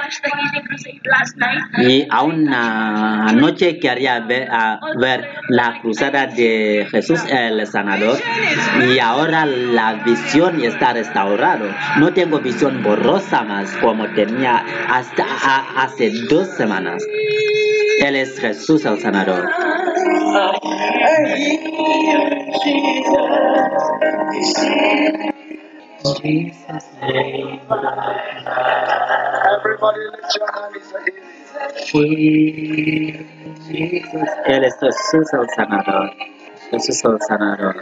Y 1.78 2.06
aún 2.10 2.52
anoche 2.52 3.78
quería 3.78 4.20
ver, 4.20 4.48
ver 4.98 5.28
la 5.48 5.80
cruzada 5.80 6.26
de 6.26 6.86
Jesús 6.90 7.20
el 7.28 7.66
sanador 7.66 8.18
y 8.88 8.98
ahora 8.98 9.46
la 9.46 9.94
visión 10.04 10.62
está 10.62 10.92
restaurada. 10.92 11.96
No 11.98 12.12
tengo 12.12 12.40
visión 12.40 12.82
borrosa 12.82 13.42
más 13.42 13.72
como 13.78 14.06
tenía 14.08 14.64
hasta 14.88 15.24
hace 15.76 16.10
dos 16.28 16.48
semanas. 16.56 17.04
Él 17.98 18.16
es 18.16 18.38
Jesús 18.38 18.84
el 18.84 19.00
sanador. 19.00 19.48
Él 34.46 34.64
es 34.64 34.78
Jesús 34.80 35.32
el 35.32 35.48
sanador. 35.54 36.10
Jesús 36.70 37.04
el 37.04 37.20
sanador. 37.20 37.76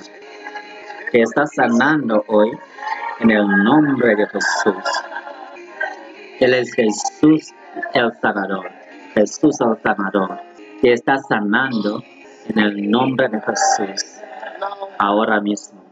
te 1.12 1.23
está 1.23 1.47
sanando 1.47 2.24
hoy 2.28 2.51
en 3.20 3.31
el 3.31 3.47
nombre 3.65 4.16
de 4.16 4.27
Jesús. 4.27 4.85
Él 6.40 6.55
es 6.55 6.73
Jesús 6.74 7.52
el 7.94 8.12
sanador. 8.20 8.69
Jesús 9.15 9.57
el 9.61 9.77
sanador. 9.82 10.39
Te 10.82 10.93
está 10.93 11.19
sanando 11.19 12.02
en 12.47 12.59
el 12.59 12.90
nombre 12.90 13.28
de 13.28 13.40
Jesús. 13.40 14.20
Ahora 14.98 15.40
mismo. 15.40 15.82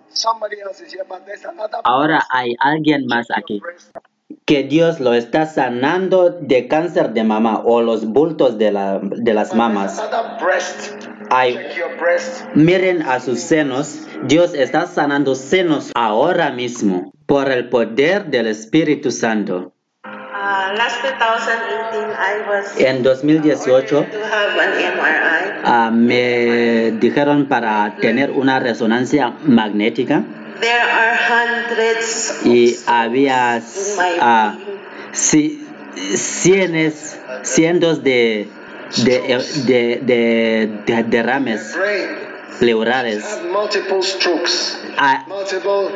Ahora 1.85 2.23
hay 2.31 2.55
alguien 2.61 3.07
más 3.07 3.27
aquí. 3.35 3.61
Que 4.45 4.63
Dios 4.63 5.01
lo 5.01 5.15
está 5.15 5.47
sanando 5.47 6.31
de 6.31 6.69
cáncer 6.69 7.11
de 7.13 7.25
mama 7.25 7.63
o 7.65 7.81
los 7.83 8.07
bultos 8.07 8.59
de, 8.59 8.73
la- 8.73 8.99
de 9.03 9.35
las 9.35 9.55
mamas. 9.55 9.99
Miren 12.55 13.03
a 13.03 13.21
sus 13.21 13.41
senos. 13.41 14.07
Dios 14.25 14.55
está 14.55 14.87
sanando 14.87 15.35
senos 15.35 15.93
ahora 15.95 16.51
mismo 16.51 17.13
por 17.27 17.51
el 17.51 17.69
poder 17.69 18.27
del 18.27 18.47
Espíritu 18.47 19.11
Santo. 19.11 19.73
Uh, 20.69 20.77
last 20.77 21.01
2018, 21.03 22.11
I 22.13 22.49
was 22.49 22.77
En 22.81 23.03
2018 23.03 24.11
to 24.11 24.19
have 24.25 24.59
an 24.59 24.73
MRI. 24.99 25.61
ah, 25.65 25.91
me 25.91 26.93
dijeron 27.01 27.47
para 27.49 27.95
tener 28.01 28.31
una 28.31 28.59
resonancia 28.59 29.33
magnética 29.45 30.23
There 30.61 30.81
are 30.81 31.17
hundreds 31.17 32.41
y 32.45 32.75
of 32.75 32.83
había 32.89 33.63
ah, 34.21 34.55
brain. 34.57 34.79
ci- 35.13 35.65
cienes, 36.17 37.19
cientos 37.43 38.03
de, 38.03 38.49
de, 39.05 39.45
de, 39.67 40.01
de- 40.03 40.69
de 40.87 41.03
derrames 41.05 41.77
pleurales. 42.59 43.23
had 43.25 43.45
multiple 43.53 44.03
strokes, 44.03 44.77
Ah, 44.97 45.25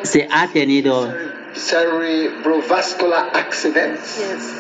se 0.05 0.29
ha 0.31 0.47
tenido 0.53 1.13
cerebrovascular 1.55 3.31
accidents. 3.35 4.19
Yes. 4.19 4.53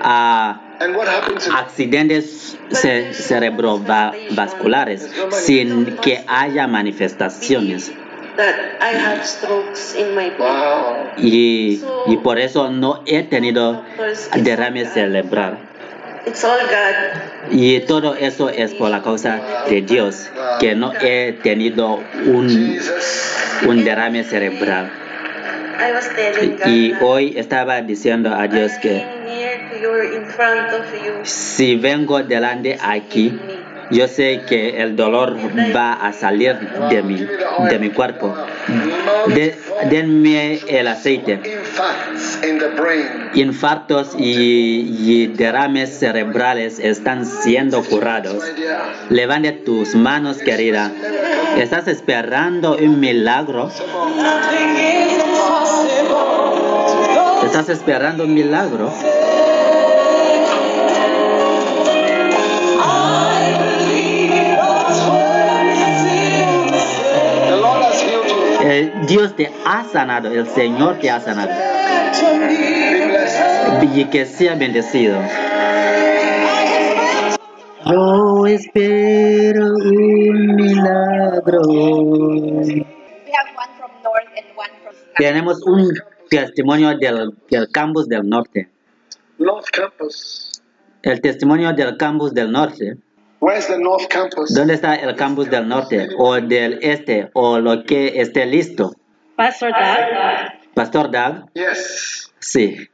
ah, 0.00 0.60
And 0.80 0.94
what 0.96 1.08
happened 1.08 1.40
to 1.40 1.50
accidentes 1.52 2.56
ce- 2.70 3.12
cerebrovasculares 3.14 5.08
sin 5.32 5.96
que 6.00 6.24
haya 6.28 6.66
manifestaciones. 6.68 7.90
That 8.36 8.54
I 8.80 8.92
have 8.94 9.24
strokes 9.26 9.94
in 9.96 10.14
my 10.14 10.30
brain. 10.30 10.38
Wow. 10.38 11.10
Y, 11.16 11.82
y 12.06 12.16
por 12.18 12.38
eso 12.38 12.70
no 12.70 13.02
he 13.04 13.24
tenido 13.24 13.82
derrame 14.36 14.84
cerebral. 14.86 15.58
It's 16.24 16.44
all 16.44 16.60
God. 16.60 16.94
Y 17.50 17.80
todo 17.80 18.14
eso 18.14 18.48
es 18.50 18.74
por 18.74 18.90
la 18.90 19.02
causa 19.02 19.40
de 19.68 19.80
Dios, 19.82 20.28
que 20.60 20.76
no 20.76 20.92
he 21.00 21.32
tenido 21.42 21.98
un 22.26 23.84
derrame 23.84 24.22
cerebral. 24.22 24.88
I 24.88 24.92
was 24.92 24.96
telling 25.24 25.64
God. 25.64 25.67
Y 26.66 26.94
hoy 27.00 27.34
estaba 27.36 27.80
diciendo 27.82 28.34
a 28.34 28.48
Dios 28.48 28.72
que 28.82 29.04
si 31.22 31.76
vengo 31.76 32.22
delante 32.22 32.78
aquí, 32.80 33.38
yo 33.90 34.06
sé 34.08 34.42
que 34.48 34.80
el 34.82 34.96
dolor 34.96 35.36
va 35.74 35.92
a 35.94 36.12
salir 36.12 36.56
de 36.90 37.02
mi, 37.02 37.26
de 37.70 37.78
mi 37.78 37.90
cuerpo. 37.90 38.34
De- 39.28 39.56
denme 39.90 40.60
el 40.68 40.88
aceite. 40.88 41.40
Infartos 43.34 44.14
y, 44.18 44.86
y 44.98 45.26
derrames 45.28 45.98
cerebrales 45.98 46.78
están 46.78 47.24
siendo 47.26 47.82
curados. 47.84 48.42
Levante 49.10 49.52
tus 49.52 49.94
manos, 49.94 50.38
querida. 50.38 50.90
¿Estás 51.56 51.88
esperando 51.88 52.76
un 52.76 53.00
milagro? 53.00 53.70
¿Estás 57.44 57.68
esperando 57.68 58.24
un 58.24 58.34
milagro? 58.34 58.92
Dios 69.06 69.34
te 69.34 69.50
ha 69.64 69.84
sanado, 69.84 70.28
el 70.30 70.46
Señor 70.46 70.98
te 70.98 71.10
ha 71.10 71.20
sanado. 71.20 71.50
Y 73.94 74.04
que 74.06 74.26
sea 74.26 74.54
bendecido. 74.56 75.18
Yo 77.86 78.46
espero 78.46 79.66
un 79.74 80.56
milagro. 80.56 81.62
Tenemos 85.16 85.62
un 85.64 85.90
testimonio 86.28 86.96
del, 86.98 87.34
del 87.50 87.68
campus 87.72 88.06
del 88.06 88.28
norte. 88.28 88.68
North 89.38 89.66
Campus. 89.72 90.62
El 91.02 91.20
testimonio 91.20 91.72
del 91.72 91.96
campus 91.96 92.34
del 92.34 92.52
norte. 92.52 92.98
Where's 93.40 93.68
the 93.68 93.78
North 93.78 94.08
Campus? 94.08 94.52
¿Dónde 94.54 94.74
está 94.74 94.96
el 94.96 95.14
campus 95.14 95.48
del 95.48 95.68
norte 95.68 96.08
o 96.18 96.34
del 96.40 96.80
este 96.82 97.30
o 97.34 97.60
lo 97.60 97.84
que 97.84 98.20
esté 98.20 98.46
listo? 98.46 98.92
Pastor 99.36 99.70
Doug. 99.70 100.74
Pastor 100.74 101.10
Doug, 101.10 101.48
Yes. 101.54 102.32
sí. 102.40 102.76
All 102.76 102.88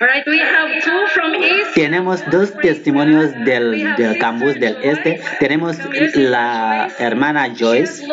right, 0.00 0.26
we 0.26 0.38
have 0.38 0.82
two 0.82 1.06
from 1.14 1.34
East. 1.34 1.74
Tenemos 1.74 2.20
dos 2.30 2.52
testimonios 2.60 3.32
del, 3.44 3.94
del 3.96 4.18
campus 4.18 4.54
del 4.60 4.76
este. 4.82 5.20
Tenemos 5.40 5.78
la 6.14 6.88
hermana 6.98 7.54
Joyce. 7.58 8.06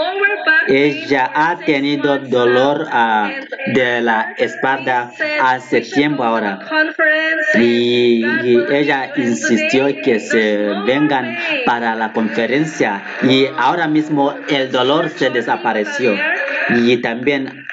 Ella 0.67 1.29
ha 1.33 1.57
tenido 1.57 2.19
dolor 2.19 2.87
ah, 2.91 3.29
de 3.73 4.01
la 4.01 4.33
espalda 4.37 5.11
hace 5.41 5.81
tiempo 5.81 6.23
ahora. 6.23 6.59
Y, 7.55 8.25
y 8.43 8.57
ella 8.71 9.11
insistió 9.17 9.87
que 10.03 10.19
se 10.19 10.57
vengan 10.85 11.37
para 11.65 11.95
la 11.95 12.13
conferencia 12.13 13.03
y 13.23 13.47
ahora 13.57 13.87
mismo 13.87 14.35
el 14.47 14.71
dolor 14.71 15.09
se 15.09 15.29
desapareció. 15.29 16.15
Y 16.69 16.97
también 16.97 17.65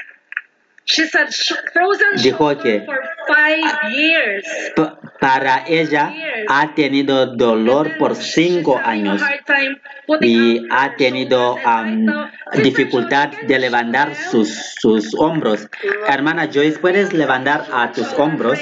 She 0.92 1.06
said 1.06 1.28
sh- 1.30 1.52
frozen 1.72 2.16
Dijo 2.22 2.56
que- 2.58 2.80
for 2.84 2.98
five 3.28 3.92
years. 3.92 4.44
p- 4.74 4.90
para 5.20 5.64
ella 5.68 6.12
ha 6.48 6.74
tenido 6.74 7.26
dolor 7.36 7.96
por 7.98 8.16
cinco 8.16 8.80
años 8.82 9.22
y 10.20 10.66
ha 10.70 10.96
tenido 10.96 11.56
now, 11.84 12.26
dificultad 12.62 13.30
de 13.46 13.58
levantar 13.58 14.14
sus, 14.16 14.48
sus 14.80 15.14
hombros. 15.14 15.68
Hermana 16.08 16.48
Joyce, 16.52 16.78
¿puedes 16.80 17.12
levantar 17.12 17.66
a 17.72 17.92
tus 17.92 18.12
hombros? 18.14 18.58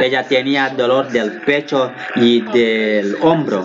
Ella 0.00 0.24
tenía 0.24 0.70
dolor 0.70 1.08
del 1.10 1.42
pecho 1.42 1.92
y 2.16 2.40
del 2.40 3.16
hombro. 3.20 3.64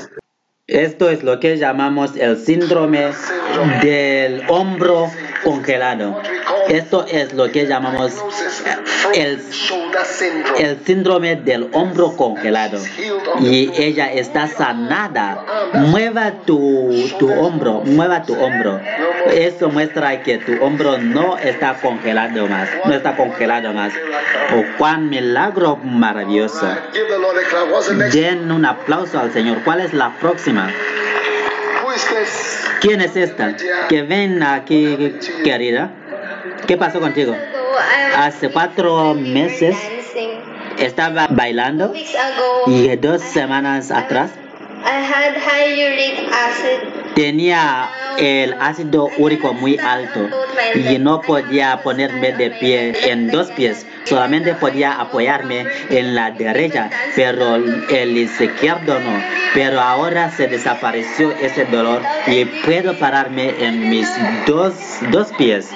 Esto 0.67 1.09
es 1.09 1.23
lo 1.23 1.39
que 1.39 1.57
llamamos 1.57 2.15
el 2.15 2.37
síndrome 2.37 3.11
del 3.81 4.43
hombro 4.47 5.09
congelado. 5.43 6.21
Esto 6.69 7.05
es 7.07 7.33
lo 7.33 7.51
que 7.51 7.67
llamamos 7.67 8.13
el, 9.13 9.41
el 10.57 10.79
síndrome 10.85 11.35
del 11.35 11.69
hombro 11.73 12.15
congelado. 12.15 12.79
Y 13.39 13.71
ella 13.75 14.11
está 14.11 14.47
sanada. 14.47 15.45
Mueva 15.73 16.31
tu, 16.45 16.91
tu 17.19 17.31
hombro, 17.31 17.81
mueva 17.81 18.23
tu 18.23 18.33
hombro. 18.33 18.79
Eso 19.31 19.69
muestra 19.69 20.21
que 20.21 20.37
tu 20.37 20.63
hombro 20.63 20.97
no 20.97 21.37
está 21.37 21.75
congelado 21.75 22.47
más, 22.47 22.69
no 22.85 22.93
está 22.93 23.15
congelado 23.15 23.73
más. 23.73 23.93
Oh, 24.55 24.63
cuán 24.77 25.09
milagro 25.09 25.77
maravilloso. 25.77 26.67
Den 28.11 28.51
un 28.51 28.65
aplauso 28.65 29.19
al 29.19 29.31
Señor. 29.31 29.59
¿Cuál 29.63 29.81
es 29.81 29.93
la 29.93 30.11
próxima? 30.19 30.71
¿Quién 32.81 33.01
es 33.01 33.15
esta? 33.15 33.55
Que 33.87 34.01
ven 34.01 34.43
aquí, 34.43 35.15
querida. 35.43 35.91
¿Qué 36.67 36.77
pasó 36.77 36.99
contigo? 36.99 37.35
Hace 38.17 38.49
cuatro 38.49 39.13
meses 39.13 39.75
estaba 40.77 41.27
bailando 41.29 41.93
y 42.67 42.95
dos 42.95 43.21
semanas 43.21 43.91
atrás 43.91 44.31
I 44.83 44.99
had 44.99 45.37
high 45.37 45.71
uric 45.73 46.29
acid. 46.31 47.03
tenía 47.15 47.89
el 48.17 48.53
ácido 48.59 49.09
úrico 49.17 49.53
muy 49.53 49.77
alto 49.79 50.29
y 50.75 50.97
no 50.99 51.21
podía 51.21 51.81
ponerme 51.81 52.31
de 52.33 52.51
pie 52.51 52.93
en 53.09 53.29
dos 53.29 53.51
pies. 53.51 53.85
Solamente 54.05 54.53
podía 54.55 54.99
apoyarme 54.99 55.65
en 55.89 56.15
la 56.15 56.31
derecha, 56.31 56.89
pero 57.15 57.55
el 57.55 58.17
izquierdo 58.17 58.99
no. 58.99 59.23
Pero 59.53 59.79
ahora 59.79 60.31
se 60.31 60.47
desapareció 60.47 61.31
ese 61.31 61.65
dolor 61.65 62.01
y 62.27 62.45
puedo 62.45 62.97
pararme 62.97 63.53
en 63.59 63.89
mis 63.89 64.09
dos, 64.45 64.73
dos 65.11 65.31
pies. 65.37 65.69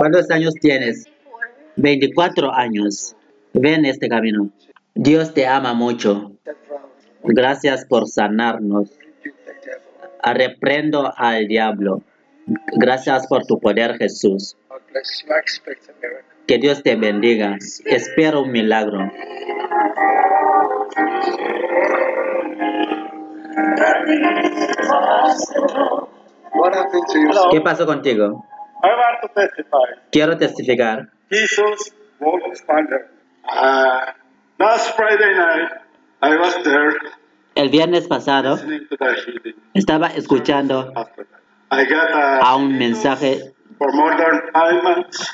¿Cuántos 0.00 0.30
años 0.30 0.54
tienes? 0.54 1.10
24 1.76 2.54
años. 2.54 3.14
Ven 3.52 3.84
este 3.84 4.08
camino. 4.08 4.48
Dios 4.94 5.34
te 5.34 5.46
ama 5.46 5.74
mucho. 5.74 6.32
Gracias 7.22 7.84
por 7.84 8.08
sanarnos. 8.08 8.88
Reprendo 10.24 11.12
al 11.14 11.48
diablo. 11.48 12.00
Gracias 12.78 13.26
por 13.26 13.44
tu 13.44 13.60
poder, 13.60 13.98
Jesús. 13.98 14.56
Que 16.46 16.56
Dios 16.56 16.82
te 16.82 16.96
bendiga. 16.96 17.58
Espero 17.84 18.44
un 18.44 18.52
milagro. 18.52 19.12
¿Qué 27.50 27.60
pasó 27.60 27.84
contigo? 27.84 28.46
I 28.82 28.88
want 28.88 29.20
to 29.22 29.28
testify. 29.34 29.86
Quiero 30.12 30.36
testificar. 30.36 31.10
Jesus. 31.30 31.90
Uh, 33.48 34.12
last 34.58 34.94
Friday 34.96 35.34
night, 35.34 35.70
I 36.22 36.36
was 36.36 36.54
there 36.64 36.92
El 37.54 37.68
viernes 37.68 38.06
pasado 38.08 38.58
estaba 39.74 40.06
escuchando 40.08 40.92
I 41.70 41.84
got 41.84 42.10
a 42.10 42.38
a 42.40 42.56
un 42.56 42.78
mensaje 42.78 43.52
for 43.78 43.92
more 43.92 44.16
than 44.16 44.40
five 44.52 44.82
months 44.82 45.26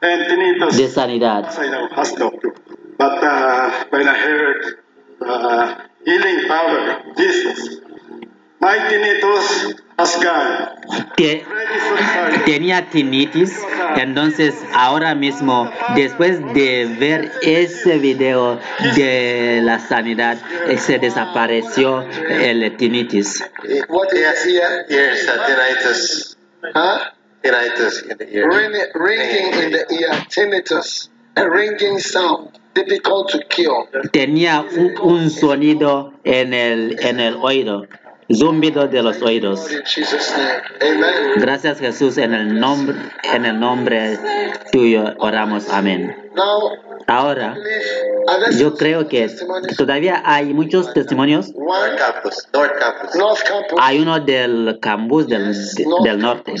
and 0.00 0.26
tinnitus. 0.26 0.76
de 0.76 0.88
sanidad. 0.88 1.44
I 1.58 1.68
know, 1.70 1.88
has 1.94 2.12
doctor. 2.14 2.54
But 2.98 3.22
uh, 3.22 3.84
when 3.90 4.08
I 4.08 4.14
heard 4.16 4.78
uh, 5.20 5.74
healing 6.04 6.48
power, 6.48 7.02
Jesus, 7.16 7.80
fire. 8.62 8.92
tenía 12.44 12.88
tinnitus, 12.90 13.50
entonces 13.96 14.54
ahora 14.72 15.14
mismo, 15.14 15.70
después 15.96 16.38
de 16.54 16.86
ver 16.98 17.32
ese 17.42 17.98
video 17.98 18.60
de 18.96 19.60
la 19.62 19.78
sanidad, 19.78 20.38
eh, 20.68 20.78
se 20.78 20.98
desapareció 20.98 22.02
el 22.28 22.76
tinnitus. 22.76 23.42
What 23.88 24.12
is 24.12 24.46
ear? 24.46 24.86
Ears, 24.88 25.26
tinnitus, 25.46 26.38
Huh? 26.74 26.98
tinnitus 27.42 28.02
in 28.08 28.18
the 28.18 28.32
ear. 28.32 28.48
Ring, 28.48 28.72
ringing 28.94 29.52
in 29.64 29.72
the 29.72 29.86
ear, 29.90 30.26
tinnitus, 30.28 31.10
a 31.36 31.48
ringing 31.48 31.98
sound, 31.98 32.50
difficult 32.74 33.30
to 33.30 33.40
cure. 33.48 33.88
Tenía 34.12 34.60
un, 34.60 34.94
un 35.02 35.30
sonido 35.30 36.12
en 36.24 36.54
el, 36.54 36.96
en 37.00 37.18
el 37.20 37.36
oído, 37.36 37.86
zumbido 38.34 38.86
de 38.88 39.02
los 39.02 39.20
oídos. 39.22 39.68
Gracias 41.36 41.78
Jesús, 41.78 42.18
en 42.18 42.34
el 42.34 42.58
nombre, 42.58 42.96
en 43.22 43.44
el 43.44 43.58
nombre 43.58 44.18
tuyo 44.70 45.14
oramos, 45.18 45.68
amén. 45.70 46.16
Ahora, 47.06 47.56
yo 48.58 48.74
creo 48.76 49.08
que 49.08 49.28
todavía 49.76 50.22
hay 50.24 50.54
muchos 50.54 50.92
testimonios. 50.94 51.52
Hay 53.78 54.00
uno 54.00 54.20
del 54.20 54.78
campus 54.80 55.26
del, 55.26 55.54
del 56.04 56.18
norte, 56.18 56.54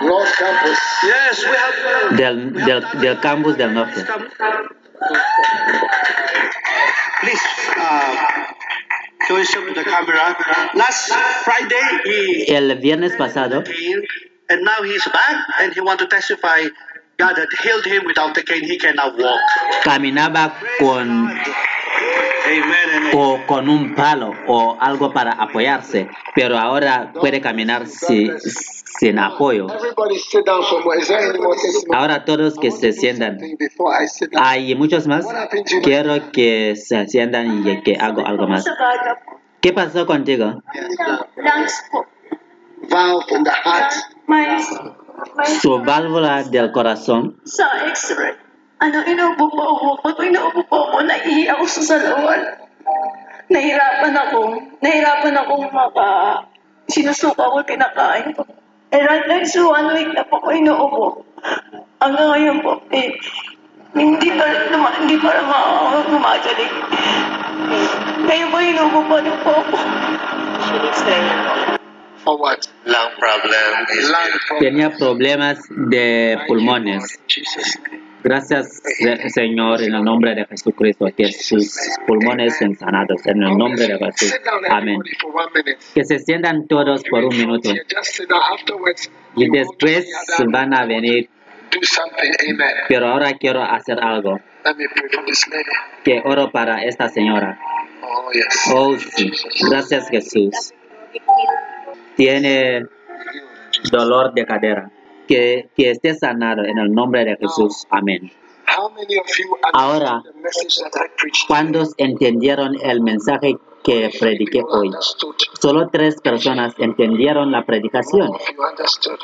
North 0.00 0.32
Campus. 0.38 0.78
Yes, 1.02 1.44
we 1.44 1.56
have. 1.56 2.16
del, 2.16 2.52
del, 2.54 2.84
del 3.00 3.20
campus 3.20 3.56
del 3.56 3.74
norte. 3.74 4.04
Please, 7.20 7.42
uh, 7.76 8.16
the 9.28 9.84
camera. 9.84 10.70
Last 10.74 11.12
Friday, 11.44 12.00
he 12.04 12.54
El 12.54 12.74
viernes 12.80 13.16
pasado 13.16 13.64
and 14.48 14.64
now 14.64 14.82
he's 14.82 15.04
back, 15.06 15.46
and 15.60 15.72
he 15.72 15.80
want 15.80 16.00
to 16.00 16.06
testify 16.06 16.62
God 17.18 17.36
had 17.36 17.48
healed 17.62 17.84
him 17.84 18.04
without 18.06 18.34
the 18.34 18.42
cane. 18.42 18.64
He 18.64 18.78
cannot 18.78 19.16
walk. 19.18 19.40
caminaba 19.84 20.54
con, 20.78 21.38
o 23.14 23.38
con 23.46 23.68
un 23.68 23.94
palo 23.94 24.32
o 24.46 24.76
algo 24.80 25.12
para 25.12 25.32
apoyarse, 25.32 26.08
pero 26.34 26.58
ahora 26.58 27.12
puede 27.12 27.40
caminar 27.40 27.86
si- 27.86 28.30
sin 28.98 29.18
apoyo. 29.18 29.66
Ahora 31.92 32.24
todos 32.24 32.56
que 32.58 32.70
se 32.70 32.92
sientan. 32.92 33.38
Hay 34.38 34.74
muchos 34.74 35.06
más. 35.06 35.26
Quiero 35.82 36.30
que 36.32 36.76
se 36.76 37.06
sientan 37.08 37.66
y 37.66 37.82
que 37.82 37.96
hago 37.96 38.26
algo 38.26 38.46
más. 38.46 38.64
¿Qué 39.60 39.72
pasó 39.72 40.06
contigo? 40.06 40.62
Su 45.60 45.78
válvula 45.82 46.42
del 46.44 46.72
corazón. 46.72 47.40
Ano, 48.80 49.04
inuubo 49.04 49.44
po 49.52 49.62
ako. 49.76 49.86
Pag 50.00 50.16
inuubo 50.24 50.64
po 50.64 50.88
ako, 50.88 51.04
naiiyak 51.04 51.52
ako 51.52 51.64
sa 51.68 51.82
salawan. 51.84 52.40
Nahirapan 53.52 54.14
ako. 54.16 54.40
Nahirapan 54.80 55.36
akong 55.36 55.68
maka... 55.68 56.08
Sinusuka 56.90 57.54
ko, 57.54 57.62
kinakain 57.62 58.34
ko. 58.34 58.42
And 58.90 59.06
right 59.06 59.22
now, 59.30 59.38
so 59.46 59.70
one 59.70 59.94
week 59.94 60.10
na 60.10 60.26
po 60.26 60.42
ako 60.42 60.48
inuubo. 60.50 61.06
Hanggang 62.02 62.34
ngayon 62.34 62.56
po, 62.66 62.82
eh, 62.90 63.14
hindi 63.94 64.28
pa, 64.34 64.44
luma, 64.74 64.90
hindi 64.98 65.14
pa 65.20 65.38
ma, 65.46 65.60
gumagaling. 66.10 66.74
Ngayon 68.26 68.48
po, 68.50 68.58
inuubo 68.58 69.00
pa 69.06 69.16
rin 69.22 69.36
po 69.44 69.50
ako. 69.54 69.76
For 72.24 72.36
what? 72.40 72.64
Lung 72.88 73.12
problem. 73.20 73.68
Lung 73.86 74.34
problem. 74.48 74.60
tenía 74.60 74.88
problemas 74.90 75.62
de 75.68 76.36
pulmones. 76.48 77.20
Jesus. 77.28 77.78
Gracias, 78.22 78.82
Se- 78.84 79.28
Señor, 79.30 79.82
en 79.82 79.94
el 79.94 80.04
nombre 80.04 80.34
de 80.34 80.44
Jesucristo, 80.46 81.06
que 81.16 81.32
sus 81.32 81.74
pulmones 82.06 82.58
sean 82.58 82.74
sanados. 82.76 83.24
En 83.26 83.42
el 83.42 83.56
nombre 83.56 83.86
de 83.86 83.98
Jesús. 83.98 84.34
Amén. 84.68 85.00
Que 85.94 86.04
se 86.04 86.18
sientan 86.18 86.66
todos 86.66 87.02
por 87.08 87.24
un 87.24 87.36
minuto. 87.36 87.70
Y 89.36 89.48
después 89.50 90.06
van 90.48 90.74
a 90.74 90.84
venir. 90.86 91.30
Pero 92.88 93.06
ahora 93.08 93.32
quiero 93.38 93.62
hacer 93.62 93.98
algo. 94.02 94.38
Que 96.04 96.20
oro 96.24 96.50
para 96.50 96.84
esta 96.84 97.08
señora. 97.08 97.58
Oh, 98.74 98.96
sí. 98.98 99.30
Gracias, 99.70 100.08
Jesús. 100.10 100.72
Tiene 102.16 102.82
dolor 103.90 104.34
de 104.34 104.44
cadera. 104.44 104.90
Que, 105.30 105.70
que 105.76 105.92
esté 105.92 106.16
sanado 106.16 106.64
en 106.64 106.76
el 106.76 106.92
nombre 106.92 107.24
de 107.24 107.36
Jesús. 107.36 107.86
Amén. 107.90 108.32
How 108.66 108.90
many 108.90 109.16
of 109.16 109.26
you 109.38 109.56
Ahora, 109.72 110.16
understood 110.16 110.34
the 110.34 110.40
message 110.42 110.76
that 110.82 110.90
I 110.96 111.06
preached? 111.16 111.46
¿cuántos 111.46 111.94
entendieron 111.98 112.74
el 112.82 113.00
mensaje 113.00 113.56
que 113.84 114.10
prediqué 114.18 114.60
hoy? 114.68 114.90
Solo 115.60 115.88
tres 115.92 116.20
personas 116.20 116.74
entendieron 116.78 117.52
la 117.52 117.64
predicación. 117.64 118.32
Pastor? 118.76 119.18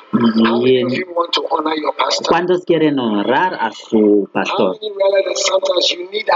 ¿Cuántos 2.29 2.65
quieren 2.65 3.01
honrar 3.01 3.55
a 3.55 3.73
su 3.73 4.29
pastor? 4.33 4.79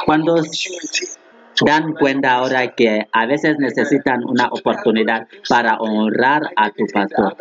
¿Cuántos? 0.05 0.49
Dan 1.65 1.95
cuenta 1.95 2.33
ahora 2.33 2.75
que 2.75 3.07
a 3.13 3.27
veces 3.27 3.57
necesitan 3.59 4.25
una 4.25 4.49
oportunidad 4.49 5.29
para 5.49 5.77
honrar 5.79 6.43
a 6.57 6.71
tu 6.71 6.87
pastor? 6.93 7.37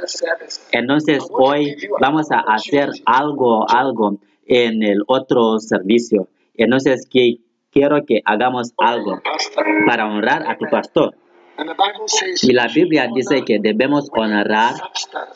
Entonces 0.71 1.23
hoy 1.31 1.75
vamos 1.99 2.31
a 2.31 2.39
hacer 2.39 2.89
algo, 3.05 3.69
algo 3.69 4.17
en 4.45 4.83
el 4.83 5.03
otro 5.07 5.59
servicio. 5.59 6.27
Entonces 6.55 7.07
quiero 7.71 8.05
que 8.05 8.21
hagamos 8.25 8.73
algo 8.77 9.21
para 9.85 10.07
honrar 10.07 10.43
a 10.47 10.57
tu 10.57 10.65
pastor. 10.65 11.15
Y 12.41 12.53
la 12.53 12.67
Biblia 12.67 13.09
dice 13.13 13.43
que 13.43 13.59
debemos 13.59 14.09
honrar 14.13 14.75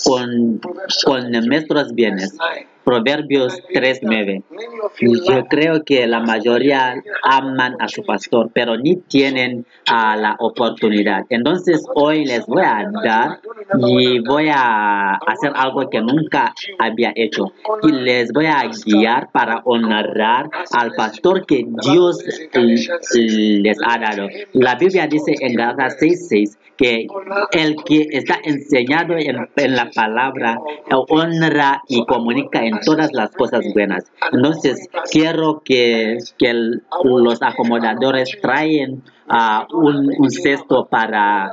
con, 0.04 0.60
con 1.06 1.32
nuestros 1.32 1.94
bienes. 1.94 2.38
Proverbios 2.84 3.62
3.9. 3.74 4.44
Many 4.50 4.80
of 4.84 4.94
you 5.00 5.14
Yo 5.26 5.46
creo 5.46 5.84
que 5.84 6.06
la 6.08 6.20
mayoría 6.20 6.96
aman 7.24 7.76
a 7.80 7.88
su 7.88 8.04
pastor, 8.04 8.50
pero 8.54 8.78
ni 8.78 8.98
tienen 8.98 9.66
ah, 9.88 10.16
la 10.18 10.36
oportunidad. 10.40 11.26
Entonces 11.30 11.86
hoy 11.96 12.26
les 12.26 12.46
voy 12.46 12.64
a 12.64 12.90
dar 13.04 13.40
y 13.88 14.20
voy 14.20 14.50
a 14.54 15.16
hacer 15.16 15.52
algo 15.56 15.90
que 15.90 16.02
nunca 16.02 16.54
había 16.80 17.14
hecho. 17.16 17.54
Y 17.84 17.92
les 17.92 18.32
voy 18.32 18.48
a 18.48 18.64
guiar 18.86 19.32
para 19.32 19.62
honrar 19.66 20.50
al 20.72 20.92
pastor 20.92 21.46
que 21.46 21.66
Dios 21.84 22.24
les 22.54 23.78
ha 23.86 23.98
dado. 23.98 24.28
La 24.54 24.76
Biblia 24.76 25.08
dice 25.08 25.36
en 25.40 25.56
Gálatas 25.56 25.98
6.6 26.00 26.58
que 26.76 27.08
el 27.52 27.76
que 27.86 28.08
está 28.12 28.40
enseñado 28.44 29.16
en, 29.16 29.48
en 29.56 29.76
la 29.76 29.92
palabra 29.92 30.60
honra 31.08 31.84
y 31.88 32.06
comunica 32.06 32.64
en 32.66 32.73
todas 32.82 33.12
las 33.14 33.32
cosas 33.32 33.66
buenas. 33.74 34.06
Entonces, 34.32 34.88
quiero 35.12 35.62
que, 35.64 36.18
que 36.38 36.54
los 36.54 37.42
acomodadores 37.42 38.38
traen 38.42 39.04
ah, 39.30 39.68
un, 39.72 40.10
un 40.18 40.32
cesto 40.32 40.86
para 40.90 41.52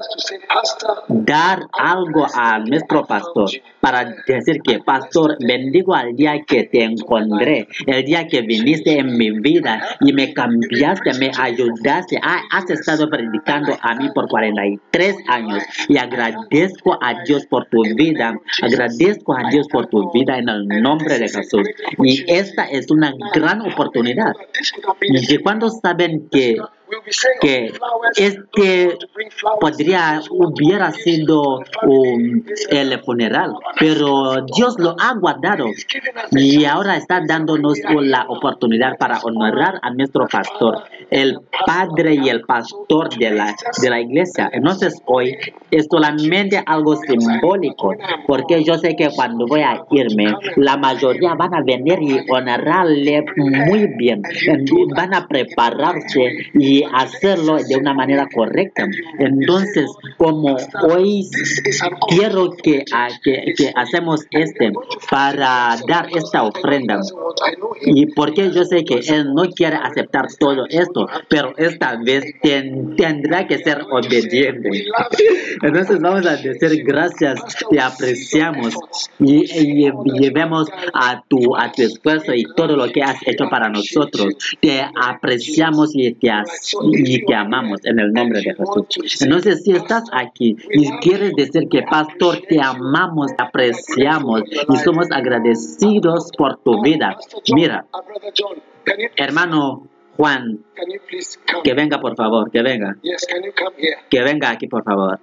dar 1.09 1.67
algo 1.73 2.27
a 2.35 2.59
nuestro 2.59 3.05
pastor, 3.07 3.51
para 3.81 4.15
decir 4.27 4.61
que, 4.63 4.79
pastor, 4.81 5.37
bendigo 5.41 5.95
al 5.95 6.15
día 6.15 6.43
que 6.47 6.65
te 6.65 6.85
encontré, 6.85 7.67
el 7.87 8.05
día 8.05 8.27
que 8.27 8.43
viniste 8.43 8.99
en 8.99 9.17
mi 9.17 9.31
vida 9.31 9.83
y 10.01 10.13
me 10.13 10.33
cambiaste, 10.33 11.15
me 11.19 11.31
ayudaste, 11.37 12.21
Ah, 12.23 12.43
has 12.51 12.69
estado 12.71 13.09
predicando 13.09 13.77
a 13.81 13.95
mí 13.95 14.09
por 14.15 14.29
43 14.29 15.17
años 15.29 15.63
y 15.89 15.97
agradezco 15.97 16.99
a 17.01 17.23
Dios 17.25 17.47
por 17.47 17.67
tu 17.67 17.83
vida, 17.95 18.35
agradezco 18.63 19.37
a 19.37 19.49
Dios 19.51 19.67
por 19.69 19.87
tu 19.87 20.11
vida 20.13 20.39
en 20.39 20.49
el 20.49 20.67
nombre 20.83 21.19
de 21.19 21.29
Jesús. 21.29 21.69
Y 21.99 22.25
esta 22.31 22.65
es 22.65 22.91
una 22.91 23.13
gran 23.35 23.61
oportunidad. 23.63 24.33
Y 25.01 25.39
cuando 25.39 25.71
saben 25.71 26.29
que 26.31 26.57
que 27.41 27.73
este 28.17 28.99
podría 29.61 30.21
hubiera 30.31 30.93
sido 30.93 31.63
el 32.71 32.99
funeral, 33.01 33.55
pero 33.79 34.45
Dios 34.55 34.77
lo 34.79 34.97
ha 34.99 35.15
guardado 35.15 35.67
y 36.33 36.65
ahora 36.65 36.97
está 36.97 37.21
dándonos 37.27 37.79
la 38.01 38.27
oportunidad 38.29 38.97
para 38.99 39.19
honrar 39.21 39.79
a 39.83 39.91
nuestro 39.91 40.27
pastor, 40.27 40.85
el 41.11 41.39
padre 41.67 42.15
y 42.15 42.29
el 42.29 42.43
pastor 42.43 43.09
de 43.17 43.31
la, 43.31 43.55
de 43.81 43.91
la 43.91 44.01
iglesia. 44.01 44.51
Entonces 44.53 45.01
hoy 45.07 45.37
es 45.71 45.87
solamente 45.91 46.63
algo 46.65 46.97
simbólico, 46.97 47.95
porque 48.27 48.65
yo 48.65 48.79
sé 48.79 48.97
que 48.97 49.11
cuando 49.15 49.47
voy 49.47 49.61
a 49.61 49.85
irme, 49.91 50.35
la 50.57 50.77
mayoría 50.77 51.35
van 51.35 51.55
a 51.55 51.63
venir 51.63 51.99
y 52.01 52.19
honrarle 52.31 53.25
muy 53.37 53.87
bien, 53.97 54.23
van 54.97 55.15
a 55.15 55.27
prepararse 55.27 56.51
y 56.55 56.80
hacerlo 56.93 57.57
de 57.59 57.77
una 57.77 57.95
manera 57.95 58.29
correcta. 58.33 58.87
Entonces, 59.19 59.91
como 60.17 60.57
hoy 60.83 61.29
quiero 62.09 62.51
que, 62.51 62.85
ah, 62.93 63.09
que, 63.23 63.53
que 63.57 63.73
hacemos 63.75 64.27
este 64.31 64.73
para 65.11 65.77
dar 65.89 66.09
esta 66.15 66.43
ofrenda, 66.45 67.01
y 67.83 68.07
porque 68.07 68.51
yo 68.51 68.65
sé 68.65 68.85
que 68.85 69.01
él 69.09 69.33
no 69.35 69.43
quiere 69.51 69.77
aceptar 69.77 70.27
todo 70.39 70.65
esto, 70.69 71.07
pero 71.29 71.53
esta 71.57 71.97
vez 71.97 72.25
ten- 72.43 72.97
tendrá 72.97 73.47
que 73.47 73.59
ser 73.59 73.83
obediente. 73.91 74.85
Entonces 75.63 76.01
vamos 76.01 76.27
a 76.27 76.37
decir 76.37 76.83
gracias, 76.85 77.41
te 77.71 77.81
apreciamos 77.81 78.75
y, 79.19 79.85
y, 79.85 79.87
a 80.95 81.23
tu, 81.29 81.57
a 81.57 81.73
tu 81.73 81.83
esfuerzo 81.83 82.35
y 82.35 82.45
todo 82.57 82.77
lo 82.77 82.91
que 82.91 83.03
has 83.03 83.17
hecho 83.27 83.45
para 83.51 83.69
nosotros. 83.69 84.35
Te 84.61 84.81
apreciamos 85.01 85.91
y 85.95 86.13
te, 86.15 86.31
y 86.93 87.25
te 87.25 87.35
amamos 87.35 87.81
en 87.85 87.99
el 87.99 88.13
nombre 88.13 88.41
de 88.41 88.55
Jesús. 88.55 89.23
Entonces 89.23 89.65
si 89.65 89.73
estás 89.73 90.05
aquí 90.13 90.57
y 90.71 90.91
quieres 90.99 91.33
decir 91.35 91.69
que 91.69 91.83
pastor, 91.83 92.41
te 92.49 92.61
amamos, 92.61 93.35
te 93.37 93.43
apreciamos 93.43 94.43
y 94.47 94.77
somos 94.79 95.11
agradecidos 95.11 96.31
por 96.37 96.59
tu 96.59 96.83
vida. 96.83 97.17
Mira, 97.55 97.87
hermano 99.17 99.87
Juan, 100.17 100.65
que 101.65 101.75
venga 101.75 102.01
por 102.01 102.17
favor, 102.17 102.51
que 102.51 102.63
venga, 102.63 102.97
que 104.11 104.23
venga 104.23 104.51
aquí 104.51 104.67
por 104.67 104.85
favor, 104.85 105.19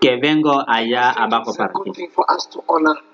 Que 0.00 0.16
vengo 0.16 0.62
allá 0.66 1.10
abajo 1.10 1.52
para 1.56 1.72
ti. 1.84 1.90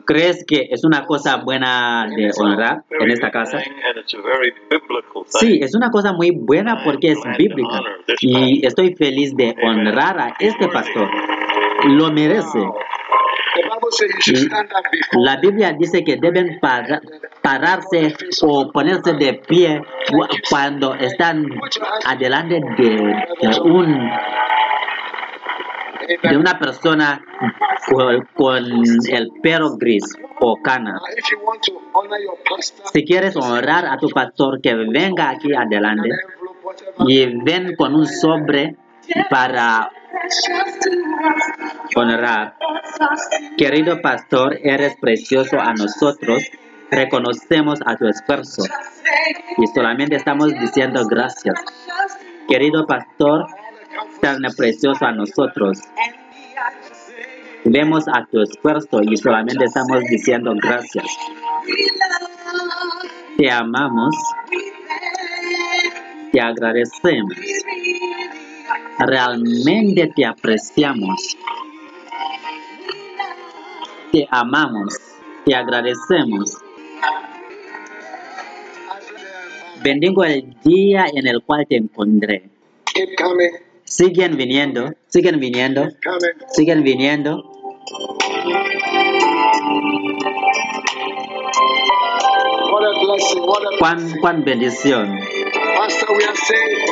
¿Crees 0.04 0.44
que 0.46 0.68
es 0.70 0.84
una 0.84 1.06
cosa 1.06 1.36
buena 1.38 2.06
de 2.14 2.30
honrar 2.38 2.82
en 3.00 3.10
esta 3.10 3.30
casa? 3.30 3.58
Sí, 5.40 5.60
es 5.62 5.74
una 5.74 5.90
cosa 5.90 6.12
muy 6.12 6.30
buena 6.30 6.82
porque 6.84 7.12
es 7.12 7.18
bíblica 7.38 7.80
y 8.20 8.66
estoy 8.66 8.94
feliz 8.96 9.34
de 9.34 9.54
honrar 9.64 10.18
a 10.20 10.34
este 10.38 10.68
pastor. 10.68 11.08
Lo 11.86 12.10
merece. 12.12 12.58
La 15.12 15.36
Biblia 15.40 15.72
dice 15.78 16.02
que 16.04 16.16
deben 16.16 16.58
para- 16.60 17.00
pararse 17.40 18.14
o 18.42 18.70
ponerse 18.72 19.12
de 19.14 19.34
pie 19.46 19.80
cu- 20.10 20.26
cuando 20.50 20.94
están 20.96 21.46
adelante 22.04 22.60
de, 22.76 22.88
de 23.40 23.60
un 23.62 24.10
de 26.22 26.36
una 26.36 26.58
persona 26.58 27.22
con, 27.90 28.26
con 28.34 28.64
el 29.08 29.30
pelo 29.42 29.76
gris 29.76 30.04
o 30.40 30.56
cana. 30.62 31.00
Si 32.92 33.04
quieres 33.04 33.36
honrar 33.36 33.86
a 33.86 33.96
tu 33.98 34.08
pastor, 34.08 34.60
que 34.60 34.74
venga 34.74 35.30
aquí 35.30 35.54
adelante 35.54 36.10
y 37.06 37.26
ven 37.42 37.74
con 37.76 37.94
un 37.94 38.06
sobre 38.06 38.76
para 39.30 39.90
honrar. 41.96 42.56
Querido 43.56 44.00
pastor, 44.00 44.58
eres 44.62 44.96
precioso 45.00 45.60
a 45.60 45.72
nosotros. 45.74 46.42
Reconocemos 46.90 47.80
a 47.86 47.96
tu 47.96 48.06
esfuerzo 48.06 48.62
y 49.56 49.66
solamente 49.68 50.16
estamos 50.16 50.52
diciendo 50.52 51.04
gracias. 51.06 51.54
Querido 52.46 52.86
pastor, 52.86 53.46
tan 54.24 54.40
precioso 54.56 55.04
a 55.04 55.12
nosotros. 55.12 55.78
Vemos 57.66 58.04
a 58.08 58.24
tu 58.24 58.40
esfuerzo 58.40 59.02
y 59.02 59.18
solamente 59.18 59.66
estamos 59.66 60.00
diciendo 60.08 60.54
gracias. 60.62 61.04
Te 63.36 63.50
amamos, 63.50 64.16
te 66.32 66.40
agradecemos, 66.40 67.34
realmente 68.98 70.10
te 70.16 70.24
apreciamos, 70.24 71.36
te 74.10 74.26
amamos, 74.30 74.96
te 75.44 75.54
agradecemos. 75.54 76.56
Bendigo 79.82 80.24
el 80.24 80.56
día 80.64 81.08
en 81.12 81.26
el 81.26 81.42
cual 81.42 81.66
te 81.68 81.76
encontré. 81.76 82.48
Siguen 83.84 84.36
viniendo, 84.36 84.92
siguen 85.08 85.38
viniendo, 85.38 85.88
siguen 86.52 86.82
viniendo. 86.82 87.50
Cuán, 93.78 94.18
cuán 94.20 94.44
bendición. 94.44 95.18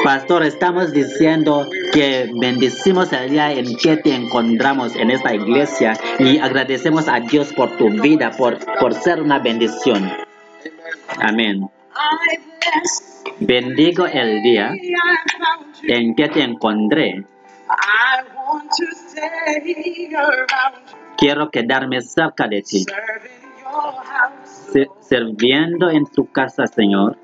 Pastor, 0.05 0.45
estamos 0.45 0.93
diciendo 0.93 1.67
que 1.93 2.31
bendecimos 2.35 3.13
el 3.13 3.31
día 3.31 3.53
en 3.53 3.77
que 3.77 3.97
te 3.97 4.15
encontramos 4.15 4.95
en 4.97 5.11
esta 5.11 5.35
iglesia 5.35 5.95
y 6.19 6.39
agradecemos 6.39 7.09
a 7.09 7.21
Dios 7.21 7.53
por 7.53 7.77
tu 7.77 7.89
vida, 7.89 8.31
por, 8.33 8.59
por 8.79 8.95
ser 8.95 9.23
una 9.23 9.39
bendición. 9.39 10.13
Amén. 11.19 11.69
Bendigo 13.41 14.07
el 14.07 14.43
día 14.43 14.73
en 15.83 16.15
que 16.15 16.29
te 16.29 16.43
encontré. 16.43 17.25
Quiero 21.17 21.51
quedarme 21.51 22.01
cerca 22.01 22.47
de 22.49 22.63
ti, 22.63 22.85
sirviendo 25.01 25.91
en 25.91 26.07
tu 26.07 26.31
casa, 26.31 26.67
Señor, 26.67 27.17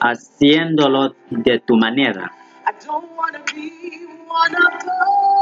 haciéndolo 0.00 1.14
de 1.30 1.58
tu 1.60 1.76
manera. 1.76 2.32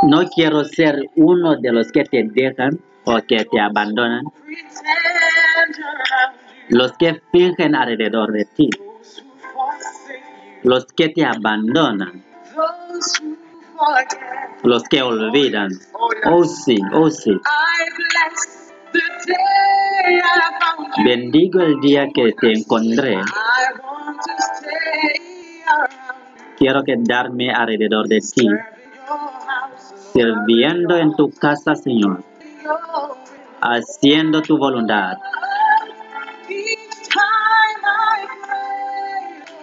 No 0.03 0.28
quiero 0.28 0.65
ser 0.65 0.97
uno 1.16 1.57
de 1.57 1.73
los 1.73 1.90
que 1.90 2.05
te 2.05 2.23
dejan 2.24 2.78
o 3.05 3.19
que 3.27 3.44
te 3.44 3.61
abandonan, 3.61 4.24
los 6.68 6.93
que 6.93 7.20
fingen 7.32 7.74
alrededor 7.74 8.32
de 8.32 8.44
ti, 8.44 8.70
los 10.62 10.86
que 10.86 11.09
te 11.10 11.24
abandonan, 11.24 12.24
los 14.62 14.82
que 14.84 15.02
olvidan. 15.02 15.70
Oh 16.24 16.44
sí, 16.44 16.78
oh 16.93 17.10
sí. 17.10 17.38
Bendigo 21.05 21.60
el 21.60 21.80
día 21.80 22.09
que 22.14 22.32
te 22.32 22.52
encontré. 22.52 23.20
Quiero 26.56 26.82
quedarme 26.84 27.52
alrededor 27.52 28.09
de 28.09 28.20
ti, 28.20 28.48
sirviendo 30.12 30.97
en 30.97 31.14
tu 31.14 31.30
casa, 31.30 31.74
Señor, 31.74 32.22
haciendo 33.60 34.40
tu 34.43 34.56
voluntad. 34.56 35.18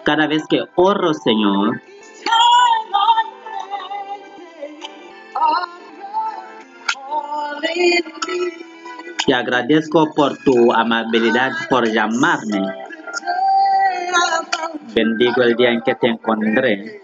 Cada 0.04 0.28
vez 0.28 0.44
que 0.50 0.64
oro, 0.76 1.14
Señor, 1.14 1.82
Te 9.26 9.34
agradezco 9.34 10.14
por 10.14 10.38
tu 10.40 10.74
amabilidad, 10.74 11.52
por 11.70 11.88
llamarme. 11.88 12.62
Bendigo 14.94 15.42
el 15.44 15.56
día 15.56 15.72
en 15.72 15.82
que 15.82 15.96
te 15.96 16.08
encontré. 16.08 17.02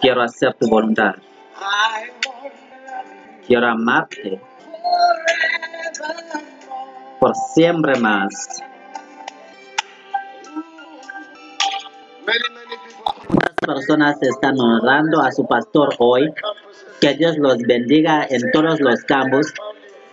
Quiero 0.00 0.22
hacer 0.22 0.54
tu 0.54 0.68
voluntad. 0.68 1.14
Quiero 3.46 3.66
amarte 3.66 4.40
por 7.18 7.34
siempre 7.54 7.98
más. 7.98 8.62
Muchas 13.28 13.54
personas 13.60 14.16
están 14.22 14.58
honrando 14.60 15.20
a 15.22 15.30
su 15.32 15.46
pastor 15.46 15.94
hoy. 15.98 16.32
Que 17.00 17.14
Dios 17.14 17.36
los 17.38 17.58
bendiga 17.58 18.26
en 18.28 18.50
todos 18.52 18.80
los 18.80 19.00
campos. 19.02 19.52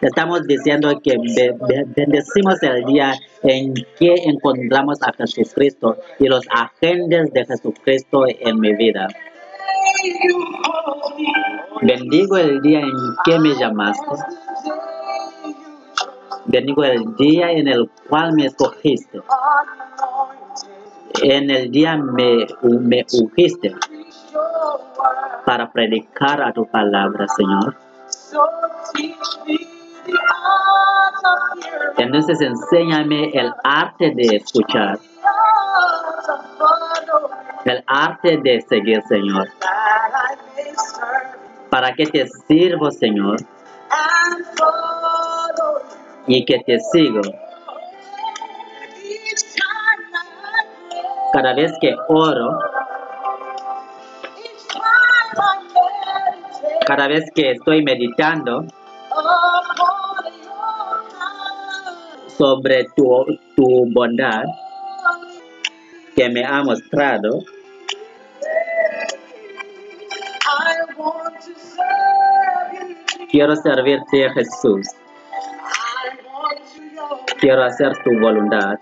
Estamos 0.01 0.45
diciendo 0.47 0.99
que 1.01 1.15
be- 1.17 1.55
be- 1.67 1.85
bendecimos 1.95 2.61
el 2.61 2.83
día 2.85 3.13
en 3.43 3.73
que 3.97 4.13
encontramos 4.25 5.01
a 5.01 5.13
Jesucristo 5.13 5.97
y 6.19 6.27
los 6.27 6.45
agentes 6.51 7.31
de 7.31 7.45
Jesucristo 7.45 8.25
en 8.27 8.59
mi 8.59 8.73
vida. 8.75 9.07
Bendigo 11.81 12.37
el 12.37 12.61
día 12.61 12.81
en 12.81 12.91
que 13.23 13.39
me 13.39 13.55
llamaste. 13.55 14.15
Bendigo 16.45 16.83
el 16.83 17.15
día 17.15 17.51
en 17.51 17.69
el 17.69 17.89
cual 18.09 18.33
me 18.33 18.47
escogiste. 18.47 19.21
En 21.21 21.49
el 21.49 21.71
día 21.71 21.95
me, 21.97 22.47
me 22.61 23.05
ungiste 23.13 23.75
para 25.45 25.71
predicar 25.71 26.41
a 26.41 26.51
tu 26.51 26.65
palabra, 26.65 27.27
Señor. 27.27 27.75
Entonces 31.97 32.41
enséñame 32.41 33.29
el 33.33 33.53
arte 33.63 34.11
de 34.15 34.37
escuchar, 34.37 34.99
el 37.65 37.83
arte 37.87 38.37
de 38.37 38.61
seguir, 38.61 39.01
Señor. 39.07 39.47
Para 41.69 41.93
que 41.93 42.05
te 42.05 42.27
sirvo, 42.47 42.91
Señor, 42.91 43.37
y 46.27 46.45
que 46.45 46.59
te 46.65 46.79
sigo. 46.79 47.21
Cada 51.33 51.55
vez 51.55 51.71
que 51.81 51.95
oro, 52.09 52.59
cada 56.85 57.07
vez 57.07 57.25
que 57.33 57.51
estoy 57.51 57.83
meditando 57.83 58.65
sobre 62.37 62.85
tu, 62.95 63.25
bondad 63.93 64.43
que 66.15 66.29
me 66.29 66.45
ha 66.45 66.61
mostrado, 66.61 67.39
quiero 73.31 73.55
servirte, 73.55 74.29
Jesús. 74.35 74.87
Quiero 77.39 77.63
hacer 77.63 77.91
tu 78.03 78.19
voluntad. 78.19 78.77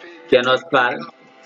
Feet. 0.00 0.28
que 0.28 0.42
nos, 0.42 0.60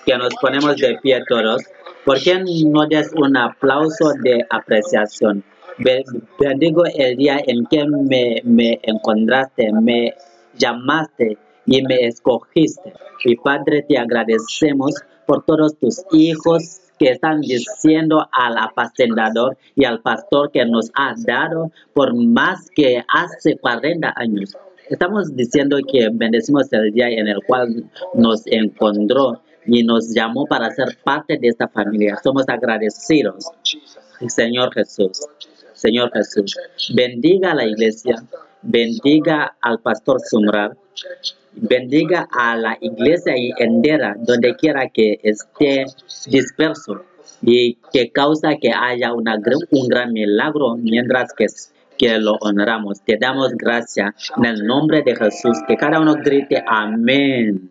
que 0.05 0.16
nos 0.16 0.35
ponemos 0.40 0.77
de 0.77 0.98
pie 1.02 1.22
todos. 1.28 1.62
¿Por 2.05 2.20
qué 2.22 2.43
no 2.66 2.86
des 2.86 3.10
un 3.14 3.36
aplauso 3.36 4.12
de 4.22 4.44
apreciación? 4.48 5.44
Be- 5.78 6.05
Bendigo 6.39 6.85
el 6.94 7.16
día 7.16 7.39
en 7.47 7.66
que 7.66 7.86
me, 7.86 8.40
me 8.44 8.81
encontraste, 8.82 9.72
me 9.72 10.14
llamaste 10.59 11.39
y 11.66 11.82
me 11.82 12.06
escogiste. 12.06 12.93
Y 13.24 13.36
Padre, 13.36 13.82
te 13.89 13.98
agradecemos 13.98 14.94
por 15.27 15.44
todos 15.44 15.77
tus 15.78 16.02
hijos 16.12 16.81
que 16.98 17.10
están 17.10 17.40
diciendo 17.40 18.28
al 18.32 18.59
apacentador 18.59 19.56
y 19.74 19.85
al 19.85 20.01
pastor 20.02 20.51
que 20.51 20.64
nos 20.66 20.90
ha 20.94 21.14
dado 21.27 21.70
por 21.94 22.14
más 22.14 22.68
que 22.74 23.02
hace 23.14 23.56
40 23.56 24.12
años. 24.16 24.56
Estamos 24.90 25.35
diciendo 25.36 25.78
que 25.90 26.09
bendecimos 26.12 26.70
el 26.72 26.90
día 26.93 27.09
en 27.09 27.28
el 27.28 27.40
cual 27.47 27.85
nos 28.14 28.43
encontró 28.47 29.40
y 29.66 29.82
nos 29.82 30.12
llamó 30.15 30.47
para 30.47 30.70
ser 30.70 30.99
parte 31.03 31.39
de 31.39 31.49
esta 31.49 31.69
familia. 31.69 32.19
Somos 32.23 32.49
agradecidos. 32.49 33.47
Señor 34.28 34.73
Jesús, 34.74 35.27
Señor 35.73 36.11
Jesús, 36.12 36.57
bendiga 36.95 37.53
a 37.53 37.55
la 37.55 37.65
iglesia, 37.65 38.23
bendiga 38.62 39.57
al 39.62 39.81
pastor 39.81 40.20
Sumrar, 40.20 40.77
bendiga 41.55 42.28
a 42.31 42.57
la 42.57 42.77
iglesia 42.81 43.35
y 43.37 43.53
entera, 43.57 44.15
donde 44.19 44.55
quiera 44.57 44.89
que 44.89 45.19
esté 45.23 45.87
disperso 46.27 47.05
y 47.43 47.78
que 47.93 48.11
causa 48.11 48.57
que 48.61 48.70
haya 48.73 49.15
una 49.15 49.39
un 49.70 49.89
gran 49.89 50.12
milagro 50.12 50.77
mientras 50.77 51.32
que, 51.32 51.47
que 51.97 52.19
lo 52.19 52.35
honramos. 52.41 53.01
Te 53.03 53.16
damos 53.19 53.53
gracias 53.53 54.15
en 54.37 54.45
el 54.45 54.66
nombre 54.66 55.03
de 55.03 55.16
Jesús. 55.16 55.57
Que 55.66 55.77
cada 55.77 56.01
uno 56.01 56.16
grite 56.16 56.62
amén. 56.66 57.70